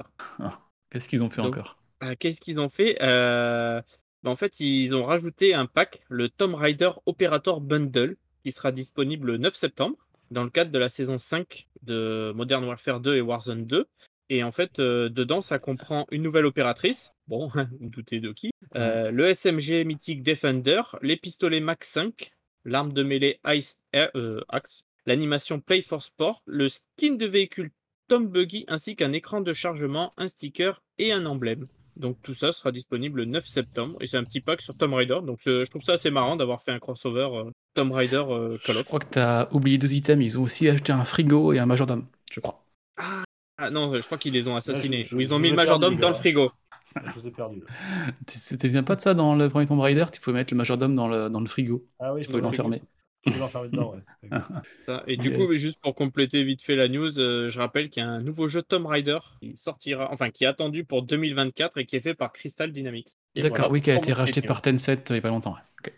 Qu'est-ce 0.90 1.08
qu'ils 1.08 1.24
ont 1.24 1.30
fait 1.30 1.42
Donc, 1.42 1.56
encore 1.58 1.78
Euh, 2.04 2.16
Qu'est-ce 2.20 2.42
qu'ils 2.42 2.60
ont 2.60 2.70
fait 2.70 2.98
Euh, 3.02 3.82
bah, 4.24 4.32
En 4.32 4.36
fait, 4.36 4.60
ils 4.60 4.94
ont 4.94 5.06
rajouté 5.06 5.54
un 5.54 5.66
pack, 5.66 6.02
le 6.10 6.30
Tomb 6.30 6.56
Raider 6.56 6.92
Operator 7.06 7.62
Bundle, 7.62 8.18
qui 8.44 8.52
sera 8.52 8.72
disponible 8.72 9.28
le 9.32 9.38
9 9.38 9.56
septembre, 9.56 9.98
dans 10.32 10.44
le 10.44 10.50
cadre 10.50 10.72
de 10.72 10.80
la 10.80 10.90
saison 10.90 11.18
5 11.18 11.68
de 11.84 12.32
Modern 12.36 12.64
Warfare 12.66 13.00
2 13.00 13.16
et 13.16 13.22
Warzone 13.22 13.66
2. 13.66 13.88
Et 14.30 14.44
en 14.44 14.52
fait, 14.54 14.80
euh, 14.80 15.10
dedans, 15.10 15.42
ça 15.42 15.60
comprend 15.60 16.08
une 16.10 16.22
nouvelle 16.24 16.46
opératrice. 16.46 17.14
Bon, 17.28 17.50
vous 17.80 17.90
doutez 17.90 18.20
de 18.20 18.32
qui 18.32 18.52
Euh, 18.76 19.12
Le 19.12 19.28
SMG 19.34 19.84
mythique 19.86 20.24
Defender, 20.24 20.82
les 21.02 21.18
pistolets 21.18 21.60
Max 21.60 21.90
5, 21.90 22.32
l'arme 22.64 22.94
de 22.94 23.04
mêlée 23.04 23.40
Ice 23.48 23.82
euh, 23.96 24.42
Axe, 24.48 24.84
l'animation 25.06 25.60
Play 25.60 25.82
for 25.82 26.02
Sport, 26.02 26.42
le 26.46 26.70
skin 26.70 27.16
de 27.16 27.26
véhicule 27.26 27.72
Tom 28.12 28.28
Buggy, 28.28 28.66
ainsi 28.68 28.98
qu'un 28.98 29.14
écran 29.14 29.40
de 29.40 29.54
chargement, 29.54 30.12
un 30.18 30.28
sticker 30.28 30.82
et 30.98 31.14
un 31.14 31.26
emblème. 31.26 31.66
Donc 31.96 32.18
tout 32.22 32.34
ça 32.34 32.52
sera 32.52 32.74
disponible 32.74 33.20
le 33.22 33.26
9 33.26 33.48
septembre 33.48 33.96
et 34.02 34.08
c'est 34.08 34.18
un 34.18 34.26
petit 34.26 34.42
pack 34.42 34.62
sur 34.62 34.76
Tomb 34.76 34.94
Raider. 34.94 35.20
Donc 35.24 35.40
je 35.46 35.64
trouve 35.70 35.82
ça 35.82 35.94
assez 35.94 36.12
marrant 36.12 36.36
d'avoir 36.36 36.62
fait 36.62 36.72
un 36.74 36.80
crossover 36.80 37.30
euh, 37.34 37.50
Tomb 37.74 37.94
Raider 37.94 38.22
euh, 38.28 38.58
Call 38.66 38.76
Je 38.76 38.82
crois 38.82 39.00
que 39.00 39.14
tu 39.14 39.20
as 39.20 39.48
oublié 39.54 39.78
deux 39.78 39.94
items. 39.94 40.22
Ils 40.26 40.38
ont 40.38 40.44
aussi 40.44 40.68
acheté 40.68 40.92
un 40.92 41.06
frigo 41.06 41.54
et 41.54 41.60
un 41.60 41.66
majordome, 41.66 42.06
je 42.30 42.42
crois. 42.42 42.66
Ah 43.58 43.70
non, 43.70 43.96
je 43.96 44.02
crois 44.02 44.18
qu'ils 44.18 44.34
les 44.34 44.46
ont 44.46 44.58
assassinés. 44.58 45.04
je- 45.04 45.16
Ou 45.16 45.22
ils 45.22 45.34
ont 45.34 45.40
mis 45.40 45.50
le 45.50 45.56
majordome 45.56 45.92
perdu, 45.92 46.02
dans 46.02 46.10
le 46.10 46.16
frigo. 46.16 46.52
Je 47.06 47.12
vous 47.14 47.28
ai 47.28 47.32
perdu. 47.32 47.62
C'était 48.28 48.68
bien 48.68 48.84
pas 48.84 48.98
de 48.98 49.02
ça 49.02 49.14
dans 49.14 49.36
le 49.36 49.48
premier 49.50 49.66
Tomb 49.66 49.80
Raider? 49.80 50.04
Tu 50.12 50.20
pouvais 50.20 50.34
mettre 50.36 50.54
le 50.54 50.58
majordome 50.58 50.94
dans 50.96 51.08
le, 51.08 51.30
dans 51.30 51.40
le 51.40 51.48
frigo. 51.48 51.88
Ah 52.02 52.14
oui, 52.14 52.20
Tu 52.20 52.26
c'est 52.26 52.32
pouvais 52.34 52.44
l'enfermer. 52.44 52.82
Dedans, 53.26 53.94
ouais. 53.94 54.02
Ça. 54.78 55.04
Et 55.08 55.18
du 55.18 55.32
Yes. 55.32 55.32
coup, 55.32 55.52
juste 55.58 55.82
pour 55.82 55.96
compléter 55.96 56.44
vite 56.44 56.62
fait 56.64 56.76
la 56.76 56.88
news, 56.88 57.20
euh, 57.20 57.50
je 57.50 57.60
rappelle 57.60 57.90
qu'il 57.90 58.02
y 58.02 58.06
a 58.06 58.10
un 58.10 58.22
nouveau 58.22 58.48
jeu 58.48 58.62
Tomb 58.64 58.86
Raider 58.88 59.20
qui 59.40 59.56
sortira, 59.58 60.12
enfin 60.12 60.32
qui 60.32 60.44
est 60.44 60.48
attendu 60.48 60.86
pour 60.86 61.04
2024 61.04 61.78
et 61.78 61.86
qui 61.86 61.96
est 61.96 62.02
fait 62.02 62.16
par 62.16 62.34
Crystal 62.34 62.72
Dynamics. 62.72 63.10
D'accord, 63.36 63.58
voilà 63.58 63.72
oui, 63.72 63.82
qui 63.82 63.92
a 63.92 63.96
été 63.96 64.14
racheté 64.14 64.42
par 64.42 64.62
Tencent 64.62 64.90
euh, 64.90 64.96
il 65.10 65.14
n'y 65.14 65.20
a 65.20 65.22
pas 65.22 65.30
longtemps. 65.30 65.54
ouais. 65.54 65.94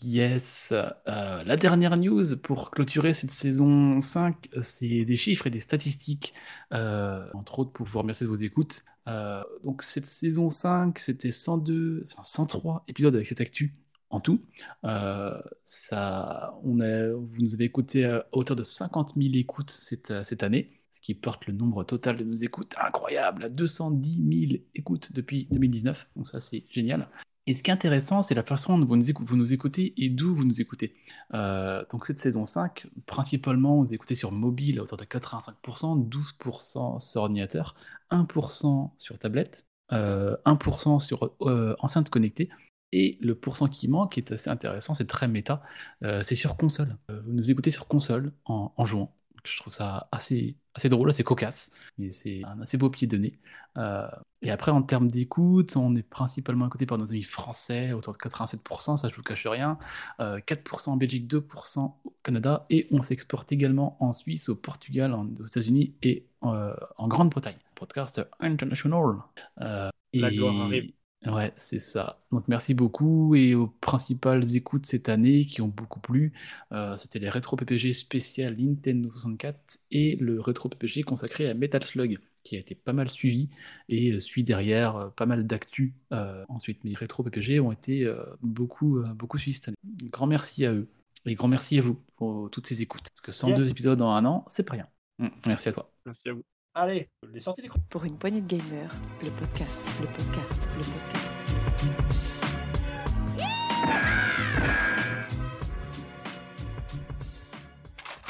Yes. 0.00 0.72
euh, 0.72 1.42
la 1.44 1.56
dernière 1.56 1.96
news 1.96 2.36
pour 2.42 2.70
clôturer 2.70 3.14
cette 3.14 3.32
saison 3.32 4.00
5, 4.00 4.48
c'est 4.60 5.04
des 5.04 5.16
chiffres 5.16 5.48
et 5.48 5.50
des 5.50 5.58
statistiques, 5.60 6.34
euh, 6.72 7.28
entre 7.34 7.58
autres 7.58 7.72
pour 7.72 7.86
vous 7.86 7.98
remercier 7.98 8.24
de 8.24 8.30
vos 8.30 8.36
écoutes. 8.36 8.84
Euh, 9.08 9.42
donc 9.64 9.82
cette 9.82 10.06
saison 10.06 10.50
5, 10.50 10.98
c'était 11.00 11.32
102, 11.32 12.04
enfin 12.06 12.22
103 12.22 12.84
épisodes 12.86 13.14
avec 13.14 13.26
cette 13.26 13.40
actu 13.40 13.74
en 14.10 14.20
tout. 14.20 14.40
Euh, 14.84 15.40
ça, 15.64 16.58
on 16.64 16.80
a, 16.80 17.12
vous 17.12 17.40
nous 17.40 17.54
avez 17.54 17.64
écouté 17.64 18.04
à 18.04 18.26
hauteur 18.32 18.56
de 18.56 18.62
50 18.62 19.14
000 19.16 19.28
écoutes 19.34 19.70
cette, 19.70 20.22
cette 20.22 20.42
année, 20.42 20.80
ce 20.90 21.00
qui 21.00 21.14
porte 21.14 21.46
le 21.46 21.52
nombre 21.52 21.84
total 21.84 22.16
de 22.16 22.24
nos 22.24 22.36
écoutes 22.36 22.74
incroyable 22.78 23.44
à 23.44 23.48
210 23.48 24.48
000 24.50 24.62
écoutes 24.74 25.12
depuis 25.12 25.48
2019. 25.50 26.08
Donc 26.16 26.26
ça, 26.26 26.40
c'est 26.40 26.64
génial. 26.70 27.08
Et 27.48 27.54
ce 27.54 27.62
qui 27.62 27.70
est 27.70 27.72
intéressant, 27.72 28.20
c'est 28.20 28.34
la 28.34 28.42
façon 28.42 28.78
dont 28.78 28.84
vous 28.84 29.36
nous, 29.36 29.52
écoutez 29.54 29.94
et 29.96 30.10
d'où 30.10 30.34
vous 30.34 30.44
nous 30.44 30.60
écoutez. 30.60 30.94
Euh, 31.32 31.82
donc 31.90 32.04
cette 32.04 32.18
saison 32.18 32.44
5, 32.44 32.86
principalement, 33.06 33.78
vous 33.78 33.94
écoutez 33.94 34.14
sur 34.14 34.32
mobile 34.32 34.78
à 34.78 34.82
hauteur 34.82 34.98
de 34.98 35.06
85%, 35.06 36.06
12% 36.10 37.00
sur 37.00 37.22
ordinateur, 37.22 37.74
1% 38.10 38.90
sur 38.98 39.18
tablette, 39.18 39.66
euh, 39.92 40.36
1% 40.44 41.00
sur 41.00 41.32
euh, 41.40 41.74
enceinte 41.78 42.10
connectée, 42.10 42.50
Et 42.92 43.18
le 43.20 43.34
pourcent 43.34 43.68
qui 43.68 43.86
manque 43.88 44.16
est 44.18 44.32
assez 44.32 44.48
intéressant, 44.50 44.94
c'est 44.94 45.06
très 45.06 45.28
méta, 45.28 45.62
euh, 46.04 46.22
c'est 46.22 46.34
sur 46.34 46.56
console. 46.56 46.96
Euh, 47.10 47.20
vous 47.24 47.32
nous 47.32 47.50
écoutez 47.50 47.70
sur 47.70 47.86
console 47.86 48.32
en, 48.46 48.72
en 48.76 48.84
jouant. 48.86 49.14
Je 49.44 49.56
trouve 49.58 49.72
ça 49.72 50.08
assez, 50.12 50.56
assez 50.74 50.88
drôle, 50.88 51.08
assez 51.08 51.22
cocasse, 51.22 51.70
mais 51.96 52.10
c'est 52.10 52.42
un 52.44 52.60
assez 52.60 52.76
beau 52.76 52.90
pied 52.90 53.06
de 53.06 53.16
nez. 53.16 53.38
Euh, 53.78 54.06
et 54.42 54.50
après, 54.50 54.72
en 54.72 54.82
termes 54.82 55.08
d'écoute, 55.08 55.76
on 55.76 55.94
est 55.96 56.02
principalement 56.02 56.66
écouté 56.66 56.86
par 56.86 56.98
nos 56.98 57.06
amis 57.10 57.22
français, 57.22 57.92
autour 57.92 58.12
de 58.14 58.18
87%, 58.18 58.96
ça 58.96 59.08
je 59.08 59.14
vous 59.14 59.22
cache 59.22 59.46
rien, 59.46 59.78
euh, 60.20 60.38
4% 60.40 60.92
en 60.92 60.96
Belgique, 60.96 61.26
2% 61.28 61.94
au 62.04 62.14
Canada, 62.22 62.66
et 62.68 62.88
on 62.90 63.00
s'exporte 63.00 63.52
également 63.52 63.96
en 64.02 64.12
Suisse, 64.12 64.48
au 64.48 64.56
Portugal, 64.56 65.14
en- 65.14 65.28
aux 65.40 65.46
États-Unis 65.46 65.94
et 66.02 66.26
en 66.42 67.08
Grande-Bretagne. 67.08 67.56
Podcast 67.74 68.20
international. 68.40 69.16
La 70.14 70.30
gloire 70.30 70.54
arrive. 70.62 70.92
Ouais, 71.26 71.52
c'est 71.56 71.80
ça. 71.80 72.22
Donc 72.30 72.46
merci 72.46 72.74
beaucoup 72.74 73.34
et 73.34 73.54
aux 73.54 73.66
principales 73.66 74.54
écoutes 74.54 74.86
cette 74.86 75.08
année 75.08 75.44
qui 75.44 75.60
ont 75.60 75.66
beaucoup 75.68 75.98
plu. 75.98 76.32
euh, 76.72 76.96
C'était 76.96 77.18
les 77.18 77.28
rétro 77.28 77.56
PPG 77.56 77.92
spécial 77.92 78.56
Nintendo 78.56 79.10
64 79.10 79.78
et 79.90 80.14
le 80.16 80.40
rétro 80.40 80.68
PPG 80.68 81.02
consacré 81.02 81.48
à 81.50 81.54
Metal 81.54 81.84
Slug 81.84 82.18
qui 82.44 82.54
a 82.56 82.60
été 82.60 82.76
pas 82.76 82.92
mal 82.92 83.10
suivi 83.10 83.50
et 83.88 84.12
euh, 84.12 84.20
suit 84.20 84.44
derrière 84.44 84.96
euh, 84.96 85.08
pas 85.10 85.26
mal 85.26 85.44
d'actu 85.46 85.94
euh, 86.12 86.44
ensuite. 86.48 86.78
Les 86.84 86.94
rétro 86.94 87.24
PPG 87.24 87.58
ont 87.58 87.72
été 87.72 88.10
beaucoup, 88.40 89.02
beaucoup 89.16 89.38
suivis 89.38 89.56
cette 89.56 89.68
année. 89.68 89.76
Grand 90.10 90.28
merci 90.28 90.64
à 90.66 90.72
eux 90.72 90.88
et 91.26 91.34
grand 91.34 91.48
merci 91.48 91.78
à 91.78 91.82
vous 91.82 92.00
pour 92.16 92.48
toutes 92.50 92.68
ces 92.68 92.80
écoutes. 92.80 93.10
Parce 93.10 93.20
que 93.22 93.32
102 93.32 93.68
épisodes 93.70 94.00
en 94.00 94.12
un 94.14 94.24
an, 94.24 94.44
c'est 94.46 94.62
pas 94.62 94.74
rien. 94.74 94.88
Mm, 95.18 95.28
Merci 95.46 95.68
à 95.68 95.72
toi. 95.72 95.90
Merci 96.06 96.28
à 96.28 96.32
vous. 96.34 96.57
Allez, 96.74 97.08
les 97.32 97.40
sorties 97.40 97.62
d'écran. 97.62 97.78
Pour 97.90 98.04
une 98.04 98.18
poignée 98.18 98.40
de 98.40 98.46
gamers, 98.46 98.94
le 99.22 99.30
podcast, 99.30 99.78
le 100.00 100.06
podcast, 100.06 100.68
le 100.76 100.82
podcast. 100.82 101.28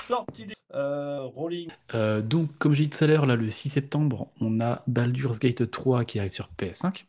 Sorties 0.06 0.46
d'écran. 0.46 0.54
Euh, 0.74 1.22
rolling. 1.22 1.68
Euh, 1.94 2.22
donc, 2.22 2.56
comme 2.58 2.74
j'ai 2.74 2.86
dit 2.86 2.90
tout 2.90 3.02
à 3.02 3.06
l'heure, 3.06 3.26
là, 3.26 3.36
le 3.36 3.50
6 3.50 3.70
septembre, 3.70 4.30
on 4.40 4.60
a 4.60 4.82
Baldur's 4.86 5.40
Gate 5.40 5.70
3 5.70 6.04
qui 6.04 6.18
arrive 6.18 6.32
sur 6.32 6.48
PS5. 6.58 7.04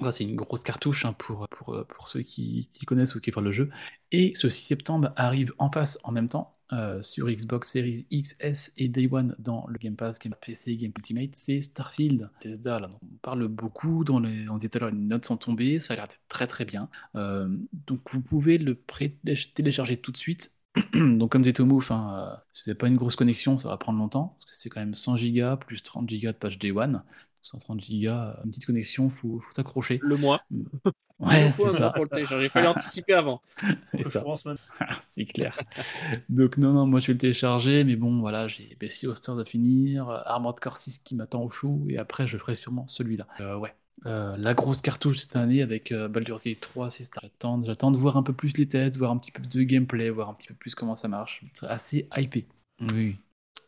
Là, 0.00 0.12
c'est 0.12 0.24
une 0.24 0.36
grosse 0.36 0.62
cartouche 0.62 1.04
hein, 1.04 1.14
pour, 1.16 1.48
pour, 1.48 1.74
euh, 1.74 1.84
pour 1.84 2.08
ceux 2.08 2.22
qui, 2.22 2.68
qui 2.72 2.84
connaissent 2.84 3.14
ou 3.14 3.20
qui 3.20 3.30
font 3.30 3.40
le 3.40 3.52
jeu. 3.52 3.70
Et 4.12 4.32
ce 4.36 4.48
6 4.48 4.64
septembre 4.64 5.12
arrive 5.16 5.52
en 5.58 5.70
face 5.70 5.98
en 6.04 6.12
même 6.12 6.28
temps 6.28 6.53
euh, 6.72 7.02
sur 7.02 7.28
Xbox 7.28 7.70
Series 7.70 8.06
X, 8.10 8.36
S 8.40 8.72
et 8.76 8.88
Day 8.88 9.08
One 9.10 9.34
dans 9.38 9.66
le 9.68 9.78
Game 9.78 9.96
Pass, 9.96 10.18
Game 10.18 10.34
PC, 10.40 10.76
Game 10.76 10.92
Ultimate, 10.96 11.34
c'est 11.34 11.60
Starfield. 11.60 12.30
Bethesda, 12.42 12.80
là, 12.80 12.88
on 13.02 13.16
parle 13.22 13.46
beaucoup, 13.48 14.04
dans 14.04 14.20
les, 14.20 14.48
on 14.48 14.56
disait 14.56 14.70
tout 14.70 14.78
à 14.78 14.80
l'heure, 14.82 14.90
les 14.90 14.96
notes 14.96 15.26
sont 15.26 15.36
tombées, 15.36 15.78
ça 15.78 15.94
a 15.94 15.96
l'air 15.96 16.08
d'être 16.08 16.22
très 16.28 16.46
très 16.46 16.64
bien. 16.64 16.88
Euh, 17.16 17.48
donc 17.86 18.00
vous 18.10 18.20
pouvez 18.20 18.58
le 18.58 18.80
télécharger 19.54 19.96
tout 19.96 20.12
de 20.12 20.16
suite 20.16 20.54
donc 20.94 21.30
comme 21.32 21.42
disait 21.42 21.52
Tomouf, 21.52 21.90
hein, 21.90 22.14
euh, 22.14 22.36
si 22.52 22.64
vous 22.64 22.70
n'avez 22.70 22.78
pas 22.78 22.88
une 22.88 22.96
grosse 22.96 23.16
connexion, 23.16 23.58
ça 23.58 23.68
va 23.68 23.76
prendre 23.76 23.98
longtemps, 23.98 24.28
parce 24.28 24.44
que 24.44 24.54
c'est 24.54 24.68
quand 24.68 24.80
même 24.80 24.94
100 24.94 25.14
Go 25.14 25.56
plus 25.56 25.82
30 25.82 26.06
Go 26.06 26.26
de 26.28 26.32
page 26.32 26.58
Day 26.58 26.72
One. 26.72 27.02
130 27.42 27.78
Go, 27.78 28.08
euh, 28.08 28.32
une 28.44 28.50
petite 28.50 28.66
connexion, 28.66 29.08
faut, 29.08 29.38
faut 29.40 29.52
s'accrocher. 29.52 30.00
Le 30.02 30.16
mois. 30.16 30.40
Ouais, 31.20 31.46
Il 31.46 31.52
c'est 31.52 31.70
ça. 31.70 31.90
Pour 31.90 32.04
le 32.04 32.10
télécharger. 32.10 32.46
Il 32.46 32.50
fallait 32.50 32.66
anticiper 32.66 33.12
avant. 33.12 33.40
C'est 33.94 34.04
ça. 34.04 34.24
Man. 34.44 34.56
c'est 35.00 35.24
clair. 35.24 35.56
Donc 36.28 36.58
non, 36.58 36.72
non, 36.72 36.86
moi 36.86 36.98
je 36.98 37.06
vais 37.06 37.12
le 37.12 37.18
télécharger, 37.18 37.84
mais 37.84 37.94
bon, 37.94 38.18
voilà, 38.18 38.48
j'ai 38.48 38.76
Bessie 38.80 39.06
of 39.06 39.16
Stars 39.16 39.38
à 39.38 39.44
finir, 39.44 40.08
euh, 40.08 40.20
Armored 40.24 40.58
Core 40.58 40.76
6 40.76 40.98
qui 40.98 41.14
m'attend 41.14 41.42
au 41.44 41.48
chaud, 41.48 41.84
et 41.88 41.98
après 41.98 42.26
je 42.26 42.36
ferai 42.36 42.56
sûrement 42.56 42.88
celui-là. 42.88 43.28
Euh, 43.40 43.56
ouais. 43.56 43.72
Euh, 44.06 44.36
la 44.36 44.54
grosse 44.54 44.80
cartouche 44.80 45.18
cette 45.18 45.36
année 45.36 45.62
avec 45.62 45.92
euh, 45.92 46.08
Baldur's 46.08 46.44
Gate 46.44 46.60
3, 46.60 46.90
c'est 46.90 47.04
Star. 47.04 47.22
J'attends, 47.22 47.62
j'attends 47.62 47.90
de 47.90 47.96
voir 47.96 48.16
un 48.16 48.22
peu 48.22 48.32
plus 48.32 48.56
les 48.56 48.66
tests, 48.66 48.96
voir 48.96 49.10
un 49.10 49.16
petit 49.16 49.30
peu 49.32 49.42
de 49.42 49.62
gameplay, 49.62 50.10
voir 50.10 50.28
un 50.28 50.34
petit 50.34 50.48
peu 50.48 50.54
plus 50.54 50.74
comment 50.74 50.96
ça 50.96 51.08
marche. 51.08 51.42
C'est 51.54 51.66
assez 51.66 52.08
hypé. 52.16 52.46
Oui. 52.80 52.88
Oui, 52.88 53.16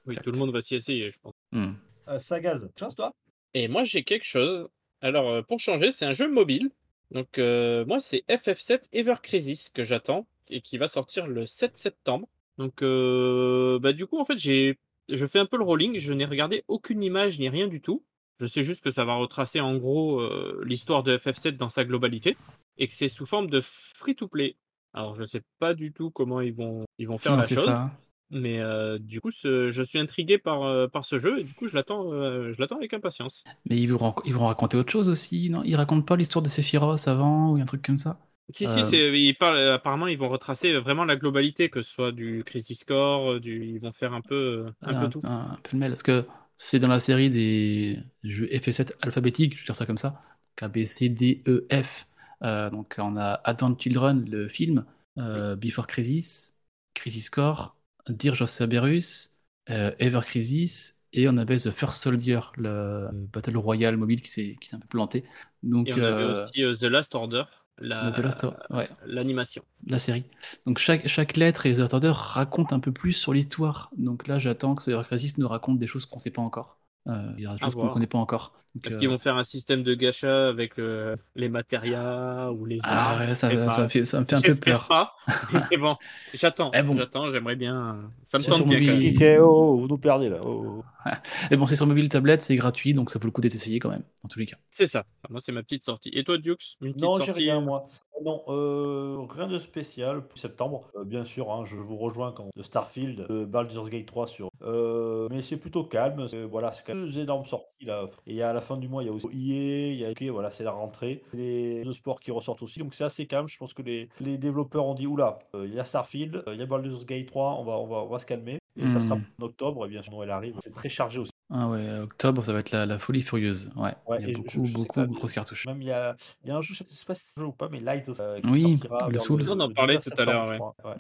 Exact. 0.09 0.25
tout 0.25 0.33
le 0.33 0.39
monde 0.39 0.53
va 0.53 0.61
s'y 0.61 0.75
essayer, 0.75 1.11
je 1.11 1.19
pense. 1.21 1.33
Hmm. 1.53 1.73
Euh, 2.09 2.19
Sagaz. 2.19 2.69
Chance, 2.79 2.95
toi 2.95 3.13
Et 3.55 3.69
moi, 3.69 3.85
j'ai 3.85 4.05
quelque 4.05 4.25
chose. 4.25 4.69
Alors, 5.01 5.45
pour 5.47 5.59
changer, 5.59 5.91
c'est 5.91 6.05
un 6.05 6.13
jeu 6.13 6.31
mobile. 6.31 6.71
Donc, 7.11 7.39
euh, 7.39 7.85
moi, 7.87 8.01
c'est 8.01 8.25
FF7 8.29 8.89
Ever 8.93 9.17
Crisis 9.23 9.71
que 9.71 9.85
j'attends 9.85 10.27
et 10.49 10.61
qui 10.61 10.79
va 10.79 10.89
sortir 10.89 11.27
le 11.27 11.47
7 11.47 11.77
septembre. 11.77 12.29
Donc, 12.59 12.83
euh, 12.83 13.79
bah, 13.81 13.93
du 13.93 14.07
coup, 14.07 14.19
en 14.19 14.25
fait, 14.25 14.39
j'ai, 14.39 14.79
je 15.09 15.27
fais 15.27 15.39
un 15.39 15.47
peu 15.47 15.57
le 15.57 15.65
rolling. 15.65 15.99
Je 15.99 16.13
n'ai 16.13 16.25
regardé 16.25 16.65
aucune 16.69 17.03
image 17.03 17.39
ni 17.39 17.49
rien 17.49 17.69
du 17.69 17.81
tout. 17.81 18.05
Je 18.41 18.47
sais 18.47 18.65
juste 18.65 18.83
que 18.85 18.91
ça 18.91 19.05
va 19.05 19.15
retracer 19.15 19.61
en 19.61 19.77
gros 19.77 20.21
euh, 20.21 20.63
l'histoire 20.65 21.03
de 21.03 21.17
FF7 21.17 21.57
dans 21.57 21.71
sa 21.71 21.85
globalité 21.85 22.39
et 22.77 22.87
que 22.89 22.95
c'est 22.95 23.09
sous 23.09 23.27
forme 23.27 23.49
de 23.49 23.61
free-to-play. 23.61 24.57
Alors, 24.93 25.15
je 25.17 25.25
sais 25.25 25.43
pas 25.59 25.75
du 25.75 25.93
tout 25.93 26.11
comment 26.11 26.41
ils 26.41 26.55
vont, 26.55 26.85
ils 26.99 27.09
vont 27.09 27.19
faire 27.19 27.37
Non, 27.37 27.37
la 27.37 27.49
chose. 27.49 27.79
ça. 27.79 27.91
Mais 28.31 28.59
euh, 28.61 28.99
du 28.99 29.21
coup, 29.21 29.31
ce- 29.31 29.71
je 29.71 29.83
suis 29.83 29.99
intrigué 29.99 30.39
par, 30.39 30.65
euh, 30.65 30.89
par 30.89 31.05
ce 31.05 31.19
jeu 31.19 31.39
et 31.41 31.45
du 31.45 31.55
coup, 31.55 31.67
je 31.69 31.75
l'attends, 31.75 32.13
euh, 32.13 32.53
je 32.53 32.61
l'attends 32.61 32.77
avec 32.77 32.93
impatience. 32.95 33.47
Mais 33.69 33.79
ils 33.81 33.87
vont, 33.93 34.15
ils 34.25 34.33
vont 34.35 34.47
raconter 34.47 34.77
autre 34.79 34.91
chose 34.91 35.09
aussi, 35.11 35.51
non? 35.51 35.63
Ils 35.63 35.77
racontent 35.77 36.03
pas 36.07 36.17
l'histoire 36.17 36.43
de 36.43 36.49
Sephiroth 36.49 37.07
avant 37.07 37.51
ou 37.53 37.57
un 37.57 37.67
truc 37.67 37.83
comme 37.83 37.99
ça? 37.99 38.19
Si, 38.55 38.69
si, 38.69 38.85
c'est, 38.85 39.11
ils 39.21 39.35
parlent, 39.37 39.59
apparemment, 39.71 40.07
ils 40.07 40.19
vont 40.19 40.29
retracer 40.29 40.73
vraiment 40.79 41.05
la 41.05 41.17
globalité, 41.17 41.69
que 41.69 41.83
ce 41.83 41.91
soit 41.91 42.13
du 42.13 42.45
Crisis 42.47 42.85
Core, 42.85 43.41
du, 43.41 43.67
ils 43.67 43.81
vont 43.81 43.93
faire 43.93 44.13
un 44.15 44.21
peu, 44.23 44.67
un 44.83 44.95
Ah, 44.95 44.95
peu 44.95 45.09
tout. 45.09 45.25
un, 45.25 45.31
un 45.53 45.57
peu 45.63 45.71
le 45.73 45.79
mail. 45.79 45.91
Parce 45.93 46.03
que 46.03 46.27
c'est 46.57 46.79
dans 46.79 46.89
la 46.89 46.99
série 46.99 47.31
des 47.31 47.99
jeux 48.23 48.47
FF7 48.47 48.93
alphabétiques, 49.03 49.55
je 49.55 49.61
vais 49.61 49.67
dire 49.67 49.77
ça 49.77 49.87
comme 49.87 49.99
ça. 49.99 50.21
A, 50.61 50.69
B, 50.69 50.85
C, 50.85 51.09
D, 51.09 51.43
E, 51.47 51.67
F. 51.71 52.07
Euh, 52.43 52.71
donc 52.71 52.97
on 52.99 53.17
a 53.17 53.41
Advent 53.45 53.77
Children, 53.79 54.29
le 54.29 54.49
film, 54.49 54.85
euh, 55.19 55.57
Before 55.57 55.87
Crisis, 55.87 56.61
Crisis 56.95 57.31
Core, 57.31 57.77
Dirge 58.09 58.43
of 58.43 58.51
Cerberus, 58.51 59.39
euh, 59.71 59.93
Ever 59.99 60.21
Crisis, 60.23 61.05
et 61.13 61.29
on 61.29 61.37
avait 61.37 61.57
The 61.57 61.71
First 61.71 62.03
Soldier, 62.03 62.41
le 62.57 63.09
Battle 63.13 63.57
Royale 63.57 63.97
mobile 63.97 64.21
qui 64.21 64.31
s'est 64.31 64.57
un 64.73 64.79
peu 64.79 64.89
planté. 64.89 65.25
Donc 65.63 65.89
Et 65.89 65.95
on 65.95 66.03
avait 66.03 66.25
aussi 66.25 66.63
The 66.79 66.85
Last 66.85 67.15
Order, 67.15 67.45
la, 67.79 68.11
The 68.11 68.19
Last 68.23 68.45
Or- 68.45 68.57
ouais, 68.71 68.89
l'animation. 69.03 69.65
la 69.87 69.99
série. 69.99 70.25
Donc 70.67 70.79
chaque, 70.79 71.07
chaque 71.09 71.37
lettre 71.37 71.67
et 71.67 71.71
les 71.71 71.81
auteurs 71.81 72.17
racontent 72.17 72.75
un 72.75 72.81
peu 72.81 72.93
plus 72.93 73.13
sur 73.13 73.33
l'histoire. 73.33 73.91
Donc 73.97 74.27
là, 74.27 74.39
j'attends 74.39 74.75
que 74.75 74.83
ce 74.83 74.91
Ever 74.91 75.05
Crisis 75.05 75.39
nous 75.39 75.49
raconte 75.49 75.79
des 75.79 75.87
choses 75.87 76.07
qu'on 76.07 76.17
ne 76.17 76.21
sait 76.21 76.31
pas 76.31 76.43
encore. 76.43 76.81
Euh, 77.09 77.33
il 77.37 77.45
y 77.45 77.47
a 77.47 77.55
des 77.55 77.59
À 77.61 77.67
choses 77.67 77.75
qu'on 77.77 77.87
ne 77.87 77.91
connaît 77.91 78.07
pas 78.07 78.19
encore. 78.19 78.55
Est-ce 78.85 78.95
euh, 78.95 78.99
qu'ils 78.99 79.09
vont 79.09 79.19
faire 79.19 79.37
un 79.37 79.45
système 79.45 79.83
de 79.83 79.95
gacha 79.95 80.49
avec 80.49 80.79
euh, 80.79 81.17
les 81.35 81.49
matérias 81.49 82.51
ou 82.51 82.65
les 82.65 82.79
Ah 82.85 83.17
ouais, 83.19 83.35
ça, 83.35 83.51
ça 83.73 83.83
me 83.85 83.89
fait, 83.89 84.05
ça 84.05 84.21
me 84.21 84.25
fait 84.25 84.37
un 84.37 84.41
peu 84.41 84.55
peur. 84.57 84.87
pas. 84.89 85.15
Bon, 85.79 85.97
j'attends, 86.35 86.71
Eh 86.75 86.83
bon. 86.83 86.97
j'attends, 86.97 87.31
j'aimerais 87.33 87.57
bien. 87.57 88.09
Ça 88.25 88.39
me 88.39 88.43
C'est 88.43 88.51
tente 88.51 88.59
sur 88.59 88.67
bien 88.67 88.79
quand 88.79 88.93
mobile. 88.95 89.39
oh, 89.41 89.45
oh, 89.75 89.77
vous 89.79 89.89
nous 89.89 89.99
perdez 89.99 90.29
là. 90.29 90.39
Oh, 90.43 90.79
oh. 90.79 90.85
Mais 91.51 91.57
bon, 91.57 91.67
c'est 91.67 91.77
sur 91.77 91.87
mobile 91.87 92.09
tablette, 92.09 92.43
c'est 92.43 92.57
gratuit, 92.57 92.95
donc 92.95 93.11
ça 93.11 93.19
vaut 93.19 93.27
le 93.27 93.31
coup 93.31 93.41
d'être 93.41 93.55
essayé 93.55 93.79
quand 93.79 93.91
même, 93.91 94.03
dans 94.23 94.29
tous 94.29 94.39
les 94.39 94.47
cas. 94.47 94.57
C'est 94.71 94.87
ça. 94.87 95.01
Enfin, 95.23 95.29
moi, 95.33 95.41
c'est 95.45 95.53
ma 95.53 95.63
petite 95.63 95.85
sortie. 95.85 96.11
Et 96.13 96.25
toi, 96.25 96.39
Dukes 96.39 96.77
Une 96.81 96.93
petite 96.93 97.03
Non, 97.03 97.21
j'ai 97.21 97.33
rien, 97.33 97.59
euh, 97.59 97.65
moi. 97.65 97.89
Non, 98.25 98.43
euh, 98.49 99.19
rien 99.29 99.47
de 99.47 99.59
spécial 99.59 100.27
pour 100.27 100.39
septembre. 100.39 100.91
Euh, 100.97 101.05
bien 101.05 101.25
sûr, 101.25 101.53
hein, 101.53 101.65
je 101.67 101.77
vous 101.77 101.97
rejoins 101.99 102.33
quand 102.33 102.49
de 102.57 102.63
Starfield, 102.63 103.27
de 103.29 103.45
Baldur's 103.45 103.91
Gate 103.91 104.07
3 104.07 104.27
sur. 104.27 104.49
Euh, 104.63 105.29
mais 105.31 105.43
c'est 105.43 105.59
plutôt 105.59 105.85
calme. 105.85 106.27
c'est- 106.29 106.45
Voilà, 106.45 106.73
c'est 106.73 106.85
quand 106.87 106.95
même 106.95 107.05
deux 107.05 107.21
énormes 107.21 107.45
sorties 107.45 107.85
là. 107.85 108.07
Et 108.27 108.43
à 108.43 108.53
la 108.53 108.61
fin 108.67 108.77
du 108.77 108.89
mois, 108.89 109.03
il 109.03 109.07
y 109.07 109.09
a 109.09 109.13
aussi 109.13 109.29
EA, 109.29 109.93
il 109.93 109.99
y 110.01 110.05
a 110.05 110.11
ok, 110.11 110.23
voilà, 110.25 110.51
c'est 110.51 110.65
la 110.65 110.73
rentrée. 110.73 111.23
Les 111.33 111.83
jeux 111.85 111.91
de 111.91 111.95
sport 111.95 112.21
qui 112.21 112.31
ressortent 112.31 112.63
aussi, 112.63 112.79
donc 112.79 112.95
c'est 112.95 113.05
assez 113.05 113.27
calme. 113.27 113.49
Je 113.49 113.57
pense 113.59 113.75
que 113.75 113.83
les, 113.83 114.09
les 114.21 114.39
développeurs 114.39 114.85
ont 114.87 114.95
dit 114.95 115.07
oula, 115.07 115.39
euh, 115.55 115.67
il 115.67 115.75
y 115.75 115.81
a 115.81 115.85
Starfield, 115.85 116.43
euh, 116.49 116.55
il 116.55 116.59
y 116.59 116.63
a 116.63 116.67
Baldur's 116.67 117.07
Gate 117.07 117.27
3, 117.27 117.57
on 117.59 117.65
va, 117.65 117.73
on 117.79 117.87
va, 117.87 117.97
on 117.99 118.09
va 118.09 118.19
se 118.19 118.27
calmer. 118.27 118.59
Et 118.79 118.89
ça 118.89 119.01
sera 119.01 119.15
Hmm. 119.15 119.23
en 119.41 119.45
octobre, 119.47 119.87
et 119.87 119.89
bien 119.89 120.03
sûr, 120.03 120.13
Noël 120.13 120.31
arrive. 120.31 120.55
C'est 120.63 120.71
très 120.73 120.89
chargé 120.91 121.19
aussi. 121.21 121.33
Ah 121.49 121.69
ouais, 121.71 122.01
octobre, 122.01 122.43
ça 122.45 122.53
va 122.53 122.59
être 122.59 122.73
la, 122.73 122.87
la 122.87 122.99
folie 122.99 123.23
furieuse. 123.23 123.71
Ouais, 123.77 123.95
Ouais, 124.07 124.19
il 124.21 124.29
y 124.29 124.31
et 124.31 124.35
a 124.35 124.37
je- 124.37 124.43
beaucoup, 124.43 124.65
je 124.65 124.73
sais 124.73 124.79
beaucoup 124.79 125.01
pas, 125.01 125.07
de 125.07 125.13
grosses 125.13 125.33
cartouches. 125.33 125.67
Même 125.67 125.81
il 125.81 125.89
y 125.89 125.93
a, 125.93 126.17
il 126.45 126.49
y 126.49 126.51
a 126.51 126.57
un 126.57 126.61
jeu, 126.61 126.75
je 126.75 126.83
sais 126.85 127.05
pas 127.07 127.15
si 127.15 127.23
c'est 127.25 127.41
un 127.41 127.45
jeu 127.45 127.49
ou 127.49 127.53
pas, 127.53 127.69
mais 127.69 127.81
Light 127.81 128.09
of 128.09 128.19
euh, 128.21 128.41
qui 128.41 128.51
Oui, 128.51 128.77
sortira 128.77 129.09
le 129.09 129.19
Souls. 129.19 129.43
On 129.49 129.61
en 129.61 129.71
parlait 129.73 129.99
19 129.99 130.15
tout 130.17 130.21
à 130.21 130.25
l'heure, 130.25 130.47
je. 130.47 130.55
Ouais. 130.89 130.95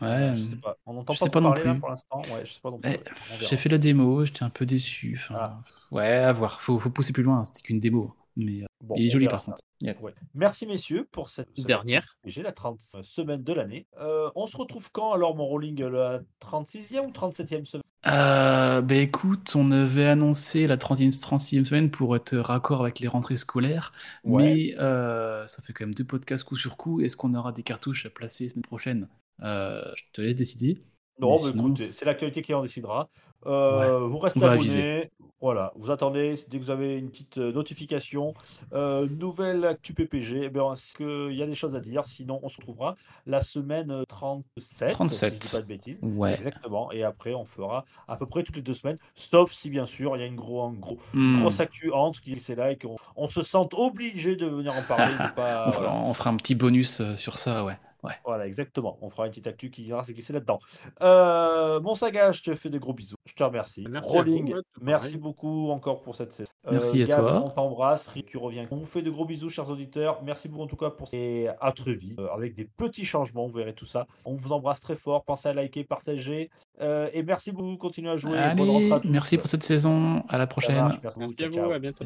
Ouais, 0.00 0.32
je 0.34 0.42
sais 0.44 0.56
pas. 0.56 0.76
On 0.86 0.94
n'entend 0.94 1.12
je 1.12 1.20
pas 1.20 1.24
sais 1.26 1.30
pas 1.30 1.40
parler 1.40 1.62
là 1.64 1.72
plus. 1.72 1.80
pour 1.80 1.90
l'instant. 1.90 2.18
Ouais, 2.34 2.44
je 2.44 2.52
sais 2.52 2.60
pas 2.60 2.70
non 2.70 2.78
plus. 2.78 2.90
Eh, 2.90 2.94
ouais. 2.96 3.02
J'ai 3.48 3.56
fait 3.56 3.68
la 3.68 3.78
démo, 3.78 4.24
j'étais 4.24 4.42
un 4.42 4.50
peu 4.50 4.66
déçu. 4.66 5.16
enfin, 5.20 5.34
Ah. 5.38 5.60
Ouais, 5.90 6.08
à 6.14 6.32
voir. 6.32 6.60
Faut, 6.60 6.78
faut 6.78 6.90
pousser 6.90 7.12
plus 7.12 7.22
loin, 7.22 7.38
hein, 7.38 7.44
c'était 7.44 7.62
qu'une 7.62 7.78
démo. 7.80 8.14
Mais 8.34 8.62
euh, 8.62 8.66
Bon, 8.82 8.94
il 8.96 9.06
est 9.06 9.10
joli 9.10 9.28
par 9.28 9.42
ça. 9.42 9.52
contre. 9.52 10.02
Ouais. 10.02 10.14
Merci 10.34 10.66
messieurs 10.66 11.06
pour 11.12 11.28
cette, 11.28 11.48
cette 11.54 11.66
Dernière. 11.66 12.16
J'ai 12.24 12.42
la 12.42 12.52
30 12.52 12.80
semaine 13.02 13.42
de 13.42 13.52
l'année. 13.52 13.86
Euh, 14.00 14.30
on 14.34 14.46
se 14.46 14.56
retrouve 14.56 14.90
quand 14.90 15.12
alors 15.12 15.36
mon 15.36 15.44
rolling 15.44 15.82
La 15.84 16.20
36e 16.40 17.00
ou 17.06 17.10
37e 17.10 17.64
semaine? 17.66 17.82
Euh, 18.06 18.80
bah 18.80 18.94
écoute, 18.96 19.52
on 19.54 19.70
avait 19.70 20.06
annoncé 20.06 20.66
la 20.66 20.76
30e, 20.76 21.12
36e 21.12 21.64
semaine 21.64 21.90
pour 21.90 22.16
être 22.16 22.36
raccord 22.36 22.80
avec 22.82 22.98
les 22.98 23.06
rentrées 23.06 23.36
scolaires, 23.36 23.92
Ouais. 24.24 24.42
mais 24.42 24.74
euh, 24.80 25.46
ça 25.46 25.62
fait 25.62 25.72
quand 25.72 25.84
même 25.84 25.94
deux 25.94 26.02
podcasts 26.04 26.42
coup 26.42 26.56
sur 26.56 26.76
coup. 26.76 27.00
Est-ce 27.00 27.16
qu'on 27.16 27.34
aura 27.34 27.52
des 27.52 27.62
cartouches 27.62 28.06
à 28.06 28.10
placer 28.10 28.44
la 28.46 28.50
semaine 28.50 28.62
prochaine? 28.62 29.02
Euh, 29.04 29.21
Je 29.40 30.02
te 30.12 30.20
laisse 30.20 30.36
décider. 30.36 30.82
Non, 31.20 31.32
Mais 31.32 31.34
mais 31.44 31.50
sinon, 31.50 31.64
écoute, 31.66 31.78
c'est- 31.78 32.04
l'actualité 32.04 32.42
qui 32.42 32.54
en 32.54 32.62
décidera. 32.62 33.08
Euh, 33.46 34.00
Vous 34.06 34.18
restez 34.18 34.42
aviser. 34.44 35.10
Voilà, 35.40 35.72
vous 35.74 35.90
attendez, 35.90 36.36
dès 36.48 36.58
que 36.60 36.62
vous 36.62 36.70
avez 36.70 36.96
une 36.98 37.10
petite 37.10 37.38
euh, 37.38 37.50
notification, 37.52 38.32
euh, 38.72 39.08
nouvelle 39.08 39.64
actu 39.64 39.92
PPG, 39.92 40.42
eh 40.44 40.48
bien, 40.48 40.72
est-ce 40.72 40.94
qu'il 40.96 41.36
y 41.36 41.42
a 41.42 41.46
des 41.46 41.56
choses 41.56 41.74
à 41.74 41.80
dire? 41.80 42.06
Sinon, 42.06 42.38
on 42.44 42.48
se 42.48 42.58
retrouvera 42.58 42.94
la 43.26 43.42
semaine 43.42 43.90
euh, 43.90 44.04
37, 44.04 44.54
si 44.60 44.84
je 44.86 44.90
37. 44.94 45.38
dis 45.40 45.48
pas 45.50 45.62
de 45.62 45.66
bêtises. 45.66 45.98
Ouais. 46.00 46.34
Exactement, 46.34 46.92
et 46.92 47.02
après, 47.02 47.34
on 47.34 47.44
fera 47.44 47.84
à 48.06 48.16
peu 48.16 48.26
près 48.26 48.44
toutes 48.44 48.54
les 48.54 48.62
deux 48.62 48.72
semaines, 48.74 48.98
sauf 49.16 49.50
si, 49.50 49.68
bien 49.68 49.84
sûr, 49.86 50.16
il 50.16 50.20
y 50.20 50.22
a 50.22 50.26
une 50.26 50.36
gros, 50.36 50.62
un 50.62 50.74
gros, 50.74 50.98
Hmm. 51.12 51.40
grosse 51.40 51.58
actu 51.58 51.90
entre 51.90 52.20
qui 52.22 52.38
c'est 52.38 52.54
là 52.54 52.70
et 52.70 52.78
qu'on 52.78 52.94
on 53.16 53.28
se 53.28 53.42
sente 53.42 53.74
obligé 53.74 54.36
de 54.36 54.46
venir 54.46 54.72
en 54.76 54.82
parler. 54.82 55.12
pas, 55.36 55.64
on, 55.66 55.72
fera, 55.72 55.82
voilà. 55.86 55.94
on 56.08 56.14
fera 56.14 56.30
un 56.30 56.36
petit 56.36 56.54
bonus 56.54 57.00
euh, 57.00 57.16
sur 57.16 57.36
ça, 57.36 57.64
ouais. 57.64 57.76
Ouais. 58.02 58.12
Voilà, 58.24 58.46
exactement. 58.46 58.98
On 59.00 59.10
fera 59.10 59.26
une 59.26 59.30
petite 59.30 59.46
actu 59.46 59.70
qui 59.70 59.82
dira 59.82 60.04
ce 60.04 60.12
qui 60.12 60.22
c'est 60.22 60.32
là-dedans. 60.32 60.58
Euh, 61.02 61.80
mon 61.80 61.94
saga, 61.94 62.32
je 62.32 62.42
te 62.42 62.54
fais 62.54 62.70
des 62.70 62.78
gros 62.78 62.92
bisous. 62.92 63.16
Je 63.24 63.34
te 63.34 63.42
remercie. 63.42 63.86
Merci 63.88 64.10
à 64.10 64.12
vous, 64.12 64.18
Rolling, 64.18 64.54
merci 64.80 65.16
beaucoup 65.16 65.70
encore 65.70 66.02
pour 66.02 66.14
cette 66.14 66.32
saison. 66.32 66.50
Merci 66.70 67.02
à 67.02 67.06
Gab, 67.06 67.20
toi. 67.20 67.42
On 67.44 67.48
t'embrasse. 67.48 68.08
Rick, 68.08 68.26
tu 68.26 68.38
reviens. 68.38 68.66
On 68.70 68.76
vous 68.76 68.84
fait 68.84 69.02
de 69.02 69.10
gros 69.10 69.24
bisous, 69.24 69.48
chers 69.50 69.68
auditeurs. 69.68 70.22
Merci 70.22 70.48
beaucoup 70.48 70.62
en 70.64 70.66
tout 70.66 70.76
cas 70.76 70.90
pour 70.90 71.08
et 71.12 71.48
à 71.60 71.72
très 71.72 71.94
vite 71.94 72.18
euh, 72.18 72.28
avec 72.32 72.54
des 72.54 72.64
petits 72.64 73.04
changements. 73.04 73.46
Vous 73.46 73.56
verrez 73.56 73.74
tout 73.74 73.86
ça. 73.86 74.06
On 74.24 74.34
vous 74.34 74.52
embrasse 74.52 74.80
très 74.80 74.96
fort. 74.96 75.24
Pensez 75.24 75.48
à 75.48 75.54
liker, 75.54 75.84
partager. 75.84 76.50
Euh, 76.80 77.08
et 77.12 77.22
merci 77.22 77.52
beaucoup. 77.52 77.76
Continuez 77.76 78.10
à 78.10 78.16
jouer. 78.16 78.38
Bonne 78.56 78.70
rentrée 78.70 78.92
à 78.92 79.00
tous. 79.00 79.08
merci 79.08 79.38
pour 79.38 79.46
cette 79.46 79.62
saison. 79.62 80.22
À 80.28 80.38
la 80.38 80.46
prochaine. 80.46 80.76
marche. 80.76 80.98
Merci, 81.02 81.22
à 81.22 81.26
vous, 81.26 81.54
ciao. 81.54 81.70
à 81.72 81.78
bientôt. 81.78 82.04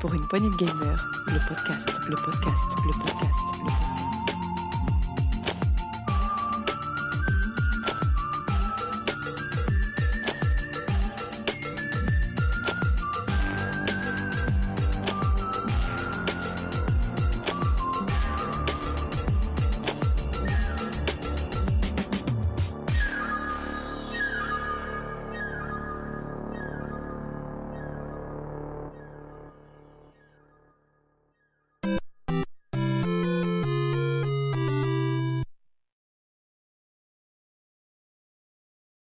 Pour 0.00 0.12
une 0.14 0.26
poignée 0.28 0.48
de 0.48 0.56
gamers, 0.56 1.04
le 1.26 1.48
podcast, 1.48 1.88
le 2.08 2.16
podcast, 2.16 2.64
le 2.84 3.02
podcast. 3.02 3.43